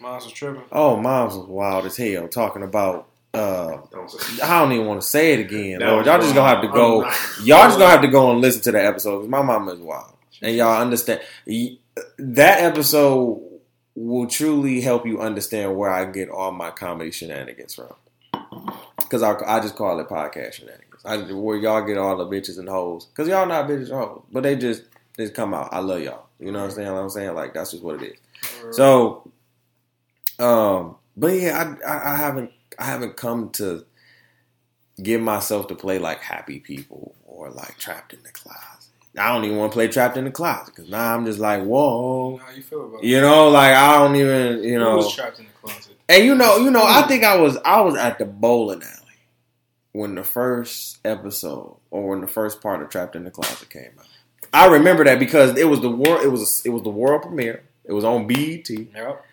Miles 0.00 0.24
was 0.24 0.32
tripping. 0.32 0.62
oh, 0.72 0.96
mom's 0.96 1.36
was 1.36 1.46
wild 1.46 1.86
as 1.86 1.96
hell, 1.96 2.26
talking 2.26 2.64
about. 2.64 3.06
uh 3.32 3.76
don't. 3.92 4.40
I 4.42 4.58
don't 4.60 4.72
even 4.72 4.86
want 4.86 5.00
to 5.00 5.06
say 5.06 5.34
it 5.34 5.40
again. 5.40 5.78
Lord. 5.78 6.04
Y'all 6.06 6.18
just 6.20 6.34
gonna 6.34 6.48
have 6.48 6.62
to 6.62 6.68
go. 6.68 6.98
wild. 6.98 7.04
I'm 7.04 7.10
not- 7.10 7.46
Y'all 7.46 7.66
just 7.68 7.78
gonna 7.78 7.90
have 7.92 8.02
to 8.02 8.08
go 8.08 8.32
and 8.32 8.40
listen 8.40 8.60
to 8.62 8.72
the 8.72 8.84
episode 8.84 9.18
because 9.18 9.30
my 9.30 9.42
mama 9.42 9.74
is 9.74 9.78
wild, 9.78 10.14
and 10.42 10.56
y'all 10.56 10.82
understand 10.82 11.20
that 12.18 12.60
episode 12.60 13.40
will 13.98 14.26
truly 14.26 14.80
help 14.80 15.06
you 15.06 15.20
understand 15.20 15.76
where 15.76 15.90
I 15.90 16.04
get 16.04 16.30
all 16.30 16.52
my 16.52 16.70
comedy 16.70 17.10
shenanigans 17.10 17.74
from. 17.74 17.92
Because 18.98 19.22
I, 19.22 19.34
I 19.46 19.60
just 19.60 19.74
call 19.74 19.98
it 19.98 20.08
podcast 20.08 20.54
shenanigans. 20.54 21.02
I, 21.04 21.16
where 21.32 21.56
y'all 21.56 21.84
get 21.84 21.98
all 21.98 22.16
the 22.16 22.26
bitches 22.26 22.58
and 22.58 22.68
hoes. 22.68 23.06
Because 23.06 23.28
y'all 23.28 23.46
not 23.46 23.68
bitches 23.68 23.90
and 23.90 23.98
hoes, 23.98 24.22
but 24.30 24.42
they 24.42 24.56
just 24.56 24.82
they 25.16 25.24
just 25.24 25.34
come 25.34 25.52
out. 25.52 25.70
I 25.72 25.80
love 25.80 26.02
y'all. 26.02 26.26
You 26.38 26.52
know 26.52 26.60
what 26.60 26.66
I'm 26.66 26.70
saying? 26.70 26.88
I'm 26.88 27.10
saying 27.10 27.34
like 27.34 27.54
that's 27.54 27.72
just 27.72 27.82
what 27.82 28.02
it 28.02 28.12
is. 28.12 28.76
So, 28.76 29.30
um, 30.38 30.96
but 31.16 31.32
yeah, 31.32 31.74
I, 31.84 31.90
I, 31.90 32.12
I 32.12 32.16
haven't 32.16 32.52
I 32.78 32.84
haven't 32.84 33.16
come 33.16 33.50
to 33.50 33.84
give 35.02 35.20
myself 35.20 35.66
to 35.68 35.74
play 35.74 35.98
like 35.98 36.20
happy 36.20 36.60
people 36.60 37.14
or 37.24 37.50
like 37.50 37.78
trapped 37.78 38.12
in 38.12 38.22
the 38.22 38.30
closet. 38.30 38.67
I 39.18 39.32
don't 39.34 39.44
even 39.44 39.56
want 39.58 39.72
to 39.72 39.74
play 39.76 39.88
trapped 39.88 40.16
in 40.16 40.24
the 40.24 40.30
closet 40.30 40.74
because 40.74 40.88
now 40.90 41.14
I'm 41.14 41.24
just 41.26 41.38
like 41.38 41.62
whoa, 41.62 42.36
How 42.38 42.50
you 42.52 42.62
feel 42.62 42.86
about 42.86 43.02
it? 43.02 43.06
you 43.06 43.20
know, 43.20 43.48
like 43.48 43.74
I 43.74 43.98
don't 43.98 44.16
even 44.16 44.62
you 44.64 44.74
Who 44.74 44.84
know. 44.84 44.96
was 44.96 45.14
trapped 45.14 45.38
in 45.38 45.46
the 45.46 45.50
closet? 45.68 45.94
And 46.08 46.24
you 46.24 46.34
know, 46.34 46.56
you 46.58 46.70
know, 46.70 46.82
I 46.84 47.02
think 47.08 47.24
I 47.24 47.36
was 47.36 47.56
I 47.64 47.80
was 47.82 47.96
at 47.96 48.18
the 48.18 48.24
bowling 48.24 48.82
alley 48.82 48.94
when 49.92 50.14
the 50.14 50.24
first 50.24 50.98
episode 51.04 51.76
or 51.90 52.08
when 52.08 52.20
the 52.20 52.26
first 52.28 52.60
part 52.62 52.80
of 52.82 52.88
Trapped 52.90 53.16
in 53.16 53.24
the 53.24 53.30
Closet 53.30 53.68
came 53.70 53.90
out. 53.98 54.06
I 54.52 54.66
remember 54.68 55.04
that 55.04 55.18
because 55.18 55.58
it 55.58 55.68
was 55.68 55.80
the 55.80 55.90
world 55.90 56.22
it 56.24 56.28
was 56.28 56.62
it 56.64 56.70
was 56.70 56.82
the 56.82 56.90
world 56.90 57.22
premiere. 57.22 57.62
It 57.84 57.92
was 57.92 58.04
on 58.04 58.26
BET. 58.26 58.68
Yep. 58.70 59.24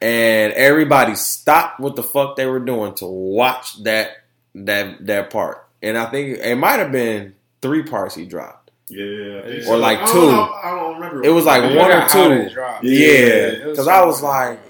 and 0.00 0.52
everybody 0.54 1.14
stopped 1.14 1.80
what 1.80 1.96
the 1.96 2.02
fuck 2.02 2.36
they 2.36 2.46
were 2.46 2.60
doing 2.60 2.94
to 2.96 3.06
watch 3.06 3.82
that 3.84 4.10
that 4.54 5.06
that 5.06 5.30
part. 5.30 5.66
And 5.82 5.96
I 5.96 6.06
think 6.10 6.38
it 6.38 6.56
might 6.56 6.78
have 6.80 6.90
been 6.92 7.34
three 7.62 7.82
parts 7.82 8.14
he 8.14 8.24
dropped. 8.26 8.57
Yeah, 8.90 9.70
Or 9.70 9.76
like 9.76 9.98
I 9.98 10.04
don't 10.04 10.12
two. 10.12 10.30
know, 10.32 10.52
I 10.64 10.70
don't 10.70 10.94
remember. 10.94 11.24
It 11.24 11.28
was 11.30 11.44
like 11.44 11.62
I 11.62 11.76
one 11.76 11.90
or 11.92 12.08
two. 12.08 12.44
they 12.44 12.52
dropped. 12.54 12.84
Yeah, 12.84 13.08
Yeah, 13.08 13.50
because 13.66 13.86
I 13.88 14.04
was 14.04 14.22
like 14.22 14.60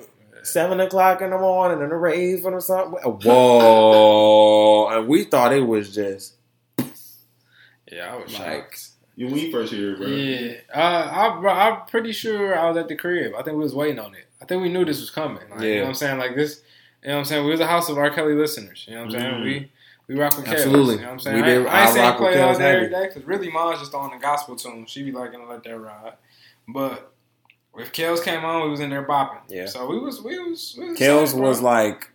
seven 0.43 0.81
o'clock 0.81 1.21
in 1.21 1.31
the 1.31 1.39
morning 1.39 1.83
and 1.83 1.91
the 1.93 1.97
rave 1.97 2.45
or 2.45 2.61
something. 2.61 2.99
Whoa! 3.23 4.89
and 4.89 5.07
we 5.09 5.25
thought 5.25 5.53
it 5.53 5.61
was 5.67 5.95
just 5.95 6.35
yeah, 7.91 8.13
I 8.13 8.17
was 8.17 8.33
like 8.39 8.43
shocked. 8.73 8.89
You 9.17 9.27
when 9.27 9.37
you 9.39 9.51
first 9.51 9.73
hear 9.73 9.93
it, 9.95 9.99
bro. 9.99 10.07
Yeah, 10.09 10.53
uh, 10.75 11.11
I, 11.37 11.41
bro, 11.41 11.51
I'm 11.53 11.87
pretty 11.87 12.13
sure 12.13 12.57
I 12.59 12.69
was 12.69 12.77
at 12.77 12.87
the 12.89 12.95
crib. 12.97 13.33
I 13.37 13.43
think 13.43 13.57
we 13.57 13.63
was 13.65 13.75
waiting 13.75 13.99
on 13.99 14.15
it. 14.15 14.27
I 14.41 14.45
think 14.45 14.63
we 14.63 14.69
knew 14.69 14.85
this 14.85 15.01
was 15.01 15.11
coming. 15.11 15.43
Like, 15.51 15.61
You 15.61 15.67
know 15.69 15.75
Yeah. 15.75 15.81
what 15.83 15.89
I'm 15.89 15.95
saying? 15.95 16.19
Like 16.19 16.37
this, 16.37 16.63
you 17.03 17.09
know 17.09 17.15
what 17.15 17.19
I'm 17.21 17.25
saying? 17.25 17.45
We 17.45 17.51
was 17.51 17.61
a 17.61 17.67
house 17.67 17.89
of 17.89 17.99
R. 17.99 18.11
Kelly 18.11 18.35
listeners. 18.35 18.85
You 18.87 18.95
know 18.95 19.07
what 19.07 19.15
I'm 19.15 19.21
saying? 19.21 19.35
Mhm. 19.35 19.45
We 19.45 19.73
we 20.09 20.15
rock 20.19 20.37
with 20.37 20.47
Kelly. 20.47 20.57
Absolutely. 20.57 20.95
You 20.97 21.01
know 21.03 21.07
what 21.07 21.13
I'm 21.13 21.21
saying? 21.21 21.37
We 21.37 21.43
I, 21.43 21.47
did- 21.47 21.59
ain't- 21.59 21.69
I 21.69 21.71
I 21.85 21.87
ain't 21.89 21.97
rock 21.99 22.21
with 22.21 22.29
play 22.33 22.41
all 22.41 22.47
Kells 22.49 22.59
day 22.59 22.65
every 22.65 22.81
heavy. 22.91 22.95
day 22.95 23.07
because 23.15 23.25
really 23.29 23.51
mom's 23.51 23.79
just 23.81 23.95
on 23.95 24.11
the 24.11 24.17
gospel 24.19 24.57
tune. 24.57 24.87
She 24.87 25.03
be 25.05 25.13
like, 25.13 25.33
gonna 25.33 25.49
let 25.49 25.63
that 25.65 25.79
ride. 25.79 26.15
But 26.67 27.13
if 27.77 27.93
Kels 27.93 28.23
came 28.25 28.45
on, 28.45 28.65
we 28.65 28.71
was 28.71 28.81
in 28.81 28.91
there 28.91 29.07
bopping. 29.07 29.39
Yeah. 29.49 29.67
So 29.67 29.87
we 29.87 29.99
was 29.99 30.21
we 30.23 30.39
was. 30.39 30.75
We 30.79 30.91
was 30.91 30.99
Kels 30.99 31.23
excited, 31.25 31.43
was 31.43 31.61
like 31.63 32.11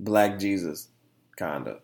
Black 0.00 0.38
Jesus, 0.38 0.88
kinda. 1.36 1.78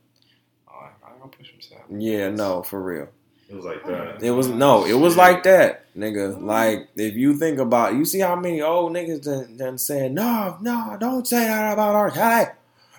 Oh, 0.68 0.72
I 0.72 1.10
ain't 1.10 1.18
gonna 1.20 1.32
push 1.36 1.50
himself. 1.50 1.82
Yeah, 1.90 2.30
no, 2.30 2.62
for 2.62 2.80
real. 2.82 3.08
It 3.48 3.56
was 3.56 3.64
like 3.64 3.84
that. 3.86 4.22
It 4.22 4.30
was 4.30 4.48
no, 4.48 4.84
it 4.86 4.94
was 4.94 5.16
like 5.16 5.42
that, 5.44 5.86
nigga. 5.96 6.34
Mm-hmm. 6.34 6.46
Like 6.46 6.88
if 6.96 7.14
you 7.14 7.34
think 7.36 7.58
about, 7.58 7.94
you 7.94 8.04
see 8.04 8.20
how 8.20 8.36
many 8.36 8.62
old 8.62 8.92
niggas 8.92 9.22
done, 9.24 9.56
done 9.56 9.78
said, 9.78 10.12
no, 10.12 10.56
no, 10.60 10.96
don't 10.98 11.26
say 11.26 11.44
that 11.46 11.72
about 11.72 11.94
R. 11.94 12.10
Kelly. 12.10 12.46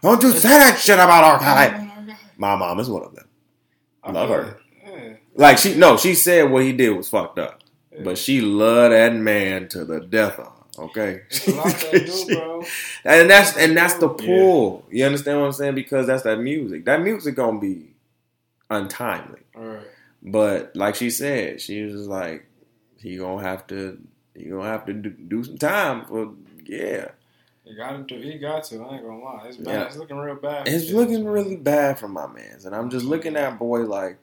Don't 0.02 0.22
you 0.24 0.32
say 0.32 0.50
that 0.50 0.78
shit 0.80 0.96
about 0.96 1.24
R. 1.24 1.40
Kelly. 1.40 1.90
Oh 2.10 2.14
my 2.38 2.56
mom 2.56 2.80
is 2.80 2.90
one 2.90 3.04
of 3.04 3.16
them. 3.16 3.28
I 4.04 4.12
Love 4.12 4.30
her. 4.30 4.58
Like 5.36 5.58
she, 5.58 5.76
no, 5.76 5.98
she 5.98 6.14
said 6.16 6.50
what 6.52 6.64
he 6.64 6.72
did 6.74 6.92
was 6.92 7.10
fucked 7.10 7.40
up, 7.40 7.62
but 8.04 8.18
she 8.18 8.40
loved 8.42 8.94
that 8.94 9.14
man 9.14 9.68
to 9.70 9.84
the 9.86 10.00
death 10.02 10.40
of. 10.40 10.46
her, 10.48 10.52
Okay, 10.78 11.22
It's 11.30 11.48
a 11.48 11.56
lot 11.56 11.66
that 11.68 12.26
do, 12.28 12.64
and 13.06 13.30
that's 13.30 13.56
and 13.58 13.78
that's 13.78 13.94
the 13.94 14.10
Yeah. 14.10 14.26
pull. 14.26 14.86
You 14.92 15.06
understand 15.06 15.40
what 15.40 15.46
I'm 15.46 15.52
saying? 15.54 15.76
Because 15.76 16.06
that's 16.06 16.24
that 16.24 16.40
music. 16.40 16.84
That 16.84 17.02
music 17.02 17.36
gonna 17.36 17.60
be 17.60 17.92
untimely. 18.70 19.40
All 19.56 19.64
right. 19.64 19.88
But 20.22 20.76
like 20.76 20.96
she 20.96 21.10
said, 21.10 21.62
she 21.62 21.84
was 21.84 22.08
like, 22.08 22.46
he 22.98 23.16
gonna 23.18 23.42
have 23.42 23.66
to, 23.68 23.98
he 24.34 24.46
gonna 24.50 24.68
have 24.68 24.86
to 24.88 24.94
do, 24.94 25.10
do 25.12 25.44
some 25.46 25.58
time 25.58 26.06
for, 26.06 26.34
yeah. 26.66 27.10
He 27.66 27.74
got 27.76 28.08
to. 28.08 28.16
He 28.22 28.38
got 28.38 28.64
to. 28.66 28.76
I 28.84 28.96
ain't 28.96 29.04
gonna 29.04 29.20
lie. 29.24 29.44
It's 29.48 29.58
bad. 29.58 29.74
Yeah. 29.74 29.86
It's 29.86 29.98
looking 29.98 30.18
real 30.18 30.36
bad. 30.36 30.68
It's 30.68 30.92
looking 30.92 31.26
really 31.26 31.56
bad 31.56 31.98
for 32.00 32.08
my 32.08 32.28
man's, 32.28 32.66
and 32.66 32.76
I'm 32.76 32.90
just 32.92 33.06
looking 33.06 33.36
at 33.36 33.58
boy 33.58 33.82
like, 33.82 34.20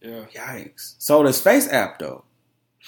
Yeah. 0.00 0.24
yikes. 0.34 0.94
So 0.98 1.22
this 1.22 1.42
FaceApp 1.42 1.98
though, 1.98 2.24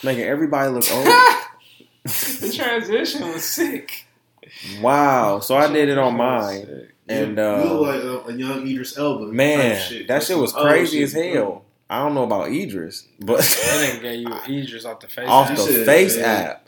making 0.03 0.25
everybody 0.25 0.71
look 0.71 0.85
old. 0.93 1.07
the 2.05 2.53
transition 2.55 3.29
was 3.33 3.45
sick. 3.45 4.07
wow. 4.81 5.41
So 5.41 5.57
I 5.57 5.73
did 5.73 5.89
it 5.89 5.99
on 5.99 6.17
mine, 6.17 6.67
sick. 6.67 6.95
and 7.09 7.37
you 7.37 7.43
uh, 7.43 7.65
look 7.65 7.81
like 7.95 8.03
a, 8.03 8.29
a 8.31 8.33
young 8.37 8.67
Idris 8.67 8.97
Elba. 8.99 9.27
man, 9.33 9.81
shit. 9.81 10.07
that 10.09 10.15
That's 10.15 10.27
shit 10.29 10.39
was 10.39 10.53
crazy 10.53 10.99
shit, 10.99 11.05
as 11.05 11.13
hell. 11.35 11.65
I 11.89 12.01
don't 12.01 12.15
know 12.15 12.25
about 12.25 12.49
Idris, 12.51 13.07
but 13.21 13.41
They 13.41 14.01
didn't 14.01 14.03
get 14.03 14.49
you 14.49 14.63
Idris 14.63 14.85
off 14.85 15.01
the 15.01 15.09
face. 15.09 15.25
App. 15.25 15.29
Off 15.31 15.51
app. 15.51 15.57
the 15.59 15.85
face 15.85 16.17
man. 16.17 16.25
app. 16.47 16.66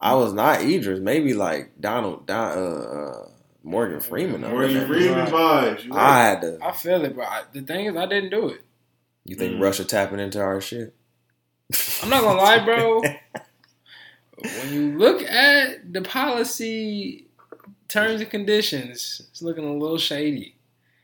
I 0.00 0.14
was 0.14 0.32
not 0.32 0.62
Idris. 0.62 1.00
Maybe 1.00 1.34
like 1.34 1.72
Donald, 1.80 2.26
Don, 2.26 2.58
uh, 2.58 2.60
uh, 2.62 3.28
Morgan 3.62 4.00
Freeman. 4.00 4.44
or 4.44 4.50
Morgan. 4.50 4.86
Freeman 4.86 5.26
vibes. 5.26 5.92
I 5.92 6.18
had 6.24 6.40
to. 6.42 6.58
I 6.62 6.72
feel 6.72 7.04
it, 7.04 7.16
but 7.16 7.26
I, 7.26 7.42
the 7.52 7.62
thing 7.62 7.86
is, 7.86 7.96
I 7.96 8.06
didn't 8.06 8.30
do 8.30 8.48
it. 8.48 8.62
You 9.24 9.34
think 9.36 9.54
Mm. 9.56 9.60
Russia 9.62 9.84
tapping 9.84 10.20
into 10.20 10.40
our 10.40 10.60
shit? 10.60 10.94
I'm 12.02 12.08
not 12.08 12.22
gonna 12.22 12.40
lie, 12.40 12.64
bro. 12.64 13.02
when 14.38 14.72
you 14.72 14.98
look 14.98 15.22
at 15.22 15.92
the 15.92 16.00
policy 16.02 17.26
terms 17.88 18.20
and 18.20 18.30
conditions, 18.30 19.22
it's 19.30 19.42
looking 19.42 19.64
a 19.64 19.72
little 19.74 19.98
shady. 19.98 20.54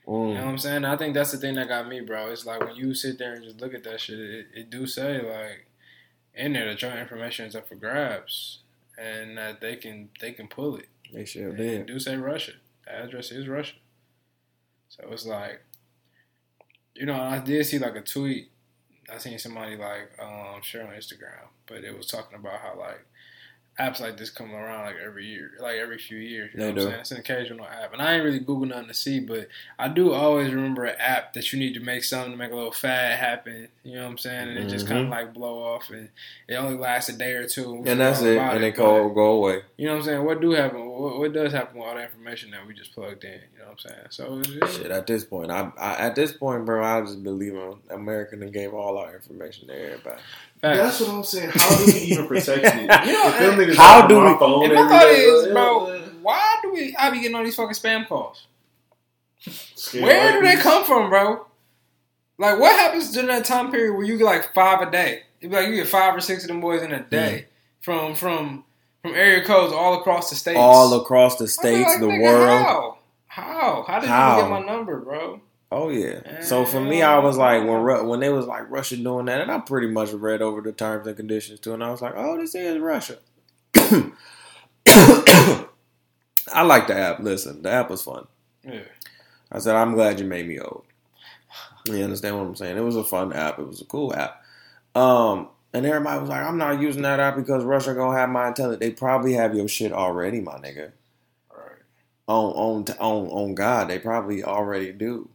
You 0.07 0.13
know 0.13 0.19
what 0.29 0.37
Mm. 0.37 0.47
I'm 0.47 0.59
saying? 0.59 0.85
I 0.85 0.97
think 0.97 1.15
that's 1.15 1.33
the 1.33 1.39
thing 1.39 1.55
that 1.55 1.69
got 1.69 1.89
me, 1.89 2.01
bro. 2.01 2.31
It's 2.31 2.45
like 2.47 2.61
when 2.61 2.77
you 2.77 2.95
sit 2.95 3.19
there 3.19 3.35
and 3.35 3.43
just 3.45 3.61
look 3.61 3.75
at 3.75 3.85
that 3.85 4.01
shit, 4.01 4.19
it, 4.21 4.47
it 4.55 4.71
do 4.71 4.87
say 4.87 5.17
like 5.21 5.67
in 6.35 6.53
there 6.53 6.67
that 6.67 6.81
your 6.83 6.93
information 6.93 7.47
is 7.47 7.57
up 7.57 7.69
for 7.69 7.75
grabs 7.75 8.59
and 8.99 9.37
that 9.39 9.61
they 9.61 9.77
can 9.77 10.11
they 10.21 10.33
can 10.33 10.49
pull 10.49 10.77
it. 10.77 10.89
They 11.13 11.25
sure 11.25 11.49
And 11.49 11.57
did. 11.57 11.87
Do 11.87 11.99
say 11.99 12.17
Russia. 12.17 12.53
The 12.85 12.93
address 13.05 13.31
is 13.31 13.49
Russia. 13.49 13.75
So 14.89 15.05
it's 15.11 15.27
like, 15.27 15.65
you 16.95 17.07
know, 17.07 17.21
I 17.21 17.39
did 17.39 17.65
see 17.67 17.79
like 17.79 17.97
a 17.97 18.01
tweet. 18.01 18.51
I 19.13 19.19
seen 19.19 19.39
somebody 19.39 19.77
like 19.77 20.11
um 20.21 20.63
share 20.63 20.87
on 20.87 20.95
Instagram, 20.95 21.49
but 21.67 21.85
it 21.85 21.97
was 21.97 22.07
talking 22.07 22.39
about 22.39 22.61
how 22.61 22.79
like 22.79 23.05
apps 23.79 24.01
like 24.01 24.17
this 24.17 24.31
come 24.31 24.55
around 24.55 24.85
like 24.87 24.97
every 25.05 25.27
year, 25.27 25.53
like 25.61 25.77
every 25.77 25.99
few 25.99 26.17
years. 26.19 26.51
You 26.55 26.61
know 26.61 26.67
They 26.67 26.73
what 26.73 26.79
I'm 26.81 26.85
do. 26.85 26.91
saying? 26.91 27.01
It's 27.01 27.11
an 27.11 27.19
occasional 27.19 27.67
app, 27.67 27.93
and 27.93 28.01
I 28.01 28.15
ain't 28.15 28.25
really 28.25 28.39
Google 28.39 28.67
nothing 28.67 28.89
to 28.89 28.95
see, 28.95 29.21
but 29.21 29.49
I 29.79 29.89
do 29.89 30.13
always 30.13 30.53
remember 30.53 30.85
an 30.85 30.97
app 31.01 31.33
that 31.35 31.53
you 31.53 31.59
need 31.59 31.75
to 31.75 31.81
make 31.81 32.05
something 32.05 32.33
to 32.33 32.37
make 32.37 32.53
a 32.53 32.55
little 32.55 32.73
fad 32.73 33.19
happen. 33.19 33.69
You 33.83 33.97
know 33.97 34.05
what 34.05 34.11
I'm 34.11 34.19
saying? 34.19 34.49
And 34.51 34.59
it 34.59 34.69
just 34.69 34.87
kind 34.87 35.05
of 35.05 35.09
like 35.09 35.35
blow 35.35 35.59
off, 35.59 35.91
and 35.91 36.09
it 36.49 36.55
only 36.55 36.77
lasts 36.79 37.09
a 37.11 37.17
day 37.17 37.33
or 37.33 37.49
two. 37.49 37.67
Mm-hmm. 37.67 37.89
And 37.89 38.01
that's 38.01 38.23
it. 38.23 38.39
And 38.39 38.63
they 38.63 38.71
go 38.71 39.09
go 39.11 39.33
away. 39.33 39.63
you 39.77 39.87
know 39.87 39.93
what 39.95 39.99
I'm 39.99 40.05
saying? 40.05 40.25
What 40.25 40.41
do 40.41 40.51
happen? 40.53 40.87
What, 40.89 41.19
what 41.19 41.33
does 41.33 41.53
happen 41.53 41.79
with 41.79 41.89
all 41.89 41.95
the 41.95 42.03
information 42.05 42.51
that 42.53 42.67
we 42.67 42.75
just 42.75 42.95
plugged 42.95 43.25
in? 43.25 43.33
You 43.33 43.59
know 43.59 43.71
what 43.71 43.71
I'm 43.73 43.79
saying? 43.79 44.07
So 44.11 44.43
just, 44.43 44.81
Shit. 44.83 44.91
At 44.91 45.07
this 45.07 45.25
point, 45.25 45.51
I, 45.51 45.71
I 45.79 45.95
at 45.97 46.15
this 46.15 46.33
point, 46.33 46.65
bro, 46.65 46.85
I 46.85 47.01
just 47.01 47.23
believe 47.23 47.55
in 47.55 47.75
America 47.91 48.37
and 48.37 48.53
gave 48.53 48.73
all 48.73 48.99
our 48.99 49.15
information 49.15 49.69
to 49.69 49.75
everybody. 49.75 50.21
That's 50.73 51.01
what 51.01 51.11
I'm 51.11 51.25
saying. 51.25 51.51
How 51.55 51.77
do 51.77 51.85
we 51.87 51.93
even 52.01 52.27
protect 52.27 52.65
it? 52.65 52.73
You 53.07 53.13
know, 53.13 53.29
If 53.29 53.39
them 53.39 53.59
niggas 53.59 53.77
how 53.77 54.07
do 54.07 54.17
we- 54.21 54.39
phone 54.39 54.65
And 54.65 54.75
my 54.75 54.89
thought 54.89 55.07
is, 55.09 55.49
bro, 55.49 56.01
why 56.23 56.57
do 56.63 56.73
we? 56.73 56.95
I 56.99 57.11
be 57.11 57.21
getting 57.21 57.35
all 57.37 57.45
these 57.45 57.57
fucking 57.57 57.75
spam 57.75 58.07
calls. 58.09 58.47
Where 60.01 60.33
do 60.33 60.47
they 60.47 60.57
come 60.57 60.85
from, 60.85 61.11
bro? 61.11 61.47
Like, 62.39 62.59
what 62.59 62.73
happens 62.79 63.13
during 63.13 63.29
that 63.29 63.45
time 63.45 63.71
period 63.71 63.95
where 63.95 64.05
you 64.05 64.17
get 64.19 64.25
like 64.25 64.55
five 64.55 64.87
a 64.87 64.91
day? 64.91 65.23
It'd 65.41 65.51
be 65.51 65.57
like 65.57 65.69
you 65.69 65.77
get 65.77 65.87
five 65.89 66.17
or 66.17 66.21
six 66.21 66.43
of 66.45 66.49
them 66.49 66.61
boys 66.61 66.83
in 66.83 66.93
a 66.93 67.03
day 67.03 67.47
from 67.81 68.15
from 68.15 68.65
from 69.03 69.15
area 69.15 69.45
codes 69.45 69.73
all 69.73 70.01
across 70.01 70.31
the 70.31 70.37
states. 70.37 70.59
All 70.59 70.95
across 71.01 71.37
the 71.37 71.47
states, 71.47 71.87
like, 71.89 72.01
the 72.01 72.09
world. 72.09 72.49
How? 72.49 72.99
How? 73.27 73.85
How 73.87 74.01
did 74.01 74.09
How? 74.09 74.37
you 74.37 74.43
get 74.43 74.51
my 74.51 74.61
number, 74.61 74.99
bro? 75.01 75.41
Oh 75.73 75.89
yeah. 75.91 76.21
So 76.41 76.65
for 76.65 76.81
me, 76.81 77.03
I 77.03 77.19
was 77.19 77.37
like 77.37 77.61
when 77.63 77.83
Ru- 77.83 78.09
when 78.09 78.21
they 78.21 78.29
was 78.31 78.47
like 78.47 78.71
Russia 78.71 78.97
doing 78.97 79.27
that, 79.27 79.41
and 79.41 79.51
I 79.51 79.59
pretty 79.59 79.89
much 79.89 80.13
read 80.13 80.43
over 80.43 80.61
the 80.61 80.73
terms 80.73 81.07
and 81.07 81.17
conditions 81.17 81.61
too, 81.61 81.75
and 81.75 81.83
I 81.83 81.91
was 81.91 82.03
like, 82.03 82.15
oh, 82.17 82.39
this 82.39 82.55
is 82.55 82.79
Russia. 82.79 83.19
I 86.53 86.63
like 86.63 86.87
the 86.87 86.95
app. 86.97 87.21
Listen, 87.21 87.63
the 87.63 87.71
app 87.71 87.91
was 87.91 88.03
fun. 88.03 88.27
Yeah. 88.65 88.83
I 89.51 89.59
said, 89.59 89.77
I'm 89.77 89.95
glad 89.95 90.21
you 90.21 90.27
made 90.27 90.47
me 90.47 90.59
old. 90.59 90.85
You 91.87 92.03
understand 92.03 92.39
what 92.39 92.47
I'm 92.47 92.57
saying? 92.57 92.77
It 92.77 92.81
was 92.81 92.97
a 92.97 93.05
fun 93.05 93.33
app. 93.33 93.59
It 93.59 93.67
was 93.67 93.81
a 93.81 93.85
cool 93.85 94.15
app. 94.15 94.43
Um, 94.95 95.49
and 95.73 95.85
everybody 95.85 96.21
was 96.21 96.31
like, 96.31 96.45
I'm 96.45 96.59
not 96.59 96.81
using 96.81 97.03
that 97.03 97.21
app 97.21 97.37
because 97.37 97.65
Russia 97.65 97.95
gonna 97.95 98.17
have 98.17 98.31
my 98.31 98.49
intelligence. 98.49 98.81
They 98.81 98.93
probably 98.93 99.35
have 99.35 99.55
your 99.55 99.69
shit 99.69 99.93
already, 99.93 100.41
my 100.41 100.55
nigga. 100.55 100.93
Right. 101.51 101.83
On 102.29 102.53
on 102.53 102.85
on 103.01 103.27
on 103.29 103.55
God, 103.55 103.89
they 103.89 103.99
probably 103.99 104.45
already 104.45 104.93
do. 104.93 105.29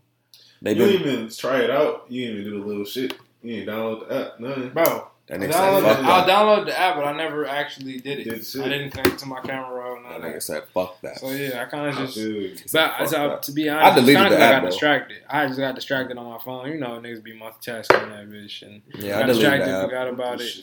They 0.61 0.71
You 0.73 0.77
been 0.77 0.89
didn't 0.91 1.07
even 1.13 1.29
try 1.29 1.59
it 1.61 1.69
out. 1.69 2.05
You 2.09 2.27
didn't 2.27 2.41
even 2.41 2.51
do 2.53 2.59
the 2.61 2.67
little 2.67 2.85
shit. 2.85 3.15
You 3.41 3.57
didn't 3.65 3.73
download 3.73 4.07
the 4.09 4.15
app. 4.33 4.39
Nothing. 4.39 4.69
Bro, 4.69 5.07
that 5.27 5.35
I 5.35 5.37
nigga 5.45 5.53
said, 5.53 5.61
downloaded, 5.61 5.83
fuck 5.95 6.05
I'll 6.05 6.27
download 6.27 6.65
the 6.65 6.77
app, 6.79 6.95
but 6.97 7.05
I 7.05 7.15
never 7.15 7.45
actually 7.47 7.99
did 7.99 8.19
it. 8.19 8.23
Did. 8.25 8.61
I 8.61 8.67
didn't 8.69 8.91
connect 8.91 9.19
to 9.19 9.25
my 9.25 9.39
camera 9.41 9.73
roll. 9.73 10.01
None 10.01 10.11
That 10.11 10.17
of 10.17 10.21
nbut 10.23 10.33
that. 10.33 10.43
said, 10.43 10.63
fuck 10.73 10.99
that. 11.01 11.19
So 11.19 11.29
yeah, 11.31 11.61
I 11.61 11.65
kind 11.65 11.87
of 11.87 11.95
just. 11.95 12.15
Dude. 12.15 12.61
But 12.73 12.97
"Fuck 12.97 13.07
so, 13.07 13.27
that." 13.29 13.43
to 13.43 13.51
be 13.53 13.69
honest, 13.69 13.91
I 13.91 13.95
deleted 13.95 14.09
it's 14.15 14.17
kinda 14.23 14.29
the 14.29 14.35
'cause 14.35 14.43
I 14.45 14.51
got 14.51 14.61
though. 14.63 14.69
distracted. 14.69 15.17
I 15.29 15.47
just 15.47 15.59
got 15.59 15.75
distracted 15.75 16.17
on 16.17 16.25
my 16.25 16.39
phone. 16.39 16.67
You 16.71 16.77
know, 16.79 16.89
niggas 16.99 17.23
be 17.23 17.31
multitasking 17.33 17.87
that 18.09 18.29
bitch, 18.29 18.61
and 18.63 18.81
Yeah, 18.95 19.17
I 19.17 19.19
got 19.21 19.27
deleted 19.27 19.27
distracted, 19.27 19.71
the 19.73 19.81
forgot 19.83 20.07
about 20.09 20.41
it. 20.41 20.57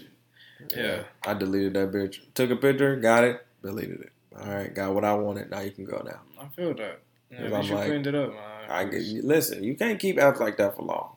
Yeah. 0.76 1.02
I 1.24 1.34
deleted 1.34 1.74
that 1.74 1.90
bitch. 1.92 2.20
Took 2.34 2.50
a 2.50 2.56
picture, 2.56 2.96
got 2.96 3.24
it, 3.24 3.46
deleted 3.62 4.00
it. 4.00 4.12
All 4.38 4.52
right, 4.52 4.74
got 4.74 4.92
what 4.94 5.04
I 5.04 5.14
wanted. 5.14 5.50
Now 5.50 5.60
you 5.60 5.70
can 5.70 5.84
go 5.86 6.02
now. 6.04 6.20
I 6.42 6.48
feel 6.54 6.74
that. 6.74 7.00
Yeah, 7.30 7.56
I'm 7.56 7.62
you 7.64 7.74
like, 7.74 7.86
cleaned 7.86 8.06
it 8.06 8.14
up, 8.14 8.30
man. 8.30 8.40
I 8.68 8.84
get. 8.84 9.02
Listen, 9.24 9.62
you 9.64 9.74
can't 9.76 9.98
keep 9.98 10.16
apps 10.16 10.40
like 10.40 10.56
that 10.58 10.76
for 10.76 10.82
long. 10.82 11.16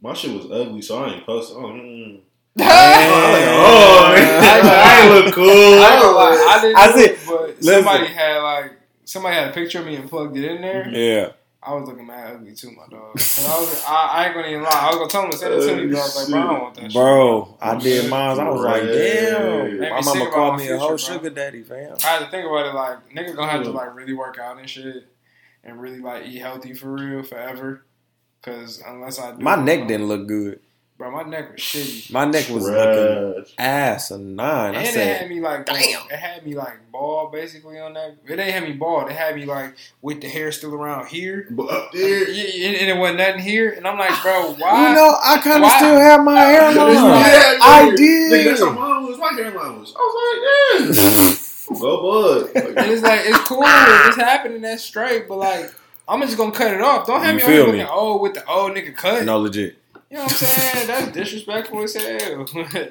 My 0.00 0.12
shit 0.14 0.32
was 0.36 0.50
ugly, 0.50 0.82
so 0.82 1.02
I 1.04 1.14
ain't 1.14 1.26
post. 1.26 1.52
Oh, 1.54 1.60
mm. 1.62 2.20
Man. 2.56 2.66
oh 2.68 4.14
man, 4.14 4.42
I 4.64 5.00
ain't 5.02 5.24
look 5.26 5.34
cool. 5.34 5.44
I 5.50 5.92
ain't 5.92 6.00
gonna 6.02 6.16
lie, 6.16 6.46
I 6.56 6.60
didn't 6.62 6.76
I 6.78 6.92
do 6.92 6.98
it, 7.00 7.18
but 7.26 7.48
listen. 7.60 7.82
somebody 7.84 8.06
had 8.06 8.38
like 8.38 8.72
somebody 9.04 9.34
had 9.36 9.48
a 9.48 9.52
picture 9.52 9.80
of 9.80 9.86
me 9.86 9.96
and 9.96 10.08
plugged 10.08 10.36
it 10.38 10.44
in 10.50 10.62
there, 10.62 10.88
Yeah, 10.88 11.32
I 11.62 11.74
was 11.74 11.86
looking 11.86 12.06
mad 12.06 12.34
ugly 12.36 12.54
too, 12.54 12.70
my 12.70 12.86
dog. 12.90 13.12
'Cause 13.14 13.46
I 13.46 13.58
was, 13.60 13.84
I, 13.86 13.94
I 14.10 14.24
ain't 14.26 14.34
gonna 14.34 14.48
even 14.48 14.62
lie. 14.62 14.70
I 14.70 14.86
was 14.88 14.96
gonna 14.96 15.10
tell 15.10 15.24
him 15.24 15.30
to 15.32 15.36
send 15.36 15.52
it 15.54 15.66
to 15.66 15.76
me, 15.76 15.92
but 15.92 15.98
I 15.98 16.02
was 16.02 16.16
like, 16.16 16.28
bro, 16.30 16.40
I 16.40 16.46
don't 16.52 16.62
want 16.62 16.74
that 16.76 16.82
shit. 16.84 16.92
Bro, 16.94 17.58
I 17.60 17.76
did 17.78 18.10
mine. 18.10 18.40
I 18.40 18.48
was 18.50 18.62
like, 18.62 18.82
damn. 18.84 19.78
Made 19.80 19.90
My 19.90 20.00
mama 20.00 20.30
called 20.30 20.56
me 20.58 20.68
a 20.68 20.78
whole 20.78 20.96
sugar 20.96 21.28
daddy, 21.30 21.62
fam. 21.62 21.96
I 22.04 22.06
had 22.06 22.18
to 22.20 22.30
think 22.30 22.46
about 22.46 22.66
it 22.66 22.74
like 22.74 23.10
nigga 23.10 23.36
gonna 23.36 23.52
have 23.52 23.64
to 23.64 23.70
like 23.70 23.94
really 23.94 24.14
work 24.14 24.38
out 24.38 24.58
and 24.58 24.70
shit, 24.70 25.04
and 25.66 25.80
really 25.80 26.00
like 26.00 26.26
eat 26.26 26.38
healthy 26.38 26.74
for 26.74 26.92
real 26.92 27.22
forever. 27.24 27.84
Cause 28.42 28.82
unless 28.86 29.18
I 29.18 29.36
do, 29.36 29.42
My 29.44 29.56
neck 29.56 29.80
bro, 29.80 29.88
didn't 29.88 30.06
look 30.08 30.28
good. 30.28 30.60
Bro, 30.98 31.10
my 31.10 31.24
neck 31.24 31.52
was 31.52 31.60
shitty. 31.60 32.10
My 32.10 32.24
neck 32.24 32.48
was 32.48 32.64
looking 32.64 33.44
ass 33.58 34.10
a 34.12 34.18
nine. 34.18 34.74
I 34.74 34.78
and 34.82 34.96
it 34.96 35.20
had 35.20 35.28
me 35.28 35.40
like, 35.40 35.66
damn. 35.66 35.76
it 36.10 36.16
had 36.18 36.46
me 36.46 36.54
like 36.54 36.90
bald 36.90 37.32
basically 37.32 37.78
on 37.78 37.94
that. 37.94 38.12
It 38.24 38.28
didn't 38.28 38.50
have 38.50 38.62
me 38.62 38.72
bald. 38.72 39.10
It 39.10 39.16
had 39.16 39.34
me 39.34 39.44
like 39.44 39.76
with 40.00 40.22
the 40.22 40.28
hair 40.28 40.52
still 40.52 40.74
around 40.74 41.08
here. 41.08 41.48
But 41.50 41.64
up 41.70 41.90
Yeah, 41.92 42.00
there, 42.02 42.22
and 42.28 42.76
and 42.76 42.90
it 42.90 42.96
wasn't 42.96 43.18
nothing 43.18 43.40
here. 43.42 43.72
And 43.72 43.86
I'm 43.86 43.98
like, 43.98 44.22
bro, 44.22 44.54
why? 44.54 44.88
you 44.88 44.94
know, 44.94 45.18
I 45.22 45.38
kind 45.42 45.62
of 45.64 45.70
still 45.72 45.98
have 45.98 46.24
my 46.24 46.40
hair 46.40 46.68
on. 46.68 46.74
yeah, 46.76 47.58
I 47.60 47.90
Nigga, 47.92 47.96
did. 47.96 48.46
that's 48.46 48.60
how 48.60 48.70
mine 48.72 49.04
was. 49.06 49.18
My 49.18 49.32
hairline 49.34 49.80
was. 49.80 49.94
I 49.94 49.98
was 50.00 50.14
like, 50.88 50.96
yeah. 50.96 51.34
Go 51.68 52.02
bud. 52.02 52.50
And 52.76 52.90
it's 52.90 53.02
like 53.02 53.20
it's 53.24 53.38
cool. 53.48 53.62
If 53.64 54.06
it's 54.08 54.16
happening, 54.16 54.62
that's 54.62 54.82
straight. 54.84 55.28
But 55.28 55.38
like, 55.38 55.74
I'm 56.08 56.20
just 56.22 56.36
gonna 56.36 56.52
cut 56.52 56.72
it 56.72 56.80
off. 56.80 57.06
Don't 57.06 57.22
have 57.22 57.30
You 57.34 57.40
me 57.40 57.42
feel 57.42 57.64
on 57.66 57.72
me? 57.72 57.78
looking 57.78 57.92
old 57.94 58.22
with 58.22 58.34
the 58.34 58.46
old 58.46 58.72
nigga 58.72 58.94
cut. 58.96 59.24
No, 59.24 59.38
legit. 59.38 59.76
You 60.10 60.18
know 60.18 60.22
what 60.24 60.32
I'm 60.32 60.38
saying? 60.38 60.86
That's 60.86 61.12
disrespectful 61.12 61.82
as 61.82 61.94
hell. 61.94 62.46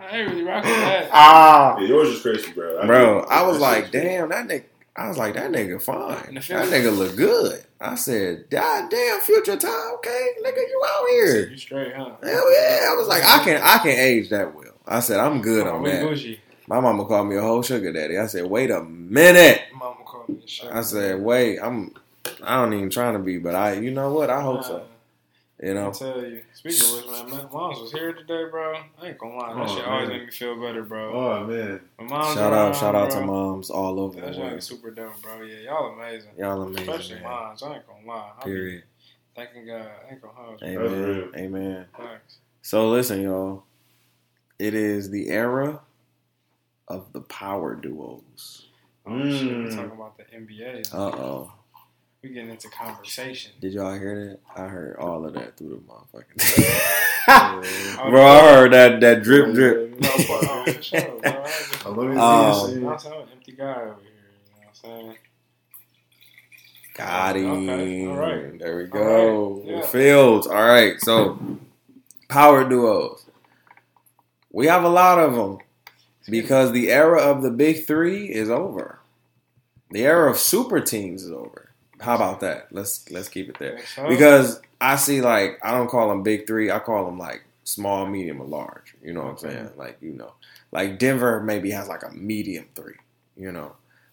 I 0.00 0.16
ain't 0.16 0.30
really 0.30 0.42
rocking 0.44 0.70
that. 0.70 1.08
Ah, 1.12 1.76
Yeah, 1.78 1.88
yours 1.88 2.08
is 2.10 2.20
crazy, 2.22 2.52
bro. 2.52 2.86
bro, 2.86 3.20
I 3.28 3.42
was 3.46 3.58
like, 3.58 3.84
shit- 3.86 3.92
damn, 3.92 4.28
that 4.28 4.46
nigga. 4.46 4.64
I 4.96 5.08
was 5.08 5.16
like, 5.18 5.34
that 5.34 5.50
nigga 5.52 5.80
fine. 5.82 6.34
That 6.34 6.68
nigga 6.68 6.96
look 6.96 7.16
good. 7.16 7.64
I 7.80 7.94
said, 7.96 8.46
God 8.50 8.90
damn, 8.90 9.20
future 9.20 9.56
time, 9.56 9.94
okay, 9.96 10.28
nigga, 10.44 10.56
you 10.56 10.82
out 10.88 11.08
here. 11.10 11.48
You 11.50 11.56
straight, 11.56 11.94
huh? 11.94 12.10
Hell 12.22 12.52
yeah! 12.52 12.88
I 12.90 12.94
was 12.96 13.06
like, 13.08 13.22
I 13.24 13.44
can, 13.44 13.60
I 13.62 13.78
can 13.78 13.96
age 13.98 14.30
that 14.30 14.54
well. 14.54 14.72
I 14.86 14.98
said, 15.00 15.20
I'm 15.20 15.40
good 15.40 15.66
Oh, 15.68 15.76
on 15.76 15.84
that. 15.84 16.02
bougie. 16.02 16.40
My 16.68 16.80
mama 16.80 17.04
called 17.06 17.28
me 17.28 17.36
a 17.36 17.40
whole 17.40 17.62
sugar 17.62 17.92
daddy. 17.92 18.18
I 18.18 18.26
said, 18.26 18.44
wait 18.44 18.70
a 18.70 18.82
minute. 18.84 19.62
Mama 19.74 19.96
called 20.04 20.28
me 20.28 20.40
a 20.44 20.46
sugar. 20.46 20.74
I 20.74 20.82
said, 20.82 21.20
wait, 21.22 21.58
I'm, 21.58 21.94
I 22.42 22.56
don't 22.56 22.74
even 22.74 22.90
trying 22.90 23.14
to 23.14 23.18
be, 23.20 23.38
but 23.38 23.54
I, 23.54 23.72
you 23.74 23.90
know 23.90 24.12
what? 24.12 24.28
I 24.28 24.42
hope 24.42 24.62
so. 24.64 24.84
You 25.62 25.74
know. 25.74 25.80
I 25.80 25.84
know, 25.86 25.92
tell 25.92 26.20
you. 26.24 26.42
Speaking 26.52 26.84
of 26.86 26.94
which, 26.94 27.06
man, 27.06 27.30
my 27.30 27.58
mom's 27.58 27.80
was 27.80 27.90
here 27.92 28.12
today, 28.12 28.44
bro. 28.50 28.74
I 29.02 29.08
ain't 29.08 29.18
gonna 29.18 29.34
lie. 29.34 29.54
That 29.54 29.60
Oh, 29.70 29.74
shit 29.76 29.84
always 29.86 30.08
make 30.08 30.24
me 30.26 30.30
feel 30.30 30.60
better, 30.60 30.82
bro. 30.84 31.12
Oh 31.12 31.46
man, 31.46 31.80
My 31.98 32.04
mom's 32.04 32.34
shout 32.34 32.52
around, 32.52 32.68
out, 32.68 32.76
shout 32.76 32.94
out 32.94 33.10
bro. 33.10 33.20
to 33.20 33.26
moms 33.26 33.70
all 33.70 33.98
over 33.98 34.20
That 34.20 34.26
the 34.26 34.32
shit 34.34 34.40
world. 34.42 34.52
is 34.58 34.64
super 34.66 34.90
dope, 34.92 35.20
bro. 35.22 35.42
Yeah, 35.42 35.56
y'all 35.70 35.94
amazing. 35.94 36.30
Y'all 36.38 36.62
amazing, 36.62 36.88
Especially 36.90 37.14
man. 37.16 37.24
moms. 37.24 37.62
I 37.64 37.74
ain't 37.74 37.86
gonna 37.88 38.06
lie. 38.06 38.30
I 38.40 38.44
Period. 38.44 38.82
Thanking 39.34 39.66
God. 39.66 39.86
I 40.08 40.12
ain't 40.12 40.20
gonna 40.22 40.34
hold 40.36 40.60
you. 40.60 40.66
Amen. 40.68 41.02
real. 41.02 41.28
Amen. 41.34 41.86
Thanks. 41.96 42.36
So 42.62 42.88
listen, 42.90 43.22
y'all. 43.22 43.64
It 44.60 44.74
is 44.74 45.10
the 45.10 45.28
era 45.30 45.80
of 46.88 47.12
the 47.12 47.20
power 47.22 47.74
duos. 47.74 48.66
Oh, 49.06 49.18
shit. 49.30 49.42
We 49.42 49.48
Mm. 49.64 49.74
talking 49.74 49.92
about 49.92 50.16
the 50.18 50.24
NBA. 50.34 50.92
Uh 50.92 50.96
oh. 51.16 51.52
We 52.22 52.30
getting 52.30 52.50
into 52.50 52.68
conversation. 52.68 53.52
Did 53.60 53.74
y'all 53.74 53.94
hear 53.96 54.38
that? 54.54 54.60
I 54.60 54.66
heard 54.66 54.96
all 54.96 55.24
of 55.24 55.34
that 55.34 55.56
through 55.56 55.70
the 55.70 55.76
motherfucking. 55.92 56.94
Yeah. 57.28 58.08
Bro, 58.08 58.24
I 58.26 58.40
heard 58.54 58.72
that 58.72 59.00
that 59.02 59.22
drip 59.22 59.52
drip. 59.52 60.00
No, 60.00 60.08
but, 60.16 60.28
oh, 60.30 60.64
for 60.72 60.82
sure, 60.82 61.00
bro. 61.00 61.20
I 61.30 61.44
just- 61.46 61.86
let 61.86 61.96
me 62.08 62.16
Um, 62.16 62.54
see 62.68 62.72
You 62.72 62.80
know 62.80 62.80
this 62.80 62.82
what 62.82 62.90
I'm 62.92 62.98
saying? 63.00 63.28
Empty 63.32 63.52
guy 63.52 63.64
over 63.64 63.76
here. 63.76 63.84
You 63.84 63.90
know 63.92 64.56
what 64.56 64.68
I'm 64.68 64.74
saying? 64.74 65.16
Got 66.94 67.36
him. 67.36 67.68
Okay, 67.68 68.06
all 68.06 68.16
right. 68.16 68.58
There 68.58 68.76
we 68.78 68.84
go. 68.84 69.60
right, 69.60 69.64
yeah. 69.66 69.82
Fields. 69.82 70.46
All 70.46 70.54
right. 70.54 70.98
So, 71.00 71.38
power 72.28 72.68
duos. 72.68 73.26
We 74.50 74.66
have 74.66 74.84
a 74.84 74.88
lot 74.88 75.18
of 75.18 75.34
them 75.34 75.58
because 76.30 76.72
the 76.72 76.90
era 76.90 77.20
of 77.20 77.42
the 77.42 77.50
big 77.50 77.86
three 77.86 78.26
is 78.26 78.50
over. 78.50 79.00
The 79.90 80.04
era 80.04 80.30
of 80.30 80.38
super 80.38 80.80
teams 80.80 81.22
is 81.22 81.32
over. 81.32 81.70
How 82.00 82.14
about 82.14 82.40
that? 82.40 82.68
Let's 82.70 83.10
let's 83.10 83.28
keep 83.28 83.48
it 83.48 83.58
there. 83.58 83.80
Because 84.08 84.60
I 84.80 84.96
see 84.96 85.20
like 85.20 85.58
I 85.62 85.72
don't 85.72 85.88
call 85.88 86.08
them 86.08 86.22
big 86.22 86.46
three. 86.46 86.70
I 86.70 86.78
call 86.78 87.04
them 87.04 87.18
like 87.18 87.44
small, 87.64 88.06
medium, 88.06 88.40
and 88.40 88.50
large. 88.50 88.94
You 89.02 89.12
know 89.12 89.22
what 89.22 89.30
I'm 89.30 89.38
saying? 89.38 89.70
Like 89.76 89.98
you 90.00 90.12
know, 90.12 90.32
like 90.70 90.98
Denver 90.98 91.40
maybe 91.40 91.70
has 91.70 91.88
like 91.88 92.02
a 92.04 92.10
medium 92.12 92.66
three. 92.74 92.96
You 93.36 93.52
know, 93.52 93.72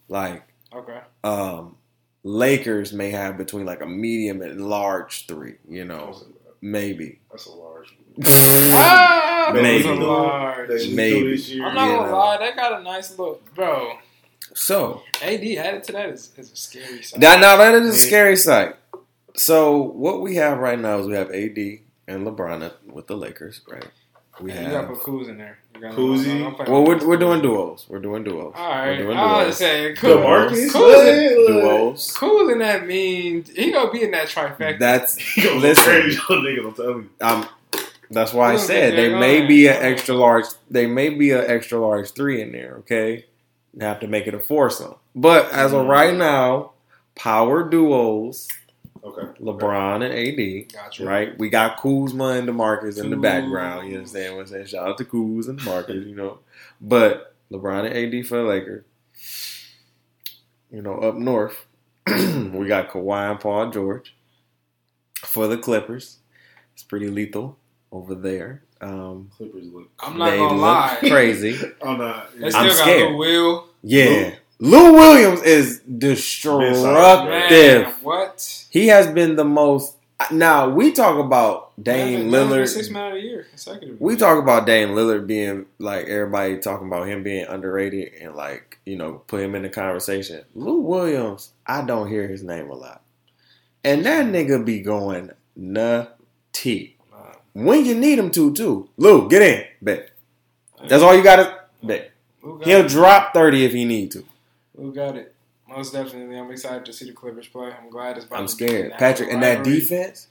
like 0.09 0.43
okay. 0.73 0.99
um, 1.23 1.77
Lakers 2.23 2.93
may 2.93 3.11
have 3.11 3.37
between 3.37 3.65
like 3.65 3.81
a 3.81 3.85
medium 3.85 4.41
and 4.41 4.67
large 4.67 5.27
three. 5.27 5.55
You 5.69 5.85
know, 5.85 6.19
maybe. 6.61 7.19
that's 7.31 7.45
a 7.45 7.51
large. 7.51 7.74
Ah, 8.23 9.51
that 9.53 9.61
Maybe. 9.61 9.89
was 9.89 9.99
a 9.99 10.01
large. 10.03 10.69
Maybe. 10.89 11.19
do 11.19 11.29
this 11.31 11.49
year. 11.49 11.65
I'm 11.65 11.75
not 11.75 11.87
Yeah. 11.89 11.95
gonna 11.97 12.11
lie, 12.15 12.37
that 12.37 12.55
got 12.55 12.79
a 12.79 12.83
nice 12.83 13.17
look, 13.17 13.53
bro. 13.53 13.97
So 14.53 15.01
AD 15.21 15.57
added 15.57 15.83
to 15.85 15.91
that 15.93 16.09
is, 16.09 16.31
is 16.37 16.51
a 16.51 16.55
scary 16.55 17.03
sight. 17.03 17.19
that 17.21 17.39
now 17.41 17.57
that 17.57 17.73
is 17.75 17.83
a 17.89 17.99
Yeah. 17.99 18.07
scary 18.07 18.35
sight. 18.37 18.75
So 19.35 19.77
what 19.81 20.21
we 20.21 20.35
have 20.35 20.59
right 20.59 20.79
now 20.79 20.99
is 20.99 21.07
we 21.07 21.13
have 21.15 21.29
AD 21.31 21.81
and 22.07 22.25
LeBron 22.25 22.71
with 22.87 23.07
the 23.07 23.17
Lakers, 23.17 23.61
right? 23.69 23.83
We 24.39 24.51
Yeah, 24.51 24.61
you 24.61 24.69
gotta 24.71 24.87
have. 24.87 24.95
put 24.97 24.99
Kuz 25.03 25.29
in 25.29 25.37
there. 25.37 25.59
You 25.75 25.81
gotta- 25.81 25.95
Koozie? 25.95 26.45
I'm 26.45 26.55
playing 26.55 26.71
Well, 26.71 26.85
we're, 26.85 27.05
we're 27.05 27.17
doing 27.17 27.41
duos. 27.41 27.85
We're 27.89 27.99
doing 27.99 28.23
duos. 28.23 28.53
All 28.55 28.69
right, 28.69 28.97
We're 28.99 29.03
doing 29.03 29.17
I 29.17 29.37
was 29.39 29.47
just 29.47 29.59
saying, 29.59 29.95
The 29.95 30.01
Kuz, 30.07 30.23
Marcus. 30.23 30.73
Kuz, 30.73 31.47
Duos. 31.47 32.13
Kuz 32.17 32.51
in 32.51 32.59
that 32.59 32.85
means 32.87 33.49
he 33.49 33.71
gonna 33.71 33.91
be 33.91 34.03
in 34.03 34.11
that 34.11 34.27
trifecta. 34.27 34.79
That's 34.79 35.15
He 35.35 35.41
goes 35.41 35.61
listen. 35.61 35.83
crazy, 35.83 36.17
nigga. 36.29 36.65
I'm 36.67 36.73
telling 36.73 37.09
you. 37.21 37.25
Um, 37.25 37.47
that's 38.11 38.33
why 38.33 38.53
I 38.53 38.57
said 38.57 38.93
they're 38.97 39.17
may 39.19 39.37
going. 39.39 39.47
be 39.47 39.67
an 39.67 39.77
extra 39.81 40.15
large. 40.15 40.45
They 40.69 40.87
may 40.87 41.09
be 41.09 41.31
an 41.31 41.43
extra 41.47 41.79
large 41.79 42.11
three 42.11 42.41
in 42.41 42.51
there. 42.51 42.75
Okay, 42.79 43.25
you 43.73 43.85
have 43.85 43.99
to 44.01 44.07
make 44.07 44.27
it 44.27 44.33
a 44.33 44.39
foursome. 44.39 44.95
But 45.15 45.51
as 45.51 45.73
of 45.73 45.85
Mhm. 45.85 45.89
right 45.89 46.13
now, 46.15 46.71
power 47.15 47.67
duos: 47.69 48.47
Okay. 49.03 49.39
LeBron 49.39 50.03
and 50.03 50.13
AD. 50.13 50.67
Gotcha. 50.73 51.05
Right, 51.05 51.37
we 51.37 51.49
got 51.49 51.77
Kuzma 51.79 52.29
and 52.29 52.47
Demarcus 52.49 52.99
in 52.99 53.09
the 53.11 53.17
background. 53.17 53.87
You 53.87 53.97
understand 53.97 54.35
what 54.35 54.41
I'm 54.41 54.47
saying? 54.47 54.65
Shout 54.67 54.87
out 54.87 54.97
to 54.97 55.05
Kuz 55.05 55.47
and 55.47 55.59
Demarcus. 55.59 56.07
You 56.07 56.15
know, 56.15 56.39
but 56.81 57.35
LeBron 57.51 57.85
and 57.85 57.95
AD 57.95 58.23
for 58.23 58.37
the 58.37 58.43
Lakers. 58.43 58.83
You 60.71 60.81
know, 60.81 60.95
up 60.99 61.15
north, 61.15 61.65
we 62.07 62.67
got 62.67 62.89
Kawhi 62.89 63.31
and 63.31 63.39
Paul 63.39 63.69
George 63.71 64.15
for 65.17 65.47
the 65.47 65.57
Clippers. 65.57 66.17
It's 66.73 66.83
pretty 66.83 67.07
lethal 67.09 67.57
over 67.95 68.15
there. 68.15 68.61
Um, 68.81 69.29
Clippers 69.35 69.65
look. 69.71 69.89
I'm 69.99 70.17
not 70.17 70.31
they 70.31 70.37
gonna 70.37 70.53
look 70.53 70.61
lie. 70.61 70.97
crazy. 70.99 71.57
I'm 71.81 71.97
not. 71.97 72.37
They 72.37 72.45
I'm 72.47 72.51
still 72.51 72.71
scared. 72.71 73.09
Lil 73.11 73.17
Will. 73.17 73.67
Yeah, 73.81 74.35
Lou 74.59 74.93
Williams 74.93 75.41
is 75.43 75.81
Man, 75.87 75.99
destructive. 75.99 78.03
what? 78.03 78.65
He 78.69 78.87
has 78.87 79.07
been 79.07 79.35
the 79.35 79.45
most. 79.45 79.95
Now 80.31 80.69
we 80.69 80.91
talk 80.91 81.17
about 81.23 81.71
Dame 81.81 82.31
That 82.31 82.49
was 82.49 82.73
Six 82.73 82.87
Lillard. 82.87 82.91
man 82.93 83.07
of 83.11 83.13
the 83.15 83.21
year 83.21 83.43
consecutively. 83.49 83.97
We 83.99 84.15
talk 84.15 84.41
about 84.41 84.65
Dame 84.65 84.89
Lillard 84.89 85.27
being 85.27 85.65
like 85.77 86.07
everybody 86.07 86.57
talking 86.57 86.87
about 86.87 87.07
him 87.07 87.21
being 87.23 87.45
underrated 87.45 88.13
and 88.21 88.35
like 88.35 88.79
you 88.85 88.97
know 88.97 89.21
put 89.27 89.41
him 89.41 89.55
in 89.55 89.63
the 89.63 89.69
conversation. 89.69 90.43
Lou 90.53 90.81
Williams, 90.81 91.51
I 91.67 91.81
don't 91.83 92.09
hear 92.09 92.27
his 92.27 92.43
name 92.43 92.69
a 92.69 92.75
lot, 92.75 93.01
and 93.83 94.05
that 94.05 94.25
nigga 94.25 94.65
be 94.65 94.81
going 94.81 95.31
nutty 95.55 96.94
Nah, 96.94 96.94
when 97.55 97.85
you 97.85 97.95
need 97.95 98.19
him 98.19 98.29
to 98.31 98.53
too. 98.53 98.89
Lou, 98.97 99.27
get 99.29 99.41
in, 99.41 99.63
bet. 99.81 100.09
That's 100.87 101.01
all 101.01 101.15
you 101.15 101.23
got 101.23 101.37
to 101.37 101.59
bet. 101.81 102.11
Got 102.43 102.65
He'll 102.65 102.85
it. 102.85 102.89
drop 102.89 103.33
thirty 103.33 103.65
if 103.65 103.71
he 103.71 103.85
need 103.85 104.11
to. 104.11 104.23
Who 104.77 104.93
got 104.93 105.15
it? 105.15 105.33
Most 105.67 105.93
definitely. 105.93 106.37
I'm 106.37 106.51
excited 106.51 106.85
to 106.85 106.93
see 106.93 107.05
the 107.05 107.13
Clippers 107.13 107.47
play. 107.47 107.71
I'm 107.71 107.89
glad 107.89 108.17
it's 108.17 108.25
about 108.27 108.39
I'm 108.39 108.45
to 108.45 108.51
scared, 108.51 108.93
Patrick, 108.93 109.31
and 109.31 109.41
that 109.41 109.63
defense. 109.63 110.27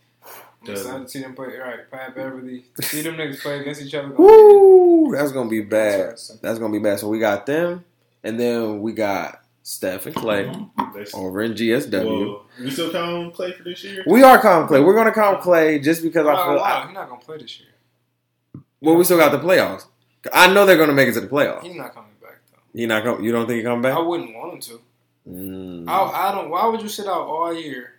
I'm 0.63 0.71
excited 0.71 1.03
to 1.03 1.09
see 1.09 1.21
them 1.23 1.35
play. 1.35 1.57
Right, 1.57 1.91
Pat 1.91 2.15
Beverley. 2.15 2.65
To 2.77 2.83
see 2.87 3.03
them 3.03 3.17
niggas 3.17 3.41
play 3.41 3.61
against 3.61 3.83
each 3.83 3.95
other. 3.95 4.15
Woo, 4.15 5.13
that's 5.15 5.33
gonna 5.33 5.51
be 5.51 5.63
bad. 5.63 6.19
That's 6.41 6.59
gonna 6.59 6.73
be 6.73 6.79
bad. 6.79 7.01
So 7.01 7.09
we 7.09 7.19
got 7.19 7.47
them, 7.47 7.85
and 8.23 8.39
then 8.39 8.81
we 8.81 8.93
got 8.93 9.44
Steph 9.67 10.05
and 10.05 10.15
Clay 10.15 10.55
That's, 10.95 11.15
over 11.15 11.41
in 11.43 11.55
GSW. 11.55 12.05
well, 12.05 12.47
we 12.61 12.71
still 12.71 12.93
counting 12.93 13.33
Clay 13.33 13.53
for 13.53 13.63
this 13.63 13.83
year. 13.83 14.05
We 14.07 14.23
are 14.23 14.41
counting 14.41 14.69
Clay. 14.69 14.81
We're 14.81 14.95
gonna 14.95 15.11
count 15.13 15.41
Clay 15.41 15.79
just 15.79 16.03
because 16.03 16.27
I'm 16.27 16.35
I 16.35 16.37
not 16.37 16.45
feel. 16.45 16.59
gonna 16.59 16.87
he's 16.87 16.95
not 16.95 17.09
gonna 17.09 17.21
play 17.23 17.39
this 17.39 17.61
year. 17.61 18.63
well, 18.83 18.95
we 18.95 19.05
still 19.05 19.17
got 19.17 19.33
the 19.33 19.39
playoffs. 19.39 19.87
I 20.35 20.53
know 20.53 20.67
they're 20.67 20.77
gonna 20.77 20.93
make 20.93 21.09
it 21.09 21.13
to 21.15 21.23
the 21.23 21.29
playoffs. 21.29 21.63
He's 21.63 21.75
not 21.77 21.95
coming 21.95 22.11
back 22.21 22.41
though. 22.53 22.59
You 22.79 22.87
not 22.87 23.05
going 23.05 23.25
You 23.25 23.33
don't 23.33 23.47
think 23.47 23.57
he 23.57 23.63
come 23.63 23.81
back? 23.81 23.97
I 23.97 24.01
wouldn't 24.01 24.35
want 24.35 24.53
him 24.55 24.61
to. 24.61 24.81
Mm. 25.31 25.89
I, 25.89 26.29
I 26.29 26.33
don't. 26.35 26.51
Why 26.51 26.67
would 26.67 26.83
you 26.83 26.89
sit 26.91 27.07
out 27.07 27.23
all 27.23 27.55
year 27.55 27.95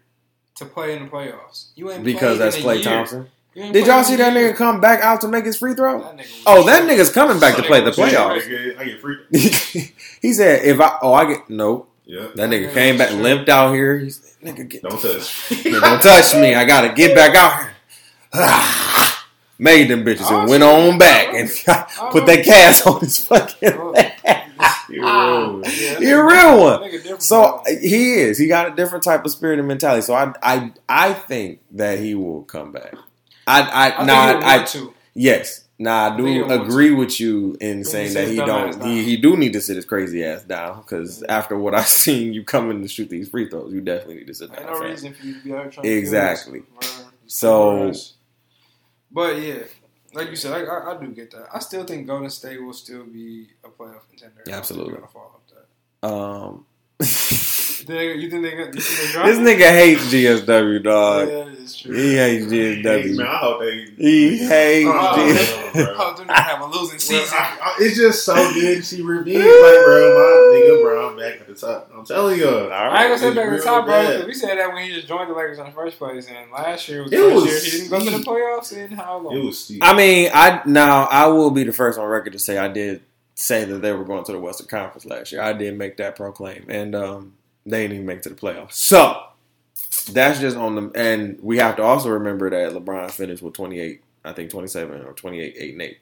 to 0.58 0.66
play 0.66 0.96
in 0.96 1.06
the 1.06 1.10
playoffs? 1.10 1.70
You 1.76 1.92
ain't 1.92 2.04
because 2.04 2.38
that's 2.38 2.58
in 2.58 2.62
a 2.62 2.64
Clay 2.64 2.76
year. 2.76 2.84
Thompson. 2.84 3.28
You 3.56 3.64
ain't 3.64 3.74
Did 3.74 3.88
y'all 3.88 4.04
see 4.04 4.18
that 4.18 4.34
nigga 4.34 4.54
come 4.56 4.82
back 4.82 5.02
out 5.02 5.22
to 5.22 5.30
make 5.30 5.46
his 5.46 5.58
free 5.58 5.74
throw? 5.76 6.00
That 6.02 6.28
Oh, 6.46 6.64
that 6.66 6.84
shit. 6.88 6.90
nigga's 7.00 7.10
coming 7.10 7.40
back 7.40 7.56
to 7.56 7.64
play 7.64 7.80
the 7.80 7.92
That 7.92 7.96
nigga 7.98 8.34
was 8.36 8.44
playoffs. 8.44 8.46
I 8.46 8.50
get, 8.66 8.80
I 8.80 8.84
get 8.84 9.02
free. 9.02 9.94
he 10.22 10.34
said, 10.34 10.66
"If 10.66 10.82
I 10.82 10.98
oh 11.02 11.14
I 11.14 11.26
get 11.26 11.50
nope." 11.50 11.90
Yeah. 12.06 12.28
That 12.36 12.50
nigga 12.50 12.74
came 12.74 12.98
back, 12.98 13.14
limped 13.14 13.48
out 13.50 13.74
here. 13.74 13.98
He's 13.98 14.36
nigga, 14.44 14.68
get, 14.70 14.84
Don't 14.84 15.02
touch. 15.02 15.50
nigga, 15.50 15.82
don't 15.82 16.02
touch 16.02 16.36
me. 16.36 16.54
I 16.54 16.66
gotta 16.66 16.94
get 16.94 17.16
back 17.16 17.34
out 17.36 17.62
here. 17.62 17.72
Made 19.58 19.90
them 19.90 20.04
bitches 20.04 20.30
and 20.30 20.50
went 20.50 20.62
on 20.64 20.98
back 20.98 21.34
and 21.34 21.48
put 22.12 22.26
that 22.26 22.44
cast 22.44 22.86
on 22.86 23.00
his 23.00 23.26
fucking. 23.26 23.72
You're 24.90 25.02
real. 25.04 25.62
Yeah, 25.66 26.00
He 26.00 26.10
a 26.12 26.24
real 26.24 26.60
one. 26.62 27.20
So 27.22 27.64
he 27.68 28.16
is. 28.16 28.38
He 28.38 28.48
got 28.48 28.72
a 28.72 28.76
different 28.76 29.04
type 29.04 29.24
of 29.26 29.32
spirit 29.32 29.58
and 29.60 29.68
mentality. 29.68 30.02
So 30.02 30.14
I, 30.14 30.34
I, 30.44 30.74
I 30.90 31.14
think 31.14 31.62
that 31.72 32.00
he 32.00 32.14
will 32.16 32.44
come 32.44 32.72
back. 32.74 32.94
I, 33.48 33.62
I, 33.62 34.02
I 34.02 34.06
nah, 34.06 34.40
I, 34.44 34.64
to. 34.64 34.94
yes. 35.14 35.66
Nah, 35.78 36.10
I 36.10 36.14
I 36.14 36.18
do 36.18 36.26
he'll 36.26 36.52
agree 36.52 36.92
with 36.92 37.20
you 37.20 37.58
in 37.60 37.84
saying 37.84 38.14
that 38.14 38.30
he 38.30 38.38
don't. 38.38 38.82
He, 38.86 39.04
he 39.04 39.18
do 39.18 39.36
need 39.36 39.54
to 39.54 39.62
sit 39.62 39.76
his 39.76 39.84
crazy 39.84 40.24
ass 40.24 40.44
down 40.44 40.82
because 40.82 41.22
after 41.24 41.58
what 41.58 41.76
I've 41.76 41.88
seen 41.88 42.34
you 42.34 42.44
coming 42.44 42.82
to 42.82 42.88
shoot 42.88 43.10
these 43.10 43.30
free 43.30 43.50
throws, 43.50 43.74
you 43.74 43.82
definitely 43.82 44.16
need 44.16 44.28
to 44.28 44.34
sit 44.34 44.54
down. 44.54 44.60
Ain't 44.62 44.72
no 44.72 44.80
reason 44.80 45.14
for 45.14 45.26
you 45.26 45.34
to 45.34 45.44
be 45.44 45.54
out 45.54 45.72
trying 45.72 45.86
Exactly. 45.86 46.64
So 47.28 47.94
but 49.12 49.42
yeah, 49.42 49.64
like 50.14 50.30
you 50.30 50.36
said, 50.36 50.54
I, 50.54 50.64
I, 50.64 50.96
I 50.96 51.00
do 51.00 51.08
get 51.08 51.32
that. 51.32 51.48
I 51.54 51.60
still 51.60 51.84
think 51.84 52.08
Golden 52.08 52.30
State 52.30 52.62
will 52.62 52.74
still 52.74 53.06
be 53.06 53.48
a 53.64 53.70
playoff 53.70 54.08
contender. 54.10 54.44
Absolutely. 54.50 54.92
They're 54.92 55.02
gonna 55.02 55.12
fall 55.12 55.36
off 55.36 55.42
that. 56.02 56.08
um, 56.08 56.66
think, 57.86 58.22
you 58.22 58.30
think 58.30 58.44
they 58.44 58.52
gonna? 58.52 58.66
You 58.74 58.82
think 58.82 59.00
they 59.08 59.12
drop 59.14 59.26
this 59.28 59.38
nigga 59.40 59.70
hates 59.72 60.04
GSW, 60.14 60.84
dog. 60.84 61.28
Yeah, 61.28 61.34
dog. 61.36 61.48
that 61.48 61.58
is 61.60 61.76
true. 61.78 61.96
He 61.96 62.16
hates 62.16 62.46
GSW. 62.48 63.18
man, 63.18 63.28
I 63.28 63.38
hope 63.38 63.60
they. 63.62 63.86
He 63.98 64.38
hates 64.38 64.90
Oh, 64.92 65.14
GSW. 65.16 65.76
man, 65.76 65.86
bro. 65.86 65.96
Oh, 65.98 66.16
them 66.18 66.28
niggas 66.28 66.34
have 66.36 66.62
a 66.62 66.66
losing 66.66 66.80
Well, 66.92 67.00
season. 67.00 67.38
I- 67.40 67.58
I- 67.62 67.76
it's 67.80 67.98
just 67.98 68.26
so 68.26 68.34
good 68.54 68.78
to 68.78 68.84
see 68.84 69.02
revenge, 69.02 69.36
like 69.38 69.44
bro, 69.46 70.16
my 70.16 70.56
nigga, 70.56 70.82
bro, 70.84 71.10
I'm 71.10 71.18
back 71.18 71.42
at 71.42 71.48
the 71.48 71.54
top. 71.56 71.92
I'm 71.96 72.06
telling 72.06 72.40
you, 72.40 72.48
I 72.48 73.02
ain't 73.04 73.10
gonna 73.10 73.18
say 73.20 73.28
It's 73.28 73.36
back 73.36 73.46
at 73.46 73.50
the 73.50 73.56
real 73.56 73.64
top, 73.64 73.86
bro. 73.86 73.94
bad. 73.94 74.18
'cause 74.18 74.28
We 74.28 74.34
said 74.34 74.58
that 74.58 74.74
when 74.74 74.84
he 74.88 74.94
just 74.96 75.08
joined 75.08 75.30
the 75.30 75.34
Lakers 75.36 75.60
in 75.60 75.66
the 75.66 75.72
first 75.72 75.98
place, 75.98 76.28
and 76.28 76.52
last 76.52 76.88
year 76.90 77.04
was 77.04 77.12
the 77.12 77.18
It 77.18 77.22
first 77.22 77.36
was 77.36 77.46
year 77.46 77.60
he 77.60 77.72
didn't 77.72 77.90
go 77.90 78.00
to 78.00 78.06
the 78.06 78.12
steep. 78.18 78.28
playoffs 78.28 78.74
in 78.78 78.92
how 78.98 79.18
long? 79.20 79.36
it 79.36 79.44
was 79.44 79.58
steep. 79.60 79.80
I 79.84 79.94
mean, 79.96 80.30
I 80.34 80.62
now 80.66 81.06
I 81.12 81.28
will 81.28 81.52
be 81.52 81.64
the 81.64 81.74
first 81.74 81.98
on 82.00 82.06
record 82.08 82.34
to 82.34 82.40
say 82.40 82.58
I 82.58 82.68
did 82.68 83.02
say 83.38 83.66
that 83.66 83.82
they 83.82 83.92
were 83.92 84.06
going 84.06 84.24
to 84.24 84.32
the 84.32 84.40
Western 84.40 84.68
Conference 84.68 85.06
last 85.06 85.32
year. 85.34 85.42
I 85.42 85.52
did 85.52 85.78
make 85.78 85.98
that 85.98 86.16
proclaim, 86.16 86.66
and 86.70 86.96
um, 86.96 87.34
they 87.66 87.82
didn't 87.82 87.94
even 87.96 88.06
make 88.06 88.18
it 88.18 88.24
to 88.24 88.30
the 88.30 88.36
playoffs. 88.36 88.74
So 88.74 89.22
that's 90.12 90.40
just 90.40 90.56
on 90.58 90.76
them. 90.76 90.92
And 90.96 91.40
we 91.42 91.58
have 91.58 91.76
to 91.78 91.84
also 91.84 92.10
remember 92.10 92.50
that 92.50 92.74
LeBron 92.74 93.12
finished 93.12 93.42
with 93.42 93.54
twenty 93.54 93.80
eight, 93.80 94.04
I 94.24 94.34
think 94.34 94.52
twenty 94.52 94.68
seven 94.68 95.02
or 95.04 95.14
twenty 95.14 95.40
eight, 95.42 95.56
eight 95.58 95.74
and 95.74 95.82
eight. 95.82 95.98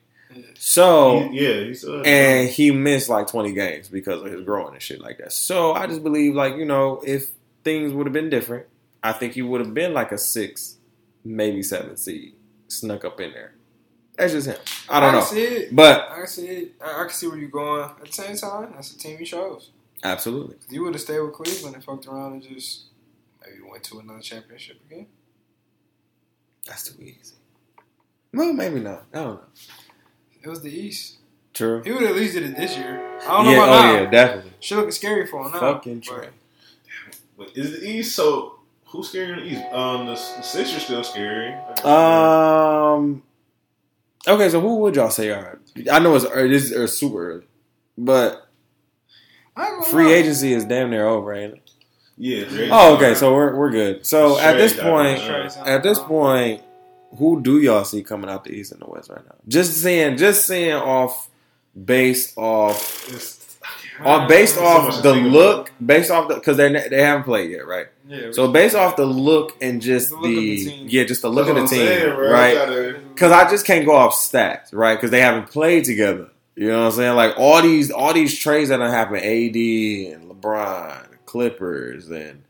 So 0.58 1.30
He- 1.30 1.44
yeah, 1.46 1.64
he's 1.66 1.86
uh, 1.86 2.02
and 2.06 2.50
he 2.50 2.72
missed 2.72 3.08
like 3.08 3.28
20 3.28 3.54
games 3.54 3.88
because 3.88 4.22
of 4.24 4.32
his 4.32 4.42
growing 4.42 4.74
and 4.74 4.82
shit 4.82 5.00
like 5.00 5.20
that. 5.20 5.32
So 5.32 5.74
I 5.74 5.86
just 5.86 6.02
believe, 6.02 6.34
like, 6.34 6.56
you 6.56 6.66
know, 6.66 7.02
if 7.06 7.30
things 7.64 7.94
would 7.94 8.08
have 8.08 8.14
been 8.14 8.32
different, 8.32 8.66
I 9.04 9.12
think 9.12 9.34
he 9.34 9.44
would 9.44 9.62
have 9.62 9.76
been 9.76 9.94
like 9.94 10.12
a 10.12 10.18
six, 10.18 10.78
maybe 11.24 11.62
seven 11.62 11.98
seed, 11.98 12.34
snuck 12.68 13.06
up 13.06 13.20
in 13.22 13.32
there. 13.32 13.54
That's 14.18 14.34
just 14.34 14.48
him. 14.48 14.58
I 14.90 15.00
don't 15.00 15.12
can 15.12 15.20
know. 15.20 15.26
see 15.26 15.44
it. 15.44 15.76
But 15.76 16.10
I 16.10 16.16
can 16.16 16.28
see 16.28 16.48
it. 16.48 16.72
I, 16.84 17.02
I 17.02 17.04
can 17.04 17.10
see 17.12 17.28
where 17.28 17.38
you're 17.38 17.50
going. 17.50 17.84
At 18.02 18.06
the 18.08 18.12
same 18.12 18.36
time, 18.36 18.72
that's 18.74 18.92
the 18.92 19.00
team 19.00 19.20
he 19.20 19.26
chose. 19.26 19.70
Absolutely. 20.04 20.56
You 20.70 20.84
would 20.84 20.94
have 20.94 21.02
stayed 21.02 21.20
with 21.20 21.34
Cleveland 21.34 21.76
and 21.76 21.84
fucked 21.84 22.08
around 22.08 22.34
and 22.34 22.42
just 22.44 22.86
maybe 23.46 23.62
went 23.70 23.84
to 23.86 24.00
another 24.00 24.22
championship 24.22 24.78
again. 24.90 25.08
That's 26.66 26.84
too 26.92 27.02
easy. 27.02 27.36
Well, 28.34 28.54
maybe 28.54 28.80
not. 28.80 29.06
I 29.14 29.18
don't 29.24 29.36
know. 29.36 29.44
It 30.42 30.48
was 30.50 30.62
the 30.62 30.72
East. 30.72 31.18
True. 31.54 31.82
He 31.84 31.92
would 31.92 32.04
at 32.04 32.16
least 32.16 32.34
did 32.34 32.44
it 32.44 32.56
this 32.58 32.76
year. 32.78 33.20
I 33.22 33.28
don't 33.28 33.46
know 33.46 33.52
Yeah, 33.52 33.58
about 33.64 33.70
oh, 33.70 33.82
now. 33.94 33.94
yeah, 34.02 34.10
definitely. 34.10 34.52
Shit 34.60 34.78
looking 34.78 34.92
scary 34.92 35.28
for 35.28 35.46
him 35.46 35.52
now. 35.52 35.60
Fucking 35.60 36.00
but 36.00 36.04
true. 36.06 36.28
But 37.38 37.58
is 37.58 37.80
the 37.80 37.88
East 37.88 38.16
so? 38.16 38.60
Who's 38.86 39.10
scary 39.10 39.34
in 39.34 39.40
the 39.40 39.46
East? 39.46 39.74
Um, 39.74 40.06
the, 40.08 40.14
the 40.14 40.42
Sixers 40.42 40.84
still 40.84 41.04
scary. 41.04 41.54
Um. 41.84 43.24
Okay, 44.28 44.50
so 44.50 44.62
who 44.62 44.78
would 44.78 44.96
y'all 44.96 45.10
say 45.10 45.30
are? 45.32 45.60
I 45.92 46.00
know 46.00 46.16
it's 46.16 46.26
early, 46.26 46.50
this 46.50 46.72
is 46.72 46.98
super 46.98 47.32
early, 47.32 47.44
but 47.98 48.34
I 48.34 48.34
ain't 48.34 48.38
gonna 48.38 48.43
free 49.90 50.06
lie. 50.06 50.12
agency 50.14 50.54
is 50.54 50.66
damn 50.66 50.90
near 50.90 51.06
over, 51.08 51.34
ain't 51.34 51.54
it? 51.54 51.72
yeah. 52.18 52.70
Oh, 52.72 52.96
okay, 52.96 53.16
so 53.16 53.34
we're 53.34 53.56
we're 53.56 53.72
good. 53.72 54.06
So 54.06 54.38
at 54.40 54.54
this 54.54 54.74
point, 54.80 55.20
down. 55.20 55.68
at 55.68 55.84
this 55.84 56.00
point, 56.00 56.62
who 57.18 57.42
do 57.42 57.60
y'all 57.60 57.84
see 57.86 58.04
coming 58.04 58.30
out 58.30 58.44
the 58.44 58.52
East 58.52 58.72
and 58.72 58.82
the 58.82 58.86
West 58.90 59.10
right 59.10 59.24
now? 59.26 59.36
Just 59.48 59.74
seeing, 59.82 60.18
just 60.18 60.46
seeing 60.48 60.74
off, 60.74 61.30
based 61.86 62.38
off, 62.38 63.10
It's, 63.12 63.58
on 64.04 64.28
based 64.28 64.58
off 64.58 64.96
to 64.98 65.02
the 65.02 65.14
think 65.14 65.28
about. 65.28 65.34
look, 65.34 65.72
based 65.84 66.12
off 66.12 66.28
the 66.28 66.36
because 66.36 66.58
they 66.58 66.70
they 66.90 67.02
haven't 67.02 67.24
played 67.24 67.52
yet, 67.52 67.66
right? 67.68 67.88
Yeah. 68.08 68.32
So 68.32 68.52
based 68.52 68.76
off 68.76 68.96
the 68.96 69.06
look 69.06 69.56
and 69.62 69.82
just 69.82 70.10
The 70.12 70.18
the, 70.22 70.66
the 70.66 70.72
yeah, 70.88 71.04
just 71.06 71.22
the 71.22 71.30
look 71.30 71.48
of 71.48 71.56
the 71.56 71.62
team, 71.68 71.82
I'm 71.82 71.88
saying, 71.88 72.18
right? 72.18 72.54
Gotta- 72.56 73.00
Because 73.14 73.32
I 73.32 73.50
just 73.50 73.66
can't 73.66 73.86
go 73.86 73.94
off 73.96 74.14
stats, 74.14 74.70
right? 74.74 74.96
Because 74.96 75.12
they 75.12 75.22
haven't 75.22 75.50
played 75.50 75.86
together. 75.86 76.30
You 76.56 76.68
know 76.68 76.80
what 76.82 76.86
I'm 76.88 76.92
saying? 76.92 77.16
Like 77.16 77.34
all 77.38 77.62
these 77.62 77.90
all 77.92 78.14
these 78.14 78.38
trades 78.38 78.70
that 78.70 78.80
have 78.80 78.92
happened, 78.92 79.18
AD 79.24 79.26
and 79.26 80.30
LeBron, 80.32 81.08
Clippers, 81.26 82.10
and 82.10 82.44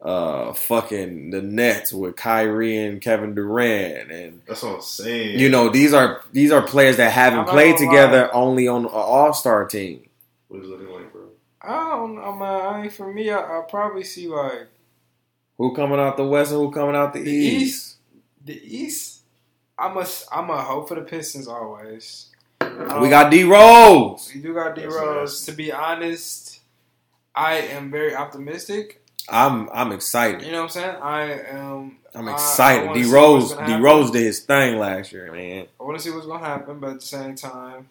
uh 0.00 0.54
fucking 0.54 1.28
the 1.30 1.42
Nets 1.42 1.92
with 1.92 2.16
Kyrie 2.16 2.78
and 2.78 3.02
Kevin 3.02 3.34
Durant, 3.34 4.10
and 4.10 4.40
That's 4.46 4.62
what 4.62 4.76
I'm 4.76 4.80
saying. 4.80 5.38
you 5.38 5.50
know 5.50 5.68
these 5.68 5.92
are 5.92 6.22
these 6.32 6.50
are 6.52 6.62
players 6.62 6.96
that 6.96 7.12
haven't 7.12 7.48
played 7.48 7.76
gonna 7.76 7.86
together 7.90 8.34
only 8.34 8.66
on 8.66 8.84
an 8.86 8.90
All 8.90 9.34
Star 9.34 9.66
team. 9.66 10.08
what 10.48 10.60
is 10.62 10.68
it 10.68 10.70
looking 10.70 10.88
like, 10.94 11.12
bro? 11.12 11.22
I 11.60 11.90
don't 11.90 12.14
know, 12.14 12.32
man. 12.34 12.66
I 12.66 12.80
mean, 12.80 12.90
for 12.90 13.12
me, 13.12 13.30
I, 13.30 13.40
I 13.40 13.62
probably 13.68 14.04
see 14.04 14.26
like 14.26 14.68
Who 15.58 15.74
coming 15.74 16.00
out 16.00 16.16
the 16.16 16.24
West 16.24 16.50
and 16.52 16.60
who 16.60 16.70
coming 16.72 16.96
out 16.96 17.12
the, 17.12 17.20
The 17.20 17.30
East? 17.30 17.62
East. 17.62 17.96
the 18.46 18.76
East. 18.78 19.20
I'm 19.78 19.98
a 19.98 20.06
I'm 20.32 20.48
a 20.48 20.62
hope 20.62 20.88
for 20.88 20.94
the 20.94 21.02
Pistons 21.02 21.46
always. 21.46 22.29
Um, 22.78 23.00
We 23.02 23.08
got 23.08 23.30
D 23.30 23.44
Rose. 23.44 24.30
we 24.34 24.40
do 24.40 24.54
got 24.54 24.74
D 24.74 24.84
Rose. 24.86 25.44
To 25.46 25.52
be 25.52 25.72
honest, 25.72 26.60
I 27.34 27.54
am 27.58 27.90
very 27.90 28.14
optimistic. 28.14 29.02
I'm 29.28 29.68
I'm 29.72 29.92
excited. 29.92 30.42
You 30.42 30.52
know 30.52 30.58
what 30.58 30.76
I'm 30.76 30.82
saying? 30.82 30.96
I 31.02 31.22
am. 31.50 31.96
I'm 32.14 32.28
I- 32.28 32.32
I 32.32 32.34
excited. 32.34 32.94
D 32.94 33.04
Rose 33.10 33.52
D 33.54 33.76
Rose 33.76 34.10
did 34.10 34.22
his 34.22 34.40
thing 34.40 34.78
last 34.78 35.12
year, 35.12 35.30
man. 35.32 35.66
I 35.80 35.84
want 35.84 35.96
to 35.98 36.02
see 36.02 36.10
what's 36.10 36.26
gonna 36.26 36.44
happen, 36.44 36.80
but 36.80 36.90
at 36.90 37.00
the 37.00 37.06
same 37.06 37.34
time, 37.36 37.88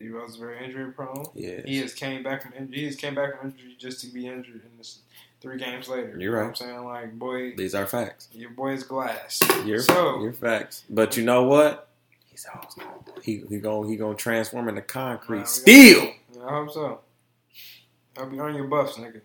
D 0.00 0.08
Rose 0.08 0.30
is 0.30 0.36
very 0.36 0.64
injury 0.64 0.90
prone. 0.92 1.26
Yeah, 1.34 1.60
He 1.64 1.78
has 1.78 1.94
came 1.94 2.22
back 2.22 2.42
from 2.42 2.52
injury. 2.54 2.78
He 2.78 2.84
has 2.86 2.96
came 2.96 3.14
back 3.14 3.38
from 3.40 3.50
injury 3.50 3.76
just 3.78 4.00
to 4.00 4.06
be 4.08 4.26
injured 4.26 4.62
in 4.64 4.70
this 4.78 4.98
three 5.40 5.58
games 5.58 5.88
later. 5.88 6.08
You're 6.10 6.20
You 6.20 6.30
know 6.30 6.36
right. 6.36 6.42
what 6.42 6.48
I'm 6.48 6.54
saying? 6.56 6.84
Like, 6.84 7.18
boy, 7.18 7.54
these 7.56 7.74
are 7.76 7.86
facts. 7.86 8.28
your 8.32 8.50
boy 8.50 8.72
is 8.72 8.82
glass. 8.82 9.40
You're, 9.64 9.80
So- 9.80 10.20
you're 10.20 10.32
facts. 10.32 10.82
But 10.90 11.16
you 11.16 11.24
know 11.24 11.44
what? 11.44 11.87
He's 12.38 12.46
always 12.54 12.74
gonna 12.74 13.20
he 13.22 13.42
he 13.48 13.58
gonna 13.58 13.88
he 13.88 13.96
gonna 13.96 14.14
transform 14.14 14.68
into 14.68 14.82
concrete 14.82 15.38
Nah, 15.38 15.42
we 15.42 15.48
steel. 15.48 16.02
You 16.32 16.38
know, 16.38 16.46
I 16.46 16.50
hope 16.52 16.70
so. 16.70 17.00
I'll 18.16 18.30
be 18.30 18.38
on 18.38 18.54
your 18.54 18.68
buffs, 18.68 18.96
nigga. 18.96 19.22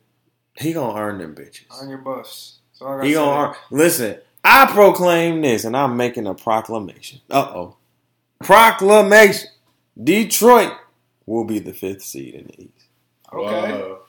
He 0.57 0.73
gonna 0.73 0.99
earn 0.99 1.19
them 1.19 1.35
bitches. 1.35 1.79
On 1.79 1.89
your 1.89 1.99
buffs. 1.99 2.57
So 2.73 2.87
I 2.87 2.95
gotta 2.95 3.05
He 3.05 3.13
say, 3.13 3.19
gonna 3.19 3.49
earn. 3.49 3.55
Listen, 3.69 4.17
I 4.43 4.65
proclaim 4.65 5.41
this, 5.41 5.63
and 5.63 5.77
I'm 5.77 5.95
making 5.95 6.25
a 6.25 6.33
proclamation. 6.33 7.21
Uh 7.29 7.51
oh, 7.53 7.75
proclamation. 8.43 9.49
Detroit 10.03 10.71
will 11.27 11.43
be 11.45 11.59
the 11.59 11.73
fifth 11.73 12.01
seed 12.01 12.33
in 12.33 12.47
the 12.47 12.61
East. 12.63 12.85
okay. 13.31 13.73
Wow. 13.79 13.99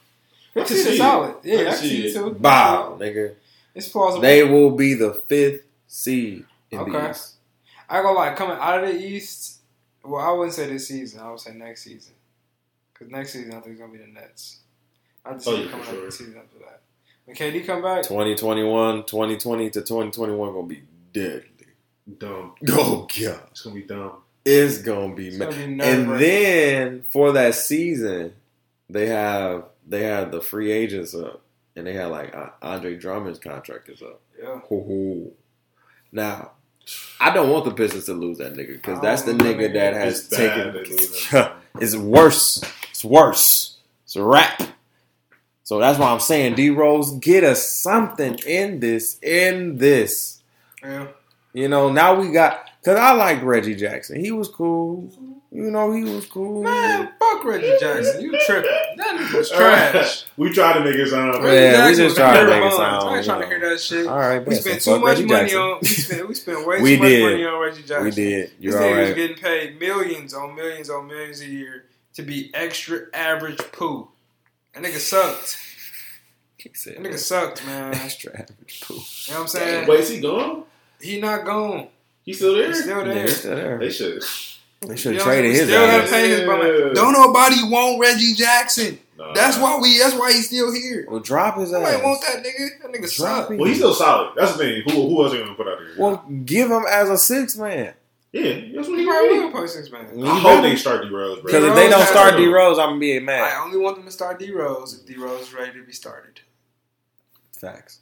Fifty 0.55 0.73
I 0.73 0.77
is 0.77 0.97
solid. 0.97 1.35
it. 1.43 1.59
I 1.59 1.61
Yeah, 1.63 1.69
I 1.69 1.73
see 1.75 1.89
see 1.89 2.07
it 2.07 2.09
it. 2.09 2.13
too. 2.15 2.33
Bow, 2.33 2.97
nigga. 2.99 3.35
It's 3.75 3.87
plausible. 3.87 4.21
They 4.23 4.43
will 4.43 4.71
be 4.71 4.95
the 4.95 5.13
fifth 5.13 5.61
seed 5.87 6.45
in 6.71 6.91
the 6.91 7.09
East. 7.11 7.34
I 7.89 7.97
ain't 7.97 8.05
gonna 8.05 8.17
lie, 8.17 8.33
coming 8.33 8.57
out 8.59 8.83
of 8.83 8.89
the 8.93 8.99
East. 8.99 9.59
Well, 10.03 10.21
I 10.21 10.31
wouldn't 10.31 10.53
say 10.53 10.67
this 10.67 10.87
season. 10.87 11.19
I 11.19 11.29
would 11.31 11.39
say 11.39 11.53
next 11.53 11.83
season. 11.83 12.13
Because 12.93 13.11
next 13.11 13.33
season, 13.33 13.51
I 13.51 13.59
think 13.59 13.71
it's 13.73 13.79
gonna 13.81 13.91
be 13.91 13.97
the 13.99 14.07
Nets. 14.07 14.59
Not 15.25 15.39
the 15.39 15.49
Oh, 15.49 15.55
season 15.55 15.65
yeah, 15.65 15.71
coming 15.71 15.85
for 15.85 15.95
out 15.97 16.05
the 16.05 16.11
season 16.11 16.37
after 16.37 16.59
that. 16.59 16.81
When 17.25 17.35
KD 17.35 17.65
come 17.65 17.81
back, 17.81 18.03
2021, 18.03 19.05
2020 19.05 19.69
to 19.71 19.81
2021 19.81 20.53
gonna 20.53 20.67
be 20.67 20.83
deadly. 21.11 21.49
Dumb. 22.19 22.53
Oh 22.69 23.07
god. 23.19 23.41
It's 23.51 23.61
gonna 23.61 23.75
be 23.75 23.81
dumb. 23.81 24.11
It's 24.45 24.77
gonna 24.79 25.15
be 25.15 25.29
it's 25.29 25.37
ma- 25.37 25.45
gonna 25.45 25.55
be 25.57 25.81
and 25.81 26.19
then 26.21 27.03
for 27.09 27.31
that 27.31 27.55
season, 27.55 28.33
they 28.89 29.07
have 29.07 29.65
they 29.87 30.03
have 30.03 30.31
the 30.31 30.39
free 30.41 30.71
agents 30.71 31.15
up, 31.15 31.41
and 31.75 31.87
they 31.87 31.93
had 31.93 32.05
like 32.11 32.35
uh, 32.35 32.49
Andre 32.61 32.95
Drummond's 32.95 33.39
contract 33.39 33.89
is 33.89 34.03
up. 34.03 34.21
yeah. 34.39 34.59
Hoo-hoo. 34.69 35.31
Now, 36.11 36.51
I 37.19 37.33
don't 37.33 37.49
want 37.49 37.65
the 37.65 37.71
Pistons 37.71 38.05
to 38.05 38.13
lose 38.13 38.37
that 38.37 38.53
nigga 38.53 38.73
because 38.73 39.01
that's 39.01 39.23
the 39.23 39.33
nigga 39.33 39.73
that 39.73 39.93
has 39.93 40.19
It's 40.19 40.29
taken. 40.29 41.51
it's 41.81 41.95
worse. 41.95 42.63
It's 42.91 43.03
worse. 43.03 43.77
It's 44.03 44.15
a 44.15 44.23
wrap. 44.23 44.61
So 45.63 45.79
that's 45.79 45.97
why 45.97 46.11
I'm 46.11 46.19
saying, 46.19 46.55
D 46.55 46.69
Rose, 46.69 47.11
get 47.19 47.43
us 47.43 47.67
something 47.67 48.37
in 48.45 48.79
this. 48.79 49.19
In 49.21 49.77
this. 49.77 50.43
Yeah. 50.83 51.07
You 51.53 51.69
know, 51.69 51.91
now 51.91 52.13
we 52.15 52.31
got 52.31 52.69
because 52.79 52.99
I 52.99 53.13
like 53.13 53.41
Reggie 53.41 53.75
Jackson. 53.75 54.19
He 54.19 54.31
was 54.31 54.47
cool. 54.47 55.11
You 55.51 55.71
know, 55.71 55.91
he 55.91 56.03
was 56.03 56.27
cool. 56.27 56.63
Man, 56.63 57.09
fuck 57.35 57.43
Fuck 57.43 57.45
Reggie 57.51 57.75
Jackson. 57.79 58.21
You 58.21 58.31
tripping. 58.45 58.69
That 58.97 59.17
nigga 59.19 59.37
was 59.37 59.49
trash. 59.49 60.25
we 60.37 60.51
tried 60.53 60.73
to 60.73 60.79
make 60.83 60.95
it 60.95 61.09
sound. 61.09 61.43
Reggie 61.43 61.55
Yeah, 61.55 61.71
we 61.71 61.95
Jackson 61.95 61.95
just 61.95 62.03
was 62.03 62.15
tried 62.15 62.39
to 62.43 62.49
make 62.49 62.63
it 62.63 62.71
sound, 62.75 63.09
I 63.09 63.15
ain't 63.17 63.25
trying 63.25 63.41
to 63.41 63.47
hear 63.47 63.69
that 63.69 63.79
shit. 63.79 64.07
All 64.07 64.17
right, 64.19 64.45
We 64.45 64.55
spent 64.55 64.81
too 64.81 64.99
much 64.99 65.17
Reggie 65.17 65.25
money 65.25 65.49
Jackson. 65.49 65.59
on. 65.59 65.79
We 65.81 65.87
spent, 65.87 66.27
we 66.27 66.33
spent 66.35 66.67
way 66.67 66.81
We 66.81 66.95
too 66.95 67.01
much 67.03 67.09
did. 67.09 67.23
money 67.31 67.45
on 67.45 67.61
Reggie 67.61 67.83
Jackson. 67.83 68.03
We 68.05 68.11
did. 68.11 68.43
This 68.47 68.53
You're 68.59 68.73
nigga 68.73 68.93
all 68.95 69.01
was 69.01 69.13
getting 69.13 69.37
paid 69.37 69.79
millions 69.79 70.33
on 70.33 70.55
millions 70.55 70.89
on 70.89 71.07
millions 71.07 71.41
a 71.41 71.47
year 71.47 71.85
to 72.15 72.21
be 72.23 72.51
extra 72.53 72.99
average 73.13 73.59
poo. 73.71 74.07
That 74.73 74.83
nigga 74.83 74.97
sucked. 74.97 75.57
He 76.57 76.71
said, 76.73 76.95
That 76.95 77.03
nigga 77.03 77.17
sucked, 77.19 77.65
man. 77.65 77.93
You 77.93 77.99
know 77.99 78.03
extra 78.05 78.33
average 78.33 78.81
poo. 78.81 78.95
what 78.95 79.31
I'm 79.39 79.47
saying? 79.47 79.87
Wait, 79.87 79.99
is 79.99 80.09
he 80.09 80.19
gone? 80.21 80.63
He 80.99 81.19
not 81.19 81.45
gone. 81.45 81.89
He 82.23 82.33
still 82.33 82.55
there? 82.55 82.67
He's 82.69 82.81
still 82.83 83.03
there. 83.05 83.07
Yeah, 83.07 83.13
there. 83.13 83.23
he's 83.23 83.37
still 83.37 83.55
there. 83.55 83.77
They 83.77 83.89
should. 83.91 84.23
They 84.87 84.95
should 84.95 85.13
You 85.13 85.19
have 85.19 85.27
know 85.27 85.31
what 85.33 85.37
I'm 85.37 85.41
traded 85.43 85.55
his 85.55 85.67
Still 85.67 85.85
gotta 85.87 86.03
ass. 86.03 86.09
pay 86.09 86.29
his 86.29 86.39
Yeah. 86.41 86.93
Don't 86.93 87.13
nobody 87.13 87.55
want 87.63 87.99
Reggie 87.99 88.33
Jackson. 88.33 88.99
Nah. 89.17 89.33
That's 89.33 89.57
why 89.57 89.79
we. 89.81 89.97
That's 89.97 90.13
why 90.15 90.33
he's 90.33 90.47
still 90.47 90.73
here. 90.73 91.05
Well, 91.09 91.21
drop 91.21 91.57
his 91.57 91.71
Nobody 91.71 91.95
ass. 91.95 92.03
want 92.03 92.21
that 92.27 92.43
nigga. 92.43 92.81
That 92.81 92.91
nigga 92.91 93.15
Drop 93.17 93.41
suck. 93.43 93.49
him. 93.51 93.57
Well, 93.57 93.67
he's 93.69 93.77
still 93.77 93.93
solid. 93.93 94.33
That's 94.35 94.53
the 94.53 94.57
thing. 94.57 94.83
Who 94.89 95.07
who 95.09 95.23
else 95.23 95.33
are 95.33 95.37
you 95.37 95.43
gonna 95.45 95.55
put 95.55 95.67
out 95.67 95.77
there? 95.79 95.87
Well, 95.97 96.25
give 96.43 96.69
him 96.69 96.83
as 96.89 97.09
a 97.09 97.17
six 97.17 97.55
man. 97.57 97.93
yeah, 98.33 98.43
that's 98.75 98.89
what 98.89 98.97
He 98.99 99.03
he 99.03 99.05
probably 99.05 99.29
probably 99.29 99.39
will 99.39 99.51
play 99.51 99.67
six 99.67 99.89
man. 99.91 100.05
I 100.25 100.39
hope 100.39 100.61
they 100.63 100.75
start 100.75 101.03
D 101.03 101.09
Rose, 101.09 101.39
bro. 101.39 101.45
Because 101.45 101.63
if 101.63 101.75
they 101.75 101.89
don't 101.89 102.05
start. 102.07 102.35
D 102.35 102.45
Rose, 102.47 102.77
I'm 102.77 102.89
gonna 102.89 102.99
be 102.99 103.17
mad. 103.21 103.41
I 103.53 103.63
only 103.63 103.77
want 103.77 103.95
them 103.95 104.05
to 104.05 104.11
start 104.11 104.37
D 104.39 104.51
Rose 104.51 104.99
if 104.99 105.05
D 105.07 105.15
Rose 105.15 105.43
is 105.43 105.53
ready 105.53 105.79
to 105.79 105.85
be 105.85 105.93
started. 105.93 106.41
Facts. 107.57 107.99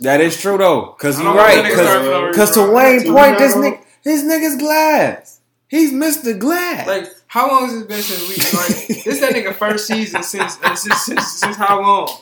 That 0.00 0.20
is 0.20 0.38
true 0.40 0.58
though, 0.58 0.94
because 0.96 1.18
I 1.20 1.22
you're 1.22 1.34
right. 1.34 1.62
that 1.62 1.72
nigga 1.72 1.84
start 1.84 1.98
for 2.04 2.10
no 2.10 2.28
Because 2.30 2.48
reason, 2.50 2.64
to 2.64 2.70
bro. 2.70 2.76
Wayne 2.76 3.12
Point, 3.14 3.38
this 3.38 3.54
now. 3.54 3.60
nigga, 3.62 3.84
his 4.02 4.24
nigga's 4.24 4.56
glass. 4.56 5.31
He's 5.72 5.90
Mr. 5.90 6.38
Glass. 6.38 6.86
Like, 6.86 7.08
how 7.28 7.48
long 7.50 7.64
has 7.70 7.80
it 7.80 7.88
been 7.88 8.02
since 8.02 8.20
we 8.28 8.34
like 8.58 9.04
this? 9.04 9.20
That 9.20 9.32
nigga 9.32 9.54
first 9.54 9.86
season 9.86 10.22
since 10.22 10.58
uh, 10.62 10.74
since, 10.74 11.00
since 11.02 11.32
since 11.40 11.56
how 11.56 11.80
long? 11.80 12.14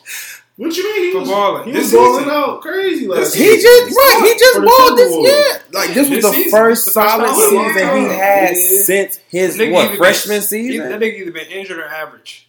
What 0.55 0.77
you 0.77 0.85
mean? 0.85 1.05
He 1.07 1.13
For 1.13 1.19
was 1.21 1.29
balling. 1.29 1.65
He 1.65 1.73
This 1.73 1.85
was 1.85 1.93
balling 1.95 2.25
season. 2.25 2.31
out 2.39 2.61
crazy 2.61 3.09
last 3.09 3.35
he 3.35 3.45
season. 3.45 3.61
just 3.61 3.97
right. 3.99 4.21
He 4.23 4.39
just 4.39 4.55
For 4.57 4.65
balled 4.65 4.99
this 4.99 5.17
year. 5.17 5.63
Like 5.73 5.95
this 5.95 6.11
was 6.11 6.23
the 6.23 6.33
season. 6.33 6.51
first 6.53 6.85
This 6.85 6.95
the 6.95 7.01
first 7.01 7.11
solid 7.11 7.27
time. 7.27 7.75
season 7.75 7.97
he 7.97 8.05
had 8.17 8.51
Yeah. 8.57 8.83
since 8.85 9.17
his 9.31 9.57
Nigga 9.59 9.73
what 9.73 9.97
freshman 9.97 10.37
been, 10.37 10.43
season. 10.43 10.89
That 10.91 11.01
nigga 11.01 11.19
either 11.19 11.33
been 11.33 11.47
injured 11.51 11.79
or 11.79 11.87
average. 11.89 12.49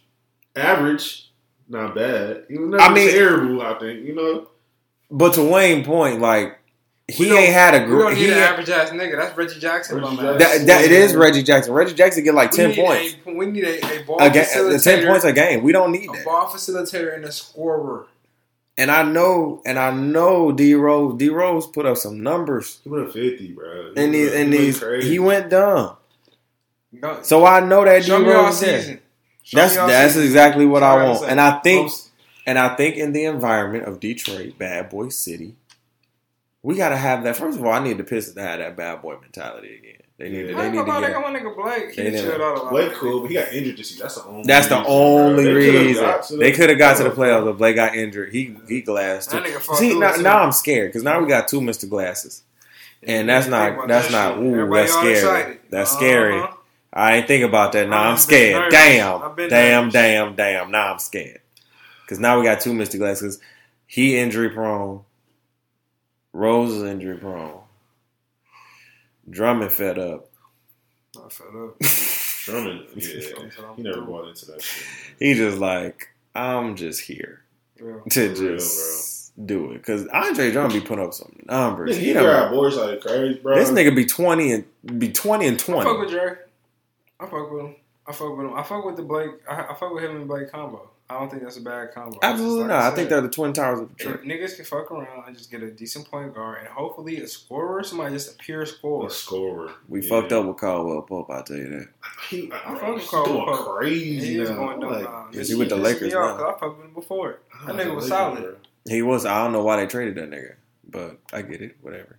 average, 0.54 1.32
not 1.68 1.94
bad. 1.96 2.44
He 2.48 2.58
was 2.58 2.68
never 2.70 2.80
I 2.82 2.92
mean- 2.94 3.10
terrible. 3.10 3.60
I 3.62 3.78
think 3.80 4.06
you 4.06 4.14
know. 4.14 4.48
But 5.10 5.34
to 5.34 5.42
Wayne 5.42 5.84
Point, 5.84 6.20
like 6.20 6.58
he 7.12 7.30
We 7.30 7.36
ain't 7.36 7.52
had 7.52 7.74
a 7.74 7.84
group. 7.84 8.14
He 8.16 8.24
an 8.26 8.30
ain't- 8.30 8.38
average 8.40 8.68
ass 8.70 8.90
nigga. 8.90 9.16
That's 9.16 9.36
Reggie 9.36 9.60
Jackson. 9.60 9.96
Reggie 10.00 10.16
bum. 10.16 10.38
Jackson. 10.38 10.38
that, 10.38 10.66
that 10.66 10.84
it 10.84 10.92
is 10.92 11.14
Reggie 11.14 11.42
Jackson. 11.42 11.72
Reggie 11.74 11.94
Jackson 11.94 12.24
get 12.24 12.34
like 12.34 12.50
We 12.52 12.56
ten 12.56 12.70
need 12.70 12.76
points. 12.84 13.16
A, 13.26 13.32
we 13.34 13.46
need 13.46 13.64
a, 13.64 14.00
a 14.00 14.04
ball 14.04 14.16
A 14.20 14.30
ga- 14.30 14.40
uh, 14.40 14.44
facilitator. 14.44 14.82
ten 14.84 15.06
points 15.06 15.24
a 15.24 15.32
game. 15.32 15.62
We 15.62 15.72
don't 15.72 15.92
need 15.92 16.08
a 16.08 16.12
that. 16.12 16.24
ball 16.24 16.46
facilitator 16.48 17.14
and 17.14 17.24
a 17.24 17.32
scorer. 17.32 18.06
And 18.78 18.90
I 18.90 19.02
know, 19.02 19.60
and 19.66 19.78
I 19.78 19.90
know 19.92 20.50
D 20.50 20.74
Rose. 20.74 21.18
D 21.18 21.28
Rose 21.28 21.66
put 21.66 21.84
up 21.84 21.98
some 21.98 22.22
numbers, 22.22 22.80
He 22.82 22.88
went 22.88 23.12
fifty, 23.12 23.52
bro. 23.52 23.92
and 23.96 24.14
these, 24.14 24.32
He 24.32 24.36
and 24.40 24.50
went 24.50 24.60
these, 24.62 24.78
crazy. 24.80 25.08
he 25.10 25.18
went 25.18 25.50
dumb. 25.50 25.96
Don't- 26.98 27.24
So 27.26 27.44
I 27.44 27.60
know 27.60 27.84
that 27.84 28.00
D 28.02 28.08
Show 28.08 28.22
Rose 28.24 28.54
is 28.54 28.60
there. 28.60 28.80
season. 28.80 29.00
Show 29.42 29.56
That's 29.58 29.74
me 29.74 29.80
all 29.80 29.88
that's 29.88 30.12
season. 30.14 30.26
exactly 30.28 30.66
what 30.66 30.80
That's 30.80 30.96
I 30.96 31.00
I 31.00 31.04
want, 31.08 31.20
gotta 31.20 31.30
and 31.32 31.40
I 31.40 31.58
think, 31.60 31.82
Most- 31.82 32.08
and 32.46 32.58
I 32.58 32.74
think 32.76 32.96
in 32.96 33.12
the 33.12 33.24
environment 33.24 33.84
of 33.84 34.00
Detroit, 34.00 34.56
Bad 34.58 34.88
Boy 34.88 35.08
City, 35.10 35.56
we 36.62 36.76
got 36.76 36.90
to 36.90 36.96
have 36.96 37.24
that. 37.24 37.36
First 37.36 37.58
of 37.58 37.64
all, 37.64 37.72
I 37.72 37.82
need 37.82 37.98
the 37.98 38.04
Pistons 38.04 38.36
to 38.36 38.42
have 38.42 38.58
that 38.60 38.76
bad 38.76 39.02
boy 39.02 39.16
mentality 39.20 39.76
again. 39.76 39.96
They 40.18 40.28
need, 40.28 40.46
Yeah. 40.46 40.46
to, 40.46 40.52
I 40.52 40.56
they 40.60 40.64
ain't 40.66 40.72
need 40.76 40.86
gonna 40.86 41.00
they 41.00 41.06
get. 41.08 41.12
got 41.22 41.32
my 41.32 41.38
nigga 41.40 41.56
Blake. 41.56 41.90
He 41.94 42.02
They 42.02 42.10
chilled 42.12 42.40
out 42.40 42.58
a 42.58 42.62
lot. 42.62 42.70
Blake 42.70 42.92
cool, 42.94 43.20
but 43.22 43.28
he 43.30 43.34
got 43.34 43.52
injured 43.52 43.76
this 43.76 43.88
season. 43.88 44.02
That's 44.04 44.14
the 44.16 44.24
only. 44.28 44.42
That's 44.46 44.66
the 44.68 44.74
reason, 44.76 44.84
bro. 44.84 44.92
only 44.94 45.44
They 45.44 45.52
could've 45.52 45.74
reason 45.86 46.04
got 46.04 46.22
to 46.24 46.32
the 46.34 46.38
they 46.38 46.52
could 46.52 46.68
have 46.68 46.78
got 46.78 46.96
to 46.98 47.02
the 47.04 47.10
playoffs. 47.10 47.14
playoffs, 47.14 47.44
but 47.46 47.58
Blake 47.58 47.76
got 47.76 47.96
injured. 47.96 48.32
He 48.32 48.56
he 48.68 48.80
glassed. 48.82 49.30
That 49.30 49.44
too. 49.44 49.50
nigga 49.52 49.74
See 49.74 49.98
now, 49.98 50.12
too. 50.12 50.22
now 50.22 50.42
I'm 50.42 50.52
scared 50.52 50.90
because 50.90 51.02
now 51.02 51.20
we 51.20 51.26
got 51.26 51.48
two 51.48 51.60
Mister 51.60 51.86
Glasses, 51.88 52.42
and 53.02 53.28
that's 53.28 53.48
not 53.48 53.88
that's 53.88 54.12
not 54.12 54.38
ooh 54.38 54.52
Everybody 54.60 54.80
that's 54.82 54.92
scary. 54.92 55.12
excited. 55.14 55.58
That's 55.70 55.90
Uh-huh. 55.90 55.98
scary. 55.98 56.42
I 56.92 57.16
ain't 57.16 57.26
think 57.26 57.42
about 57.42 57.72
that. 57.72 57.88
Now 57.88 58.02
I've 58.02 58.10
I'm 58.12 58.16
scared. 58.18 58.70
nervous. 58.70 58.74
Damn, 58.74 59.48
damn, 59.48 59.90
damn, 59.90 60.34
damn. 60.36 60.70
Now 60.70 60.92
I'm 60.92 60.98
scared 61.00 61.40
because 62.04 62.20
now 62.20 62.38
we 62.38 62.44
got 62.44 62.60
two 62.60 62.74
Mister 62.74 62.98
Glasses. 62.98 63.40
He 63.86 64.16
injury 64.16 64.50
prone. 64.50 65.00
Rose 66.32 66.72
is 66.72 66.82
injury 66.84 67.18
prone. 67.18 67.60
Drummond 69.28 69.72
fed 69.72 69.98
up. 69.98 70.28
I 71.16 71.28
fed 71.28 71.46
up. 71.54 71.78
Drummond, 72.44 72.86
yeah, 72.96 73.20
he 73.76 73.82
never 73.82 73.94
through. 73.98 74.06
bought 74.06 74.28
into 74.28 74.46
that 74.46 74.62
shit. 74.62 74.86
He 75.18 75.34
just 75.34 75.58
like 75.58 76.08
I'm 76.34 76.74
just 76.76 77.00
here. 77.02 77.42
Real. 77.78 78.02
to 78.10 78.34
For 78.34 78.42
real, 78.42 78.56
just 78.58 79.46
do 79.46 79.70
it. 79.72 79.74
Because 79.78 80.06
Andre 80.08 80.50
Drummond 80.50 80.74
be 80.82 80.86
putting 80.86 81.04
up 81.04 81.14
some 81.14 81.36
numbers. 81.46 81.92
Nigga, 81.96 82.00
He 82.00 82.06
he 82.06 82.12
done- 82.14 82.24
got 82.24 82.50
boards 82.50 82.76
like 82.76 83.00
crazy, 83.00 83.38
bro. 83.40 83.54
this 83.54 83.70
nigga 83.70 83.94
be 83.94 84.06
twenty 84.06 84.52
and 84.52 84.64
be 84.98 85.12
twenty 85.12 85.46
and 85.46 85.56
I 85.56 85.58
fuck 85.62 85.84
twenty. 85.84 86.00
with 86.00 86.10
Drake. 86.10 86.38
I 87.20 87.26
fuck 87.26 87.50
with 87.52 87.60
him. 87.64 87.76
I 88.06 88.12
fuck 88.12 88.36
with 88.36 88.46
him. 88.46 88.54
I 88.54 88.62
fuck 88.64 88.84
with 88.84 88.96
the 88.96 89.02
Blake. 89.02 89.30
I, 89.48 89.62
I 89.70 89.74
fuck 89.78 89.92
with 89.94 90.02
him 90.02 90.16
and 90.16 90.26
Blake 90.26 90.50
combo. 90.50 90.90
I 91.16 91.18
don't 91.20 91.30
think 91.30 91.42
that's 91.42 91.56
a 91.56 91.60
bad 91.60 91.92
combo. 91.94 92.18
Absolutely 92.22 92.60
Just 92.60 92.68
not. 92.68 92.84
like 92.84 92.92
I 92.92 92.96
think 92.96 93.08
they're 93.10 93.20
the 93.20 93.28
twin 93.28 93.52
towers 93.52 93.80
of 93.80 93.90
if 93.90 93.96
Detroit. 93.98 94.22
niggas 94.24 94.56
can 94.56 94.64
fuck 94.64 94.90
around 94.90 95.24
and 95.26 95.36
just 95.36 95.50
get 95.50 95.62
a 95.62 95.70
decent 95.70 96.10
point 96.10 96.34
guard 96.34 96.58
and 96.60 96.68
hopefully 96.68 97.20
a 97.20 97.26
scorer, 97.28 97.82
somebody 97.84 98.14
just 98.14 98.34
a 98.34 98.38
pure 98.38 98.62
a 98.62 98.66
scorer. 98.66 99.10
scorer. 99.10 99.70
We 99.88 100.00
Yeah. 100.02 100.08
fucked 100.08 100.32
up 100.32 100.46
with 100.46 100.56
Caldwell 100.56 101.02
Pope. 101.02 101.30
I 101.30 101.36
will 101.36 101.42
tell 101.42 101.56
you 101.56 101.68
that. 101.68 101.88
He, 102.30 102.50
I 102.52 102.56
I 102.74 102.78
fuck 102.78 102.94
with 102.94 103.06
Caldwell 103.08 103.44
doing 103.46 103.56
Pope. 103.56 103.76
crazy 103.78 104.26
He 104.34 104.38
is 104.40 104.50
going 104.50 104.80
dumb 104.80 104.92
Like, 104.92 105.02
now. 105.04 105.28
Is 105.32 105.48
he 105.48 105.54
with 105.54 105.68
the 105.68 105.76
Lakers 105.76 106.10
me 106.10 106.14
off, 106.14 106.38
now? 106.38 106.44
'cause 106.44 106.54
I 106.56 106.60
fucked 106.60 106.76
with 106.78 106.86
him 106.88 106.94
before. 106.94 107.38
That 107.66 107.76
nigga 107.76 107.94
was 107.94 108.04
the 108.04 108.08
solid. 108.10 108.56
He 108.88 109.02
was. 109.02 109.24
I 109.26 109.42
don't 109.44 109.52
know 109.52 109.62
why 109.62 109.76
they 109.76 109.86
traded 109.86 110.14
that 110.16 110.30
nigga, 110.30 110.54
but 110.88 111.18
I 111.32 111.42
get 111.42 111.60
it. 111.62 111.76
Whatever. 111.82 112.18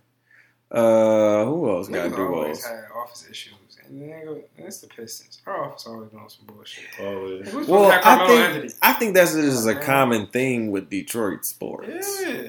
Uh, 0.70 1.44
who 1.44 1.68
else 1.70 1.88
got 1.88 2.10
Niggas 2.10 2.16
do 2.16 2.34
always 2.34 2.64
had 2.64 2.84
office 2.96 3.28
issues. 3.30 3.52
And 3.88 4.00
the 4.00 4.06
nigga, 4.06 4.42
and 4.56 4.66
it's 4.66 4.78
the 4.80 4.86
Pistons. 4.88 5.40
Our 5.46 5.64
office 5.64 5.86
always 5.86 6.10
doing 6.10 6.28
some 6.28 6.46
bullshit. 6.46 6.84
Always. 7.00 7.52
Like, 7.52 7.68
Well, 7.68 7.90
I 7.90 8.00
think 8.26 8.30
Anthony. 8.30 8.72
I 8.82 8.92
think 8.94 9.14
that's 9.14 9.34
just 9.34 9.66
a 9.68 9.74
Man. 9.74 9.82
common 9.82 10.26
thing 10.28 10.70
with 10.70 10.88
Detroit 10.90 11.44
sports. 11.44 12.22
Yeah. 12.22 12.48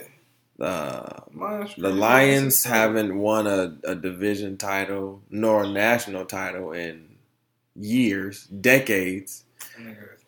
Uh, 0.57 1.19
The 1.77 1.89
Lions 1.89 2.63
haven't 2.63 3.17
won 3.17 3.45
a, 3.47 3.75
a 3.83 3.93
division 3.95 4.55
title 4.57 5.21
nor 5.29 5.63
a 5.65 5.67
national 5.67 6.23
title 6.25 6.71
in 6.71 7.17
years, 7.75 8.45
decades. 8.47 9.43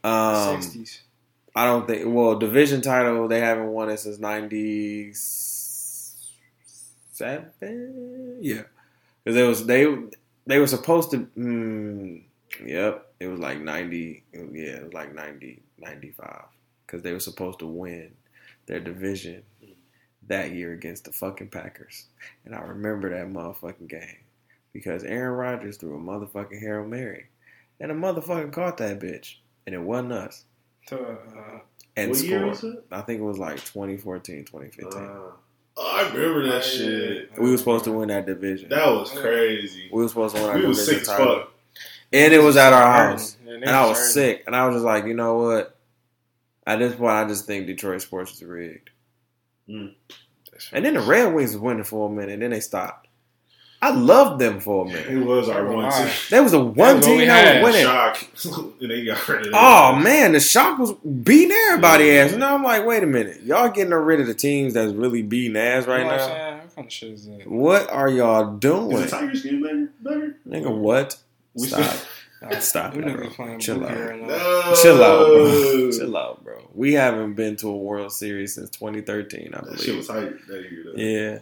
Um, 0.03 0.59
60s. 0.59 0.99
I 1.55 1.65
don't 1.65 1.87
think. 1.87 2.03
Well, 2.05 2.35
division 2.37 2.81
title 2.81 3.27
they 3.29 3.39
haven't 3.39 3.67
won 3.69 3.89
it 3.89 3.97
since 3.99 4.19
ninety 4.19 5.11
seven. 7.11 7.47
Yeah, 8.41 8.63
because 9.23 9.37
it 9.37 9.43
was 9.43 9.65
they 9.65 9.87
they 10.47 10.59
were 10.59 10.67
supposed 10.67 11.11
to. 11.11 11.27
Mm, 11.37 12.23
yep, 12.65 13.11
it 13.19 13.27
was 13.27 13.39
like 13.39 13.59
ninety. 13.61 14.23
Yeah, 14.33 14.77
it 14.77 14.83
was 14.85 14.93
like 14.93 15.13
90, 15.13 15.61
95. 15.79 16.43
because 16.85 17.01
they 17.03 17.13
were 17.13 17.19
supposed 17.19 17.59
to 17.59 17.67
win 17.67 18.11
their 18.65 18.79
division 18.79 19.43
that 20.27 20.51
year 20.51 20.73
against 20.73 21.05
the 21.05 21.11
fucking 21.11 21.49
Packers, 21.49 22.05
and 22.45 22.53
I 22.55 22.61
remember 22.61 23.09
that 23.09 23.27
motherfucking 23.31 23.87
game 23.87 24.17
because 24.73 25.03
Aaron 25.03 25.33
Rodgers 25.37 25.77
threw 25.77 25.95
a 25.95 25.99
motherfucking 25.99 26.59
hail 26.59 26.83
mary, 26.85 27.27
and 27.79 27.91
a 27.91 27.95
motherfucking 27.95 28.51
caught 28.53 28.77
that 28.77 28.99
bitch, 28.99 29.35
and 29.65 29.73
it 29.75 29.81
wasn't 29.81 30.13
us 30.13 30.43
To, 30.87 30.99
uh, 30.99 31.59
and 31.95 32.11
What 32.11 32.19
year 32.23 32.39
scored. 32.39 32.49
was 32.49 32.63
it? 32.63 32.85
I 32.91 33.01
think 33.01 33.19
it 33.21 33.23
was 33.23 33.39
like 33.39 33.57
2014, 33.57 34.45
2015. 34.45 35.01
Uh, 35.01 35.19
oh, 35.77 35.91
I 35.95 36.09
remember 36.11 36.47
that 36.49 36.63
shit. 36.63 37.31
we 37.39 37.51
were 37.51 37.57
supposed 37.57 37.85
to 37.85 37.91
win 37.91 38.09
that 38.09 38.25
division. 38.25 38.69
That 38.69 38.87
was 38.87 39.11
crazy. 39.11 39.89
we 39.91 40.01
were 40.01 40.07
supposed 40.09 40.35
to 40.35 40.41
win 40.41 40.49
our 40.51 40.57
We 40.57 40.65
was 40.65 40.77
division 40.79 41.05
sick 41.05 41.11
as 41.13 41.17
title. 41.17 41.39
fuck. 41.39 41.53
And 42.13 42.33
it 42.33 42.41
was 42.41 42.55
at 42.57 42.73
our 42.73 42.91
house. 43.11 43.37
Yeah, 43.45 43.53
And 43.53 43.69
I 43.69 43.85
was 43.87 43.97
hurting. 43.97 44.11
sick. 44.13 44.43
And 44.47 44.55
I 44.55 44.65
was 44.65 44.75
just 44.75 44.85
like, 44.85 45.05
you 45.05 45.13
know 45.13 45.37
what? 45.39 45.77
At 46.65 46.79
this 46.79 46.95
point, 46.95 47.11
I 47.11 47.27
just 47.27 47.45
think 47.45 47.67
Detroit 47.67 48.01
sports 48.01 48.33
is 48.33 48.43
rigged. 48.43 48.89
Hmm. 49.67 49.87
And 50.71 50.83
then 50.85 50.95
the 50.95 51.01
Red 51.01 51.33
Wings 51.33 51.51
was 51.53 51.61
winning 51.61 51.83
for 51.83 52.09
a 52.09 52.11
minute, 52.11 52.31
and 52.33 52.41
then 52.41 52.51
they 52.51 52.59
stopped. 52.61 53.06
I 53.79 53.91
loved 53.91 54.41
them 54.41 54.59
for 54.59 54.85
a 54.85 54.87
minute. 54.87 55.05
It 55.07 55.19
was 55.19 55.49
our 55.49 55.63
one 55.65 55.85
Why? 55.85 55.91
team. 56.05 56.09
There 56.31 56.41
was 56.41 56.53
a 56.53 56.59
one 56.59 56.75
what 56.95 57.03
team 57.03 57.17
we 57.17 57.25
that 57.25 57.45
had. 57.45 57.63
was 57.63 57.73
winning. 57.73 57.85
Shock. 57.87 58.27
and 58.81 58.89
they 58.89 59.05
got 59.05 59.27
rid 59.27 59.47
of 59.47 59.53
Oh 59.53 59.93
that. 59.93 60.03
man, 60.03 60.31
the 60.31 60.39
shock 60.39 60.79
was 60.79 60.93
beating 60.93 61.51
everybody 61.67 62.05
Yeah. 62.05 62.13
ass. 62.23 62.31
And 62.31 62.39
now 62.39 62.55
I'm 62.55 62.63
like, 62.63 62.85
wait 62.87 63.03
a 63.03 63.05
minute, 63.05 63.43
y'all 63.43 63.69
getting 63.69 63.93
rid 63.93 64.19
of 64.19 64.25
the 64.27 64.33
teams 64.33 64.73
that's 64.73 64.93
really 64.93 65.21
beating 65.21 65.55
ass 65.57 65.85
right 65.85 65.99
You 65.99 66.03
know 66.05 66.09
what 66.09 66.21
I'm 66.21 66.27
now. 66.27 66.33
saying? 66.35 66.57
What 66.57 66.75
kind 66.75 66.87
of 66.87 66.91
shit 66.93 67.11
is 67.11 67.25
that? 67.27 67.47
What 67.47 67.89
are 67.91 68.09
y'all 68.09 68.53
Is 68.55 68.59
doing, 68.59 68.89
the 68.99 69.07
Tigers 69.07 69.43
getting 69.43 69.61
better? 69.61 69.89
Better? 70.01 70.37
nigga? 70.49 70.75
What? 70.75 71.17
We 71.53 71.67
Stop. 71.67 71.83
still- 71.83 72.01
Stop 72.59 72.93
We 72.95 72.99
it, 73.01 73.05
niggas 73.05 73.15
bro. 73.17 73.29
playing 73.29 73.59
Chill 73.59 73.77
boogie 73.79 73.89
out. 73.91 74.09
right 74.09 74.21
now. 74.21 74.27
No. 74.27 74.75
Chill 74.81 75.03
out, 75.03 75.25
bro. 75.27 75.91
Chill 75.91 76.17
out, 76.17 76.43
bro. 76.43 76.69
We 76.75 76.93
haven't 76.93 77.33
been 77.33 77.55
to 77.57 77.69
a 77.69 77.75
World 77.75 78.11
Series 78.11 78.53
since 78.55 78.69
2013, 78.71 79.53
I 79.55 79.61
That 79.61 79.77
shit 79.79 79.85
believe. 79.87 79.97
was 79.97 80.07
hype 80.07 80.39
that 80.47 80.61
year. 80.71 80.83
Though. 80.85 80.93
Yeah, 81.01 81.39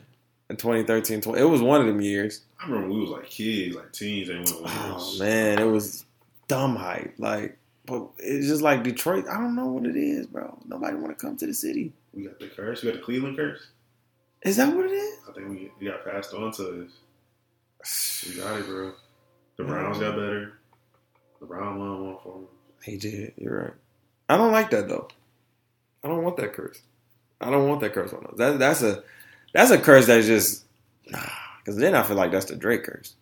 in 0.50 0.58
2013, 0.58 1.22
20, 1.22 1.40
it 1.40 1.44
was 1.44 1.62
one 1.62 1.82
of 1.82 1.88
them 1.88 2.02
years. 2.02 2.42
I 2.60 2.68
remember 2.68 2.94
we 2.94 3.02
was 3.02 3.10
like 3.10 3.30
kids, 3.30 3.76
like 3.76 3.92
teens, 3.92 4.30
and 4.30 4.40
went. 4.40 4.76
Oh 4.76 5.16
man, 5.20 5.60
it 5.60 5.66
was 5.66 6.06
dumb 6.48 6.76
hype. 6.76 7.16
Like, 7.18 7.58
but 7.86 8.08
it's 8.18 8.48
just 8.48 8.62
like 8.62 8.84
Detroit. 8.84 9.26
I 9.28 9.36
don't 9.36 9.56
know 9.56 9.68
what 9.68 9.86
it 9.86 9.96
is, 9.96 10.28
bro. 10.28 10.58
Nobody 10.68 10.96
want 10.96 11.18
to 11.18 11.26
come 11.26 11.38
to 11.38 11.48
the 11.48 11.54
city. 11.54 11.94
We 12.14 12.24
got 12.24 12.40
the 12.40 12.48
curse. 12.48 12.84
We 12.84 12.92
got 12.92 12.98
the 12.98 13.04
Cleveland 13.04 13.38
curse. 13.38 13.68
Is 14.44 14.58
that 14.58 14.76
what 14.76 14.86
it 14.86 14.94
is? 14.94 15.20
I 15.28 15.34
think 15.34 15.50
we, 15.50 15.72
we 15.80 15.88
got 15.88 16.06
passed 16.06 16.34
on 16.34 16.52
to 16.54 16.88
us. 17.82 18.26
We 18.28 18.36
got 18.42 18.60
it, 18.60 18.68
bro. 18.68 18.94
The 19.58 19.64
Browns 19.64 20.00
got 20.00 20.16
better. 20.16 20.60
The 21.40 21.46
Browns 21.46 21.80
won 21.80 22.06
one 22.06 22.18
for 22.24 22.34
them. 22.34 22.48
He 22.84 22.98
did. 22.98 23.34
You're 23.38 23.62
right. 23.62 23.74
I 24.30 24.38
don't 24.38 24.52
like 24.52 24.70
that 24.72 24.88
though. 24.88 25.08
I 26.04 26.08
don't 26.08 26.24
want 26.24 26.38
that 26.38 26.54
curse. 26.54 26.82
I 27.42 27.50
don't 27.50 27.68
want 27.68 27.82
that 27.82 27.94
curse 27.94 28.14
on 28.14 28.26
us. 28.28 28.34
That, 28.38 28.60
that's 28.60 28.82
a 28.82 29.04
that's 29.56 29.72
a 29.72 29.78
curse 29.78 30.06
that's 30.08 30.28
just 30.28 30.66
because 31.06 31.78
then 31.78 31.96
I 31.96 32.04
feel 32.04 32.18
like 32.18 32.32
that's 32.32 32.46
the 32.46 32.56
Drake 32.58 32.84
curse. 32.84 33.16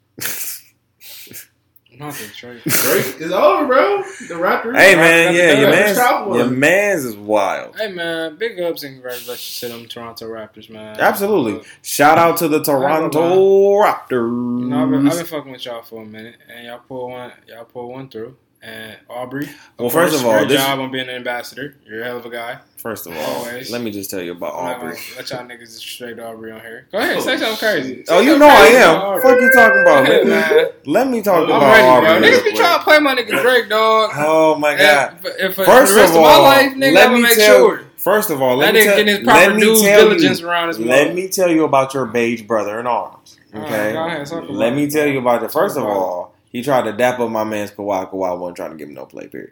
Not 1.96 2.16
the 2.16 2.28
Drake. 2.36 2.64
Drake 2.64 3.22
is 3.22 3.32
over, 3.32 3.68
bro. 3.68 4.02
The 4.02 4.34
Raptors. 4.34 4.76
hey 4.76 4.96
man, 4.96 5.36
yeah, 5.36 5.60
your 5.60 5.70
Raptors 5.70 5.72
man's 5.72 5.98
top 6.00 6.34
your 6.36 6.50
man's 6.50 7.06
is 7.06 7.16
wild. 7.16 7.78
Hey 7.78 7.92
man, 7.92 8.36
big 8.38 8.60
ups 8.60 8.82
and 8.82 8.96
congratulations 8.96 9.60
to 9.60 9.68
them 9.68 9.86
Toronto 9.88 10.26
Raptors, 10.26 10.72
man. 10.72 11.00
Absolutely. 11.00 11.60
Uh, 11.60 11.64
Shout 11.84 12.18
out 12.18 12.38
to 12.38 12.48
the 12.48 12.64
Toronto 12.64 13.84
Raptors. 13.84 14.60
You 14.60 14.66
know, 14.70 14.84
I've 14.84 14.90
been, 14.90 15.08
I've 15.08 15.18
been 15.18 15.26
fucking 15.28 15.52
with 15.52 15.66
y'all 15.66 15.84
for 15.84 16.02
a 16.02 16.06
minute, 16.06 16.38
and 16.50 16.66
y'all 16.66 16.80
pull 16.80 17.10
one, 17.12 17.32
y'all 17.48 17.66
pull 17.66 17.92
one 17.92 18.10
through. 18.10 18.36
And 18.66 18.96
Aubrey, 19.10 19.44
of 19.44 19.50
Well, 19.78 19.90
first 19.90 20.16
of 20.16 20.26
all, 20.26 20.46
this- 20.46 20.62
job 20.62 20.80
on 20.80 20.90
being 20.90 21.10
an 21.10 21.16
ambassador. 21.16 21.76
You're 21.86 22.02
a 22.02 22.06
hell 22.06 22.16
of 22.18 22.26
a 22.26 22.30
guy. 22.30 22.60
First 22.78 23.06
of 23.08 23.14
all, 23.18 23.22
Always. 23.46 23.70
let 23.70 23.82
me 23.82 23.92
just 23.92 24.10
tell 24.10 24.22
you 24.22 24.32
about 24.32 24.54
Aubrey. 24.54 24.98
let 25.18 25.30
y'all 25.30 25.44
niggas 25.46 25.60
disrespect 25.76 26.18
Aubrey 26.22 26.52
on 26.54 26.62
here. 26.62 26.88
Go 26.90 26.98
ahead, 27.00 27.22
say 27.22 27.38
something 27.38 27.58
crazy. 27.58 28.06
Oh, 28.08 28.20
Say 28.20 28.26
you 28.26 28.38
know 28.40 28.48
I 28.48 28.68
am. 28.68 29.22
Fuck 29.22 29.42
you 29.42 29.52
talking 29.52 29.82
about, 29.82 30.04
ahead, 30.04 30.26
nigga. 30.26 30.30
man. 30.56 30.66
Let 30.86 31.08
me 31.10 31.22
talk 31.22 31.44
about 31.46 31.62
ready, 31.62 31.86
Aubrey. 31.88 32.08
bro. 32.08 32.30
Niggas 32.30 32.44
be 32.46 32.54
trying 32.54 32.78
to 32.78 32.84
play 32.86 33.00
my 33.00 33.16
nigga 33.16 33.42
Drake, 33.42 33.68
dog. 33.70 34.12
Oh 34.16 34.56
my 34.56 34.78
god. 34.78 35.18
And 35.42 35.54
for 35.54 35.66
First 35.66 35.94
rest 35.98 36.14
of 36.14 36.20
of, 36.22 36.26
all, 36.26 36.44
my 36.44 36.56
life, 36.56 36.74
nigga, 36.74 36.94
let 36.94 37.12
me 37.12 37.22
make 37.22 37.36
tell. 37.36 37.58
sure 37.58 37.82
First 37.98 38.30
of 38.30 38.42
all, 38.42 38.56
let 38.58 38.68
that 38.68 38.74
me 38.80 38.84
tell. 38.86 38.96
getting 38.98 39.16
his 39.18 39.26
let 39.26 39.46
proper 39.46 39.54
me 39.56 39.62
due 39.62 39.76
diligence 39.82 40.40
you. 40.40 40.48
around 40.48 40.68
his 40.70 40.80
Let 40.80 41.14
me 41.16 41.28
tell 41.28 41.50
you 41.52 41.64
about 41.66 41.94
your 41.94 42.06
beige 42.06 42.44
brother 42.44 42.80
in 42.80 42.88
arms. 42.88 43.38
Okay. 43.54 43.92
go 43.94 44.08
ahead, 44.08 44.50
Let 44.50 44.74
me 44.74 44.90
tell 44.90 45.06
you 45.08 45.20
about 45.20 45.44
it. 45.44 45.52
First 45.52 45.78
of 45.78 45.84
all, 45.84 46.33
he 46.54 46.62
tried 46.62 46.84
to 46.84 46.94
dap 46.94 47.20
up 47.20 47.30
my 47.30 47.44
man's 47.44 47.72
Kawhi. 47.72 48.10
Kawhi 48.10 48.40
wasn't 48.40 48.56
trying 48.56 48.72
to 48.72 48.78
give 48.78 48.88
him 48.88 48.94
no 48.96 49.06
play. 49.06 49.28
Period. 49.28 49.52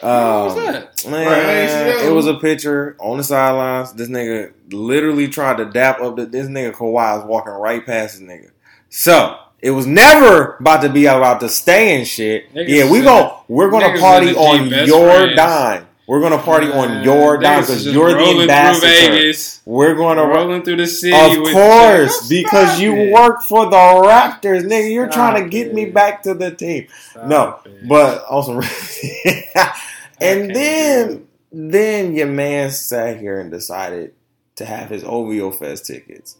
What 0.00 0.08
Um, 0.10 0.44
was 0.44 0.54
that? 0.56 1.10
Man, 1.10 1.26
Right, 1.26 1.38
I 1.46 1.52
ain't 1.60 1.70
see 1.70 1.76
that 2.02 2.06
it 2.06 2.12
was 2.12 2.26
a 2.26 2.34
picture 2.34 2.96
on 3.00 3.16
the 3.18 3.24
sidelines. 3.24 3.92
This 3.94 4.08
nigga 4.08 4.52
literally 4.70 5.28
tried 5.28 5.56
to 5.58 5.64
dap 5.66 6.00
up. 6.00 6.16
The, 6.16 6.26
this 6.26 6.46
nigga 6.48 6.72
Kawhi 6.72 7.18
is 7.20 7.24
walking 7.24 7.52
right 7.52 7.84
past 7.84 8.18
this 8.18 8.28
nigga. 8.28 8.50
So 8.88 9.36
it 9.60 9.70
was 9.72 9.86
never 9.86 10.56
about 10.58 10.82
to 10.82 10.88
be 10.88 11.04
about 11.06 11.40
to 11.40 11.48
stay 11.48 11.96
and 11.98 12.06
shit. 12.06 12.52
Niggas 12.54 12.68
yeah, 12.68 12.90
we 12.90 12.98
is 13.00 13.04
gon' 13.04 13.30
we're 13.48 13.70
gonna 13.70 13.98
party 14.00 14.34
on 14.34 14.68
your 14.86 15.10
friends. 15.20 15.36
dime. 15.36 15.86
We're 16.10 16.20
gonna 16.20 16.42
party 16.42 16.66
on 16.72 17.04
your 17.04 17.38
dime 17.38 17.60
because 17.60 17.86
you're 17.86 18.12
the 18.14 18.40
ambassador. 18.40 18.88
Vegas, 18.88 19.60
We're 19.64 19.94
gonna 19.94 20.24
ro- 20.26 20.38
rolling 20.44 20.62
through 20.64 20.78
the 20.78 20.88
city. 20.88 21.14
of 21.14 21.40
with 21.40 21.52
course, 21.52 22.28
because 22.28 22.80
you 22.80 22.96
it. 22.96 23.12
work 23.12 23.42
for 23.42 23.66
the 23.66 23.76
Raptors, 23.76 24.64
nigga. 24.64 24.92
You're 24.92 25.06
Stop 25.12 25.34
trying 25.34 25.44
to 25.44 25.48
get 25.48 25.72
me 25.72 25.84
back 25.84 26.24
to 26.24 26.34
the 26.34 26.50
team. 26.50 26.88
Stop 27.10 27.26
No, 27.28 27.60
it. 27.64 27.88
but 27.88 28.24
also, 28.24 28.54
and 30.20 30.52
then 30.52 31.28
then 31.52 32.14
your 32.16 32.26
man 32.26 32.72
sat 32.72 33.20
here 33.20 33.38
and 33.38 33.52
decided 33.52 34.12
to 34.56 34.64
have 34.64 34.88
his 34.90 35.04
OVO 35.04 35.52
Fest 35.52 35.86
tickets 35.86 36.36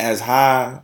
as 0.00 0.20
high 0.20 0.80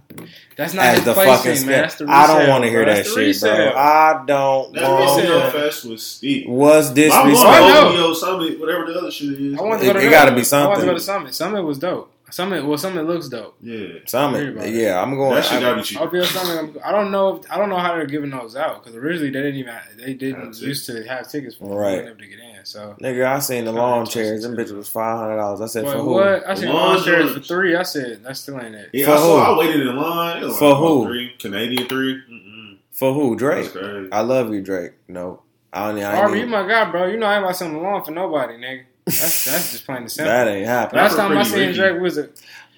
that's 0.56 0.72
not 0.72 0.84
as 0.86 1.04
the 1.04 1.12
place 1.12 1.28
fucking 1.28 1.50
man. 1.50 1.56
scale. 1.58 1.68
That's 1.82 1.94
the 1.96 2.06
I 2.08 2.26
don't 2.26 2.48
want 2.48 2.64
to 2.64 2.70
hear 2.70 2.84
bro. 2.84 2.94
that 2.94 3.04
That's 3.04 3.14
the 3.14 3.32
shit, 3.32 3.40
bro. 3.42 3.72
I 3.76 4.24
don't 4.26 4.72
That 4.72 4.82
Well, 4.82 5.00
want. 5.06 5.22
Resale 5.22 5.38
yeah. 5.38 5.50
Fest 5.50 5.84
was 5.84 6.06
steep. 6.06 6.48
Was 6.48 6.88
I 6.88 6.90
I 6.90 6.94
disrespectful? 6.94 7.44
know. 7.44 7.84
want 7.84 7.96
OVO 7.98 8.12
Summit, 8.14 8.60
whatever 8.60 8.86
the 8.92 8.98
other 8.98 9.10
shit 9.10 9.40
is. 9.40 9.58
I 9.58 9.62
want 9.62 9.80
to 9.82 9.84
It- 9.84 9.92
go 9.92 9.98
to 10.00 10.06
it 10.06 10.10
that. 10.10 10.10
gotta 10.10 10.34
be 10.34 10.44
something. 10.44 10.64
I 10.66 10.68
want 10.68 10.80
to 10.80 10.86
go 10.86 10.94
to 10.94 11.00
Summit. 11.00 11.34
Summit 11.34 11.62
was 11.62 11.78
dope. 11.78 12.10
Summit, 12.30 12.66
well, 12.66 12.76
Summit 12.76 13.06
looks 13.06 13.28
dope. 13.28 13.56
Yeah. 13.62 13.86
Summit, 14.06 14.40
Everybody. 14.40 14.70
yeah, 14.72 15.00
I'm 15.00 15.14
going. 15.16 15.36
That 15.36 15.44
shit 15.44 15.60
gotta 15.60 15.76
be 15.76 15.82
cheap. 15.82 16.00
OVO 16.00 16.22
Summit. 16.24 16.56
I'm- 16.56 16.76
I 16.84 16.90
don't 16.92 17.10
know. 17.12 17.36
If, 17.36 17.50
I 17.52 17.56
don't 17.56 17.68
know 17.68 17.78
how 17.78 17.94
they're 17.94 18.04
giving 18.06 18.30
those 18.30 18.56
out 18.56 18.82
because 18.82 18.96
originally 18.96 19.30
they 19.30 19.40
didn't 19.42 19.56
even. 19.60 19.74
They 19.96 20.14
didn't 20.14 20.44
That's 20.46 20.60
it. 20.60 20.66
used 20.66 20.86
to 20.86 21.04
have 21.06 21.28
tickets 21.30 21.54
for 21.54 21.66
Right. 21.80 21.98
right. 21.98 22.06
able 22.08 22.18
to 22.18 22.26
get 22.26 22.38
in. 22.40 22.64
So. 22.64 22.96
Nigga, 23.00 23.26
I 23.26 23.38
seen 23.38 23.64
the 23.64 23.70
I'm 23.70 23.76
lawn 23.76 24.06
chairs. 24.06 24.42
Them 24.42 24.56
too. 24.56 24.62
bitches 24.64 24.76
was 24.76 24.88
five 24.88 25.18
hundred 25.18 25.36
dollars. 25.36 25.60
I 25.60 25.66
said 25.66 25.84
But 25.84 25.92
for 25.92 25.98
who? 26.02 26.10
what? 26.10 26.48
I 26.48 26.54
seen 26.54 26.68
Lawn 26.70 26.96
lawn 26.96 27.04
chairs 27.04 27.32
for 27.32 27.40
three. 27.40 27.76
I 27.76 27.84
said 27.84 28.24
that 28.24 28.36
still 28.36 28.60
ain't 28.60 28.74
it. 28.74 28.90
Yeah, 28.92 29.06
For 29.06 29.12
I 29.12 29.16
saw. 29.18 29.54
I 29.54 29.58
waited 29.58 29.86
in 29.86 29.96
line. 29.96 30.42
It 30.42 30.46
was 30.46 30.58
For 30.58 30.74
who? 30.74 31.06
Three 31.06 31.32
Canadian 31.38 31.86
three. 31.88 32.20
Mm-mm. 32.28 32.78
For 32.90 33.12
who? 33.14 33.36
Drake. 33.36 33.72
That's 33.72 33.76
crazy. 33.76 34.08
I 34.12 34.20
love 34.22 34.52
you, 34.52 34.62
Drake. 34.62 34.92
No, 35.06 35.42
I 35.72 35.92
don't. 35.92 36.02
I 36.02 36.16
Harvey, 36.16 36.38
you 36.38 36.42
ain't 36.42 36.50
my 36.50 36.66
guy, 36.66 36.90
bro. 36.90 37.06
You 37.06 37.18
know 37.18 37.26
I 37.26 37.36
ain't 37.36 37.44
about 37.44 37.56
something 37.56 37.80
long 37.82 38.02
for 38.02 38.10
nobody, 38.10 38.54
nigga. 38.54 38.82
That's 39.06 39.44
that's 39.44 39.70
just 39.72 39.86
plain 39.86 39.98
and 39.98 40.10
simple. 40.12 40.32
that 40.32 40.48
ain't 40.48 40.66
happening, 40.66 41.02
Last 41.02 41.12
for 41.12 41.18
time 41.18 41.38
I 41.38 41.42
seen 41.44 41.72
Drake 41.72 42.00
was 42.00 42.18
a 42.18 42.28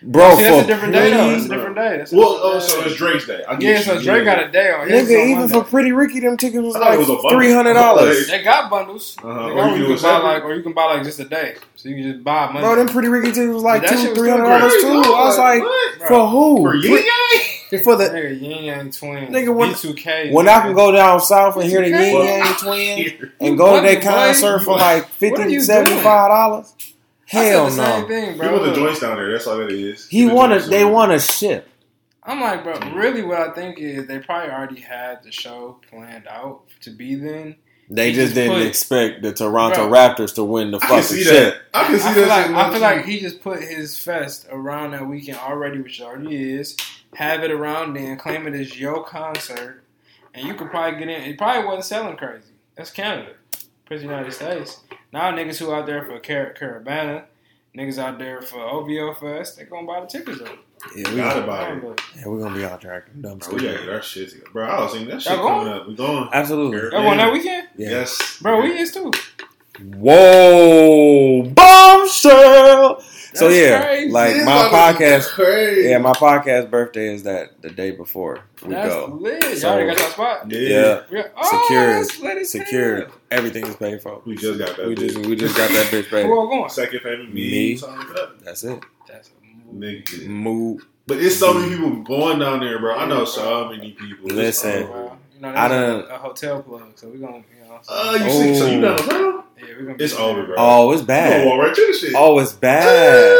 bro. 0.02 0.36
See, 0.36 0.42
that's 0.42 0.64
a 0.64 0.66
different 0.66 0.92
day 0.92 1.10
though. 1.10 1.30
That's 1.30 1.46
a 1.46 1.48
different 1.48 1.76
day. 1.76 1.96
That's 1.98 2.12
a 2.12 2.16
Well, 2.16 2.34
different 2.34 2.54
oh, 2.54 2.60
day. 2.60 2.66
so 2.66 2.80
it's 2.84 2.96
Drake's 2.96 3.26
day. 3.26 3.44
I 3.48 3.52
get 3.56 3.62
yeah, 3.62 3.78
you. 3.78 3.82
so 3.82 4.02
Drake 4.02 4.24
got 4.26 4.44
a 4.44 4.50
day 4.50 4.70
on. 4.72 4.88
his 4.88 5.08
Nigga, 5.08 5.22
on 5.22 5.28
even 5.28 5.38
Monday. 5.40 5.54
for 5.54 5.64
Pretty 5.64 5.92
Ricky, 5.92 6.20
them 6.20 6.36
tickets 6.36 6.62
was 6.62 6.76
I 6.76 6.80
thought 6.80 6.94
it 6.94 6.98
like 6.98 7.08
was 7.08 7.32
three 7.32 7.52
hundred 7.52 7.74
dollars. 7.74 8.28
They 8.28 8.42
got 8.42 8.68
bundles. 8.70 9.16
Uh-huh. 9.22 9.48
They 9.48 9.52
Or 9.54 9.66
you 9.68 9.72
can 9.72 9.80
you 9.90 9.94
can 9.96 10.02
buy 10.02 10.18
like, 10.18 10.44
or 10.44 10.54
you 10.54 10.62
can 10.62 10.72
buy 10.74 10.84
like 10.84 11.02
just 11.04 11.18
a 11.20 11.24
day, 11.24 11.56
so 11.76 11.88
you 11.88 11.94
can 11.96 12.12
just 12.12 12.22
buy 12.24 12.46
money. 12.52 12.60
Bro, 12.60 12.76
them 12.76 12.88
Pretty 12.88 13.08
Ricky 13.08 13.32
tickets 13.32 13.54
was 13.54 13.62
like 13.62 13.82
two, 13.82 13.96
shit 13.96 14.10
was 14.10 14.18
three 14.18 14.28
still 14.28 14.36
hundred 14.44 14.58
dollars 14.58 14.72
great. 14.74 14.82
too. 14.82 15.12
I 15.14 15.24
was 15.24 15.38
like, 15.38 15.62
what? 15.62 16.08
For 16.08 16.26
who? 16.28 16.62
For 16.62 16.74
Ying 16.76 17.08
Yang? 17.70 17.82
For 17.84 17.96
the 17.96 18.04
nigga, 18.04 18.40
Ying 18.40 18.64
Yang 18.64 18.90
Twin, 18.92 19.26
Nigga, 19.32 19.54
when- 19.54 19.70
B2K. 19.72 20.32
when 20.32 20.48
I 20.48 20.60
can 20.60 20.74
go 20.74 20.90
down 20.92 21.20
south 21.20 21.56
and 21.56 21.64
hear 21.68 21.80
the 21.82 21.94
Okay. 21.94 22.12
Ying 22.12 22.24
Yang 22.24 22.54
Twin 22.58 23.32
and 23.40 23.58
go 23.58 23.76
to 23.76 23.82
their 23.86 24.00
concert 24.00 24.60
for 24.60 24.76
like 24.76 25.02
What 25.04 25.12
50 25.12 25.52
you 25.52 25.60
75 25.60 26.02
dollars. 26.02 26.74
Hell 27.26 27.66
I 27.66 27.68
said 27.68 27.78
the 27.78 27.84
same 27.84 28.00
no. 28.02 28.08
thing, 28.08 28.32
He 28.32 28.38
bro. 28.38 28.52
want 28.52 28.64
the 28.64 28.72
joints 28.80 29.00
down 29.00 29.16
there. 29.16 29.30
That's 29.32 29.46
all 29.46 29.60
it 29.60 29.70
is. 29.70 30.08
He 30.08 30.24
The 30.24 30.32
wanted. 30.34 30.62
They 30.64 30.84
want 30.84 31.12
a 31.12 31.20
ship. 31.20 31.68
I'm 32.22 32.40
like, 32.40 32.62
bro. 32.64 32.78
Really, 32.94 33.22
what 33.22 33.38
I 33.40 33.52
think 33.52 33.78
is 33.78 34.06
they 34.06 34.18
probably 34.18 34.50
already 34.50 34.80
had 34.80 35.22
the 35.22 35.30
show 35.32 35.78
planned 35.90 36.26
out 36.26 36.62
to 36.82 36.90
be 36.90 37.16
then. 37.16 37.56
They 37.90 38.10
He 38.10 38.12
just 38.16 38.26
just 38.26 38.34
didn't 38.34 38.58
put- 38.58 38.66
expect 38.66 39.22
the 39.22 39.32
Toronto 39.32 39.88
Bro. 39.88 39.98
Raptors 39.98 40.34
to 40.34 40.44
win 40.44 40.70
the 40.72 40.76
I 40.76 40.80
can 40.80 40.88
fucking 40.88 41.02
see 41.04 41.22
shit. 41.24 41.54
that. 41.54 41.62
I 41.72 41.84
can 41.86 41.98
see 41.98 42.08
I 42.08 42.14
feel 42.14 42.26
that. 42.26 42.50
like 42.50 42.66
I 42.66 42.70
feel 42.72 42.80
like 42.80 43.04
he 43.06 43.20
just 43.20 43.40
put 43.42 43.60
his 43.62 43.98
fest 43.98 44.46
around 44.50 44.90
that 44.92 45.06
weekend 45.06 45.38
already, 45.38 45.80
which 45.80 46.00
already 46.00 46.52
is. 46.54 46.76
Have 47.14 47.42
it 47.42 47.50
around 47.50 47.94
then, 47.94 48.18
claim 48.18 48.46
it 48.46 48.54
as 48.54 48.78
your 48.78 49.02
concert, 49.04 49.82
and 50.34 50.46
you 50.46 50.52
could 50.54 50.70
probably 50.70 50.98
get 50.98 51.08
in. 51.08 51.22
It 51.22 51.38
probably 51.38 51.64
wasn't 51.64 51.84
selling 51.86 52.16
crazy. 52.18 52.52
That's 52.76 52.90
Canada, 52.90 53.32
Prince 53.86 54.02
United 54.02 54.32
States. 54.34 54.80
Now 55.10 55.32
niggas 55.32 55.56
who 55.56 55.72
out 55.72 55.86
there 55.86 56.04
for 56.04 56.18
Car- 56.20 56.54
Caribana, 56.60 57.24
niggas 57.78 57.98
out 57.98 58.18
there 58.18 58.42
for 58.42 58.60
OVO 58.60 59.14
Fest, 59.14 59.56
they 59.56 59.64
gonna 59.64 59.86
buy 59.86 60.00
the 60.00 60.06
tickets 60.06 60.38
though. 60.38 60.58
Yeah, 60.94 61.10
we, 61.10 61.16
Gotta 61.16 61.40
yeah, 61.40 61.46
buy 61.46 61.72
it. 61.72 62.00
Yeah, 62.16 62.26
we're 62.26 62.40
gonna 62.40 62.54
be 62.54 62.64
out 62.64 62.80
there 62.80 62.94
acting 62.94 63.20
dumb. 63.22 63.38
Bro, 63.38 63.54
we 63.54 63.62
gotta 63.62 63.78
get 63.78 63.88
our 63.88 64.02
shit 64.02 64.30
together. 64.30 64.50
Bro, 64.52 64.66
I 64.66 64.80
was 64.82 64.92
thinking 64.92 65.08
that 65.10 65.22
shit 65.22 65.32
Y'all 65.32 65.42
going? 65.42 65.58
coming 65.66 65.72
up. 65.80 65.88
We 65.88 65.94
going. 65.96 66.28
Absolutely. 66.32 66.78
Y'all 66.78 66.90
going 66.90 67.18
that 67.18 67.32
weekend, 67.32 67.68
Yeah. 67.76 67.90
Yes. 67.90 68.38
bro? 68.40 68.60
We 68.62 68.78
is 68.78 68.92
too. 68.92 69.10
Whoa, 69.96 71.42
bombshell. 71.50 73.02
So 73.38 73.48
yeah, 73.48 73.82
crazy. 73.84 74.10
like 74.10 74.34
This 74.34 74.44
my 74.44 74.68
about 74.68 74.94
podcast. 74.96 75.28
Crazy. 75.28 75.88
Yeah, 75.88 75.98
my 75.98 76.12
podcast 76.12 76.70
birthday 76.70 77.14
is 77.14 77.22
that 77.24 77.60
the 77.62 77.70
day 77.70 77.90
before 77.92 78.40
we 78.64 78.74
That's 78.74 78.94
go. 78.94 79.06
lit. 79.20 79.42
Y'all 79.62 79.86
got 79.86 79.98
your 79.98 80.10
spot. 80.10 80.50
Yeah. 80.50 80.58
Yeah, 80.60 81.02
Yeah. 81.10 81.22
Oh, 81.36 81.62
Secured. 81.62 82.38
that's 82.38 82.50
secured. 82.50 83.12
Everything 83.30 83.66
is 83.66 83.76
paid 83.76 84.02
for. 84.02 84.20
We 84.24 84.36
just 84.36 84.58
got 84.58 84.76
that. 84.76 84.86
We 84.86 84.94
bitch. 84.94 85.14
just 85.14 85.18
we 85.26 85.36
just 85.36 85.56
got 85.56 85.70
that 85.70 85.86
bitch 85.86 86.08
paid. 86.10 86.26
Who 86.26 86.38
all 86.38 86.46
going? 86.48 86.68
second 86.70 87.00
payment. 87.00 87.32
Me. 87.32 87.40
Me. 87.50 87.76
something 87.76 87.98
like 87.98 88.08
that. 88.08 88.44
That's 88.44 88.64
it. 88.64 88.82
That's 89.06 89.28
a 89.30 89.72
move. 89.72 89.82
Nigga. 90.04 90.26
Move. 90.26 90.86
But 91.06 91.18
it's 91.18 91.36
so 91.38 91.54
many 91.54 91.70
people 91.74 92.02
going 92.02 92.38
down 92.38 92.60
there, 92.60 92.78
bro. 92.78 92.94
I 92.96 93.06
know 93.06 93.24
so 93.24 93.68
many 93.70 93.92
people. 93.92 94.28
Listen. 94.28 94.82
over. 94.84 94.92
Wow. 95.04 95.16
You 95.34 95.40
know, 95.42 95.48
I 95.50 95.52
that's 95.52 95.70
done- 95.70 96.00
a, 96.10 96.14
a 96.14 96.18
hotel 96.18 96.62
plug, 96.62 96.92
so 96.96 97.08
we're 97.08 97.18
gonna, 97.18 97.36
you 97.36 97.68
know. 97.68 97.78
So, 97.82 97.94
Uh, 97.94 98.12
you 98.14 98.30
see, 98.30 98.54
so 98.58 98.66
you 98.66 98.84
Oh. 98.84 98.96
It's 99.98 100.14
be 100.14 100.22
over, 100.22 100.44
bro. 100.44 100.54
Oh, 100.58 100.92
it's 100.92 101.00
You 101.02 101.06
bad. 101.06 101.46
walk 101.46 101.58
right 101.60 101.74
to 101.74 101.86
the 101.86 101.92
shit. 101.98 102.14
Oh, 102.16 102.38
it's 102.38 102.52
bad. 102.52 103.36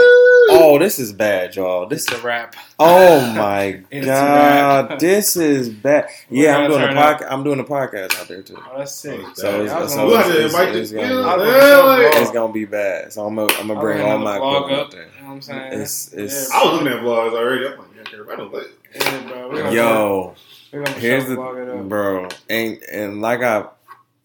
Oh, 0.51 0.79
this 0.79 0.99
is 0.99 1.13
bad, 1.13 1.55
y'all. 1.57 1.87
This 1.87 2.07
It's 2.09 2.19
a 2.19 2.23
wrap. 2.25 2.57
Oh 2.79 3.21
my 3.37 3.83
It's 3.91 4.07
god, 4.07 4.99
this 4.99 5.37
is 5.37 5.69
bad. 5.69 6.09
We're 6.31 6.45
Yeah, 6.45 6.57
I'm 6.57 6.71
gonna 6.71 6.75
doing 6.75 6.83
a 6.85 6.87
turn 6.89 6.97
up. 6.99 7.21
podcast. 7.21 7.33
I'm 7.33 7.45
doing 7.45 7.61
a 7.61 7.65
podcast 7.65 8.19
out 8.21 8.29
there 8.29 8.43
too. 8.43 8.57
Oh, 8.57 8.79
that's 8.79 8.95
sick. 8.95 9.21
Oh, 9.23 9.33
So 9.35 9.57
Yeah, 9.57 9.63
it's, 9.65 9.73
I 9.73 9.87
so 9.87 10.07
We'll 10.07 10.17
it's, 10.17 10.25
have 10.27 10.33
to 10.37 10.45
it's, 10.45 10.55
invite 10.55 10.77
it's 10.77 10.91
the. 10.91 10.97
gonna, 10.97 11.15
I 11.21 11.37
was 11.37 11.47
gonna 11.47 11.87
like- 12.05 12.13
show 12.15 12.21
it's 12.23 12.31
gonna 12.31 12.53
be 12.53 12.65
bad. 12.65 13.13
So 13.13 13.27
I'm 13.27 13.35
gonna, 13.35 13.53
I'm 13.55 13.69
gonna 13.69 13.81
bring 13.81 14.01
all 14.01 14.17
my 14.19 14.39
vlog 14.39 14.57
equipment 14.57 14.81
up. 14.81 14.87
out 14.87 14.91
there. 14.93 15.03
You 15.03 15.23
know 15.23 15.29
what 15.29 15.35
I'm 15.35 15.43
saying? 15.43 15.81
It's 15.83 16.13
it's 16.15 16.51
I 16.51 16.65
was 16.65 16.73
looking 16.73 16.89
at 16.89 17.03
vlogs 17.03 17.33
already. 17.33 17.67
I'm 17.67 17.79
like, 17.79 17.89
yeah, 17.97 18.03
everybody 18.15 18.37
don't 18.39 18.53
like. 18.55 18.67
Yeah, 18.95 19.29
bro. 19.29 19.49
We're 19.51 19.63
gonna, 19.65 19.77
yo. 19.77 20.35
we're 20.73 20.85
gonna 20.85 20.99
Here's 20.99 21.27
the 21.27 21.35
vlog 21.37 21.63
it 21.63 21.69
up. 21.79 21.89
bro, 21.89 22.29
and 22.49 22.83
and 22.91 23.21
like 23.21 23.43
I 23.43 23.67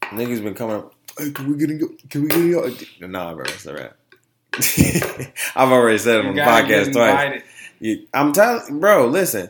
niggas 0.03 0.41
been 0.41 0.53
coming 0.55 0.77
up. 0.77 0.92
Hey, 1.17 1.31
can 1.31 1.51
we 1.51 1.57
get 1.57 1.69
in? 1.71 1.79
your- 1.79 1.89
Can 2.09 2.21
we 2.23 2.27
get 2.29 2.37
in? 2.39 2.47
your-" 2.49 2.71
Nah, 3.07 3.33
bro, 3.33 3.45
that's 3.45 3.65
a 3.65 3.73
wrap. 3.73 3.97
I've 5.55 5.71
already 5.71 5.97
said 5.97 6.19
it 6.19 6.23
You 6.23 6.29
on 6.29 6.35
the 6.35 6.41
podcast 6.41 6.93
twice. 6.93 7.41
You- 7.79 8.07
I'm 8.13 8.33
telling, 8.33 8.79
bro. 8.79 9.07
Listen, 9.07 9.49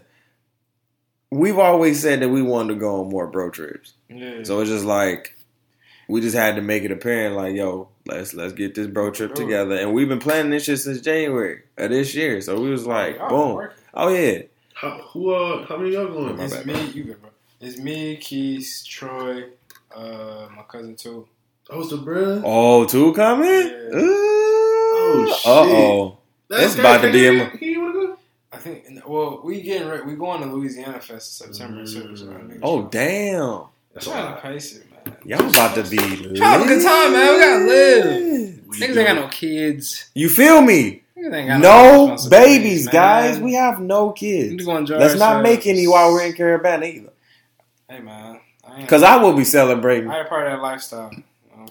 we've 1.30 1.60
always 1.60 2.02
said 2.02 2.22
that 2.22 2.30
we 2.30 2.42
wanted 2.42 2.74
to 2.76 2.80
go 2.80 3.02
on 3.02 3.10
more 3.10 3.28
bro 3.28 3.50
trips. 3.50 3.94
Yeah. 4.10 4.44
So 4.44 4.60
it's 4.62 4.70
just 4.70 4.86
like 4.86 5.36
we 6.08 6.22
just 6.22 6.36
had 6.36 6.56
to 6.58 6.62
make 6.62 6.84
it 6.84 6.92
apparent, 6.92 7.36
like, 7.36 7.56
yo, 7.56 7.90
let's 8.06 8.34
let's 8.34 8.54
get 8.54 8.76
this 8.76 8.88
bro 8.88 9.12
trip 9.12 9.36
Bro. 9.36 9.46
together. 9.46 9.76
And 9.76 9.94
we've 9.94 10.10
been 10.10 10.20
planning 10.20 10.52
this 10.52 10.66
shit 10.66 10.80
since 10.80 11.02
January 11.02 11.64
of 11.78 11.90
this 11.90 12.14
year. 12.16 12.42
So 12.42 12.60
we 12.60 12.70
was 12.70 12.86
like, 12.86 13.18
Y'all 13.18 13.30
boom. 13.30 13.56
working. 13.56 13.78
Oh 13.94 14.10
yeah. 14.10 14.42
How, 14.74 14.92
who? 15.12 15.32
Uh, 15.34 15.66
how 15.66 15.78
many 15.78 15.96
of 15.96 16.10
y'all 16.10 16.14
going? 16.34 16.40
It's 16.40 16.66
me, 16.66 16.86
you 16.92 17.04
good, 17.06 17.22
bro. 17.22 17.30
It's 17.62 17.78
me, 17.78 18.18
Keith, 18.18 18.84
Troy, 18.88 19.46
uh, 19.96 20.48
my 20.56 20.64
cousin 20.68 20.96
too. 20.96 21.28
Oh, 21.70 21.82
it's 21.82 21.90
the 21.90 21.98
bruh. 21.98 22.42
Oh, 22.46 22.86
two 22.86 23.14
coming? 23.14 23.48
Yeah. 23.50 23.98
Ooh. 24.00 25.28
shit. 25.28 25.46
Uh 25.46 25.62
oh. 25.62 26.18
That's 26.50 26.64
it's 26.66 26.76
about 26.80 27.02
to 27.02 27.12
be 27.12 27.26
a- 27.28 27.50
He 27.58 27.78
want 27.78 27.94
to 27.94 28.08
go. 28.08 28.18
I 28.52 28.58
think. 28.58 28.86
Well, 29.08 29.42
we 29.44 29.62
getting 29.62 29.88
ready. 29.88 30.04
We 30.04 30.16
going 30.16 30.42
to 30.42 30.48
Louisiana 30.48 31.00
Fest 31.00 31.42
in 31.42 31.54
September 31.54 31.86
too. 31.86 32.16
So 32.16 32.32
I 32.32 32.58
Oh 32.62 32.84
damn. 32.84 33.64
That's 33.94 34.08
a 34.08 34.10
trying 34.10 34.26
to 34.26 34.32
lot. 34.34 34.42
pace 34.44 34.76
it, 34.76 34.86
man. 34.92 35.16
Y'all 35.26 35.50
about 35.50 35.76
to 35.76 35.84
be 35.84 35.98
Trying 35.98 36.34
to 36.36 36.44
have 36.46 36.62
a 36.62 36.66
good 36.66 36.84
time, 36.84 37.14
man. 37.14 37.34
We 37.34 37.40
gotta 37.40 37.66
live. 37.66 38.06
lit. 38.06 38.68
We 38.68 38.80
Niggas 38.80 38.98
ain't 38.98 39.08
got 39.08 39.16
no 39.16 39.28
kids. 39.28 40.10
You 40.14 40.30
feel 40.30 40.62
me? 40.62 41.04
Niggas 41.18 41.62
No 41.62 42.18
babies, 42.30 42.86
man. 42.86 42.94
guys. 42.94 43.40
We 43.40 43.54
have 43.54 43.80
no 43.80 44.12
kids. 44.12 44.54
just 44.56 44.66
gonna 44.66 44.80
enjoy 44.80 44.98
Let's 44.98 45.18
not 45.18 45.42
make 45.42 45.60
ourselves. 45.60 45.80
any 45.80 45.88
while 45.88 46.12
we're 46.12 46.24
in 46.26 46.34
Caribana 46.34 46.86
either. 46.94 47.14
Hey 47.90 48.00
man, 48.00 48.40
I 48.68 48.82
Because 48.82 49.04
I 49.04 49.18
will 49.18 49.34
be 49.34 49.44
celebrating. 49.46 50.10
I 50.10 50.20
ain't 50.20 50.30
part 50.30 50.48
of 50.48 50.54
that 50.54 50.62
lifestyle. 50.62 51.12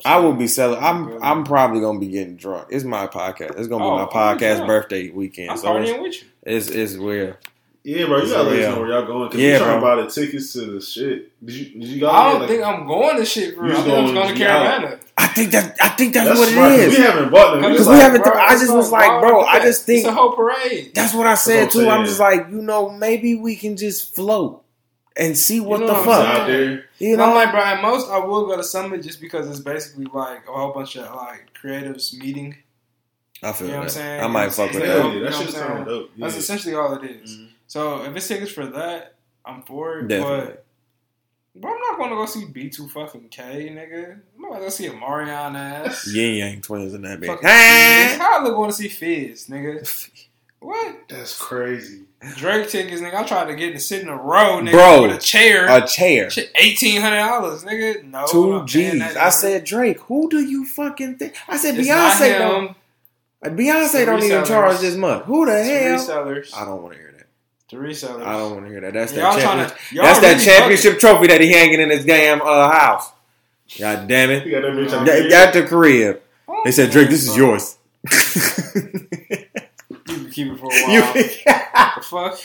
You 0.04 0.10
know 0.10 0.16
what 0.16 0.22
I 0.24 0.26
will 0.26 0.34
be 0.34 0.46
selling. 0.48 0.82
I'm 0.82 1.06
Good. 1.06 1.22
I'm 1.22 1.44
probably 1.44 1.80
gonna 1.80 1.98
be 1.98 2.08
getting 2.08 2.36
drunk. 2.36 2.68
It's 2.70 2.84
my 2.84 3.06
podcast. 3.06 3.58
It's 3.58 3.68
gonna 3.68 3.84
be 3.84 3.88
Oh, 3.88 3.96
my 3.96 4.02
oh, 4.02 4.06
podcast 4.08 4.56
drunk. 4.56 4.66
birthday 4.68 5.10
weekend. 5.10 5.50
I'm 5.50 5.56
so 5.56 5.76
it's, 5.76 5.90
partying 5.90 6.02
with 6.02 6.22
you. 6.22 6.28
it's 6.42 6.68
it's 6.68 6.96
weird. 6.96 7.36
Yeah, 7.84 8.06
bro. 8.06 8.22
You 8.22 8.30
gotta 8.30 8.48
let 8.48 8.58
us 8.60 8.74
know 8.74 8.80
where 8.80 8.90
y'all 8.90 9.06
going. 9.06 9.30
Cause 9.30 9.40
Yeah, 9.40 9.52
we 9.54 9.58
trying 9.58 9.80
bro. 9.80 9.90
to 9.90 9.96
buy 9.96 10.02
the 10.04 10.10
tickets 10.10 10.52
to 10.52 10.60
the 10.72 10.80
shit. 10.80 11.44
Did 11.44 11.54
you? 11.56 11.64
Did 11.80 11.84
you 11.88 12.00
go? 12.00 12.10
I 12.10 12.30
don't 12.30 12.40
like, 12.40 12.48
think 12.48 12.62
I'm 12.62 12.86
going 12.86 13.16
to 13.16 13.24
shit 13.24 13.56
for 13.56 13.66
You. 13.66 13.72
I 13.72 13.74
just 13.74 13.84
think 13.86 13.98
I'm 13.98 14.04
going 14.04 14.14
going 14.14 14.28
to 14.28 14.34
to 14.34 14.38
Carolina. 14.38 14.98
I 15.18 15.26
think 15.26 15.50
that 15.50 15.76
I 15.80 15.88
think 15.88 16.14
that's, 16.14 16.28
That's 16.28 16.38
what 16.40 16.48
smart, 16.50 16.72
it 16.72 16.76
'cause 16.76 16.92
is. 16.92 16.98
We 16.98 17.04
haven't 17.04 17.30
bought 17.32 17.52
them. 17.54 17.62
We 17.62 17.68
Because 17.72 17.78
was 17.80 17.88
we 17.88 17.92
like, 17.94 18.02
haven't- 18.02 18.22
bro, 18.24 18.32
I 18.40 18.50
just 18.50 18.72
was 18.74 18.92
like, 18.92 19.08
why 19.08 19.20
bro, 19.20 19.40
I 19.42 19.58
that? 19.58 19.64
just 19.64 19.84
think- 19.86 19.98
it's 20.00 20.08
a 20.08 20.12
whole 20.12 20.32
parade. 20.32 20.92
That's 20.94 21.12
what 21.12 21.26
I 21.26 21.34
said 21.34 21.66
what 21.66 21.76
I'm 21.76 21.82
too. 21.82 21.88
I'm 21.90 22.04
just 22.06 22.20
like, 22.20 22.46
you 22.50 22.62
know, 22.62 22.88
maybe 22.90 23.34
we 23.34 23.56
can 23.56 23.76
just 23.76 24.14
float 24.14 24.62
and 25.16 25.36
see 25.36 25.60
what 25.60 25.80
know 25.80 25.86
the 25.88 25.92
what 25.94 26.00
I'm 26.00 26.04
fuck. 26.06 26.26
saying? 26.26 26.40
out 26.42 26.46
there. 26.46 26.84
You 26.98 27.12
And 27.14 27.22
I'm 27.22 27.34
like, 27.34 27.50
bro, 27.50 27.60
at 27.60 27.82
most 27.82 28.08
I 28.10 28.18
will 28.18 28.46
go 28.46 28.56
to 28.56 28.64
Summit 28.64 29.02
just 29.02 29.20
because 29.20 29.48
it's 29.50 29.60
basically 29.60 30.06
like 30.06 30.46
a 30.48 30.52
whole 30.52 30.72
bunch 30.72 30.96
of 30.96 31.14
like 31.14 31.50
creatives 31.60 32.16
meeting. 32.18 32.56
I 33.42 33.52
feel 33.52 33.66
You 33.68 33.72
know 33.72 33.78
what 33.80 33.82
I'm 33.82 33.86
that. 33.88 33.92
saying? 33.92 34.22
I 34.22 34.26
might 34.28 34.40
It's- 34.46 34.56
fuck 34.56 34.66
it's 34.70 34.78
with 34.78 34.88
like, 34.88 35.02
that. 35.02 35.14
Yeah, 35.14 35.20
that 35.24 35.34
shit 35.34 35.50
sound 35.50 35.72
saying? 35.74 35.84
dope. 35.84 36.10
Yeah. 36.16 36.26
That's 36.26 36.36
essentially 36.38 36.74
all 36.74 36.94
it 36.94 37.04
is. 37.10 37.30
Mhm. 37.36 37.48
So 37.66 38.04
if 38.04 38.16
it's 38.16 38.28
tickets 38.28 38.52
for 38.52 38.66
that, 38.66 39.14
I'm 39.44 39.62
for 39.62 39.98
it. 39.98 40.08
Definitely. 40.08 40.54
But 40.54 40.64
bro, 41.56 41.72
I'm 41.72 41.80
not 41.80 41.98
going 41.98 42.10
to 42.10 42.16
go 42.16 42.26
see 42.26 42.44
B2 42.46 42.88
fucking 42.90 43.28
K, 43.30 43.68
nigga. 43.70 44.12
I'm 44.12 44.40
not 44.42 44.48
going 44.50 44.60
to 44.60 44.66
go 44.66 44.68
see 44.70 44.86
a 44.86 44.92
Marion 44.94 45.56
ass. 45.56 46.06
Ying 46.14 46.36
Yang 46.36 46.60
twins 46.62 46.94
in 46.94 47.02
that 47.02 47.20
bitch. 47.20 47.26
Fucking 47.26 48.20
How 48.20 48.40
I 48.40 48.44
look 48.44 48.54
going 48.54 48.70
to 48.70 48.76
see 48.76 48.88
Fizz, 48.88 49.48
nigga? 49.48 50.10
What? 50.60 51.08
That's 51.08 51.36
crazy. 51.36 52.02
Drake 52.36 52.68
tickets, 52.68 53.00
nigga. 53.02 53.14
I 53.14 53.24
tried 53.24 53.46
to 53.46 53.54
get 53.56 53.72
to 53.72 53.80
sit 53.80 54.02
in 54.02 54.08
a 54.08 54.16
row, 54.16 54.60
nigga, 54.60 54.70
Bro, 54.72 55.02
with 55.02 55.16
a 55.16 55.18
chair. 55.20 55.66
A 55.68 55.86
chair. 55.86 56.30
Shit, 56.30 56.52
eighteen 56.54 57.00
hundred 57.00 57.16
dollars, 57.18 57.64
nigga. 57.64 58.04
No, 58.04 58.26
Two 58.30 58.54
I'm 58.58 58.66
G's. 58.66 58.94
I 59.02 59.08
number. 59.14 59.30
said, 59.32 59.64
Drake, 59.64 59.98
who 60.02 60.28
do 60.30 60.38
you 60.40 60.64
fucking 60.64 61.16
think? 61.16 61.34
I 61.48 61.56
said, 61.56 61.76
It's 61.78 61.88
Beyonce 61.88 62.38
don't. 62.38 62.68
him. 62.68 62.74
Beyonce 63.56 64.06
don't 64.06 64.22
even 64.22 64.44
charge 64.44 64.78
this 64.78 64.94
much. 64.96 65.24
Who 65.24 65.46
the 65.46 65.58
It's 65.58 66.06
the 66.06 66.12
hell? 66.14 66.24
resellers. 66.26 66.54
I 66.56 66.64
don't 66.64 66.80
want 66.82 66.94
to 66.94 66.98
hear 67.00 67.12
that. 67.18 67.26
The 67.70 67.76
resellers. 67.78 68.22
I 68.24 68.32
don't 68.38 68.52
want 68.52 68.64
to 68.66 68.70
hear 68.70 68.80
that. 68.82 68.92
That's 68.94 69.12
Y'all 69.14 69.34
that 69.34 69.42
championship. 69.42 69.78
to. 69.88 69.94
Y'all 69.96 70.04
That's 70.04 70.20
that 70.20 70.32
really 70.34 70.44
championship 70.44 70.98
trophy 71.00 71.26
that 71.26 71.40
he 71.40 71.52
hanging 71.52 71.80
in 71.80 71.90
his 71.90 72.04
damn 72.04 72.40
uh, 72.40 72.70
house. 72.70 73.10
God 73.80 74.06
damn 74.06 74.30
You 74.30 74.36
it. 74.36 74.50
got 74.50 74.62
that 74.62 74.72
bitch 74.72 75.30
That, 75.30 75.54
the 75.54 75.66
crib. 75.66 76.20
They 76.64 76.70
said, 76.72 76.90
Drake, 76.92 77.08
this 77.08 77.26
is 77.28 77.36
yours. 77.36 77.78
Keep 80.32 80.52
it 80.52 80.58
for 80.58 80.66
a 80.66 80.68
while. 80.82 80.92
You- 80.92 81.02
the 81.96 82.02
fuck? 82.02 82.38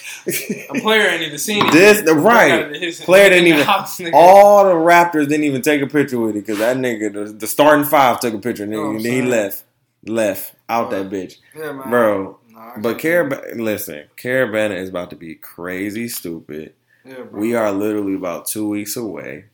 A 0.77 0.81
player 0.81 1.07
ain't 1.09 1.21
even 1.23 1.37
seen 1.39 1.65
it. 1.65 1.71
This- 1.71 2.01
the 2.05 2.13
right. 2.15 2.71
Player 3.05 3.29
didn't 3.29 3.47
even- 3.47 4.13
All 4.13 4.65
the 4.65 4.71
Raptors 4.71 5.27
didn't 5.29 5.45
even 5.45 5.61
take 5.61 5.81
a 5.81 5.87
picture 5.87 6.19
with 6.19 6.31
it 6.35 6.41
because 6.45 6.59
that 6.59 6.77
nigga, 6.77 7.13
the, 7.13 7.25
the 7.33 7.47
starting 7.47 7.85
five, 7.85 8.19
took 8.19 8.33
a 8.33 8.39
picture 8.39 8.63
and 8.63 8.71
You 8.73 8.77
know 8.93 8.93
then 9.01 9.11
he 9.13 9.21
left. 9.21 9.63
Left. 10.05 10.53
Out 10.69 10.91
that 10.91 11.09
bitch. 11.09 11.37
yeah, 11.55 11.71
man. 11.71 11.89
Bro. 11.89 12.39
Nah, 12.49 12.73
But 12.79 12.99
can't- 12.99 13.57
listen, 13.57 14.03
Caribana 14.17 14.75
is 14.77 14.89
about 14.89 15.09
to 15.11 15.15
be 15.15 15.35
crazy 15.35 16.07
stupid. 16.09 16.73
Yeah, 17.05 17.21
bro. 17.23 17.39
We 17.39 17.55
are 17.55 17.71
literally 17.71 18.15
about 18.15 18.47
two 18.47 18.67
weeks 18.67 18.95
away. 18.97 19.45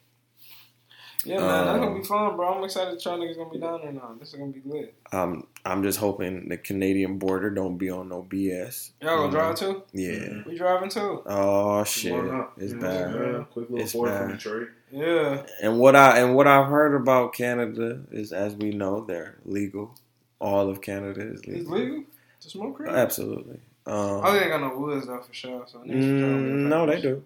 Yeah, 1.26 1.38
man. 1.40 1.66
That's 1.66 1.80
gonna 1.80 1.92
um, 1.92 2.02
be 2.02 2.08
fun, 2.08 2.36
bro. 2.36 2.54
I'm 2.56 2.64
excited. 2.64 3.04
Y'all 3.06 3.18
niggas 3.18 3.38
gonna 3.38 3.50
be 3.50 3.60
down 3.60 3.82
there 3.82 3.92
now. 3.94 4.16
This 4.20 4.30
is 4.30 4.36
gonna 4.40 4.52
be 4.52 4.62
lit. 4.66 4.94
Um, 5.12 5.48
I'm 5.66 5.82
just 5.84 6.00
hoping 6.00 6.50
the 6.50 6.58
Canadian 6.58 7.18
border 7.18 7.50
don't 7.50 7.78
be 7.78 7.90
on 7.90 8.10
no 8.10 8.24
BS. 8.24 8.92
Y'all 9.02 9.18
gonna 9.18 9.28
Mhm. 9.30 9.32
drive 9.32 9.56
too? 9.56 9.84
Yeah. 9.94 10.44
We 10.46 10.58
driving 10.58 10.90
too. 10.90 11.22
Oh 11.26 11.84
shit, 11.86 12.14
Why 12.14 12.46
it's 12.58 12.74
You 12.74 12.80
bad. 12.80 13.14
yeah, 13.16 13.44
Quick 13.52 13.70
little 13.70 13.80
It's 13.80 13.92
four 13.94 14.08
from 14.08 14.28
bad. 14.28 14.38
Detroit. 14.38 14.68
Yeah. 14.92 15.44
And 15.62 15.80
what 15.80 15.96
I 15.96 16.20
and 16.20 16.36
what 16.36 16.48
I've 16.48 16.68
heard 16.68 16.94
about 16.96 17.34
Canada 17.34 18.02
is, 18.12 18.34
as 18.34 18.56
we 18.56 18.72
know, 18.72 19.02
they're 19.06 19.38
legal. 19.46 19.96
All 20.40 20.70
of 20.70 20.82
Canada 20.82 21.22
is 21.22 21.46
legal. 21.48 21.62
It's 21.62 21.70
legal. 21.70 21.88
legal 21.96 22.04
to 22.42 22.50
smoke 22.50 22.76
cream. 22.76 22.90
Absolutely. 22.94 23.60
Um, 23.86 24.22
Oh, 24.24 24.32
they 24.34 24.40
ain't 24.42 24.50
got 24.50 24.62
no 24.62 24.78
woods 24.78 25.08
though 25.08 25.22
for 25.22 25.34
sure. 25.34 25.64
So 25.68 25.80
mm, 25.80 26.68
no, 26.68 26.86
they 26.86 27.00
do. 27.02 27.24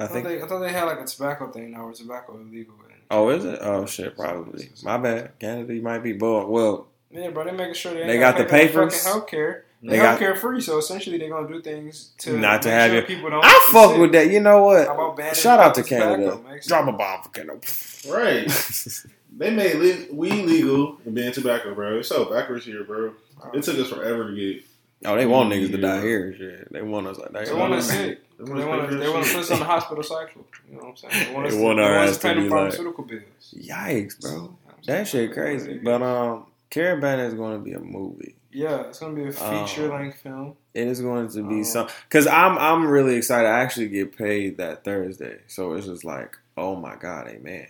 I 0.00 0.04
I 0.04 0.06
thought, 0.06 0.12
think. 0.14 0.26
they, 0.28 0.42
I 0.42 0.46
thought 0.46 0.60
they 0.60 0.72
had 0.72 0.84
like 0.84 1.00
a 1.00 1.04
tobacco 1.04 1.50
thing 1.50 1.72
now 1.72 1.84
where 1.84 1.92
tobacco 1.92 2.38
is 2.40 2.46
legal. 2.52 2.74
in- 2.74 2.87
Oh, 3.10 3.28
is 3.30 3.44
it? 3.44 3.58
Oh 3.62 3.86
shit, 3.86 4.16
probably. 4.16 4.70
My 4.82 4.98
bad. 4.98 5.38
Canada 5.38 5.74
you 5.74 5.82
might 5.82 6.00
be, 6.00 6.12
but 6.12 6.48
well, 6.48 6.88
Yeah, 7.10 7.30
bro, 7.30 7.44
they 7.44 7.52
making 7.52 7.74
sure 7.74 7.94
they, 7.94 8.06
They 8.06 8.18
gotta 8.18 8.38
got 8.44 8.48
the 8.48 8.50
pay 8.50 8.68
papers. 8.68 9.02
Fucking 9.06 9.22
healthcare. 9.38 9.60
They 9.82 9.90
They 9.90 9.96
got- 9.98 10.18
healthcare 10.20 10.36
free, 10.36 10.60
so 10.60 10.78
essentially 10.78 11.18
they're 11.18 11.30
gonna 11.30 11.48
do 11.48 11.62
things 11.62 12.10
to 12.18 12.36
Not 12.36 12.62
to 12.62 12.70
have 12.70 12.90
sure 12.90 13.00
you- 13.00 13.06
people 13.06 13.30
don't. 13.30 13.44
I 13.44 13.68
fuck 13.72 13.92
sick. 13.92 14.00
with 14.00 14.12
that. 14.12 14.28
You 14.30 14.40
know 14.40 14.68
How 14.74 14.94
about 14.94 15.16
what? 15.18 15.36
Shout 15.36 15.60
out 15.60 15.74
to 15.76 15.82
Canada. 15.84 16.38
makes- 16.50 16.66
Drop 16.66 16.86
a 16.88 16.92
bomb 16.92 17.22
for 17.22 17.28
Canada. 17.30 17.60
Right. 18.08 18.50
They 19.36 19.50
made 19.50 19.76
li- 19.76 20.08
weed 20.10 20.46
legal 20.46 20.98
and 21.04 21.14
ban 21.14 21.30
tobacco, 21.30 21.72
bro. 21.72 21.98
It's 21.98 22.08
so 22.08 22.24
backwards 22.24 22.64
here, 22.64 22.82
bro. 22.82 23.12
It 23.54 23.62
took 23.62 23.78
us 23.78 23.88
forever 23.88 24.30
to 24.30 24.34
get. 24.34 24.64
Oh, 25.04 25.14
they 25.14 25.26
want 25.26 25.52
niggas 25.52 25.70
to 25.70 25.76
die 25.78 26.00
here. 26.00 26.34
Shit, 26.36 26.72
they 26.72 26.82
want 26.82 27.06
us 27.06 27.18
like 27.18 27.30
that. 27.32 27.46
They 27.46 27.52
want 27.54 27.72
us 27.74 27.88
sick. 27.88 28.20
They 28.38 28.44
They 28.44 28.64
want 28.64 28.82
to 28.84 28.90
to. 28.90 28.96
They 28.96 29.06
for 29.06 29.12
want 29.12 29.24
that 29.24 29.28
to 29.30 29.34
put 29.34 29.42
us 29.44 29.50
on 29.50 29.58
the 29.58 29.64
hospital 29.64 30.02
cycle. 30.04 30.46
You 30.68 30.76
know 30.76 30.82
what 30.84 30.88
I'm 30.90 30.96
saying? 31.10 31.26
They 31.28 31.34
want 31.34 31.46
us 31.46 31.52
They 31.54 31.58
to, 31.58 31.64
they 31.64 31.64
want 31.64 31.78
us 31.80 32.16
to 32.16 32.20
to 32.22 32.28
pay 32.28 32.34
be 32.34 32.40
them 32.40 32.50
like- 32.50 32.58
pharmaceutical 32.58 33.04
bills. 33.04 33.54
Yikes, 33.56 34.20
bro. 34.20 34.30
You 34.30 34.36
know 34.36 34.42
what 34.64 34.74
I'm 34.76 34.82
That 34.86 35.08
shit 35.08 35.32
crazy. 35.32 35.78
But 35.78 36.02
um, 36.02 36.46
Caribana 36.70 37.26
is 37.26 37.34
going 37.34 37.58
to 37.58 37.64
be 37.64 37.72
a 37.72 37.80
movie. 37.80 38.36
yeah, 38.52 38.82
it's 38.88 38.98
gonna 39.00 39.14
be 39.14 39.26
a 39.26 39.32
feature 39.32 39.88
length 39.88 40.18
film. 40.20 40.54
It 40.74 40.86
is 40.86 41.00
going 41.00 41.28
to 41.30 41.42
be 41.48 41.60
Oh. 41.60 41.64
some 41.64 41.88
because 42.08 42.26
I'm 42.26 42.56
I'm 42.58 42.86
really 42.86 43.16
excited. 43.16 43.48
I 43.48 43.60
actually 43.60 43.88
get 43.88 44.16
paid 44.16 44.58
that 44.58 44.84
Thursday, 44.84 45.38
so 45.48 45.72
it's 45.72 45.86
just 45.86 46.04
like, 46.04 46.36
oh 46.56 46.76
my 46.76 46.94
god, 46.96 47.26
amen. 47.28 47.66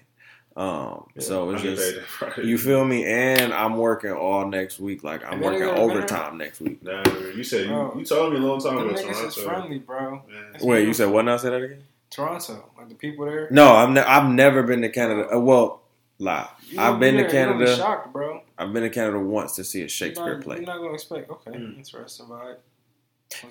Um, 0.58 1.06
so 1.18 1.50
it's 1.50 1.62
get 1.62 1.76
just 1.76 1.88
paid 1.94 2.00
that 2.02 2.06
Friday. 2.34 2.48
you 2.48 2.58
feel 2.58 2.84
me, 2.84 3.04
and 3.04 3.54
I'm 3.54 3.76
working 3.76 4.10
all 4.10 4.44
next 4.48 4.80
week. 4.80 5.04
Like 5.04 5.24
I'm 5.24 5.40
working 5.40 5.60
they 5.60 5.66
got- 5.66 5.78
overtime 5.78 6.36
next 6.36 6.60
week. 6.60 6.82
Nah, 6.82 7.04
you 7.36 7.44
said 7.44 7.62
you, 7.66 7.68
Bro. 7.68 7.94
you 7.98 8.04
told 8.04 8.32
me 8.32 8.40
a 8.40 8.42
long 8.42 8.60
time 8.60 8.74
Them 8.76 8.88
ago. 8.90 9.00
niggas 9.00 9.26
is 9.28 9.34
Toronto. 9.36 9.42
friendly, 9.60 9.78
bro. 9.78 10.10
Man. 10.10 10.22
It's 10.54 10.64
Wait, 10.64 10.86
you 10.86 10.92
said 10.94 11.10
what? 11.10 11.24
Now 11.24 11.36
say 11.36 11.50
that 11.50 11.62
again. 11.62 11.84
Toronto, 12.10 12.70
like 12.76 12.88
the 12.88 12.96
people 12.96 13.26
there. 13.26 13.46
No, 13.52 13.72
I've 13.72 13.90
ne- 13.90 14.00
I've 14.00 14.28
never 14.30 14.64
been 14.64 14.82
to 14.82 14.88
Canada. 14.88 15.32
Uh, 15.32 15.38
well, 15.38 15.82
lie. 16.18 16.48
You 16.68 16.80
I've 16.80 16.98
been 16.98 17.16
be 17.18 17.22
to 17.22 17.28
there, 17.30 17.52
be 17.54 17.54
Canada. 17.64 17.76
shocked, 17.76 18.12
bro. 18.12 18.42
I've 18.58 18.72
been 18.72 18.82
to 18.82 18.90
Canada 18.90 19.20
once 19.20 19.54
to 19.56 19.64
see 19.64 19.78
a 19.78 19.82
You're 19.82 19.88
Shakespeare 19.88 20.34
not, 20.34 20.42
play. 20.42 20.56
You're 20.56 20.66
not 20.66 20.78
gonna 20.78 20.94
expect. 20.94 21.30
Okay, 21.30 21.52
Mm. 21.52 21.76
interesting 21.76 22.26
vibe. 22.26 22.56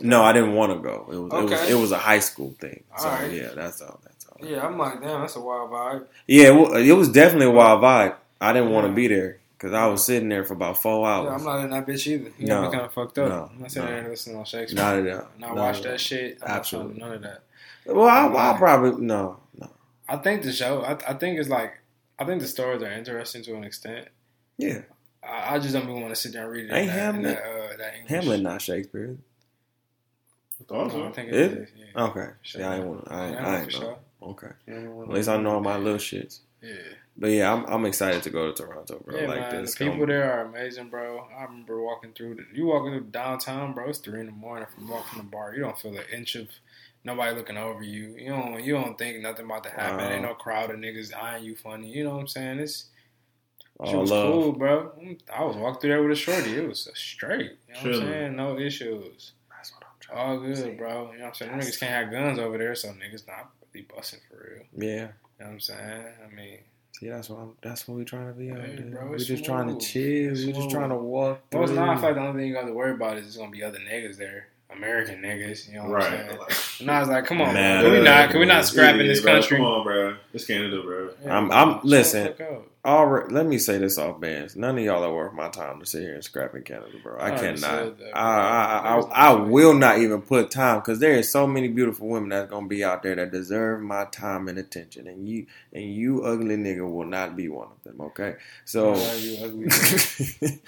No, 0.02 0.24
I 0.24 0.34
didn't 0.34 0.56
want 0.56 0.74
to 0.74 0.80
go. 0.80 1.06
It 1.10 1.16
was, 1.18 1.32
it 1.34 1.50
was 1.52 1.70
it 1.70 1.76
was 1.76 1.92
a 1.94 1.98
high 2.00 2.20
school 2.20 2.54
thing. 2.60 2.84
So 2.98 3.08
Alright. 3.08 3.32
yeah, 3.32 3.50
that's 3.56 3.82
all. 3.82 4.00
That's 4.04 4.16
all. 4.16 4.17
Yeah, 4.42 4.66
I'm 4.66 4.78
like, 4.78 5.02
damn, 5.02 5.22
that's 5.22 5.36
a 5.36 5.42
wild 5.42 5.72
vibe. 5.72 6.06
Yeah, 6.28 6.54
it 6.54 6.88
it 6.90 6.94
was 6.94 7.10
definitely 7.10 7.48
a 7.48 7.52
wild 7.52 7.82
vibe. 7.82 8.16
I 8.40 8.54
didn't 8.54 8.72
want 8.72 8.88
to 8.88 8.94
be 8.94 9.08
there 9.08 9.40
because 9.58 9.74
I 9.74 9.88
was 9.88 10.06
sitting 10.06 10.30
there 10.30 10.44
for 10.44 10.54
about 10.54 10.82
four 10.82 11.08
hours. 11.08 11.26
Yeah, 11.26 11.32
hours. 11.32 11.42
I'm 11.42 11.46
not 11.48 11.64
in 11.64 11.70
that 11.72 11.88
bitch 11.88 12.08
either. 12.08 12.32
You 12.38 12.48
No. 12.48 12.62
got 12.62 12.72
me 12.72 12.78
kind 12.78 12.86
of 12.86 12.94
fucked 12.94 13.18
up. 13.18 13.30
No. 13.30 13.50
I'm 13.54 13.62
not 13.62 13.72
sitting 13.72 13.86
No. 13.88 13.92
there 13.92 14.02
and 14.02 14.10
listening 14.10 14.44
to 14.44 14.50
Shakespeare. 14.50 14.84
Not 14.84 14.96
at 14.98 15.08
all. 15.08 15.16
Not 15.16 15.30
Not 15.40 15.56
watch 15.56 15.82
that 15.82 15.92
all. 15.94 15.98
shit. 15.98 16.38
I'm 16.44 16.50
Absolutely. 16.52 17.00
Not 17.00 17.08
trying 17.08 17.12
to 17.12 17.18
do 17.20 17.24
none 17.30 17.32
of 17.34 17.42
that. 17.86 17.96
Well, 17.96 18.08
I, 18.08 18.26
I'll 18.50 18.58
probably 18.58 19.04
no, 19.06 19.40
no. 19.58 19.70
I 20.10 20.18
think 20.18 20.44
the 20.44 20.52
show. 20.54 20.82
I, 20.84 20.92
I 21.10 21.14
think 21.14 21.40
it's 21.40 21.50
like. 21.50 21.80
I 22.20 22.26
think 22.26 22.42
the 22.42 22.48
stories 22.48 22.82
are 22.82 22.92
interesting 22.92 23.44
to 23.44 23.56
an 23.56 23.64
extent. 23.64 24.08
Yeah, 24.58 24.82
I, 25.24 25.56
I 25.56 25.60
just 25.60 25.74
don't 25.74 25.84
even 25.84 26.02
want 26.02 26.14
to 26.14 26.20
sit 26.20 26.34
down 26.34 26.44
and 26.46 26.52
read 26.52 26.66
it. 26.66 26.74
Ain't 26.74 26.88
that, 26.88 26.94
Hamlet- 26.94 27.24
that, 27.38 27.44
uh, 27.44 27.78
that 27.78 27.94
Hamlet 28.08 28.42
not 28.42 28.60
Shakespeare. 28.62 29.18
I 30.60 30.64
thought 30.64 30.88
No, 30.94 31.04
I 31.04 31.08
so. 31.10 31.14
think 31.14 31.30
Is 31.30 31.36
it 31.38 31.52
it? 31.52 31.58
is. 31.60 31.70
Yeah. 31.96 32.04
Okay, 32.06 32.28
Sure. 32.42 32.62
yeah, 32.62 32.70
I 32.72 32.76
ain't 32.78 32.86
want. 32.88 33.08
I, 33.12 33.26
ain't- 33.28 33.36
Hamlet 33.36 33.52
I 33.54 33.62
ain't 33.62 33.74
know. 33.74 33.80
sure. 33.80 33.98
Okay, 34.30 34.52
at 34.68 35.10
least 35.10 35.30
I 35.30 35.38
know 35.38 35.52
all 35.52 35.62
my 35.62 35.78
little 35.78 36.00
shits. 36.00 36.40
Yeah. 36.62 36.76
But 37.20 37.32
yeah, 37.32 37.52
I'm 37.52 37.66
I'm 37.66 37.86
excited 37.86 38.22
to 38.24 38.30
go 38.30 38.52
to 38.52 38.64
Toronto, 38.64 39.02
bro. 39.04 39.20
Yeah, 39.20 39.28
like 39.28 39.40
man. 39.40 39.62
this. 39.62 39.76
The 39.76 39.90
people 39.90 40.06
there 40.06 40.32
are 40.32 40.46
amazing, 40.46 40.90
bro. 40.90 41.28
I 41.36 41.46
remember 41.46 41.82
walking 41.82 42.14
through. 42.14 42.36
The, 42.36 42.44
you 42.54 42.68
walking 42.68 42.92
through 42.92 43.10
downtown, 43.10 43.74
bro. 43.74 43.90
It's 43.90 43.98
three 43.98 44.20
in 44.20 44.28
the 44.28 44.32
morning 44.32 44.68
from 44.74 44.88
walking 44.88 45.18
the 45.18 45.24
bar. 45.24 45.54
You 45.56 45.62
don't 45.62 45.78
feel 45.80 45.98
an 45.98 46.04
inch 46.14 46.36
of 46.36 46.48
nobody 47.04 47.36
looking 47.36 47.58
over 47.58 47.82
you. 47.82 48.16
You 48.18 48.30
don't. 48.30 48.64
You 48.64 48.74
don't 48.74 48.98
think 48.98 49.20
nothing 49.22 49.46
about 49.46 49.64
to 49.64 49.72
happen. 49.72 49.98
Wow. 49.98 50.04
Ain't 50.04 50.26
uh-huh. 50.26 50.34
no 50.34 50.34
crowd 50.36 50.70
of 50.70 50.78
niggas 50.78 51.12
eyeing 51.16 51.44
you 51.44 51.56
funny. 51.56 51.90
You 51.92 52.04
know 52.04 52.14
what 52.14 52.22
I'm 52.22 52.28
saying? 52.28 52.60
It's 52.60 52.86
oh, 53.80 53.90
she 53.90 53.96
was 53.96 54.12
love. 54.12 54.32
cool, 54.32 54.52
bro. 54.52 54.92
I 55.34 55.44
was 55.44 55.56
walking 55.56 55.82
through 55.82 55.90
there 55.90 56.04
with 56.04 56.12
a 56.12 56.16
shorty. 56.16 56.56
It 56.56 56.68
was 56.68 56.88
straight. 56.94 57.58
You 57.68 57.74
know 57.74 57.98
what 57.98 58.04
I'm 58.04 58.08
saying? 58.08 58.36
No 58.36 58.60
issues. 58.60 59.32
That's 59.50 59.74
what 59.74 59.86
I'm 59.86 60.00
trying. 60.00 60.20
All 60.20 60.40
good, 60.40 60.78
bro. 60.78 61.12
You 61.14 61.18
know 61.18 61.24
what 61.24 61.28
I'm 61.30 61.34
saying? 61.34 61.52
Niggas 61.52 61.80
can't 61.80 61.94
have 61.94 62.12
guns 62.12 62.38
over 62.38 62.60
there, 62.60 62.76
so 62.76 62.90
niggas 62.90 63.26
not 63.28 63.50
really 63.78 63.88
busting 63.96 64.20
for 64.30 64.38
real. 64.38 64.64
Yeah. 64.90 64.90
You 64.90 65.02
know 65.02 65.08
what 65.40 65.48
I'm 65.48 65.60
saying? 65.60 66.06
I 66.32 66.36
mean, 66.36 66.60
See, 67.00 67.10
that's 67.10 67.30
what 67.30 67.40
I'm. 67.40 67.52
That's 67.62 67.88
what 67.88 67.96
we 67.98 68.06
trying 68.06 68.28
to 68.28 68.34
be 68.34 68.50
out 68.50 68.60
Hey, 68.60 68.76
there. 68.76 68.86
bro, 68.90 69.10
We're 69.10 69.16
it's 69.18 69.26
just 69.28 69.46
trying 69.46 69.68
to 69.68 69.86
chill. 69.86 70.32
It's 70.32 70.46
We're 70.46 70.54
just 70.54 70.72
trying 70.72 70.90
to 70.90 70.96
walk. 70.96 71.42
well, 71.54 71.62
it's 71.64 71.72
through. 71.72 71.80
not 71.86 72.02
fact. 72.02 72.16
The 72.16 72.22
only 72.22 72.42
thing 72.42 72.48
you 72.50 72.56
got 72.56 72.66
to 72.66 72.74
worry 72.74 72.92
about 72.94 73.18
is 73.18 73.24
there's 73.26 73.38
gonna 73.38 73.52
be 73.52 73.62
other 73.64 73.78
niggas 73.78 74.18
there, 74.18 74.48
American 74.76 75.22
niggas. 75.22 75.68
You 75.68 75.76
know 75.76 75.90
what 75.90 76.02
I'm 76.02 76.12
Right. 76.12 76.26
saying? 76.28 76.40
Like, 76.40 76.54
And 76.80 76.90
I 76.92 77.00
was 77.02 77.10
like, 77.10 77.26
come 77.26 77.40
on, 77.42 77.54
Man, 77.54 77.54
man. 77.54 77.84
Can 77.84 77.92
we 77.94 78.04
not? 78.04 78.30
Can 78.32 78.40
we 78.40 78.46
not 78.48 78.66
scrap 78.66 78.96
in 78.96 79.06
this 79.06 79.22
bro, 79.22 79.34
country? 79.34 79.58
Come 79.58 79.66
on, 79.68 79.84
bro. 79.84 80.16
It's 80.34 80.46
Canada, 80.46 80.82
bro. 80.82 81.10
Yeah, 81.24 81.36
I'm- 81.36 81.48
man, 81.50 81.58
I'm- 81.58 81.80
listen. 81.84 82.34
Let 83.30 83.46
me 83.46 83.58
say 83.60 83.78
this 83.80 83.98
off 83.98 84.20
bands. 84.20 84.56
None 84.56 84.78
of 84.78 84.84
y'all 84.84 85.04
are 85.04 85.14
worth 85.14 85.34
my 85.34 85.50
time 85.50 85.80
to 85.80 85.86
sit 85.86 86.04
here 86.04 86.16
and 86.16 86.24
scrap 86.24 86.56
in 86.56 86.64
Canada, 86.64 86.98
bro. 87.04 87.18
I 87.20 87.32
I 87.32 87.32
cannot. 87.32 87.98
that, 88.00 88.22
bro. 88.22 88.22
I, 88.22 88.40
I, 88.40 88.64
I, 88.64 89.00
I, 89.00 89.30
I 89.30 89.34
will 89.34 89.74
not 89.74 90.00
even 90.00 90.22
put 90.22 90.52
time 90.52 90.80
because 90.80 91.00
there 91.00 91.14
is 91.14 91.32
so 91.32 91.48
many 91.48 91.68
beautiful 91.68 92.08
women 92.08 92.30
that's 92.30 92.50
gonna 92.50 92.68
be 92.68 92.84
out 92.84 93.04
there 93.04 93.16
that 93.16 93.32
deserve 93.32 93.82
my 93.82 94.06
time 94.06 94.48
and 94.48 94.58
attention, 94.60 95.08
and 95.08 95.28
you 95.28 95.48
and 95.74 95.84
you 95.94 96.24
ugly 96.24 96.58
nigga 96.58 96.90
will 96.90 97.06
not 97.06 97.36
be 97.36 97.50
one 97.50 97.68
of 97.70 97.84
them. 97.84 98.02
Okay, 98.02 98.36
so 98.66 98.96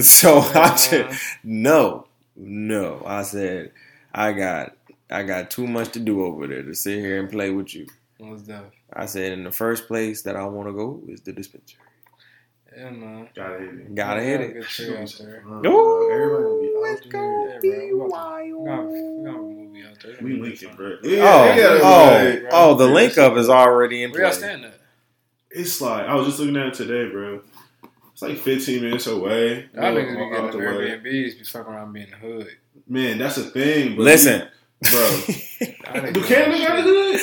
so 0.00 0.38
I 0.38 0.70
just 0.70 0.92
Uh, 0.92 1.14
no, 1.44 2.06
no. 2.36 3.02
I 3.06 3.22
said 3.22 3.72
I 4.12 4.32
got 4.32 4.76
I 5.10 5.22
got 5.24 5.50
too 5.50 5.66
much 5.66 5.92
to 5.92 6.00
do 6.00 6.24
over 6.24 6.46
there 6.46 6.62
to 6.62 6.74
sit 6.74 6.98
here 7.00 7.20
and 7.20 7.30
play 7.30 7.50
with 7.50 7.74
you. 7.74 7.86
What's 8.18 8.42
that? 8.44 8.72
I 8.92 9.06
said 9.06 9.32
in 9.32 9.44
the 9.44 9.52
first 9.52 9.86
place 9.86 10.22
that 10.22 10.36
I 10.36 10.44
want 10.44 10.68
to 10.68 10.72
go 10.72 11.02
is 11.08 11.20
the 11.20 11.32
dispensary. 11.32 11.78
Yeah, 12.76 12.90
man. 12.90 13.28
Gotta 13.34 13.58
hit 13.58 13.74
it. 13.74 13.94
Gotta 13.94 14.22
hit 14.22 14.40
it. 14.40 14.52
Good 14.54 14.62
tree 14.64 14.96
out 14.96 15.14
there. 15.18 15.42
Uh, 15.48 15.68
Ooh, 15.68 16.10
everybody 16.12 16.44
gonna 16.44 16.60
be 16.60 16.66
it's 16.66 17.06
out 17.06 17.10
gonna. 17.10 17.50
Yeah, 17.50 17.58
bro. 17.60 17.60
We 17.60 17.90
got 17.90 17.92
We 17.92 17.98
got, 17.98 18.08
wild. 18.10 18.46
we 18.48 19.24
got 19.24 19.34
a 19.34 19.42
movie 19.42 19.82
out 19.84 20.00
there. 20.02 20.16
We 20.22 20.32
linking, 20.40 20.74
bro. 20.76 20.86
Oh, 21.02 21.08
Yeah, 21.08 21.54
they 21.54 21.60
gotta- 21.62 21.80
oh, 21.82 22.40
like, 22.44 22.52
oh, 22.52 22.74
the 22.76 22.86
link 22.86 23.18
up 23.18 23.36
is 23.36 23.48
already 23.48 24.02
in 24.04 24.10
Where 24.12 24.20
y'all 24.20 24.30
place. 24.30 24.38
stand 24.38 24.64
at? 24.66 24.74
It's 25.50 25.80
like 25.80 26.06
I 26.06 26.14
was 26.14 26.26
just 26.28 26.38
looking 26.38 26.56
at 26.56 26.68
it 26.68 26.74
today, 26.74 27.10
bro. 27.10 27.40
It's 28.12 28.22
like 28.22 28.38
15 28.38 28.82
minutes 28.82 29.06
away. 29.08 29.68
Y'all 29.74 29.92
You 29.92 29.98
niggas 29.98 30.14
know, 30.14 30.24
be 30.24 30.30
getting 30.30 30.34
out 30.44 30.52
them 30.52 30.60
the 30.60 30.66
way. 30.78 30.90
Airbnbs, 30.90 31.38
be 31.38 31.44
fucking 31.44 31.72
around 31.72 31.92
being 31.92 32.10
the 32.10 32.16
hood. 32.16 32.56
Man, 32.86 33.18
that's 33.18 33.36
a 33.38 33.44
thing. 33.44 33.96
But 33.96 34.02
Listen, 34.02 34.48
bro. 34.90 35.00
Y'all 35.00 36.04
niggas 36.04 36.12
Do 36.14 36.20
do 36.20 36.26
Canada 36.26 36.58
that 36.58 36.68
got 36.68 36.78
a 36.78 36.82
hood? 36.82 37.20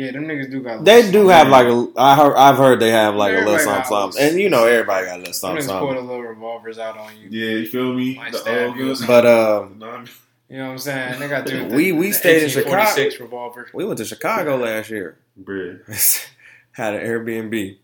Yeah, 0.00 0.12
them 0.12 0.24
niggas 0.26 0.50
do 0.50 0.62
got. 0.62 0.84
they 0.84 1.10
do 1.10 1.28
have 1.28 1.48
like 1.48 1.66
a. 1.66 1.88
I 1.96 2.14
heard, 2.14 2.36
I've 2.36 2.56
heard 2.56 2.78
they 2.78 2.90
have 2.90 3.14
like 3.16 3.32
a 3.32 3.38
little 3.38 3.54
Everybody 3.54 3.84
something, 3.84 4.12
something, 4.12 4.22
and 4.28 4.38
you 4.40 4.48
know 4.48 4.64
everybody 4.66 5.06
got 5.06 5.16
a 5.16 5.18
little 5.18 5.24
Them 5.24 5.32
something, 5.34 5.64
niggas 5.64 5.78
pull 5.78 5.88
the 5.88 5.94
something. 5.96 6.06
little 6.06 6.22
revolvers 6.22 6.78
out 6.78 6.96
on 6.98 7.10
you. 7.18 7.28
Yeah, 7.30 7.56
you 7.56 7.66
feel 7.66 7.92
me? 7.94 8.14
Might 8.16 8.32
The 8.32 8.38
stab 8.38 8.68
old 8.68 8.76
you 8.76 8.82
or 8.82 8.86
good- 8.88 8.96
something. 8.98 9.14
But 9.16 9.26
um, 9.26 9.78
Nah, 9.78 10.04
You 10.48 10.58
know 10.58 10.64
what 10.66 10.70
I'm 10.72 10.78
saying? 10.78 11.18
They 11.20 11.28
got 11.28 11.46
the, 11.46 11.64
We- 11.74 11.92
we 11.92 12.08
the 12.08 12.12
stayed 12.14 12.42
in 12.44 12.48
Chicago. 12.48 12.76
1846 12.76 13.20
revolver. 13.20 13.66
we 13.74 13.84
went 13.84 13.98
to 13.98 14.04
Chicago 14.04 14.56
last 14.56 14.88
year. 14.88 15.18
bruh. 15.42 15.80
had 16.72 16.94
an 16.94 17.00
Airbnb. 17.04 17.76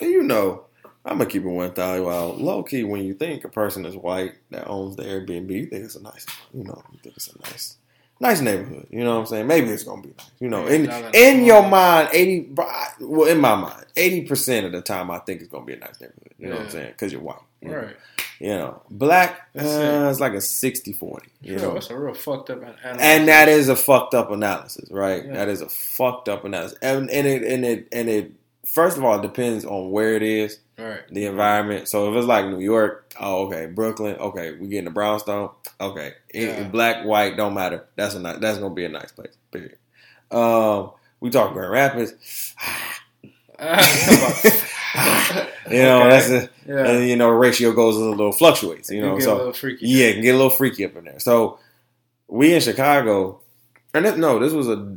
And 0.00 0.10
you 0.10 0.22
know, 0.22 0.64
I'm 1.04 1.18
gonna 1.18 1.28
keep 1.28 1.42
it 1.42 1.48
one 1.48 1.72
thousand. 1.72 2.04
Well, 2.06 2.34
low 2.34 2.62
key, 2.62 2.84
when 2.84 3.04
you 3.04 3.12
think 3.14 3.44
a 3.44 3.48
person 3.48 3.84
is 3.84 3.94
white 3.96 4.34
that 4.50 4.66
owns 4.68 4.96
the 4.96 5.02
Airbnb, 5.04 5.50
you 5.50 5.66
think 5.66 5.84
it's 5.84 5.96
a 5.96 6.02
nice, 6.02 6.24
you 6.54 6.64
know, 6.64 6.82
you 6.92 6.98
think 7.02 7.16
it's 7.16 7.28
a 7.28 7.38
nice, 7.42 7.76
nice 8.20 8.40
neighborhood. 8.40 8.86
You 8.90 9.04
know 9.04 9.14
what 9.14 9.20
I'm 9.20 9.26
saying? 9.26 9.46
Maybe 9.46 9.68
it's 9.68 9.84
gonna 9.84 10.02
be 10.02 10.08
nice. 10.16 10.30
You 10.40 10.48
know, 10.48 10.66
in 10.66 10.90
in 11.14 11.44
your 11.44 11.66
mind, 11.68 12.10
eighty. 12.12 12.50
Well, 13.00 13.28
in 13.28 13.40
my 13.40 13.54
mind, 13.54 13.86
eighty 13.96 14.22
percent 14.22 14.66
of 14.66 14.72
the 14.72 14.80
time, 14.82 15.10
I 15.10 15.18
think 15.20 15.40
it's 15.40 15.50
gonna 15.50 15.64
be 15.64 15.74
a 15.74 15.78
nice 15.78 16.00
neighborhood. 16.00 16.34
You 16.38 16.48
know 16.48 16.56
what 16.56 16.64
I'm 16.64 16.70
saying? 16.70 16.90
Because 16.92 17.12
you're 17.12 17.20
white. 17.22 17.38
You 17.60 17.68
know? 17.70 17.76
Right. 17.76 17.96
You 18.40 18.48
know, 18.50 18.82
black. 18.88 19.48
Uh, 19.58 19.62
it. 19.64 20.10
it's 20.10 20.20
like 20.20 20.34
a 20.34 20.36
60-40, 20.36 21.22
You 21.42 21.58
Sure, 21.58 21.68
know, 21.68 21.74
that's 21.74 21.90
a 21.90 21.98
real 21.98 22.14
fucked 22.14 22.50
up 22.50 22.62
animal. 22.62 23.00
and 23.00 23.26
that 23.26 23.48
is 23.48 23.68
a 23.68 23.74
fucked 23.74 24.14
up 24.14 24.30
analysis, 24.30 24.88
right? 24.92 25.24
Yeah. 25.26 25.32
That 25.32 25.48
is 25.48 25.60
a 25.60 25.68
fucked 25.68 26.28
up 26.28 26.44
analysis, 26.44 26.78
and, 26.80 27.10
and 27.10 27.26
it 27.26 27.42
and 27.42 27.64
it 27.64 27.88
and 27.90 28.08
it. 28.08 28.32
First 28.72 28.96
of 28.98 29.04
all, 29.04 29.18
it 29.18 29.22
depends 29.22 29.64
on 29.64 29.90
where 29.90 30.14
it 30.14 30.22
is, 30.22 30.60
right. 30.78 31.00
the 31.10 31.24
environment. 31.26 31.88
So 31.88 32.10
if 32.10 32.16
it's 32.18 32.26
like 32.26 32.46
New 32.46 32.60
York, 32.60 33.12
oh 33.18 33.46
okay, 33.46 33.66
Brooklyn, 33.66 34.16
okay, 34.16 34.52
we 34.52 34.68
getting 34.68 34.84
the 34.84 34.90
brownstone, 34.90 35.50
okay, 35.80 36.12
It- 36.28 36.48
Yeah. 36.48 36.68
black, 36.68 37.04
white, 37.04 37.36
don't 37.36 37.54
matter. 37.54 37.86
That's 37.96 38.14
a 38.14 38.20
ni- 38.20 38.38
that's 38.40 38.58
gonna 38.58 38.74
be 38.74 38.84
a 38.84 38.88
nice 38.90 39.10
place. 39.12 39.34
Period. 39.50 39.76
Um, 40.30 40.90
we 41.20 41.30
talk 41.30 41.54
Grand 41.54 41.72
Rapids, 41.72 42.54
you 43.60 43.68
know, 45.82 46.02
Okay. 46.02 46.08
that's 46.10 46.30
a, 46.30 46.48
yeah. 46.66 46.86
and 46.90 47.08
you 47.08 47.16
know, 47.16 47.28
the 47.30 47.36
ratio 47.36 47.72
goes 47.72 47.96
a 47.96 48.00
little 48.00 48.32
fluctuates, 48.32 48.90
you 48.90 49.00
know, 49.00 49.16
get 49.16 49.24
so 49.24 49.34
a 49.34 49.38
little 49.38 49.52
freaky. 49.52 49.86
yeah, 49.88 50.06
it 50.06 50.12
can 50.14 50.22
get 50.22 50.34
a 50.34 50.38
little 50.38 50.50
freaky 50.50 50.84
up 50.84 50.96
in 50.96 51.04
there. 51.04 51.18
So 51.18 51.58
we 52.28 52.54
in 52.54 52.60
Chicago, 52.60 53.40
and 53.94 54.04
this, 54.04 54.16
no, 54.16 54.38
this 54.38 54.52
was 54.52 54.68
a. 54.68 54.96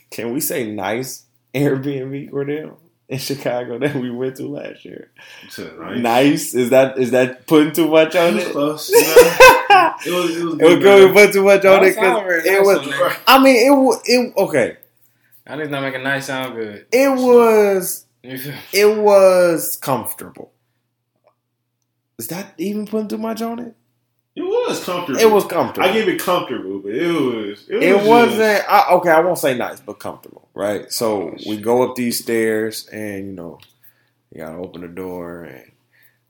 can 0.10 0.32
we 0.32 0.40
say 0.40 0.70
nice 0.70 1.24
Airbnb 1.56 2.30
Cordell 2.30 2.76
in 3.08 3.18
Chicago 3.18 3.78
that 3.78 3.94
we 3.94 4.10
went 4.10 4.36
to 4.36 4.46
last 4.48 4.84
year? 4.84 5.10
To 5.52 5.62
Nice, 5.78 5.98
nice. 6.02 6.54
is 6.54 6.70
that 6.70 6.98
is 6.98 7.10
that 7.12 7.46
putting 7.46 7.72
too 7.72 7.88
much 7.88 8.14
on 8.16 8.34
was 8.34 8.44
it? 8.44 8.52
close. 8.52 8.88
you 8.90 9.00
know? 9.00 9.94
It 10.06 10.12
was. 10.12 10.36
It 10.36 10.44
was 10.44 10.54
It 10.60 10.64
was 10.64 10.74
good. 10.74 10.82
good, 10.82 11.12
put 11.14 11.32
too 11.32 11.44
much 11.44 11.64
on 11.64 11.84
it 11.84 11.94
because 11.94 12.44
it 12.46 12.62
was. 12.62 12.78
on. 12.78 13.12
I 13.26 13.42
mean, 13.42 13.66
it 13.66 13.70
wa- 13.70 14.00
it 14.04 14.34
okay. 14.36 14.76
I 15.46 15.56
did 15.56 15.70
not 15.70 15.82
making 15.82 16.02
nice 16.02 16.26
sound 16.26 16.54
good. 16.54 16.86
It 16.92 17.08
was 17.08 18.06
it 18.22 18.98
was 18.98 19.76
comfortable. 19.76 20.52
Is 22.18 22.28
that 22.28 22.54
even 22.58 22.86
putting 22.86 23.08
too 23.08 23.18
much 23.18 23.42
on 23.42 23.58
it? 23.60 23.74
It 24.36 24.42
was 24.42 24.84
comfortable. 24.84 25.20
It 25.20 25.30
was 25.30 25.44
comfortable. 25.46 25.88
I 25.88 25.92
gave 25.92 26.08
it 26.08 26.20
comfortable, 26.20 26.78
but 26.80 26.92
it 26.92 27.10
was. 27.10 27.66
It, 27.68 27.74
was 27.76 27.84
it 27.84 28.06
wasn't. 28.06 28.64
I, 28.68 28.90
okay. 28.92 29.10
I 29.10 29.20
won't 29.20 29.38
say 29.38 29.56
nice, 29.56 29.80
but 29.80 29.94
comfortable, 29.94 30.48
right? 30.54 30.92
So 30.92 31.34
we 31.46 31.56
go 31.56 31.82
up 31.82 31.96
these 31.96 32.22
stairs, 32.22 32.86
and 32.88 33.26
you 33.28 33.32
know, 33.32 33.58
you 34.32 34.42
gotta 34.42 34.58
open 34.58 34.82
the 34.82 34.88
door, 34.88 35.44
and 35.44 35.72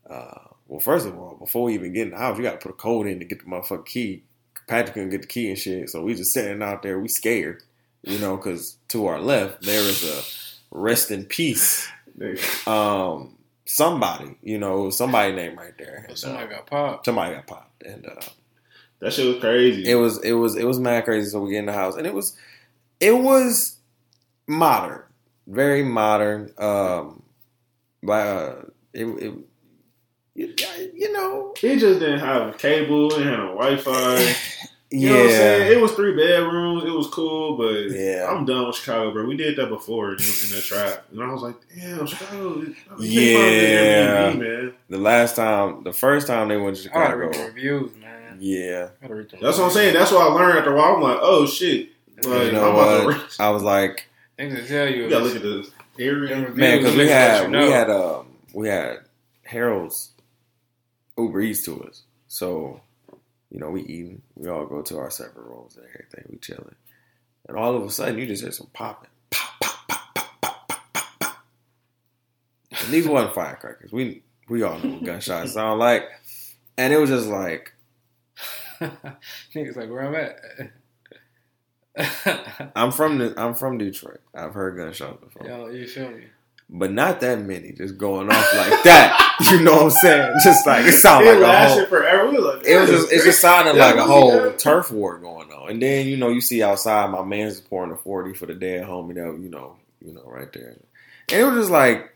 uh, 0.08 0.38
well, 0.68 0.78
first 0.80 1.06
of 1.06 1.18
all, 1.18 1.34
before 1.36 1.64
we 1.64 1.74
even 1.74 1.92
get 1.92 2.06
in 2.06 2.10
the 2.12 2.16
house, 2.18 2.36
you 2.38 2.44
gotta 2.44 2.58
put 2.58 2.70
a 2.70 2.74
code 2.74 3.08
in 3.08 3.18
to 3.18 3.24
get 3.24 3.40
the 3.40 3.50
motherfucking 3.50 3.86
key. 3.86 4.22
Patrick 4.68 4.94
couldn't 4.94 5.10
get 5.10 5.22
the 5.22 5.28
key 5.28 5.48
and 5.48 5.58
shit, 5.58 5.90
so 5.90 6.02
we 6.02 6.14
just 6.14 6.32
sitting 6.32 6.62
out 6.62 6.82
there, 6.82 6.98
we 7.00 7.08
scared, 7.08 7.62
you 8.02 8.18
know, 8.18 8.36
because 8.36 8.76
to 8.88 9.06
our 9.06 9.20
left 9.20 9.62
there 9.62 9.80
is 9.80 10.04
a 10.08 10.22
rest 10.76 11.10
in 11.10 11.24
peace, 11.24 11.88
um, 12.66 13.36
somebody, 13.64 14.36
you 14.42 14.58
know, 14.58 14.90
somebody 14.90 15.32
name 15.34 15.56
right 15.56 15.76
there. 15.78 16.04
But 16.08 16.10
And, 16.10 16.18
somebody 16.18 16.46
uh, 16.46 16.50
got 16.50 16.66
popped. 16.66 17.04
somebody 17.04 17.34
got 17.34 17.46
popped, 17.46 17.65
and 17.84 18.06
uh, 18.06 18.20
That 19.00 19.12
shit 19.12 19.26
was 19.26 19.40
crazy. 19.40 19.88
it 19.90 19.94
was 19.96 20.22
it 20.22 20.32
was 20.32 20.56
it 20.56 20.64
was 20.64 20.78
mad 20.78 21.04
crazy. 21.04 21.28
So 21.30 21.40
we 21.40 21.50
get 21.52 21.60
in 21.60 21.66
the 21.66 21.72
house, 21.72 21.96
and 21.96 22.06
it 22.06 22.14
was 22.14 22.36
it 23.00 23.12
was 23.16 23.76
modern, 24.46 25.02
very 25.46 25.82
modern. 25.82 26.52
Um, 26.58 27.22
but 28.02 28.26
uh, 28.26 28.54
it, 28.92 29.04
it 29.06 29.34
you, 30.34 30.54
you 30.94 31.12
know 31.12 31.52
It 31.62 31.78
just 31.78 32.00
didn't 32.00 32.20
have 32.20 32.58
cable. 32.58 33.12
It 33.14 33.24
had 33.26 33.36
Wi 33.36 33.76
Fi. 33.76 34.34
You 34.90 35.00
yeah 35.00 35.12
know 35.12 35.16
what 35.18 35.24
I'm 35.26 35.30
saying? 35.32 35.72
It 35.72 35.80
was 35.82 35.92
three 35.92 36.14
bedrooms. 36.16 36.84
It 36.84 36.90
was 36.92 37.08
cool, 37.08 37.56
but 37.56 37.90
Yeah. 37.90 38.28
I'm 38.30 38.44
done 38.44 38.66
with 38.68 38.76
Chicago, 38.76 39.12
bro. 39.12 39.26
We 39.26 39.36
did 39.36 39.56
that 39.56 39.68
before 39.68 40.10
in, 40.12 40.18
in 40.18 40.50
the 40.54 40.60
trap, 40.64 41.04
and 41.10 41.20
I 41.22 41.32
was 41.32 41.42
like, 41.42 41.56
damn, 41.76 42.06
Chicago. 42.06 42.60
you 42.60 42.66
think 42.66 42.98
Yeah. 43.00 44.32
Airbnb, 44.32 44.38
man. 44.38 44.74
the 44.88 44.98
last 44.98 45.34
time 45.36 45.82
the 45.82 45.92
first 45.92 46.26
time 46.28 46.48
they 46.48 46.56
went 46.56 46.76
to 46.76 46.90
I 46.90 46.92
gotta 46.94 47.04
Chicago 47.14 47.26
read 47.26 47.34
the 47.34 47.44
reviews, 47.46 47.96
man. 47.96 48.36
yeah 48.38 48.88
I 49.00 49.02
gotta 49.06 49.14
read 49.16 49.30
the 49.30 49.36
That's 49.38 49.58
what 49.58 49.64
I'm 49.66 49.70
saying. 49.72 49.94
That's 49.94 50.12
what 50.12 50.22
I 50.22 50.32
learned 50.32 50.58
after 50.58 50.72
a 50.74 50.76
while. 50.78 50.94
I'm 50.96 51.02
like, 51.02 51.18
oh 51.20 51.46
shit. 51.46 51.88
Like, 52.24 52.46
you 52.46 52.52
know 52.52 52.68
I'm 52.68 52.74
about 52.76 53.04
what. 53.06 53.36
I 53.40 53.50
was 53.50 53.62
like 53.64 54.06
Things 54.36 54.54
to 54.54 54.66
tell 54.68 54.88
you. 54.88 55.04
You 55.04 55.10
gotta 55.10 55.24
look 55.24 55.36
at 55.36 55.42
this 55.42 55.70
area. 55.98 56.36
Man 56.50 56.78
because 56.78 56.94
we 56.94 57.08
had 57.08 57.42
you 57.42 57.48
know. 57.48 57.64
we 57.64 57.70
had 57.72 57.90
um 57.90 58.28
we 58.54 58.68
had 58.68 58.98
Harold's 59.42 60.12
Uber 61.18 61.40
Eats 61.40 61.64
to 61.64 61.82
us 61.84 62.02
so 62.28 62.80
you 63.56 63.62
know, 63.62 63.70
we 63.70 63.80
eating, 63.84 64.20
we 64.34 64.50
all 64.50 64.66
go 64.66 64.82
to 64.82 64.98
our 64.98 65.10
separate 65.10 65.46
rooms 65.46 65.78
and 65.78 65.86
everything, 65.86 66.26
we 66.28 66.36
chilling. 66.36 66.74
And 67.48 67.56
all 67.56 67.74
of 67.74 67.84
a 67.84 67.90
sudden, 67.90 68.18
you 68.18 68.26
just 68.26 68.42
hear 68.42 68.52
some 68.52 68.66
popping. 68.74 69.08
Pop, 69.30 69.48
pop, 69.62 69.88
pop, 69.88 70.06
pop, 70.12 70.36
pop, 70.36 70.58
pop, 70.68 70.92
pop, 70.92 71.18
pop. 71.18 71.38
And 72.70 72.92
these 72.92 73.08
weren't 73.08 73.34
firecrackers. 73.34 73.92
We 73.92 74.22
we 74.50 74.62
all 74.62 74.78
know 74.78 74.90
what 74.90 75.04
gunshots 75.04 75.54
sound 75.54 75.80
like. 75.80 76.04
And 76.76 76.92
it 76.92 76.98
was 76.98 77.08
just 77.08 77.28
like. 77.28 77.72
Niggas 79.54 79.76
like, 79.76 79.88
where 79.88 80.02
I'm 80.02 80.14
at? 81.96 82.72
I'm 82.76 82.92
from 82.92 83.16
the, 83.16 83.32
I'm 83.38 83.54
from 83.54 83.78
Detroit. 83.78 84.20
I've 84.34 84.52
heard 84.52 84.76
gunshots 84.76 85.24
before. 85.24 85.46
Yo, 85.46 85.68
you 85.68 85.86
feel 85.86 86.10
me? 86.10 86.24
But 86.68 86.90
not 86.92 87.20
that 87.20 87.40
many 87.40 87.72
just 87.72 87.96
going 87.98 88.28
off 88.30 88.54
like 88.54 88.82
that. 88.84 89.36
you 89.50 89.60
know 89.60 89.72
what 89.72 89.82
I'm 89.84 89.90
saying? 89.90 90.34
Just 90.42 90.66
like 90.66 90.84
it 90.86 90.92
sounded 90.92 91.36
it 91.36 91.40
like 91.40 91.54
a 91.66 91.68
whole. 91.68 91.86
forever. 91.86 92.30
We 92.30 92.38
like, 92.38 92.64
It 92.66 92.78
was 92.80 92.90
just 92.90 93.12
it 93.12 93.22
just 93.22 93.40
sounded 93.40 93.76
Yeah, 93.76 93.86
like 93.86 93.96
a 93.96 94.04
whole 94.04 94.34
yeah. 94.46 94.52
turf 94.56 94.90
war 94.90 95.18
going 95.18 95.52
on. 95.52 95.70
And 95.70 95.80
then 95.82 96.06
you 96.06 96.16
know 96.16 96.28
you 96.28 96.40
see 96.40 96.62
outside 96.62 97.10
my 97.10 97.22
man's 97.24 97.60
pouring 97.60 97.92
a 97.92 97.96
forty 97.96 98.34
for 98.34 98.46
the 98.46 98.54
dead 98.54 98.84
homie 98.84 99.14
that 99.14 99.40
you 99.42 99.48
know 99.48 99.76
you 100.04 100.12
know 100.12 100.24
right 100.26 100.52
there, 100.52 100.76
and 101.30 101.40
it 101.40 101.44
was 101.44 101.54
just 101.56 101.70
like. 101.70 102.12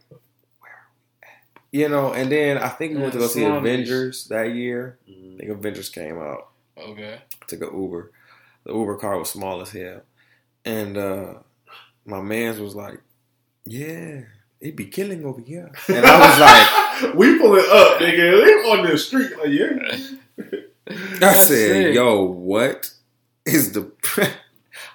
You 1.72 1.88
know, 1.88 2.12
and 2.12 2.32
then 2.32 2.58
I 2.58 2.68
think 2.68 2.94
we 2.96 3.00
went 3.00 3.12
to 3.12 3.20
go 3.20 3.28
see 3.28 3.44
Avengers 3.44 4.24
that 4.24 4.54
year. 4.56 4.98
I 5.06 5.10
Mhm. 5.12 5.38
think 5.38 5.50
Avengers 5.50 5.88
came 5.88 6.18
out. 6.18 6.48
Okay. 6.76 7.20
took 7.46 7.62
an 7.62 7.80
Uber. 7.80 8.10
The 8.64 8.72
Uber 8.72 8.96
car 8.96 9.16
was 9.18 9.30
small 9.30 9.60
as 9.60 9.70
hell. 9.70 10.00
And 10.64 10.96
uh 10.96 11.34
my 12.04 12.20
man's 12.20 12.58
was 12.58 12.74
like, 12.74 13.00
Yeah, 13.64 14.22
it 14.60 14.76
be 14.76 14.86
killing 14.86 15.24
over 15.24 15.40
here. 15.40 15.70
And 15.88 16.04
I 16.04 16.20
was 16.20 16.38
like, 16.38 17.14
we 17.14 17.38
pulling 17.38 17.64
up, 17.70 17.98
nigga. 17.98 18.44
They 18.44 18.52
on 18.70 18.86
the 18.86 18.98
street, 18.98 19.30
like 19.38 19.48
yeah. 19.48 19.98
I 21.26 21.34
said, 21.34 21.46
sick. 21.46 21.94
yo, 21.94 22.24
what 22.24 22.92
is 23.46 23.72
the 23.72 23.90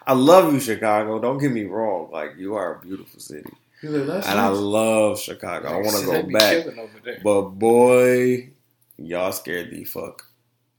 I 0.08 0.14
love 0.14 0.54
you, 0.54 0.60
Chicago. 0.60 1.20
Don't 1.20 1.40
get 1.40 1.52
me 1.52 1.64
wrong. 1.64 2.10
Like 2.12 2.34
you 2.38 2.56
are 2.56 2.76
a 2.76 2.80
beautiful 2.80 3.20
city. 3.20 3.50
Like, 3.82 4.08
that's 4.08 4.28
And 4.28 4.40
I 4.40 4.48
love 4.48 5.20
Chicago. 5.20 5.68
I 5.68 5.82
wanna 5.82 6.06
go 6.06 6.24
back. 6.32 6.64
killing 6.64 6.80
over 6.80 7.00
there. 7.04 7.20
But 7.24 7.42
boy, 7.42 8.50
y'all 8.98 9.32
scared 9.32 9.72
the 9.72 9.84
fuck 9.84 10.28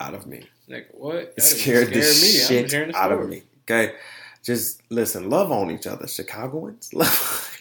out 0.01 0.14
of 0.14 0.26
me. 0.26 0.45
Nigga, 0.68 0.87
what? 0.93 1.14
That 1.14 1.22
It 1.22 1.34
didn't 1.37 1.43
scared 1.43 1.89
the 1.89 1.97
me. 1.97 2.03
Shit 2.03 2.62
just 2.64 2.72
hearing 2.72 2.93
the 2.93 2.97
out 2.97 3.12
of 3.12 3.28
me. 3.28 3.43
Okay, 3.64 3.95
just 4.43 4.82
listen. 4.91 5.28
Love 5.28 5.51
on 5.51 5.70
each 5.70 5.87
other, 5.87 6.07
Chicagoans. 6.07 6.91
Love. 6.95 7.55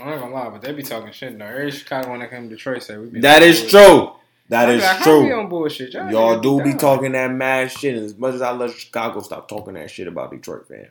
I'm 0.00 0.06
not 0.10 0.20
gonna 0.20 0.34
lie, 0.34 0.48
but 0.50 0.62
they 0.62 0.72
be 0.72 0.82
talking 0.82 1.12
shit 1.12 1.36
now. 1.36 1.46
Every 1.46 1.70
Chicago 1.70 2.10
when 2.10 2.20
they 2.20 2.26
come 2.26 2.48
to 2.48 2.54
Detroit 2.54 2.82
say 2.82 2.96
we 2.96 3.06
be 3.08 3.20
that 3.20 3.42
is 3.42 3.60
bullshit. 3.60 3.70
true. 3.70 4.12
That 4.50 4.70
is 4.70 4.82
like, 4.82 5.02
true. 5.02 5.32
on 5.38 5.48
bullshit? 5.48 5.92
Y'all, 5.92 6.10
Y'all 6.10 6.40
do 6.40 6.62
be 6.62 6.70
down. 6.70 6.78
talking 6.78 7.12
that 7.12 7.30
mad 7.30 7.70
shit. 7.70 7.96
And 7.96 8.04
as 8.06 8.16
much 8.16 8.34
as 8.34 8.40
I 8.42 8.50
love 8.50 8.74
Chicago, 8.74 9.20
stop 9.20 9.46
talking 9.46 9.74
that 9.74 9.90
shit 9.90 10.06
about 10.06 10.30
Detroit, 10.30 10.66
fam. 10.68 10.86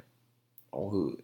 On 0.71 0.89
hood, 0.91 1.23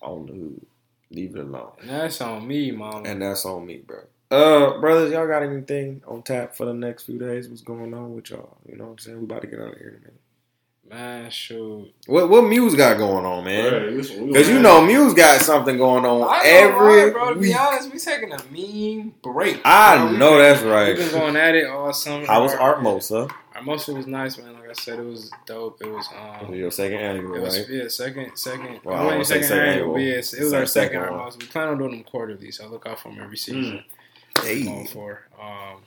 on 0.00 0.26
the 0.26 0.32
hood. 0.32 0.66
Leave 1.10 1.36
it 1.36 1.40
alone. 1.40 1.72
And 1.80 1.90
that's 1.90 2.20
on 2.20 2.46
me, 2.46 2.70
mom. 2.70 3.04
And 3.04 3.20
that's 3.20 3.44
on 3.44 3.66
me, 3.66 3.78
bro. 3.78 4.00
Uh, 4.30 4.78
brothers, 4.80 5.10
y'all 5.12 5.26
got 5.26 5.42
anything 5.42 6.02
on 6.06 6.22
tap 6.22 6.54
for 6.54 6.66
the 6.66 6.74
next 6.74 7.04
few 7.04 7.18
days? 7.18 7.48
What's 7.48 7.62
going 7.62 7.92
on 7.94 8.14
with 8.14 8.30
y'all? 8.30 8.58
You 8.66 8.76
know 8.76 8.84
what 8.84 8.90
I'm 8.92 8.98
saying? 8.98 9.18
We 9.18 9.24
about 9.24 9.40
to 9.42 9.46
get 9.48 9.58
out 9.60 9.72
of 9.72 9.78
here 9.78 9.88
in 9.88 9.94
a 9.96 9.98
minute. 10.00 10.20
Man, 10.90 11.30
shoot. 11.30 11.92
What 12.06 12.30
what 12.30 12.42
Muse 12.48 12.74
got 12.74 12.96
going 12.96 13.26
on, 13.26 13.44
man? 13.44 13.72
Right, 13.72 13.92
listen, 13.92 14.22
we 14.22 14.32
Because 14.32 14.48
you 14.48 14.58
know 14.58 14.80
Muse 14.86 15.12
got 15.12 15.40
something 15.42 15.76
going 15.76 16.06
on 16.06 16.22
I 16.26 16.40
every 16.46 16.96
know, 17.06 17.10
bro. 17.12 17.28
To 17.34 17.40
be 17.40 17.48
week. 17.48 17.60
honest, 17.60 17.92
we 17.92 17.98
taking 17.98 18.32
a 18.32 18.42
mean 18.50 19.12
break. 19.22 19.60
I 19.66 19.96
Bro, 19.98 20.12
we 20.12 20.16
know 20.16 20.30
been- 20.30 20.38
that's 20.38 20.62
right. 20.62 20.96
We've 20.96 21.10
been 21.10 21.20
going 21.20 21.36
at 21.36 21.54
it 21.54 21.66
all 21.66 21.92
summer. 21.92 22.24
How 22.26 22.42
was 22.42 22.54
Art 22.54 22.78
Mosa? 22.78 23.30
Our 23.54 23.62
most 23.62 23.88
was 23.88 24.06
nice, 24.06 24.38
man. 24.38 24.54
Like 24.54 24.70
I 24.70 24.72
said, 24.72 24.98
it 24.98 25.04
was 25.04 25.30
dope. 25.44 25.82
It 25.82 25.90
was 25.90 26.08
um. 26.16 26.54
Your 26.54 26.70
second 26.70 26.98
annual, 27.00 27.34
It 27.34 27.42
was 27.42 27.58
right? 27.58 27.68
yeah, 27.68 27.88
second, 27.88 28.36
second. 28.36 28.80
Well, 28.82 28.94
I 28.94 28.98
Well, 29.00 29.02
don't 29.02 29.06
wanna 29.12 29.24
second, 29.26 29.42
second 29.44 29.58
annual, 29.58 29.74
annual. 29.74 29.92
but 29.94 30.00
yes, 30.02 30.32
it 30.32 30.42
was 30.44 30.52
our 30.54 30.64
second. 30.64 31.00
second 31.00 31.12
Our 31.14 31.18
one. 31.24 31.32
We 31.38 31.46
plan 31.46 31.68
on 31.68 31.78
doing 31.78 31.90
them 31.90 32.04
quarterly, 32.04 32.50
so 32.50 32.64
I 32.64 32.68
look 32.68 32.86
out 32.86 32.98
for 33.00 33.10
them 33.10 33.20
every 33.22 33.36
season. 33.36 33.84
Hey. 34.42 34.62
Going 34.64 34.86
for. 34.86 35.20
Um, 35.38 35.82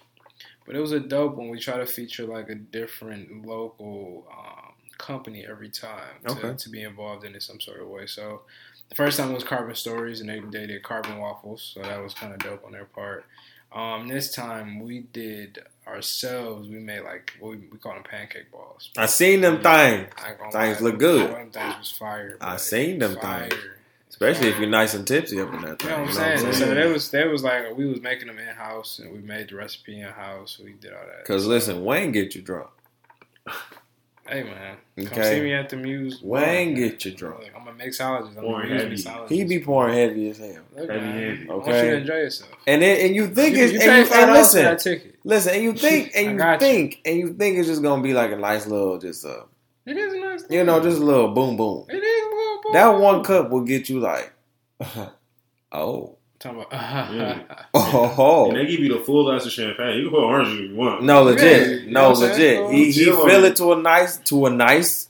but 0.65 0.75
it 0.75 0.79
was 0.79 0.91
a 0.91 0.99
dope 0.99 1.37
when 1.37 1.49
we 1.49 1.59
try 1.59 1.77
to 1.77 1.87
feature 1.87 2.25
like 2.25 2.49
a 2.49 2.55
different 2.55 3.45
local 3.47 4.27
um, 4.31 4.60
company 5.01 5.45
every 5.49 5.69
time 5.69 6.15
to, 6.25 6.31
Okay. 6.31 6.53
to 6.57 6.69
be 6.69 6.83
involved 6.83 7.25
in 7.25 7.35
it 7.35 7.43
some 7.43 7.59
sort 7.59 7.81
of 7.81 7.87
way. 7.87 8.05
So 8.07 8.41
the 8.89 8.95
first 8.95 9.17
time 9.17 9.33
was 9.33 9.43
Carbon 9.43 9.75
Stories, 9.75 10.21
and 10.21 10.29
they, 10.29 10.39
they 10.39 10.67
did 10.67 10.83
Carbon 10.83 11.17
Waffles, 11.17 11.71
so 11.73 11.81
that 11.81 12.01
was 12.01 12.13
kind 12.13 12.33
of 12.33 12.39
dope 12.39 12.63
on 12.65 12.71
their 12.71 12.85
part. 12.85 13.25
Um, 13.73 14.07
this 14.09 14.31
time 14.33 14.81
we 14.81 14.99
did 15.13 15.59
ourselves. 15.87 16.67
We 16.69 16.77
made 16.79 17.01
like 17.01 17.33
what 17.39 17.51
we, 17.51 17.57
we 17.71 17.77
call 17.77 17.93
them 17.93 18.03
pancake 18.03 18.51
balls. 18.51 18.89
I 18.97 19.05
seen 19.05 19.41
them 19.41 19.55
things, 19.61 19.65
I 20.17 20.29
ain't 20.29 20.37
gonna 20.39 20.51
Things 20.51 20.81
look 20.81 20.99
good. 20.99 21.29
Them 21.31 21.49
things 21.51 21.77
was 21.79 21.91
fire. 21.91 22.37
I 22.41 22.57
seen 22.57 22.99
them 22.99 23.15
things. 23.15 23.53
especially 24.09 24.49
if 24.49 24.59
you're 24.59 24.69
nice 24.69 24.93
and 24.93 25.07
tipsy 25.07 25.39
up 25.39 25.53
in 25.53 25.61
that 25.61 25.79
thing. 25.81 25.89
You 25.89 25.95
know 25.95 26.01
what 26.03 26.09
I'm 26.09 26.13
saying? 26.15 26.37
what 26.39 26.45
I'm 26.47 26.53
So 26.53 26.59
saying? 26.59 26.75
there 26.75 26.89
was 26.89 27.11
there 27.11 27.29
was 27.29 27.43
like 27.43 27.75
we 27.77 27.85
was 27.85 28.01
making 28.01 28.27
them 28.27 28.39
in 28.39 28.47
house 28.55 28.99
and 28.99 29.11
we 29.11 29.19
made 29.19 29.49
the 29.49 29.55
recipe 29.55 29.99
in 30.01 30.07
house. 30.09 30.59
We 30.63 30.73
did 30.73 30.91
all 30.93 31.05
that. 31.05 31.25
Cause 31.25 31.45
listen, 31.45 31.83
Wayne 31.85 32.11
get 32.11 32.35
you 32.35 32.41
drunk. 32.41 32.69
hey 34.31 34.43
man, 34.43 34.77
come 35.07 35.23
see 35.23 35.41
me 35.41 35.53
at 35.53 35.69
the 35.69 35.75
Muse. 35.77 36.21
Wayne 36.23 36.73
Bar, 36.73 36.83
get 36.83 37.05
you 37.05 37.11
drunk. 37.11 37.39
Like, 37.43 37.53
I'm 37.55 37.67
a 37.67 37.71
mixologist. 37.73 38.37
I'm 38.37 38.43
Pouring 38.43 38.71
a 38.71 38.75
heavy. 38.77 38.95
Mixologist. 38.95 39.29
He 39.29 39.43
be 39.43 39.59
pouring 39.59 39.93
heavy 39.95 40.29
as 40.29 40.37
hell. 40.37 40.63
Look, 40.75 40.89
Heavy, 40.89 41.01
man, 41.05 41.13
heavy. 41.37 41.49
I 41.49 41.53
want 41.53 41.67
Okay. 41.67 41.85
you 41.85 41.91
to 41.91 41.97
enjoy 41.97 42.13
yourself. 42.15 42.51
And 42.67 42.81
then, 42.81 43.05
and 43.05 43.15
you 43.15 43.27
think 43.27 43.55
you, 43.57 43.63
it's 43.65 43.73
you 43.73 43.79
and, 43.81 44.07
you, 44.07 44.13
and 44.13 44.31
listen, 44.31 44.63
that 44.63 44.79
ticket. 44.79 45.15
listen, 45.23 45.53
and 45.55 45.63
you 45.63 45.73
think 45.73 46.11
and 46.15 46.31
you 46.31 46.37
got 46.37 46.53
you. 46.61 46.67
think 46.67 47.01
and 47.05 47.17
you 47.17 47.33
think 47.33 47.57
it's 47.57 47.67
just 47.67 47.81
gonna 47.83 48.01
be 48.01 48.13
like 48.13 48.31
a 48.31 48.37
nice 48.37 48.65
little 48.67 48.97
just 48.97 49.25
uh 49.25 49.43
It 49.85 49.97
is 49.97 50.13
a 50.13 50.17
nice. 50.19 50.43
you 50.49 50.63
know 50.63 50.81
just 50.81 50.99
a 51.01 51.03
little 51.03 51.29
boom 51.33 51.57
boom. 51.57 51.85
it 51.89 51.95
is 51.95 52.25
a 52.25 52.35
little. 52.35 52.61
boy. 52.63 52.73
That 52.73 52.87
one 52.99 53.23
cup 53.23 53.49
will 53.49 53.61
get 53.65 53.89
you 53.89 53.99
like 53.99 54.31
oh 55.71 56.17
Talking 56.41 56.65
about. 56.69 57.55
oh 57.75 58.47
And 58.49 58.57
they 58.57 58.65
give 58.65 58.79
you 58.79 58.97
the 58.97 59.03
full 59.03 59.23
glass 59.25 59.45
of 59.45 59.51
champagne. 59.51 59.97
You 59.97 60.03
can 60.05 60.11
put 60.11 60.23
orange 60.23 60.49
if 60.49 60.69
you 60.71 60.75
want. 60.75 61.03
no 61.03 61.19
Yeah, 61.19 61.35
legit 61.35 61.81
you 61.83 61.91
know 61.91 62.01
no 62.01 62.09
what 62.09 62.23
I'm 62.31 62.35
saying? 62.35 62.63
legit 62.63 62.73
he 62.75 62.85
he 62.91 63.03
Chill 63.05 63.27
fill 63.27 63.43
it. 63.45 63.51
it 63.51 63.55
to 63.57 63.73
a 63.73 63.75
nice 63.81 64.17
to 64.17 64.45
a 64.47 64.49
nice 64.49 65.07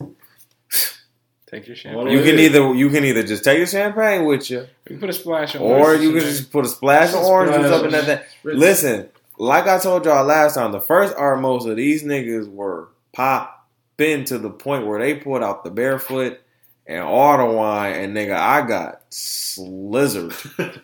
Take 1.47 1.67
your 1.67 1.75
champagne. 1.75 2.07
you 2.13 2.23
can 2.23 2.39
either 2.39 2.73
you 2.73 2.89
can 2.89 3.03
either 3.05 3.23
just 3.23 3.43
take 3.43 3.59
the 3.59 3.65
champagne 3.65 4.25
with 4.25 4.49
you 4.49 4.67
You 4.89 4.97
put 4.97 5.09
a 5.09 5.13
splash 5.13 5.55
of 5.55 5.61
or 5.61 5.95
you 5.95 6.11
can 6.11 6.21
just 6.21 6.51
put 6.51 6.65
a 6.65 6.69
splash 6.69 7.09
of 7.09 7.15
Just 7.15 7.29
orange 7.29 7.55
juice 7.55 7.65
splash. 7.65 7.79
up 7.79 7.85
in 7.85 7.91
that 7.91 8.05
thing. 8.05 8.19
Listen, 8.57 9.09
like 9.37 9.67
I 9.67 9.77
told 9.79 10.05
y'all 10.05 10.25
last 10.25 10.55
time, 10.55 10.71
the 10.71 10.79
first 10.79 11.13
art 11.17 11.39
most 11.41 11.65
of 11.67 11.75
these 11.75 12.03
niggas 12.03 12.49
were 12.49 12.89
popping 13.13 14.23
to 14.25 14.37
the 14.37 14.49
point 14.49 14.85
where 14.87 14.99
they 14.99 15.15
pulled 15.15 15.43
out 15.43 15.63
the 15.63 15.71
barefoot 15.71 16.39
and 16.91 17.03
all 17.03 17.37
the 17.37 17.45
wine, 17.45 17.93
and 17.95 18.15
nigga, 18.15 18.35
I 18.35 18.67
got 18.67 19.09
slizzard. 19.11 20.33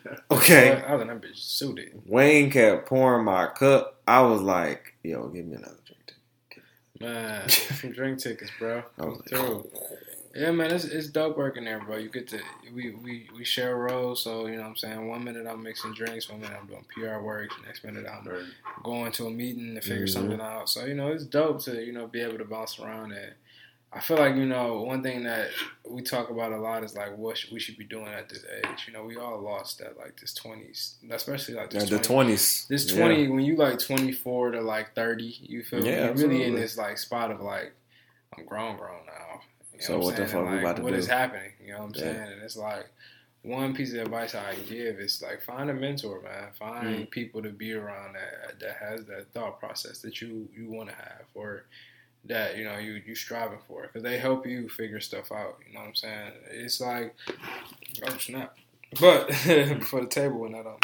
Okay. 0.29 0.81
I 0.85 0.93
was 0.93 1.01
in 1.01 1.07
that 1.07 1.21
bitch 1.21 1.37
suited. 1.37 2.01
Wayne 2.05 2.51
kept 2.51 2.87
pouring 2.87 3.25
my 3.25 3.47
cup. 3.47 4.01
I 4.07 4.21
was 4.21 4.41
like, 4.41 4.93
yo, 5.03 5.27
give 5.29 5.45
me 5.45 5.55
another 5.55 5.77
drink. 5.85 6.13
Ticket. 6.49 6.63
Man, 7.01 7.49
some 7.49 7.91
drink 7.91 8.19
tickets, 8.19 8.51
bro. 8.59 8.83
I 8.99 9.05
was 9.05 9.19
like, 9.19 9.27
Through. 9.29 9.69
Yeah, 10.35 10.51
man, 10.51 10.71
it's, 10.71 10.83
it's 10.83 11.07
dope 11.07 11.37
working 11.37 11.63
there, 11.63 11.79
bro. 11.79 11.97
You 11.97 12.09
get 12.09 12.27
to 12.29 12.39
we, 12.73 12.91
we 12.91 13.27
we 13.35 13.43
share 13.43 13.75
roles, 13.77 14.21
so 14.23 14.45
you 14.47 14.57
know 14.57 14.63
what 14.63 14.69
I'm 14.69 14.75
saying. 14.75 15.07
One 15.07 15.23
minute 15.23 15.47
I'm 15.47 15.63
mixing 15.63 15.93
drinks, 15.93 16.29
one 16.29 16.41
minute 16.41 16.57
I'm 16.61 16.67
doing 16.67 16.85
PR 16.93 17.19
work, 17.23 17.49
the 17.59 17.65
next 17.65 17.83
minute 17.83 18.05
I'm 18.05 18.29
going 18.83 19.11
to 19.13 19.27
a 19.27 19.31
meeting 19.31 19.73
to 19.75 19.81
figure 19.81 20.05
Mhm. 20.05 20.09
something 20.09 20.41
out. 20.41 20.69
So 20.69 20.85
you 20.85 20.93
know, 20.93 21.07
it's 21.07 21.25
dope 21.25 21.61
to 21.63 21.83
you 21.83 21.91
know 21.93 22.05
be 22.07 22.21
able 22.21 22.37
to 22.37 22.45
bounce 22.45 22.79
around 22.79 23.13
and. 23.13 23.33
I 23.97 23.99
feel 23.99 24.17
like 24.17 24.35
you 24.35 24.45
know 24.45 24.81
one 24.83 25.01
thing 25.01 25.23
that 25.23 25.49
we 25.89 26.01
talk 26.03 26.29
about 26.29 26.51
a 26.51 26.57
lot 26.57 26.83
is 26.83 26.95
like 26.95 27.17
what 27.17 27.37
sh- 27.37 27.51
we 27.51 27.59
should 27.59 27.77
be 27.77 27.83
doing 27.83 28.07
at 28.07 28.29
this 28.29 28.43
age. 28.63 28.85
You 28.85 28.93
know, 28.93 29.03
we 29.03 29.15
all 29.17 29.41
lost 29.41 29.81
at 29.81 29.97
like 29.97 30.19
this 30.19 30.33
twenties, 30.35 30.95
especially 31.09 31.55
like 31.55 31.73
Yeah, 31.73 31.79
this 31.81 31.89
the 31.89 31.97
20s. 31.99 32.67
this 32.67 32.91
Yeah. 32.91 32.99
twenty 32.99 33.27
when 33.27 33.43
you 33.43 33.55
like 33.55 33.79
twenty 33.79 34.11
four 34.11 34.51
to 34.51 34.61
like 34.61 34.93
thirty, 34.93 35.35
you 35.41 35.63
feel 35.63 35.81
me? 35.81 35.89
Yeah, 35.89 36.05
You're 36.05 36.13
really 36.15 36.43
in 36.43 36.55
this 36.55 36.77
like 36.77 36.97
spot 36.99 37.31
of 37.31 37.41
like 37.41 37.73
I'm 38.37 38.45
grown, 38.45 38.77
grown 38.77 39.05
now. 39.07 39.41
You 39.73 39.79
know 39.79 39.83
So 39.85 39.97
what 39.99 40.15
the 40.15 40.23
I'm 40.23 40.27
saying? 40.29 40.43
fuck 40.43 40.51
we 40.51 40.57
And, 40.57 40.59
about 40.65 40.75
to 40.77 40.81
What 40.83 40.91
do? 40.93 40.99
is 40.99 41.07
happening? 41.07 41.51
You 41.65 41.71
know 41.73 41.79
what 41.79 41.85
I'm 41.85 41.93
Yeah. 41.95 42.01
saying? 42.01 42.31
And 42.33 42.41
it's 42.43 42.57
like 42.57 42.85
one 43.43 43.73
piece 43.73 43.93
of 43.93 44.01
advice 44.01 44.35
I 44.35 44.55
give 44.67 44.99
is 44.99 45.21
like 45.23 45.41
find 45.41 45.69
a 45.69 45.73
mentor, 45.73 46.21
man. 46.21 46.49
Find 46.59 47.07
Mm. 47.07 47.09
people 47.09 47.41
to 47.41 47.49
be 47.49 47.73
around 47.73 48.13
that 48.13 48.59
that 48.59 48.75
has 48.77 49.05
that 49.05 49.31
thought 49.33 49.59
process 49.59 49.99
that 50.01 50.21
you 50.21 50.49
you 50.55 50.69
want 50.69 50.89
to 50.89 50.95
have 50.95 51.23
or 51.33 51.65
that 52.25 52.57
you 52.57 52.63
know 52.65 52.77
you 52.77 53.01
you 53.05 53.15
striving 53.15 53.59
for 53.67 53.83
because 53.83 54.03
they 54.03 54.17
help 54.17 54.45
you 54.45 54.67
figure 54.69 54.99
stuff 54.99 55.31
out. 55.31 55.57
You 55.67 55.73
know 55.73 55.81
what 55.81 55.87
I'm 55.89 55.95
saying? 55.95 56.31
It's 56.51 56.81
like 56.81 57.15
oh 58.05 58.17
snap, 58.17 58.55
but 58.99 59.33
for 59.85 60.01
the 60.01 60.07
table 60.09 60.45
and 60.45 60.55
that 60.55 60.65
um, 60.65 60.77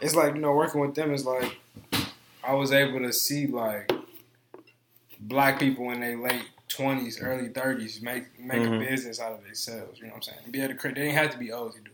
it's 0.00 0.14
like 0.14 0.34
you 0.34 0.40
know 0.40 0.52
working 0.52 0.80
with 0.80 0.94
them 0.94 1.12
is 1.14 1.24
like 1.24 1.56
I 2.44 2.54
was 2.54 2.72
able 2.72 2.98
to 3.00 3.12
see 3.12 3.46
like 3.46 3.90
black 5.20 5.58
people 5.58 5.90
in 5.90 6.00
their 6.00 6.18
late 6.18 6.44
twenties, 6.68 7.20
early 7.20 7.48
thirties 7.48 8.00
make 8.02 8.38
make 8.38 8.62
Mhm. 8.62 8.76
a 8.76 8.78
business 8.90 9.20
out 9.20 9.32
of 9.32 9.44
themselves. 9.44 9.98
You 10.00 10.06
know 10.06 10.10
what 10.14 10.16
I'm 10.28 10.34
saying? 10.34 10.50
Be 10.50 10.60
able 10.60 10.74
to 10.74 10.78
create. 10.78 10.96
They 10.96 11.02
didn't 11.02 11.16
have 11.18 11.30
to 11.30 11.38
be 11.38 11.52
old 11.52 11.72
to 11.74 11.78
do 11.80 11.86
it. 11.90 11.92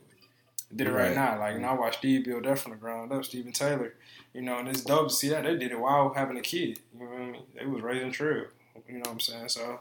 They 0.71 0.77
did 0.85 0.87
it 0.89 0.93
right, 0.97 1.09
Right. 1.09 1.15
now. 1.15 1.39
Like 1.39 1.59
know, 1.59 1.69
I 1.69 1.73
watched 1.75 1.99
Steve 1.99 2.25
build 2.25 2.47
up 2.47 2.59
from 2.59 2.73
the 2.73 2.79
ground 2.79 3.13
up. 3.13 3.25
Stephen 3.25 3.53
Taylor. 3.53 3.95
You 4.35 4.43
know, 4.43 4.59
and 4.59 4.69
it's 4.69 4.83
dope 4.83 5.09
to 5.09 5.15
see 5.15 5.31
that 5.31 5.45
they 5.45 5.57
did 5.57 5.73
it 5.73 5.81
while 5.81 6.13
having 6.15 6.37
a 6.37 6.43
kid. 6.43 6.81
You 6.95 7.01
know 7.01 7.07
what 7.11 7.21
I 7.21 7.25
mean? 7.27 7.43
They 7.59 7.67
was 7.67 7.83
raising 7.83 8.13
true. 8.13 8.49
You 8.89 8.95
know 8.95 9.01
what 9.01 9.11
I'm 9.11 9.21
saying? 9.21 9.49
So. 9.49 9.81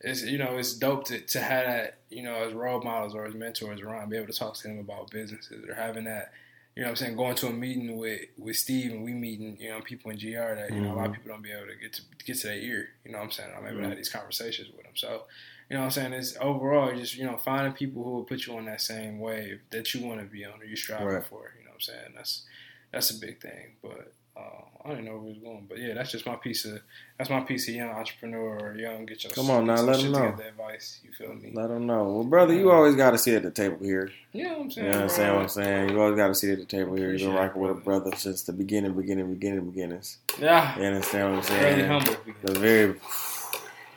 It's 0.00 0.22
you 0.22 0.38
know 0.38 0.56
it's 0.58 0.74
dope 0.74 1.06
to, 1.06 1.18
to 1.18 1.40
have 1.40 1.66
that 1.66 1.98
you 2.08 2.22
know 2.22 2.36
as 2.36 2.52
role 2.52 2.80
models 2.80 3.16
or 3.16 3.26
as 3.26 3.34
mentors 3.34 3.80
around, 3.80 4.10
be 4.10 4.16
able 4.16 4.28
to 4.28 4.32
talk 4.32 4.54
to 4.54 4.68
them 4.68 4.78
about 4.78 5.10
businesses 5.10 5.68
or 5.68 5.74
having 5.74 6.04
that 6.04 6.30
you 6.78 6.84
know 6.84 6.90
what 6.90 7.00
I'm 7.00 7.06
saying, 7.06 7.16
going 7.16 7.34
to 7.34 7.48
a 7.48 7.52
meeting 7.52 7.96
with 7.96 8.20
with 8.38 8.54
Steve 8.54 8.92
and 8.92 9.02
we 9.02 9.12
meeting, 9.12 9.56
you 9.58 9.68
know, 9.68 9.80
people 9.80 10.12
in 10.12 10.16
GR 10.16 10.54
that 10.54 10.70
you 10.72 10.80
know 10.80 10.92
a 10.92 10.94
lot 10.94 11.06
of 11.06 11.10
mm-hmm. 11.10 11.14
people 11.14 11.32
don't 11.32 11.42
be 11.42 11.50
able 11.50 11.66
to 11.66 11.74
get 11.74 11.92
to 11.94 12.02
get 12.24 12.38
to 12.38 12.46
their 12.46 12.56
ear. 12.56 12.90
You 13.04 13.10
know 13.10 13.18
what 13.18 13.24
I'm 13.24 13.30
saying? 13.32 13.50
I'm 13.50 13.64
able 13.64 13.68
to 13.68 13.74
mm-hmm. 13.80 13.88
have 13.88 13.96
these 13.96 14.08
conversations 14.08 14.68
with 14.68 14.84
them. 14.84 14.94
So. 14.94 15.24
You 15.68 15.76
know 15.76 15.80
what 15.82 15.86
I'm 15.86 15.90
saying? 15.90 16.12
It's 16.14 16.34
overall 16.40 16.96
just, 16.96 17.14
you 17.14 17.26
know, 17.26 17.36
finding 17.36 17.74
people 17.74 18.02
who 18.02 18.10
will 18.12 18.24
put 18.24 18.46
you 18.46 18.56
on 18.56 18.64
that 18.64 18.80
same 18.80 19.18
wave 19.18 19.60
that 19.68 19.92
you 19.92 20.06
want 20.06 20.18
to 20.20 20.24
be 20.24 20.42
on 20.46 20.62
or 20.62 20.64
you 20.64 20.76
striving 20.76 21.08
Right. 21.08 21.22
for. 21.22 21.52
You 21.58 21.64
know 21.64 21.72
what 21.72 21.74
I'm 21.74 21.80
saying? 21.80 22.12
That's 22.16 22.46
that's 22.90 23.10
a 23.10 23.18
big 23.18 23.42
thing. 23.42 23.72
But 23.82 24.14
uh, 24.38 24.88
I 24.88 24.92
don't 24.94 25.04
know 25.04 25.18
where 25.18 25.30
it's 25.32 25.40
going. 25.40 25.66
But 25.68 25.78
yeah, 25.78 25.94
that's 25.94 26.12
just 26.12 26.24
my 26.24 26.36
piece 26.36 26.64
of 26.64 26.80
that's 27.18 27.28
my 27.30 27.40
piece 27.40 27.68
of 27.68 27.74
young 27.74 27.90
entrepreneur 27.90 28.58
or 28.58 28.76
young 28.78 29.04
get 29.06 29.24
your 29.24 29.32
Come 29.32 29.50
on 29.50 29.66
now, 29.66 29.80
let 29.82 29.98
them 30.00 30.12
know. 30.12 30.36
advice. 30.48 31.00
You 31.04 31.12
feel 31.12 31.34
me? 31.34 31.50
Let 31.52 31.68
them 31.68 31.86
know. 31.86 32.04
Well, 32.04 32.24
brother, 32.24 32.54
you 32.54 32.70
always 32.70 32.94
got 32.94 33.10
to 33.10 33.18
sit 33.18 33.34
at 33.34 33.42
the 33.42 33.50
table 33.50 33.78
here. 33.84 34.10
Yeah, 34.32 34.54
I'm 34.54 34.64
You 34.64 34.70
saying. 34.70 34.90
know 34.90 34.96
what 34.96 35.02
I'm 35.02 35.08
saying? 35.08 35.34
What 35.34 35.42
I'm 35.42 35.48
saying? 35.48 35.88
You 35.90 36.00
always 36.00 36.16
got 36.16 36.28
to 36.28 36.34
sit 36.34 36.50
at 36.52 36.58
the 36.58 36.64
table 36.64 36.94
here. 36.94 37.10
You've 37.10 37.20
been 37.20 37.34
rocking 37.34 37.60
with 37.60 37.72
a 37.72 37.74
brother. 37.74 38.12
since 38.16 38.42
the 38.44 38.52
beginning, 38.52 38.92
beginning, 38.92 39.32
beginning, 39.34 39.68
beginnings. 39.70 40.18
Yeah. 40.40 40.78
You 40.78 40.84
understand 40.84 41.36
what 41.36 41.50
I'm 41.50 41.60
Really 41.64 41.74
saying? 41.82 41.88
humble. 41.90 42.16
The 42.42 42.58
very, 42.58 42.94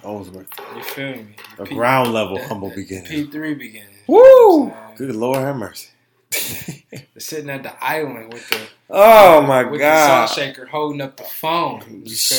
Ozark, 0.04 0.48
You 0.76 0.84
feel 0.84 1.16
me? 1.16 1.36
the 1.58 1.66
P- 1.66 1.76
ground 1.76 2.12
level 2.12 2.38
the- 2.38 2.48
humble 2.48 2.70
the 2.72 2.76
beginning. 2.78 3.12
P3 3.30 3.58
beginning. 3.58 3.88
Woo! 4.08 4.18
You 4.18 4.24
know 4.26 4.64
what 4.66 4.74
I'm 4.78 4.98
saying? 4.98 5.12
Good 5.12 5.16
Lord 5.16 5.38
have 5.38 5.56
mercy. 5.58 5.90
Sitting 7.18 7.50
at 7.50 7.64
the 7.64 7.84
island 7.84 8.34
with 8.34 8.48
the 8.50 8.60
oh 8.90 9.42
my 9.42 9.64
with 9.64 9.80
God. 9.80 10.24
the 10.24 10.28
salt 10.28 10.40
shaker 10.40 10.66
holding 10.66 11.02
up 11.02 11.18
the 11.18 11.24
phone. 11.24 11.82
You 12.06 12.16
feel 12.16 12.38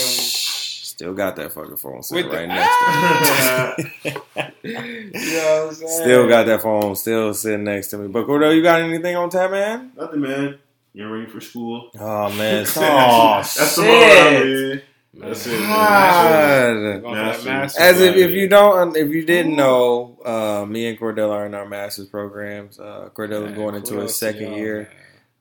Still 0.93 1.14
got 1.14 1.36
that 1.36 1.52
fucking 1.52 1.77
phone 1.77 2.02
set 2.02 2.16
With 2.16 2.31
the- 2.31 2.36
right 2.36 2.48
next 2.48 2.77
to 2.78 3.82
me. 4.05 4.10
me? 4.64 5.10
You 5.14 5.32
know 5.32 5.64
what 5.64 5.69
I'm 5.69 5.74
saying? 5.74 6.02
Still 6.02 6.28
got 6.28 6.47
that 6.47 6.62
phone 6.62 6.94
still 6.97 7.32
sitting 7.35 7.64
next 7.64 7.89
to 7.89 7.98
me. 7.98 8.09
But 8.09 8.27
Cordell, 8.27 8.55
you 8.55 8.62
got 8.62 8.81
anything 8.81 9.16
on 9.16 9.31
tap, 9.31 9.51
man? 9.51 9.93
Nothing, 9.97 10.20
man. 10.20 10.59
You're 10.94 11.10
ready 11.10 11.31
for 11.31 11.40
school. 11.40 11.90
Oh 11.98 12.31
man. 12.32 12.66
Oh 12.77 13.36
That's 13.39 13.55
the 13.77 13.82
shit. 13.82 13.85
moral, 13.86 14.74
man. 14.74 14.82
That's 15.14 15.47
it, 15.47 15.60
man. 15.60 15.69
God. 15.69 16.74
Going 16.82 17.02
for 17.02 17.14
that 17.14 17.24
Master. 17.24 17.48
master. 17.48 17.81
As 17.82 18.01
if, 18.01 18.16
if 18.16 18.31
you 18.31 18.48
don't, 18.48 18.97
if 18.97 19.09
you 19.10 19.24
didn't 19.24 19.56
know, 19.56 20.11
uh, 20.24 20.65
me 20.66 20.86
and 20.89 20.99
Cordell 20.99 21.31
are 21.31 21.47
in 21.47 21.55
our 21.55 21.66
master's 21.69 22.07
programs. 22.07 22.78
Uh, 22.78 23.09
Cordell 23.15 23.49
is 23.49 23.55
going 23.55 23.74
into 23.74 23.99
his 23.99 24.16
second 24.16 24.55
year. 24.55 24.90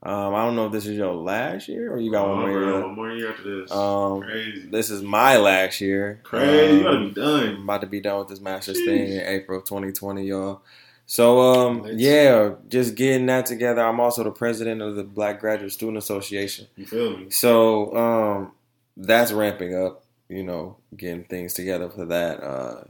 Um, 0.04 0.34
I 0.34 0.44
don't 0.44 0.56
know 0.56 0.66
if 0.66 0.72
this 0.72 0.86
is 0.86 0.96
your 0.96 1.14
last 1.14 1.68
year 1.68 1.92
or 1.92 2.00
you 2.00 2.10
got 2.10 2.28
one 2.28 2.38
Oh, 2.38 2.46
more 2.48 2.50
year. 2.50 2.80
One 2.80 2.94
more 2.96 3.10
year 3.12 3.30
after 3.30 3.60
this. 3.60 3.70
Um, 3.70 4.20
Crazy. 4.22 4.66
this 4.68 4.90
is 4.90 5.00
my 5.00 5.36
last 5.36 5.80
year. 5.80 6.18
Crazy. 6.24 6.78
you 6.78 6.82
gotta 6.82 6.96
Um, 6.96 7.08
be 7.08 7.14
done. 7.14 7.48
I'm 7.56 7.62
about 7.62 7.80
to 7.82 7.86
be 7.86 8.00
done 8.00 8.18
with 8.18 8.28
this 8.28 8.40
master's 8.40 8.78
Sheesh. 8.78 8.84
thing 8.86 9.12
in 9.12 9.20
April 9.20 9.58
of 9.60 9.64
2020, 9.64 10.24
y'all. 10.24 10.62
So, 11.06 11.40
um, 11.40 11.86
yeah, 11.94 12.54
just 12.68 12.94
getting 12.96 13.26
that 13.26 13.46
together. 13.46 13.82
I'm 13.82 14.00
also 14.00 14.24
the 14.24 14.30
president 14.32 14.82
of 14.82 14.96
the 14.96 15.04
Black 15.04 15.38
Graduate 15.40 15.70
Student 15.70 15.98
Association. 15.98 16.66
You 16.76 16.86
feel 16.86 17.16
me? 17.18 17.30
So, 17.30 17.94
um, 17.96 18.52
that's 18.96 19.30
ramping 19.30 19.74
up. 19.76 20.04
You 20.28 20.42
know, 20.42 20.78
getting 20.96 21.24
things 21.24 21.52
together 21.52 21.90
for 21.90 22.06
that. 22.06 22.42
Uh, 22.42 22.84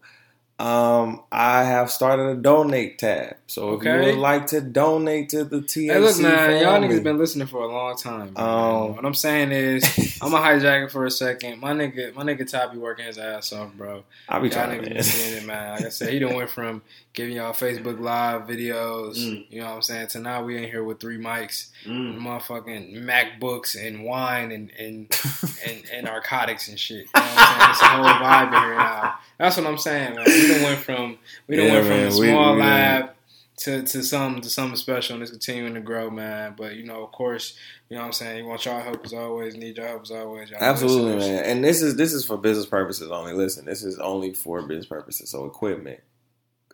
um, 0.59 1.23
I 1.31 1.63
have 1.63 1.89
started 1.89 2.27
a 2.27 2.35
donate 2.35 2.99
tab. 2.99 3.37
So 3.53 3.75
if 3.75 3.83
you 3.83 3.91
Okay. 3.91 4.05
would 4.13 4.19
like 4.19 4.47
to 4.47 4.61
donate 4.61 5.29
to 5.29 5.43
the 5.43 5.57
TMC 5.61 5.93
Hey, 5.93 5.99
look, 5.99 6.17
man, 6.19 6.59
y'all 6.63 6.81
niggas 6.81 7.03
been 7.03 7.19
listening 7.19 7.45
for 7.45 7.61
a 7.61 7.67
long 7.71 7.95
time. 7.95 8.35
Um, 8.35 8.95
what 8.95 9.05
I'm 9.05 9.13
saying 9.13 9.51
is, 9.51 9.83
I'm 10.23 10.31
gonna 10.31 10.43
hijack 10.43 10.85
it 10.85 10.91
for 10.91 11.05
a 11.05 11.11
second. 11.11 11.59
My 11.59 11.71
nigga, 11.71 12.15
my 12.15 12.23
nigga, 12.23 12.49
Top 12.49 12.71
be 12.71 12.79
working 12.79 13.05
his 13.05 13.19
ass 13.19 13.53
off, 13.53 13.71
bro. 13.75 14.05
I'll 14.27 14.41
be 14.41 14.47
Y'all 14.47 14.55
trying, 14.65 14.79
niggas 14.79 14.83
man. 14.85 14.93
been 14.95 15.03
seeing 15.03 15.37
it, 15.37 15.45
man. 15.45 15.75
Like 15.75 15.85
I 15.85 15.89
said, 15.89 16.11
he 16.11 16.17
done 16.17 16.33
went 16.33 16.49
from 16.49 16.81
giving 17.13 17.35
y'all 17.35 17.53
Facebook 17.53 17.99
Live 17.99 18.47
videos, 18.47 19.17
Mm. 19.19 19.45
you 19.51 19.59
know 19.61 19.67
what 19.67 19.75
I'm 19.75 19.81
saying, 19.83 20.07
to 20.07 20.19
now 20.19 20.43
we 20.43 20.57
in 20.57 20.63
here 20.63 20.83
with 20.83 20.99
three 20.99 21.19
mics, 21.19 21.67
Mm. 21.85 22.17
motherfucking 22.17 23.03
MacBooks 23.05 23.75
and 23.79 24.03
wine 24.03 24.51
and 24.51 24.71
and, 24.79 25.15
and, 25.67 25.83
and 25.93 26.05
narcotics 26.05 26.69
and 26.69 26.79
shit. 26.79 27.05
You 27.05 27.05
know 27.13 27.21
what 27.21 27.37
I'm 27.37 27.59
saying? 27.59 27.69
It's 27.69 27.81
a 27.83 27.85
whole 27.85 28.05
vibe 28.05 28.47
in 28.47 28.63
here 28.63 28.75
now. 28.77 29.13
That's 29.37 29.57
what 29.57 29.67
I'm 29.67 29.77
saying, 29.77 30.15
man. 30.15 30.25
We 30.25 30.47
done 30.47 30.63
went 30.63 30.79
from 30.79 31.17
we 31.47 31.55
done 31.57 31.67
Yeah, 31.67 31.73
went 31.73 31.85
from 31.85 31.97
man. 31.97 32.07
a 32.07 32.11
small 32.11 32.23
we 32.23 32.27
done- 32.31 32.59
lab 32.59 33.09
to, 33.57 33.83
to 33.83 34.03
something 34.03 34.41
to 34.41 34.49
something 34.49 34.75
special 34.75 35.13
and 35.15 35.21
it's 35.21 35.31
continuing 35.31 35.73
to 35.75 35.81
grow, 35.81 36.09
man. 36.09 36.55
But 36.57 36.75
you 36.75 36.85
know, 36.85 37.03
of 37.03 37.11
course, 37.11 37.55
you 37.89 37.95
know 37.95 38.01
what 38.01 38.07
I'm 38.07 38.13
saying, 38.13 38.37
you 38.39 38.45
want 38.45 38.65
y'all 38.65 38.81
help 38.81 39.05
as 39.05 39.13
always, 39.13 39.55
need 39.55 39.77
your 39.77 39.87
help 39.87 40.01
as 40.03 40.11
always. 40.11 40.49
Y'all 40.49 40.59
Absolutely, 40.61 41.15
listeners. 41.15 41.41
man. 41.41 41.43
And 41.45 41.63
this 41.63 41.81
is 41.81 41.95
this 41.95 42.13
is 42.13 42.25
for 42.25 42.37
business 42.37 42.65
purposes 42.65 43.11
only. 43.11 43.33
Listen, 43.33 43.65
this 43.65 43.83
is 43.83 43.99
only 43.99 44.33
for 44.33 44.61
business 44.63 44.85
purposes. 44.87 45.29
So 45.29 45.45
equipment, 45.45 45.99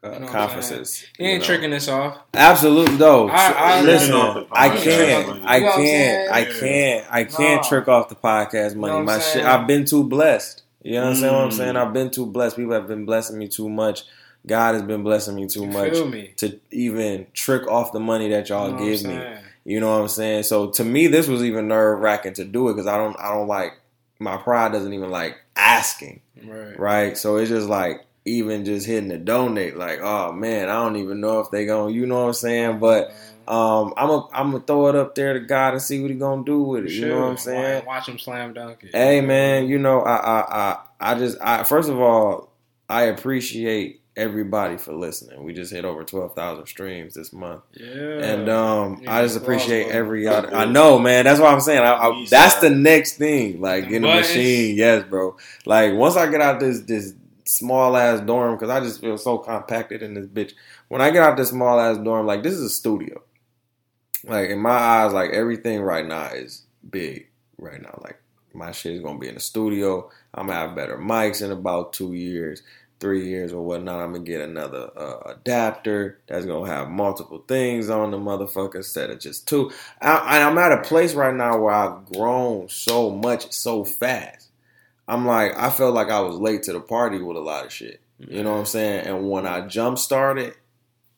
uh, 0.03 0.13
You 0.13 0.19
know 0.21 0.27
conferences. 0.27 1.05
He 1.17 1.23
you 1.25 1.29
ain't 1.31 1.41
know. 1.41 1.45
tricking 1.45 1.73
us 1.73 1.87
off. 1.89 2.17
Absolutely, 2.33 2.95
though. 2.95 3.27
I- 3.29 3.51
I- 3.79 3.81
listen, 3.81 4.13
Off 4.15 4.47
the 4.49 4.55
I 4.55 4.69
can't. 4.69 5.43
I 5.43 5.59
can't, 5.59 5.65
I'm 5.65 5.71
saying? 5.85 6.27
I 6.31 6.43
saying? 6.45 6.59
can't, 6.59 7.13
I 7.13 7.23
can't 7.25 7.61
Nah. 7.63 7.67
trick 7.69 7.87
off 7.89 8.07
the 8.09 8.15
podcast 8.15 8.75
money. 8.75 8.93
what 8.93 8.99
I'm 8.99 9.05
My 9.05 9.19
shit. 9.19 9.43
I've 9.43 9.67
been 9.67 9.83
too 9.85 10.03
blessed. 10.05 10.63
You 10.81 10.97
understand 10.99 11.35
what 11.35 11.41
I'm 11.43 11.49
Mm. 11.49 11.53
saying? 11.57 11.75
I've 11.75 11.91
been 11.91 12.09
too 12.09 12.25
blessed. 12.25 12.55
People 12.55 12.71
have 12.71 12.87
been 12.87 13.03
blessing 13.05 13.37
me 13.37 13.49
too 13.49 13.67
much. 13.69 14.03
God 14.49 14.73
has 14.75 14.83
been 14.83 15.03
blessing 15.03 15.35
me 15.35 15.47
too 15.47 15.61
You 15.61 15.67
much 15.67 15.93
me? 16.05 16.33
to 16.37 16.59
even 16.71 17.27
trick 17.33 17.67
off 17.67 17.91
the 17.93 17.99
money 17.99 18.29
that 18.29 18.49
y'all 18.49 18.67
You 18.67 18.73
know 18.73 18.79
give 18.79 19.03
me. 19.05 19.23
You 19.65 19.79
know 19.79 19.91
what 19.91 20.01
I'm 20.01 20.07
saying? 20.07 20.43
So 20.43 20.71
to 20.71 20.83
me, 20.83 21.07
this 21.07 21.27
was 21.27 21.43
even 21.43 21.67
nerve 21.67 21.99
wracking 21.99 22.33
to 22.33 22.45
do 22.45 22.69
it 22.69 22.73
because 22.73 22.87
I 22.87 22.97
don't, 22.97 23.17
I 23.19 23.29
don't 23.29 23.47
like 23.47 23.73
my 24.19 24.35
pride 24.37 24.71
doesn't 24.71 24.93
even 24.93 25.11
like 25.11 25.37
asking, 25.55 26.21
Right. 26.43 26.79
right? 26.79 27.17
So 27.17 27.37
it's 27.37 27.49
just 27.49 27.67
like 27.69 28.05
even 28.25 28.65
just 28.65 28.85
hitting 28.85 29.09
the 29.09 29.17
donate, 29.17 29.77
like, 29.77 29.99
oh 30.01 30.31
man, 30.31 30.69
I 30.69 30.73
don't 30.83 30.95
even 30.97 31.21
know 31.21 31.39
if 31.39 31.51
they 31.51 31.65
gonna, 31.65 31.91
you 31.91 32.05
know 32.05 32.21
what 32.21 32.27
I'm 32.27 32.33
saying? 32.33 32.79
But 32.79 33.13
um, 33.47 33.93
I'm 33.97 34.09
a, 34.09 34.27
I'm 34.33 34.51
gonna 34.51 34.63
throw 34.63 34.87
it 34.87 34.95
up 34.95 35.15
there 35.15 35.33
to 35.33 35.39
God 35.39 35.73
and 35.73 35.81
see 35.81 36.01
what 36.01 36.11
he 36.11 36.17
gonna 36.17 36.43
do 36.43 36.61
with 36.61 36.85
it. 36.85 36.91
You 36.91 37.07
know 37.07 37.19
what 37.21 37.25
I'm 37.31 37.37
saying? 37.37 37.75
Watch, 37.77 37.85
watch 37.85 38.09
him 38.09 38.19
slam 38.19 38.53
dunk 38.53 38.83
it. 38.83 38.93
Hey 38.95 39.21
man, 39.21 39.67
you 39.67 39.77
know, 39.79 40.01
I, 40.01 40.15
I, 40.15 40.39
I, 40.41 40.77
I 40.99 41.15
just, 41.19 41.37
I 41.41 41.63
first 41.63 41.89
of 41.89 41.99
all, 41.99 42.51
I 42.87 43.03
appreciate 43.03 43.98
everybody 44.19 44.77
for 44.77 44.93
listening. 44.93 45.43
We 45.43 45.53
just 45.53 45.71
hit 45.71 45.85
over 45.85 46.03
twelve 46.03 46.35
thousand 46.35 46.67
streams 46.67 47.13
this 47.13 47.31
month. 47.33 47.63
Yeah. 47.73 47.85
And 47.87 48.49
um, 48.49 48.99
Yeah, 49.01 49.15
I 49.15 49.21
just 49.23 49.37
appreciate 49.37 49.83
button. 49.85 49.97
every 49.97 50.27
other. 50.27 50.53
I 50.53 50.65
know, 50.65 50.99
man. 50.99 51.25
That's 51.25 51.39
what 51.39 51.53
I'm 51.53 51.61
saying. 51.61 51.79
I, 51.83 51.93
I, 51.93 52.25
that's 52.29 52.55
the 52.55 52.69
next 52.69 53.17
thing. 53.17 53.61
Like 53.61 53.85
in 53.85 54.01
the 54.03 54.07
machine, 54.09 54.75
yes, 54.75 55.03
bro. 55.09 55.37
Like 55.65 55.93
once 55.93 56.15
I 56.15 56.29
get 56.29 56.41
out 56.41 56.59
this 56.59 56.81
this 56.81 57.13
small 57.45 57.97
ass 57.97 58.19
dorm, 58.21 58.55
because 58.55 58.69
I 58.69 58.79
just 58.79 59.01
feel 59.01 59.17
so 59.17 59.37
compacted 59.39 60.03
in 60.03 60.13
this 60.13 60.27
bitch. 60.27 60.53
When 60.89 61.01
I 61.01 61.09
get 61.11 61.23
out 61.23 61.37
this 61.37 61.49
small 61.49 61.79
ass 61.79 61.97
dorm, 61.97 62.25
like 62.27 62.43
this 62.43 62.53
is 62.53 62.61
a 62.63 62.69
studio. 62.69 63.21
Like 64.25 64.49
in 64.49 64.59
my 64.59 64.71
eyes, 64.71 65.13
like 65.13 65.31
everything 65.31 65.81
right 65.81 66.05
now 66.05 66.25
is 66.27 66.63
big 66.89 67.27
right 67.57 67.81
now. 67.81 67.99
Like 68.03 68.21
my 68.53 68.71
shit 68.71 68.93
is 68.93 69.01
gonna 69.01 69.19
be 69.19 69.29
in 69.29 69.35
the 69.35 69.39
studio. 69.39 70.09
I'm 70.33 70.47
gonna 70.47 70.59
have 70.59 70.75
better 70.75 70.97
mics 70.97 71.41
in 71.43 71.51
about 71.51 71.93
two 71.93 72.13
years. 72.13 72.61
Three 72.99 73.27
years 73.27 73.53
or 73.53 73.65
whatnot, 73.65 73.99
I'm 73.99 74.13
gonna 74.13 74.23
get 74.23 74.41
another 74.41 74.89
uh, 74.95 75.31
adapter 75.31 76.19
that's 76.27 76.45
gonna 76.45 76.69
have 76.69 76.89
multiple 76.89 77.43
things 77.47 77.89
on 77.89 78.11
the 78.11 78.17
motherfucker 78.17 78.75
instead 78.75 79.09
of 79.09 79.19
just 79.19 79.47
two. 79.47 79.71
I, 80.01 80.41
I'm 80.41 80.57
at 80.57 80.71
a 80.71 80.81
place 80.81 81.13
right 81.13 81.33
now 81.33 81.57
where 81.57 81.73
I've 81.73 82.05
grown 82.11 82.69
so 82.69 83.09
much 83.09 83.51
so 83.51 83.85
fast. 83.85 84.49
I'm 85.07 85.25
like, 85.25 85.57
I 85.57 85.69
felt 85.69 85.95
like 85.95 86.09
I 86.09 86.19
was 86.19 86.35
late 86.35 86.63
to 86.63 86.73
the 86.73 86.79
party 86.79 87.19
with 87.19 87.37
a 87.37 87.41
lot 87.41 87.65
of 87.65 87.73
shit. 87.73 87.99
You 88.19 88.43
know 88.43 88.51
what 88.51 88.59
I'm 88.59 88.65
saying? 88.65 89.07
And 89.07 89.29
when 89.29 89.47
I 89.47 89.65
jump 89.65 89.97
started, 89.97 90.53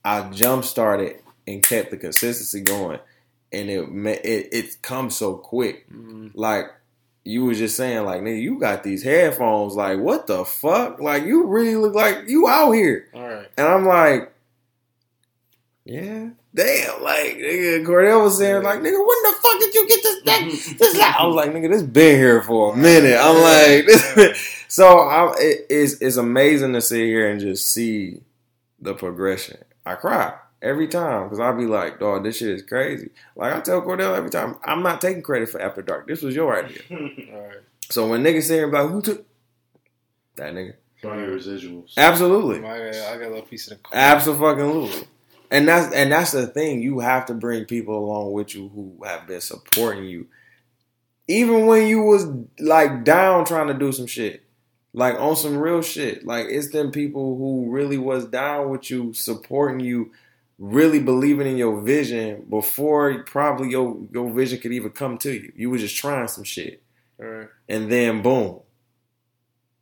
I 0.06 0.30
jump 0.30 0.64
started 0.64 1.22
and 1.48 1.64
kept 1.64 1.90
the 1.90 1.98
consistency 1.98 2.62
going, 2.62 3.00
and 3.52 3.70
it 3.70 3.90
it 4.26 4.50
it 4.54 4.82
comes 4.84 5.18
so 5.18 5.36
quick. 5.36 5.90
Mm-hmm. 5.90 6.28
Like 6.36 6.68
you 7.24 7.46
was 7.46 7.58
just 7.58 7.76
saying, 7.78 8.04
like 8.06 8.22
nigga, 8.22 8.42
you 8.42 8.60
got 8.60 8.84
these 8.84 9.04
headphones. 9.04 9.76
Like 9.76 10.00
what 10.00 10.28
the 10.28 10.46
fuck? 10.46 11.00
Like 11.00 11.24
you 11.24 11.46
really 11.46 11.76
look 11.76 11.94
like 11.94 12.28
you 12.28 12.48
out 12.48 12.72
here. 12.72 13.08
All 13.14 13.28
right. 13.28 13.48
And 13.58 13.68
I'm 13.68 13.86
like, 13.86 14.34
yeah, 15.86 16.30
damn. 16.54 17.04
Like 17.04 17.38
nigga, 17.38 17.86
Cordell 17.86 18.24
was 18.24 18.38
saying, 18.38 18.64
like 18.64 18.80
nigga, 18.80 19.00
when 19.00 19.24
the 19.24 19.36
fuck 19.42 19.60
did 19.60 19.76
you 19.76 19.88
get 19.88 20.04
this? 20.04 20.22
That, 20.26 20.44
this? 20.78 21.00
I 21.00 21.26
was 21.26 21.36
like, 21.36 21.52
nigga, 21.52 21.72
this 21.72 21.84
been 21.84 22.18
here 22.18 22.44
for 22.44 22.74
a 22.74 22.78
minute. 22.78 23.18
I'm 23.20 23.42
like, 23.42 23.86
this. 23.88 24.66
so 24.68 25.00
I, 25.00 25.34
it, 25.40 25.66
it's 25.70 26.02
it's 26.02 26.18
amazing 26.18 26.74
to 26.74 26.82
sit 26.82 27.06
here 27.06 27.30
and 27.30 27.40
just 27.40 27.72
see 27.72 28.22
the 28.80 28.94
progression. 28.94 29.58
I 29.86 29.96
cry 29.96 30.36
every 30.62 30.88
time 30.88 31.24
because 31.24 31.40
I'll 31.40 31.58
be 31.58 31.66
like, 31.66 32.00
dog, 32.00 32.24
this 32.24 32.38
shit 32.38 32.50
is 32.50 32.64
crazy. 32.64 33.10
Like 33.36 33.54
I 33.54 33.60
tell 33.62 33.82
Cordell 33.82 34.16
every 34.16 34.30
time, 34.30 34.56
I'm 34.64 34.84
not 34.84 35.02
taking 35.02 35.22
credit 35.24 35.50
for 35.50 35.62
After 35.62 35.82
Dark. 35.82 36.08
This 36.08 36.22
was 36.22 36.36
your 36.36 36.56
idea. 36.64 36.82
All 36.92 36.98
right. 37.48 37.58
So 37.90 38.08
when 38.08 38.24
niggas 38.24 38.44
say 38.44 38.62
about 38.64 38.90
who 38.92 39.02
took 39.02 39.26
that 40.36 40.54
nigga, 40.54 40.74
From 41.02 41.20
your 41.20 41.38
residuals. 41.38 41.94
absolutely. 41.98 42.60
I 42.60 42.62
got, 42.92 42.96
I 42.96 43.18
got 43.18 43.26
a 43.28 43.30
little 43.30 43.42
piece 43.42 43.70
of 43.70 43.78
the. 43.82 43.98
Absolutely. 43.98 45.08
And 45.50 45.68
that's 45.68 45.94
and 45.94 46.12
that's 46.12 46.32
the 46.32 46.48
thing. 46.48 46.82
You 46.82 47.00
have 47.00 47.26
to 47.26 47.34
bring 47.34 47.66
people 47.66 47.98
along 47.98 48.32
with 48.32 48.56
you 48.56 48.70
who 48.70 49.04
have 49.04 49.28
been 49.28 49.42
supporting 49.42 50.06
you. 50.06 50.28
Even 51.28 51.66
when 51.66 51.88
you 51.88 52.02
was 52.04 52.26
like 52.60 53.04
down 53.04 53.46
trying 53.46 53.68
to 53.68 53.74
do 53.74 53.92
some 53.92 54.08
shit. 54.08 54.44
Like 54.94 55.16
on 55.16 55.36
some 55.36 55.58
real 55.58 55.82
shit. 55.82 56.26
Like 56.26 56.48
it's 56.50 56.70
them 56.72 56.92
people 56.92 57.38
who 57.38 57.70
really 57.70 57.98
was 57.98 58.26
down 58.26 58.70
with 58.70 58.90
you, 58.90 59.12
supporting 59.14 59.80
you, 59.82 60.12
really 60.62 61.00
believing 61.00 61.48
in 61.48 61.58
your 61.58 61.82
vision 61.82 62.46
before 62.48 63.24
probably 63.24 63.72
your 63.72 63.98
your 64.12 64.32
vision 64.32 64.60
could 64.60 64.72
even 64.72 64.92
come 64.92 65.18
to 65.18 65.34
you. 65.34 65.52
You 65.56 65.72
were 65.72 65.80
just 65.80 65.98
trying 65.98 66.28
some 66.28 66.44
shit. 66.44 66.84
All 67.20 67.26
right. 67.26 67.48
And 67.68 67.92
then 67.92 68.22
boom. 68.22 68.60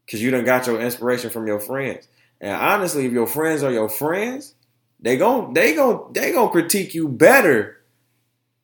Cause 0.10 0.22
you 0.22 0.31
done 0.31 0.45
got 0.45 0.65
your 0.65 0.81
inspiration 0.81 1.30
from 1.30 1.45
your 1.45 1.60
friends. 1.60 2.07
And 2.41 2.53
honestly, 2.53 3.06
if 3.06 3.11
your 3.11 3.27
friends 3.27 3.61
are 3.61 3.72
your 3.72 3.89
friends, 3.89 4.56
they 5.01 5.18
gon' 5.18 5.53
they 5.53 5.76
gon' 5.76 6.14
they 6.14 6.31
gon' 6.31 6.49
critique 6.49 6.95
you 6.95 7.10
better. 7.10 7.76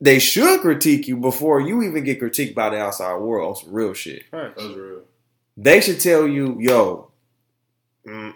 They 0.00 0.18
should 0.18 0.60
critique 0.60 1.06
you 1.06 1.18
before 1.18 1.60
you 1.60 1.82
even 1.82 2.02
get 2.02 2.20
critiqued 2.20 2.54
by 2.54 2.70
the 2.70 2.78
outside 2.78 3.16
world 3.16 3.58
some 3.58 3.72
real 3.72 3.92
shit. 3.92 4.24
Right. 4.32 4.56
That's 4.56 4.68
real. 4.68 5.02
They 5.58 5.80
should 5.80 6.00
tell 6.00 6.26
you, 6.26 6.56
yo, 6.60 7.10
mm, 8.06 8.34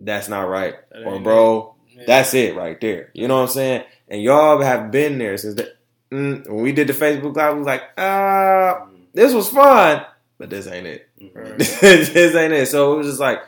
that's 0.00 0.28
not 0.28 0.42
right. 0.48 0.74
That 0.90 1.02
Or 1.02 1.14
ain't 1.16 1.24
bro, 1.24 1.74
Yeah. 2.00 2.06
that's 2.06 2.34
it 2.34 2.56
right 2.56 2.80
there. 2.80 3.10
You 3.12 3.28
know 3.28 3.36
what 3.36 3.42
I'm 3.42 3.48
saying? 3.48 3.84
And 4.08 4.22
y'all 4.22 4.60
have 4.60 4.90
been 4.90 5.18
there 5.18 5.36
since 5.36 5.54
the, 5.54 5.72
mm, 6.10 6.48
when 6.48 6.62
we 6.62 6.72
did 6.72 6.88
the 6.88 6.94
Facebook 6.94 7.36
Live, 7.36 7.52
we 7.52 7.58
was 7.58 7.66
like, 7.66 7.82
ah, 7.98 8.86
this 9.12 9.34
was 9.34 9.50
fun, 9.50 10.04
but 10.38 10.48
this 10.48 10.66
ain't 10.66 10.86
it. 10.86 11.08
Right. 11.34 11.58
this 11.58 12.34
ain't 12.34 12.54
it. 12.54 12.68
So 12.68 12.94
it 12.94 12.96
was 12.96 13.06
just 13.08 13.20
like 13.20 13.40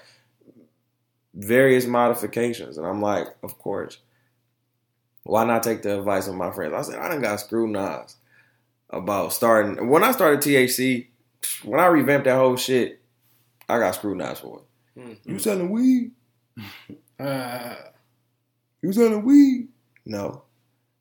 various 1.34 1.86
modifications. 1.86 2.76
And 2.76 2.86
I'm 2.86 3.00
like, 3.00 3.28
of 3.42 3.58
course. 3.58 3.98
Why 5.24 5.44
not 5.44 5.62
take 5.62 5.82
the 5.82 5.98
advice 5.98 6.26
of 6.26 6.34
my 6.34 6.50
friends? 6.50 6.74
I 6.74 6.82
said, 6.82 6.98
I 6.98 7.08
done 7.08 7.22
got 7.22 7.40
scrutinized 7.40 8.16
about 8.90 9.32
starting. 9.32 9.88
When 9.88 10.02
I 10.04 10.12
started 10.12 10.40
THC, 10.40 11.06
when 11.62 11.80
I 11.80 11.86
revamped 11.86 12.24
that 12.26 12.36
whole 12.36 12.56
shit, 12.56 13.00
I 13.68 13.78
got 13.78 13.94
scrutinized 13.94 14.42
for 14.42 14.60
it. 14.60 15.00
Mm. 15.00 15.16
You 15.24 15.38
selling 15.38 15.70
weed? 15.70 16.10
Uh, 17.20 17.76
You 18.82 18.92
selling 18.92 19.24
weed? 19.24 19.68
No. 20.04 20.42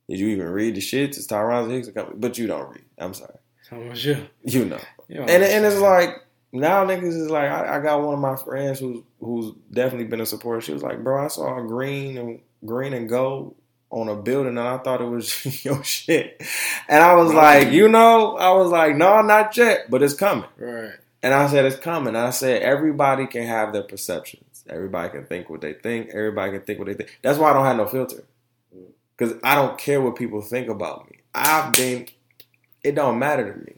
Did 0.07 0.19
you 0.19 0.27
even 0.27 0.47
read 0.49 0.75
the 0.75 0.81
shit? 0.81 1.17
It's 1.17 1.27
Tyron 1.27 1.71
Hicks, 1.71 1.89
but 2.15 2.37
you 2.37 2.47
don't 2.47 2.69
read. 2.69 2.83
I'm 2.97 3.13
sorry. 3.13 3.35
how 3.69 3.77
much 3.77 4.05
you? 4.05 4.17
You 4.43 4.65
know. 4.65 4.79
you 5.07 5.21
And 5.21 5.43
and 5.43 5.65
it's 5.65 5.79
like 5.79 6.15
now 6.51 6.85
niggas 6.85 7.07
is 7.07 7.29
like 7.29 7.49
I, 7.49 7.77
I 7.77 7.79
got 7.79 8.01
one 8.01 8.13
of 8.13 8.19
my 8.19 8.35
friends 8.35 8.79
who's 8.79 9.01
who's 9.19 9.53
definitely 9.71 10.07
been 10.07 10.21
a 10.21 10.25
supporter. 10.25 10.61
She 10.61 10.73
was 10.73 10.83
like, 10.83 11.03
bro, 11.03 11.23
I 11.25 11.27
saw 11.27 11.57
a 11.57 11.65
green 11.65 12.17
and 12.17 12.39
green 12.65 12.93
and 12.93 13.09
gold 13.09 13.55
on 13.89 14.09
a 14.09 14.15
building 14.15 14.57
and 14.57 14.59
I 14.59 14.77
thought 14.77 15.01
it 15.01 15.05
was 15.05 15.63
your 15.65 15.83
shit. 15.83 16.41
And 16.87 17.03
I 17.03 17.15
was 17.15 17.33
like, 17.33 17.71
you 17.71 17.87
know, 17.89 18.37
I 18.37 18.51
was 18.51 18.69
like, 18.69 18.95
no, 18.95 19.21
not 19.21 19.55
yet, 19.57 19.89
but 19.89 20.03
it's 20.03 20.13
coming. 20.13 20.45
right. 20.57 20.91
And 21.23 21.33
I 21.35 21.47
said 21.47 21.65
it's 21.65 21.75
coming. 21.75 22.15
I 22.15 22.31
said 22.31 22.63
everybody 22.63 23.27
can 23.27 23.45
have 23.45 23.73
their 23.73 23.83
Everybody 24.69 25.09
can 25.09 25.25
think 25.25 25.49
what 25.49 25.61
they 25.61 25.73
think. 25.73 26.09
Everybody 26.09 26.51
can 26.53 26.61
think 26.61 26.79
what 26.79 26.87
they 26.87 26.93
think. 26.93 27.17
That's 27.21 27.37
why 27.39 27.49
I 27.49 27.53
don't 27.53 27.65
have 27.65 27.77
no 27.77 27.87
filter. 27.87 28.23
Cause 29.17 29.33
I 29.43 29.55
don't 29.55 29.77
care 29.77 30.01
what 30.01 30.15
people 30.15 30.41
think 30.41 30.67
about 30.67 31.09
me. 31.09 31.17
I've 31.35 31.73
been. 31.73 32.07
It 32.83 32.95
don't 32.95 33.19
matter 33.19 33.53
to 33.53 33.59
me. 33.59 33.73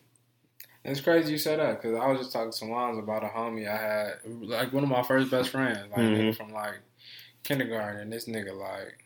It's 0.85 1.01
crazy 1.01 1.31
you 1.33 1.37
said 1.37 1.59
that 1.59 1.81
because 1.81 1.97
I 1.99 2.07
was 2.07 2.19
just 2.19 2.31
talking 2.33 2.51
to 2.51 2.65
Lons 2.65 2.97
about 2.97 3.23
a 3.23 3.27
homie 3.27 3.67
I 3.67 3.77
had, 3.77 4.13
like 4.25 4.71
one 4.71 4.83
of 4.83 4.89
my 4.89 5.03
first 5.03 5.29
best 5.31 5.49
friends, 5.49 5.79
like 5.91 5.99
Mhm. 5.99 6.35
from 6.35 6.53
like 6.53 6.75
kindergarten. 7.43 8.01
And 8.01 8.11
this 8.13 8.25
nigga 8.27 8.55
like, 8.57 9.03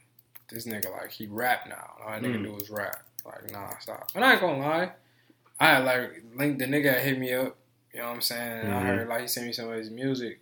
this 0.49 0.65
nigga 0.67 0.91
like 0.91 1.11
he 1.11 1.25
rap 1.27 1.67
now. 1.67 1.95
All 2.03 2.11
that 2.11 2.21
nigga 2.21 2.39
Mm. 2.39 2.43
do 2.45 2.55
is 2.57 2.69
rap. 2.69 3.03
Like 3.25 3.51
nah, 3.51 3.77
stop. 3.79 4.11
And 4.15 4.23
I 4.23 4.33
ain't 4.33 4.41
gonna 4.41 4.59
lie, 4.59 4.91
I 5.59 5.65
had 5.67 5.85
like 5.85 6.23
link 6.35 6.59
the 6.59 6.65
nigga 6.65 6.99
hit 6.99 7.17
me 7.19 7.33
up. 7.33 7.55
You 7.93 7.99
know 8.01 8.07
what 8.09 8.15
I'm 8.15 8.21
saying? 8.21 8.59
And 8.65 8.73
I 8.73 8.81
heard 8.83 9.07
like 9.07 9.21
he 9.21 9.27
sent 9.27 9.47
me 9.47 9.53
some 9.53 9.69
of 9.69 9.75
his 9.75 9.89
music. 9.89 10.39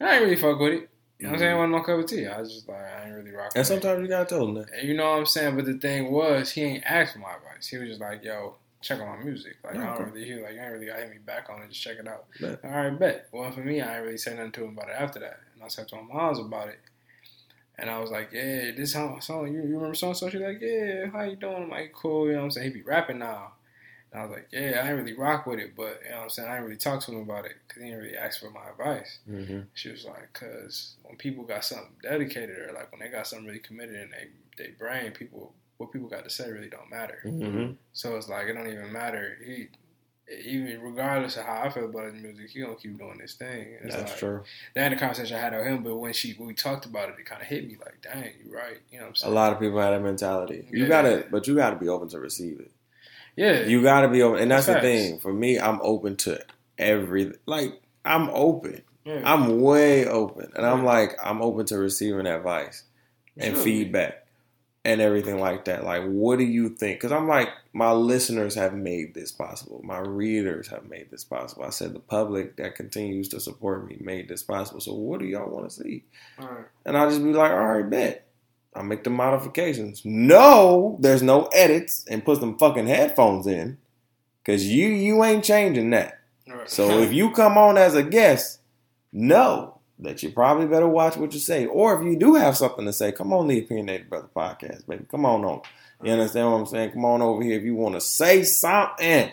And 0.00 0.08
I 0.08 0.14
ain't 0.14 0.24
really 0.24 0.36
fuck 0.36 0.58
with 0.58 0.72
it. 0.72 0.88
You 1.18 1.28
know 1.28 1.34
what 1.34 1.34
I'm 1.34 1.38
saying? 1.38 1.50
Mm-hmm. 1.52 1.56
It 1.56 1.58
wasn't 1.58 1.72
no 1.72 1.94
cup 1.94 2.04
of 2.04 2.10
tea. 2.10 2.26
I 2.26 2.40
was 2.40 2.52
just 2.52 2.68
like, 2.68 2.78
I 2.80 3.04
ain't 3.06 3.14
really 3.14 3.30
rock. 3.30 3.52
And 3.54 3.60
with 3.60 3.60
it. 3.60 3.64
sometimes 3.64 4.02
you 4.02 4.08
gotta 4.08 4.24
tell 4.24 4.46
them 4.46 4.54
that. 4.54 4.70
And 4.76 4.88
you 4.88 4.94
know 4.94 5.10
what 5.10 5.18
I'm 5.18 5.26
saying? 5.26 5.54
But 5.54 5.66
the 5.66 5.74
thing 5.74 6.10
was, 6.10 6.50
he 6.50 6.62
ain't 6.62 6.84
asked 6.84 7.12
for 7.12 7.20
my 7.20 7.34
advice. 7.34 7.68
He 7.68 7.78
was 7.78 7.88
just 7.88 8.00
like, 8.00 8.24
yo, 8.24 8.56
check 8.80 9.00
out 9.00 9.16
my 9.16 9.22
music. 9.22 9.56
Like, 9.62 9.76
I 9.76 9.96
don't 9.96 10.12
really, 10.12 10.26
he 10.26 10.34
was 10.34 10.42
like, 10.42 10.54
you 10.54 10.60
ain't 10.60 10.72
really 10.72 10.86
got 10.86 10.96
to 10.96 11.02
hit 11.02 11.10
me 11.10 11.18
back 11.24 11.48
on 11.48 11.62
it. 11.62 11.68
Just 11.68 11.80
check 11.80 11.98
it 11.98 12.08
out. 12.08 12.24
Bet. 12.40 12.60
All 12.64 12.70
right, 12.70 12.98
bet. 12.98 13.28
Well, 13.30 13.50
for 13.52 13.60
me, 13.60 13.80
I 13.80 13.96
ain't 13.96 14.04
really 14.04 14.18
said 14.18 14.36
nothing 14.36 14.52
to 14.52 14.64
him 14.64 14.70
about 14.70 14.88
it 14.88 14.96
after 14.98 15.20
that. 15.20 15.38
And 15.54 15.62
I 15.62 15.68
said 15.68 15.88
to 15.88 15.96
my 15.96 16.02
moms 16.02 16.40
about 16.40 16.68
it. 16.68 16.80
And 17.78 17.88
I 17.88 17.98
was 18.00 18.10
like, 18.10 18.30
yeah, 18.32 18.72
this 18.76 18.92
song, 18.92 19.20
song 19.20 19.46
you, 19.46 19.62
you 19.62 19.74
remember 19.74 19.94
song? 19.94 20.14
So 20.14 20.28
she's 20.28 20.40
like, 20.40 20.60
yeah, 20.60 21.06
how 21.06 21.22
you 21.22 21.36
doing? 21.36 21.62
I'm 21.62 21.70
like, 21.70 21.92
cool. 21.92 22.26
You 22.26 22.32
know 22.32 22.38
what 22.38 22.44
I'm 22.44 22.50
saying? 22.50 22.68
He 22.68 22.78
be 22.78 22.82
rapping 22.82 23.20
now. 23.20 23.52
I 24.14 24.22
was 24.22 24.30
like, 24.30 24.48
yeah, 24.52 24.82
I 24.84 24.88
ain't 24.88 24.98
really 24.98 25.14
rock 25.14 25.46
with 25.46 25.58
it, 25.58 25.74
but 25.76 26.00
you 26.04 26.10
know 26.10 26.18
what 26.18 26.22
I'm 26.24 26.30
saying? 26.30 26.48
I 26.48 26.56
ain't 26.56 26.64
really 26.64 26.76
talk 26.76 27.00
to 27.02 27.12
him 27.12 27.20
about 27.20 27.46
it 27.46 27.54
because 27.66 27.82
he 27.82 27.88
didn't 27.88 28.04
really 28.04 28.16
ask 28.16 28.40
for 28.40 28.50
my 28.50 28.68
advice. 28.70 29.18
Mm-hmm. 29.30 29.60
She 29.74 29.90
was 29.90 30.04
like, 30.04 30.28
because 30.32 30.96
when 31.02 31.16
people 31.16 31.44
got 31.44 31.64
something 31.64 31.92
dedicated 32.02 32.58
or 32.58 32.72
like 32.74 32.92
when 32.92 33.00
they 33.00 33.08
got 33.08 33.26
something 33.26 33.46
really 33.46 33.60
committed 33.60 33.94
in 33.94 34.10
they, 34.10 34.64
they 34.64 34.70
brain, 34.72 35.12
people 35.12 35.54
what 35.78 35.92
people 35.92 36.08
got 36.08 36.24
to 36.24 36.30
say 36.30 36.50
really 36.50 36.68
don't 36.68 36.90
matter. 36.90 37.18
Mm-hmm. 37.24 37.72
So 37.92 38.16
it's 38.16 38.28
like 38.28 38.46
it 38.48 38.52
don't 38.52 38.68
even 38.68 38.92
matter. 38.92 39.38
He 39.44 39.68
even 40.44 40.80
regardless 40.80 41.36
of 41.36 41.44
how 41.44 41.62
I 41.62 41.70
feel 41.70 41.86
about 41.86 42.12
his 42.12 42.22
music, 42.22 42.50
he 42.50 42.60
gonna 42.60 42.76
keep 42.76 42.98
doing 42.98 43.18
this 43.18 43.34
thing. 43.34 43.76
It's 43.82 43.94
That's 43.94 44.10
like, 44.12 44.18
true. 44.18 44.42
That 44.74 44.82
had 44.82 44.92
a 44.92 44.96
conversation 44.96 45.36
I 45.36 45.40
had 45.40 45.56
with 45.56 45.66
him, 45.66 45.82
but 45.82 45.96
when 45.96 46.12
she 46.12 46.32
when 46.34 46.48
we 46.48 46.54
talked 46.54 46.86
about 46.86 47.08
it, 47.08 47.16
it 47.18 47.26
kind 47.26 47.42
of 47.42 47.48
hit 47.48 47.66
me 47.66 47.76
like, 47.80 48.00
dang, 48.02 48.30
you're 48.44 48.54
right. 48.54 48.78
You 48.90 48.98
know 48.98 49.04
what 49.04 49.08
I'm 49.10 49.14
saying 49.16 49.32
A 49.32 49.34
lot 49.34 49.52
of 49.52 49.60
people 49.60 49.80
have 49.80 49.92
that 49.92 50.02
mentality. 50.02 50.66
You 50.70 50.84
Yeah. 50.84 50.88
gotta, 50.88 51.26
but 51.30 51.46
you 51.46 51.54
gotta 51.56 51.76
be 51.76 51.88
open 51.88 52.08
to 52.08 52.20
receive 52.20 52.60
it. 52.60 52.70
Yeah, 53.36 53.60
You 53.62 53.82
gotta 53.82 54.08
be 54.08 54.22
open, 54.22 54.40
and 54.40 54.50
that's 54.50 54.66
the 54.66 54.80
thing. 54.80 55.18
For 55.20 55.32
me, 55.32 55.58
I'm 55.58 55.78
open 55.82 56.16
to 56.18 56.44
every. 56.78 57.32
Like 57.46 57.80
I'm 58.04 58.28
open. 58.30 58.82
yeah. 59.04 59.22
I'm 59.24 59.60
way 59.60 60.06
open, 60.06 60.52
and 60.54 60.66
I'm 60.66 60.84
like 60.84 61.16
I'm 61.22 61.40
open 61.42 61.66
to 61.66 61.78
receiving 61.78 62.26
advice 62.26 62.84
and 63.38 63.54
Sure. 63.54 63.64
feedback 63.64 64.26
and 64.84 65.00
everything 65.00 65.38
like 65.38 65.64
that. 65.66 65.84
Like, 65.84 66.02
what 66.04 66.38
do 66.38 66.44
you 66.44 66.68
think? 66.70 66.98
Because 66.98 67.12
I'm 67.12 67.28
like, 67.28 67.48
my 67.72 67.92
listeners 67.92 68.56
have 68.56 68.74
made 68.74 69.14
this 69.14 69.30
possible. 69.30 69.80
My 69.84 69.98
readers 70.00 70.66
have 70.68 70.88
made 70.90 71.08
this 71.10 71.22
possible. 71.24 71.62
I 71.64 71.70
said 71.70 71.94
the 71.94 72.00
public 72.00 72.56
that 72.56 72.74
continues 72.74 73.28
to 73.28 73.38
support 73.40 73.88
me 73.88 73.96
made 74.00 74.28
this 74.28 74.42
possible. 74.42 74.80
So, 74.80 74.92
what 74.94 75.20
do 75.20 75.26
y'all 75.26 75.48
want 75.48 75.70
to 75.70 75.74
see? 75.82 76.04
All 76.40 76.48
right. 76.48 76.64
And 76.84 76.96
I'll 76.98 77.08
just 77.08 77.22
be 77.22 77.32
like, 77.32 77.52
all 77.52 77.64
right, 77.64 77.88
bet. 77.88 78.26
I'll 78.74 78.82
make 78.82 79.04
the 79.04 79.10
modifications. 79.10 80.02
No, 80.04 80.96
there's 81.00 81.22
no 81.22 81.44
edits 81.52 82.04
and 82.08 82.24
put 82.24 82.40
some 82.40 82.58
fucking 82.58 82.86
headphones 82.86 83.46
in. 83.46 83.78
Cause 84.44 84.64
you 84.64 84.88
you 84.88 85.22
ain't 85.24 85.44
changing 85.44 85.90
that. 85.90 86.18
Right. 86.48 86.68
So 86.68 86.98
if 87.00 87.12
you 87.12 87.30
come 87.30 87.56
on 87.56 87.78
as 87.78 87.94
a 87.94 88.02
guest, 88.02 88.60
know 89.12 89.78
that 90.00 90.22
you 90.22 90.30
probably 90.30 90.66
better 90.66 90.88
watch 90.88 91.16
what 91.16 91.32
you 91.32 91.38
say. 91.38 91.66
Or 91.66 91.96
if 92.00 92.04
you 92.04 92.18
do 92.18 92.34
have 92.34 92.56
something 92.56 92.84
to 92.86 92.92
say, 92.92 93.12
come 93.12 93.32
on 93.32 93.46
the 93.46 93.60
Opinionated 93.60 94.10
Bruhtha 94.10 94.30
Podcast, 94.34 94.86
baby. 94.88 95.04
Come 95.08 95.24
on 95.24 95.44
on. 95.44 95.60
You 96.02 96.10
understand 96.12 96.50
what 96.50 96.58
I'm 96.58 96.66
saying? 96.66 96.90
Come 96.92 97.04
on 97.04 97.22
over 97.22 97.42
here 97.42 97.56
if 97.56 97.62
you 97.64 97.76
want 97.76 97.94
to 97.94 98.00
say 98.00 98.42
something. 98.42 99.30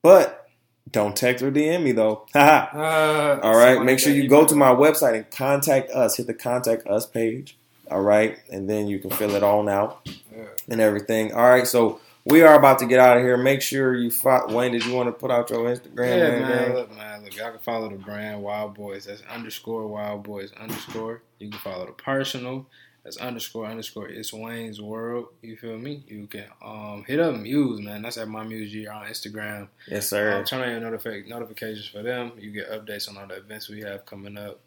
But 0.00 0.48
Don't 0.90 1.14
text 1.16 1.42
or 1.42 1.50
DM 1.50 1.82
me 1.82 1.92
though. 1.92 2.26
Uh, 2.34 3.40
All 3.42 3.56
right. 3.56 3.82
Make 3.82 3.98
sure 3.98 4.12
you 4.12 4.28
go 4.28 4.46
to 4.46 4.54
my 4.54 4.70
website 4.74 5.14
and 5.16 5.30
contact 5.30 5.90
us. 5.90 6.16
Hit 6.16 6.26
the 6.28 6.34
contact 6.34 6.86
us 6.86 7.04
page. 7.06 7.58
All 7.90 8.00
right. 8.02 8.38
And 8.50 8.68
then 8.68 8.86
you 8.86 8.98
can 8.98 9.10
fill 9.10 9.34
it 9.34 9.42
on 9.42 9.68
out 9.68 10.08
Yeah. 10.34 10.44
and 10.68 10.80
everything. 10.80 11.32
All 11.34 11.48
right. 11.48 11.66
So 11.66 12.00
we 12.24 12.42
are 12.42 12.54
about 12.58 12.78
to 12.78 12.86
get 12.86 12.98
out 12.98 13.16
of 13.18 13.22
here. 13.22 13.36
Make 13.36 13.60
sure 13.62 13.94
you 13.94 14.10
follow. 14.10 14.54
Wayne, 14.56 14.72
did 14.72 14.84
you 14.86 14.94
want 14.94 15.08
to 15.08 15.12
put 15.12 15.30
out 15.30 15.50
your 15.50 15.60
Instagram? 15.68 16.06
Yeah, 16.18 16.26
and 16.26 16.40
man. 16.42 16.74
Look, 16.74 16.96
man. 16.96 17.24
Look, 17.24 17.36
y'all 17.36 17.50
can 17.50 17.60
follow 17.60 17.88
the 17.90 17.96
brand 17.96 18.42
Wild 18.42 18.74
Boys. 18.74 19.04
That's 19.04 19.22
underscore 19.30 19.86
Wild 19.86 20.22
Boys 20.22 20.50
underscore. 20.58 21.22
You 21.38 21.50
can 21.50 21.58
follow 21.60 21.86
the 21.86 21.92
personal. 21.92 22.66
That's 23.04 23.18
underscore 23.18 23.66
underscore. 23.66 24.08
It's 24.08 24.32
Wayne's 24.32 24.80
World. 24.80 25.26
You 25.42 25.58
feel 25.58 25.76
me? 25.76 26.02
You 26.08 26.26
can 26.26 26.46
um 26.64 27.04
hit 27.06 27.20
up 27.20 27.36
Muse, 27.36 27.82
man. 27.82 28.00
That's 28.00 28.16
at 28.16 28.28
my 28.28 28.42
Muse 28.44 28.72
GR 28.72 28.90
on 28.90 29.04
Instagram. 29.04 29.68
Yes, 29.86 30.10
Um, 30.10 30.16
sir. 30.18 30.44
turn 30.46 30.62
on 30.62 30.70
your 30.82 30.90
notifi- 30.90 31.28
notifications 31.28 31.86
for 31.86 32.02
them. 32.02 32.32
You 32.38 32.50
get 32.52 32.70
updates 32.70 33.06
on 33.10 33.18
all 33.18 33.26
the 33.26 33.34
events 33.34 33.68
we 33.68 33.82
have 33.82 34.06
coming 34.06 34.38
up, 34.38 34.58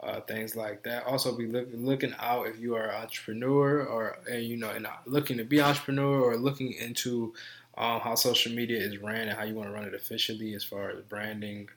uh, 0.00 0.20
things 0.22 0.56
like 0.56 0.82
that. 0.82 1.04
Also, 1.04 1.36
be 1.36 1.46
look, 1.46 1.68
looking 1.72 2.14
out 2.18 2.46
if 2.46 2.58
you 2.58 2.74
are 2.74 2.88
an 2.88 3.02
entrepreneur 3.02 3.84
or 3.84 4.18
uh, 4.30 4.36
you 4.36 4.56
know, 4.56 4.70
and 4.70 4.86
looking 5.06 5.38
to 5.38 5.44
be 5.44 5.60
entrepreneur 5.60 6.20
or 6.20 6.36
looking 6.36 6.72
into 6.72 7.32
um, 7.76 8.00
how 8.00 8.14
social 8.14 8.52
media 8.52 8.78
is 8.78 8.98
ran 8.98 9.28
and 9.28 9.36
how 9.36 9.44
you 9.44 9.54
want 9.54 9.68
to 9.68 9.74
run 9.74 9.84
it 9.84 9.94
efficiently 9.94 10.54
as 10.54 10.62
far 10.62 10.90
as 10.90 11.00
branding 11.08 11.68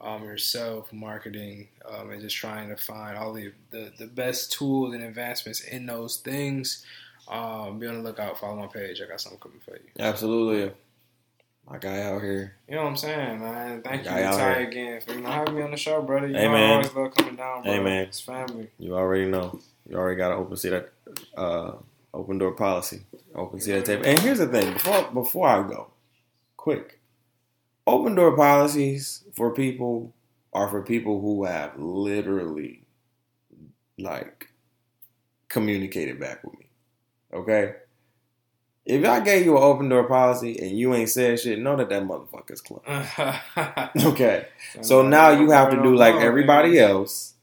um, 0.00 0.24
yourself, 0.24 0.92
marketing, 0.92 1.68
um, 1.88 2.10
and 2.10 2.20
just 2.20 2.36
trying 2.36 2.68
to 2.68 2.76
find 2.76 3.16
all 3.16 3.32
the, 3.32 3.52
the 3.70 3.92
the 3.98 4.06
best 4.06 4.52
tools 4.52 4.94
and 4.94 5.02
advancements 5.02 5.60
in 5.60 5.86
those 5.86 6.16
things. 6.16 6.84
Um, 7.28 7.78
be 7.78 7.86
on 7.86 7.94
the 7.94 8.02
lookout. 8.02 8.38
Follow 8.38 8.56
my 8.56 8.66
page. 8.66 9.00
I 9.00 9.06
got 9.06 9.20
something 9.20 9.40
coming 9.40 9.60
for 9.64 9.72
you. 9.72 9.88
Absolutely. 9.98 10.72
My 11.68 11.78
guy 11.78 12.02
out 12.02 12.22
here. 12.22 12.56
You 12.68 12.74
know 12.76 12.82
what 12.84 12.90
I'm 12.90 12.96
saying, 12.96 13.40
man. 13.40 13.82
Thank 13.82 14.04
you, 14.04 14.10
Guy 14.10 14.22
out 14.24 14.34
Ty, 14.38 14.52
again, 14.60 15.00
for 15.00 15.14
you 15.14 15.20
know, 15.22 15.30
having 15.30 15.56
me 15.56 15.62
on 15.62 15.70
the 15.70 15.76
show, 15.76 16.02
brother. 16.02 16.28
You 16.28 16.34
Hey, 16.34 16.44
know, 16.46 16.52
man. 16.52 16.70
I 16.70 16.74
always 16.76 16.94
love 16.94 17.14
coming 17.16 17.36
down, 17.36 17.62
bro. 17.62 17.72
Hey, 17.72 17.80
man. 17.80 18.02
It's 18.04 18.20
family. 18.20 18.68
You 18.78 18.94
already 18.96 19.26
know. 19.26 19.60
You 19.88 19.96
already 19.96 20.16
got 20.18 20.28
to 20.30 20.34
open 20.36 20.56
see 20.56 20.68
that 20.70 20.92
uh, 21.36 21.72
open 22.12 22.38
door 22.38 22.52
policy. 22.52 23.02
Open 23.34 23.60
see 23.60 23.72
that 23.72 23.86
tape. 23.86 24.02
And 24.04 24.18
here's 24.20 24.38
the 24.38 24.46
thing. 24.46 24.74
Before 24.74 25.10
before 25.12 25.48
I 25.48 25.66
go, 25.66 25.90
quick. 26.56 27.00
Open 27.86 28.14
door 28.14 28.36
policies 28.36 29.24
for 29.34 29.52
people 29.52 30.14
are 30.52 30.68
for 30.68 30.82
people 30.82 31.20
who 31.20 31.44
have 31.44 31.78
literally 31.78 32.82
like 33.98 34.48
communicated 35.48 36.20
back 36.20 36.44
with 36.44 36.58
me. 36.58 36.66
Okay? 37.32 37.74
If 38.86 39.04
I 39.06 39.20
gave 39.20 39.46
you 39.46 39.56
an 39.56 39.62
open 39.62 39.88
door 39.88 40.04
policy 40.04 40.58
and 40.60 40.78
you 40.78 40.94
ain't 40.94 41.08
said 41.08 41.40
shit, 41.40 41.58
know 41.58 41.74
that 41.76 41.88
that 41.88 42.02
motherfucker's 42.04 42.60
closed. 42.60 42.84
Okay. 44.06 44.46
So 44.82 45.02
now 45.02 45.30
you 45.30 45.50
have 45.50 45.70
to 45.70 45.82
do 45.82 45.94
like 45.94 46.16
everybody 46.16 46.78
else 46.78 47.34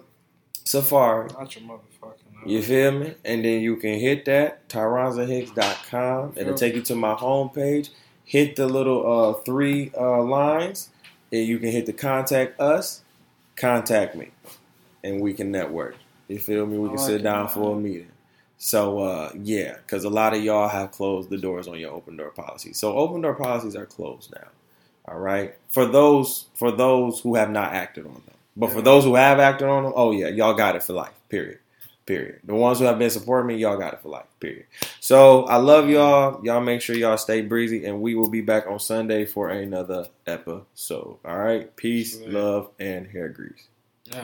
Safari. 0.64 1.28
Not 1.36 1.56
your 1.56 1.64
motherfucking. 1.64 2.36
uh, 2.44 2.46
You 2.46 2.62
feel 2.62 2.92
me? 2.92 3.14
And 3.24 3.44
then 3.44 3.62
you 3.62 3.74
can 3.76 3.98
hit 3.98 4.26
that, 4.26 4.68
tyronzahicks.com. 4.68 6.34
It'll 6.36 6.54
take 6.54 6.74
you 6.76 6.82
to 6.82 6.94
my 6.94 7.14
homepage. 7.14 7.90
Hit 8.24 8.54
the 8.56 8.66
little 8.66 9.30
uh, 9.30 9.32
three 9.42 9.90
uh, 9.98 10.22
lines, 10.22 10.90
and 11.32 11.44
you 11.44 11.58
can 11.58 11.70
hit 11.72 11.86
the 11.86 11.92
contact 11.92 12.60
us, 12.60 13.02
contact 13.56 14.14
me, 14.14 14.28
and 15.04 15.20
we 15.20 15.34
can 15.34 15.50
network. 15.50 15.96
You 16.28 16.38
feel 16.38 16.66
me? 16.66 16.78
We 16.78 16.88
can 16.88 16.98
sit 16.98 17.22
down 17.22 17.48
for 17.48 17.76
a 17.76 17.78
meeting. 17.78 18.10
So, 18.58 18.98
uh, 19.00 19.32
yeah, 19.42 19.76
because 19.76 20.04
a 20.04 20.10
lot 20.10 20.34
of 20.34 20.44
y'all 20.44 20.68
have 20.68 20.92
closed 20.92 21.30
the 21.30 21.38
doors 21.38 21.66
on 21.66 21.78
your 21.78 21.92
open 21.92 22.16
door 22.16 22.30
policies. 22.30 22.78
So, 22.78 22.94
open 22.96 23.22
door 23.22 23.34
policies 23.34 23.74
are 23.74 23.86
closed 23.86 24.32
now. 24.34 24.48
All 25.08 25.18
right, 25.18 25.54
for 25.68 25.86
those 25.86 26.46
for 26.54 26.70
those 26.70 27.20
who 27.20 27.34
have 27.34 27.50
not 27.50 27.72
acted 27.72 28.06
on 28.06 28.12
them, 28.12 28.34
but 28.56 28.70
for 28.70 28.82
those 28.82 29.04
who 29.04 29.14
have 29.14 29.40
acted 29.40 29.66
on 29.66 29.84
them, 29.84 29.92
oh 29.96 30.12
yeah, 30.12 30.28
y'all 30.28 30.54
got 30.54 30.76
it 30.76 30.82
for 30.82 30.92
life. 30.92 31.14
Period. 31.28 31.58
Period. 32.06 32.40
The 32.44 32.54
ones 32.54 32.78
who 32.78 32.84
have 32.84 32.98
been 32.98 33.10
supporting 33.10 33.46
me, 33.46 33.56
y'all 33.56 33.78
got 33.78 33.94
it 33.94 34.02
for 34.02 34.08
life. 34.08 34.26
Period. 34.40 34.66
So 35.00 35.44
I 35.44 35.56
love 35.56 35.88
y'all. 35.88 36.44
Y'all 36.44 36.60
make 36.60 36.82
sure 36.82 36.96
y'all 36.96 37.16
stay 37.16 37.40
breezy, 37.40 37.86
and 37.86 38.02
we 38.02 38.14
will 38.14 38.28
be 38.28 38.40
back 38.40 38.66
on 38.66 38.78
Sunday 38.78 39.24
for 39.24 39.48
another 39.48 40.06
episode. 40.26 41.18
All 41.24 41.38
right. 41.38 41.74
Peace, 41.76 42.20
love, 42.20 42.70
and 42.78 43.06
hair 43.06 43.28
grease. 43.30 43.69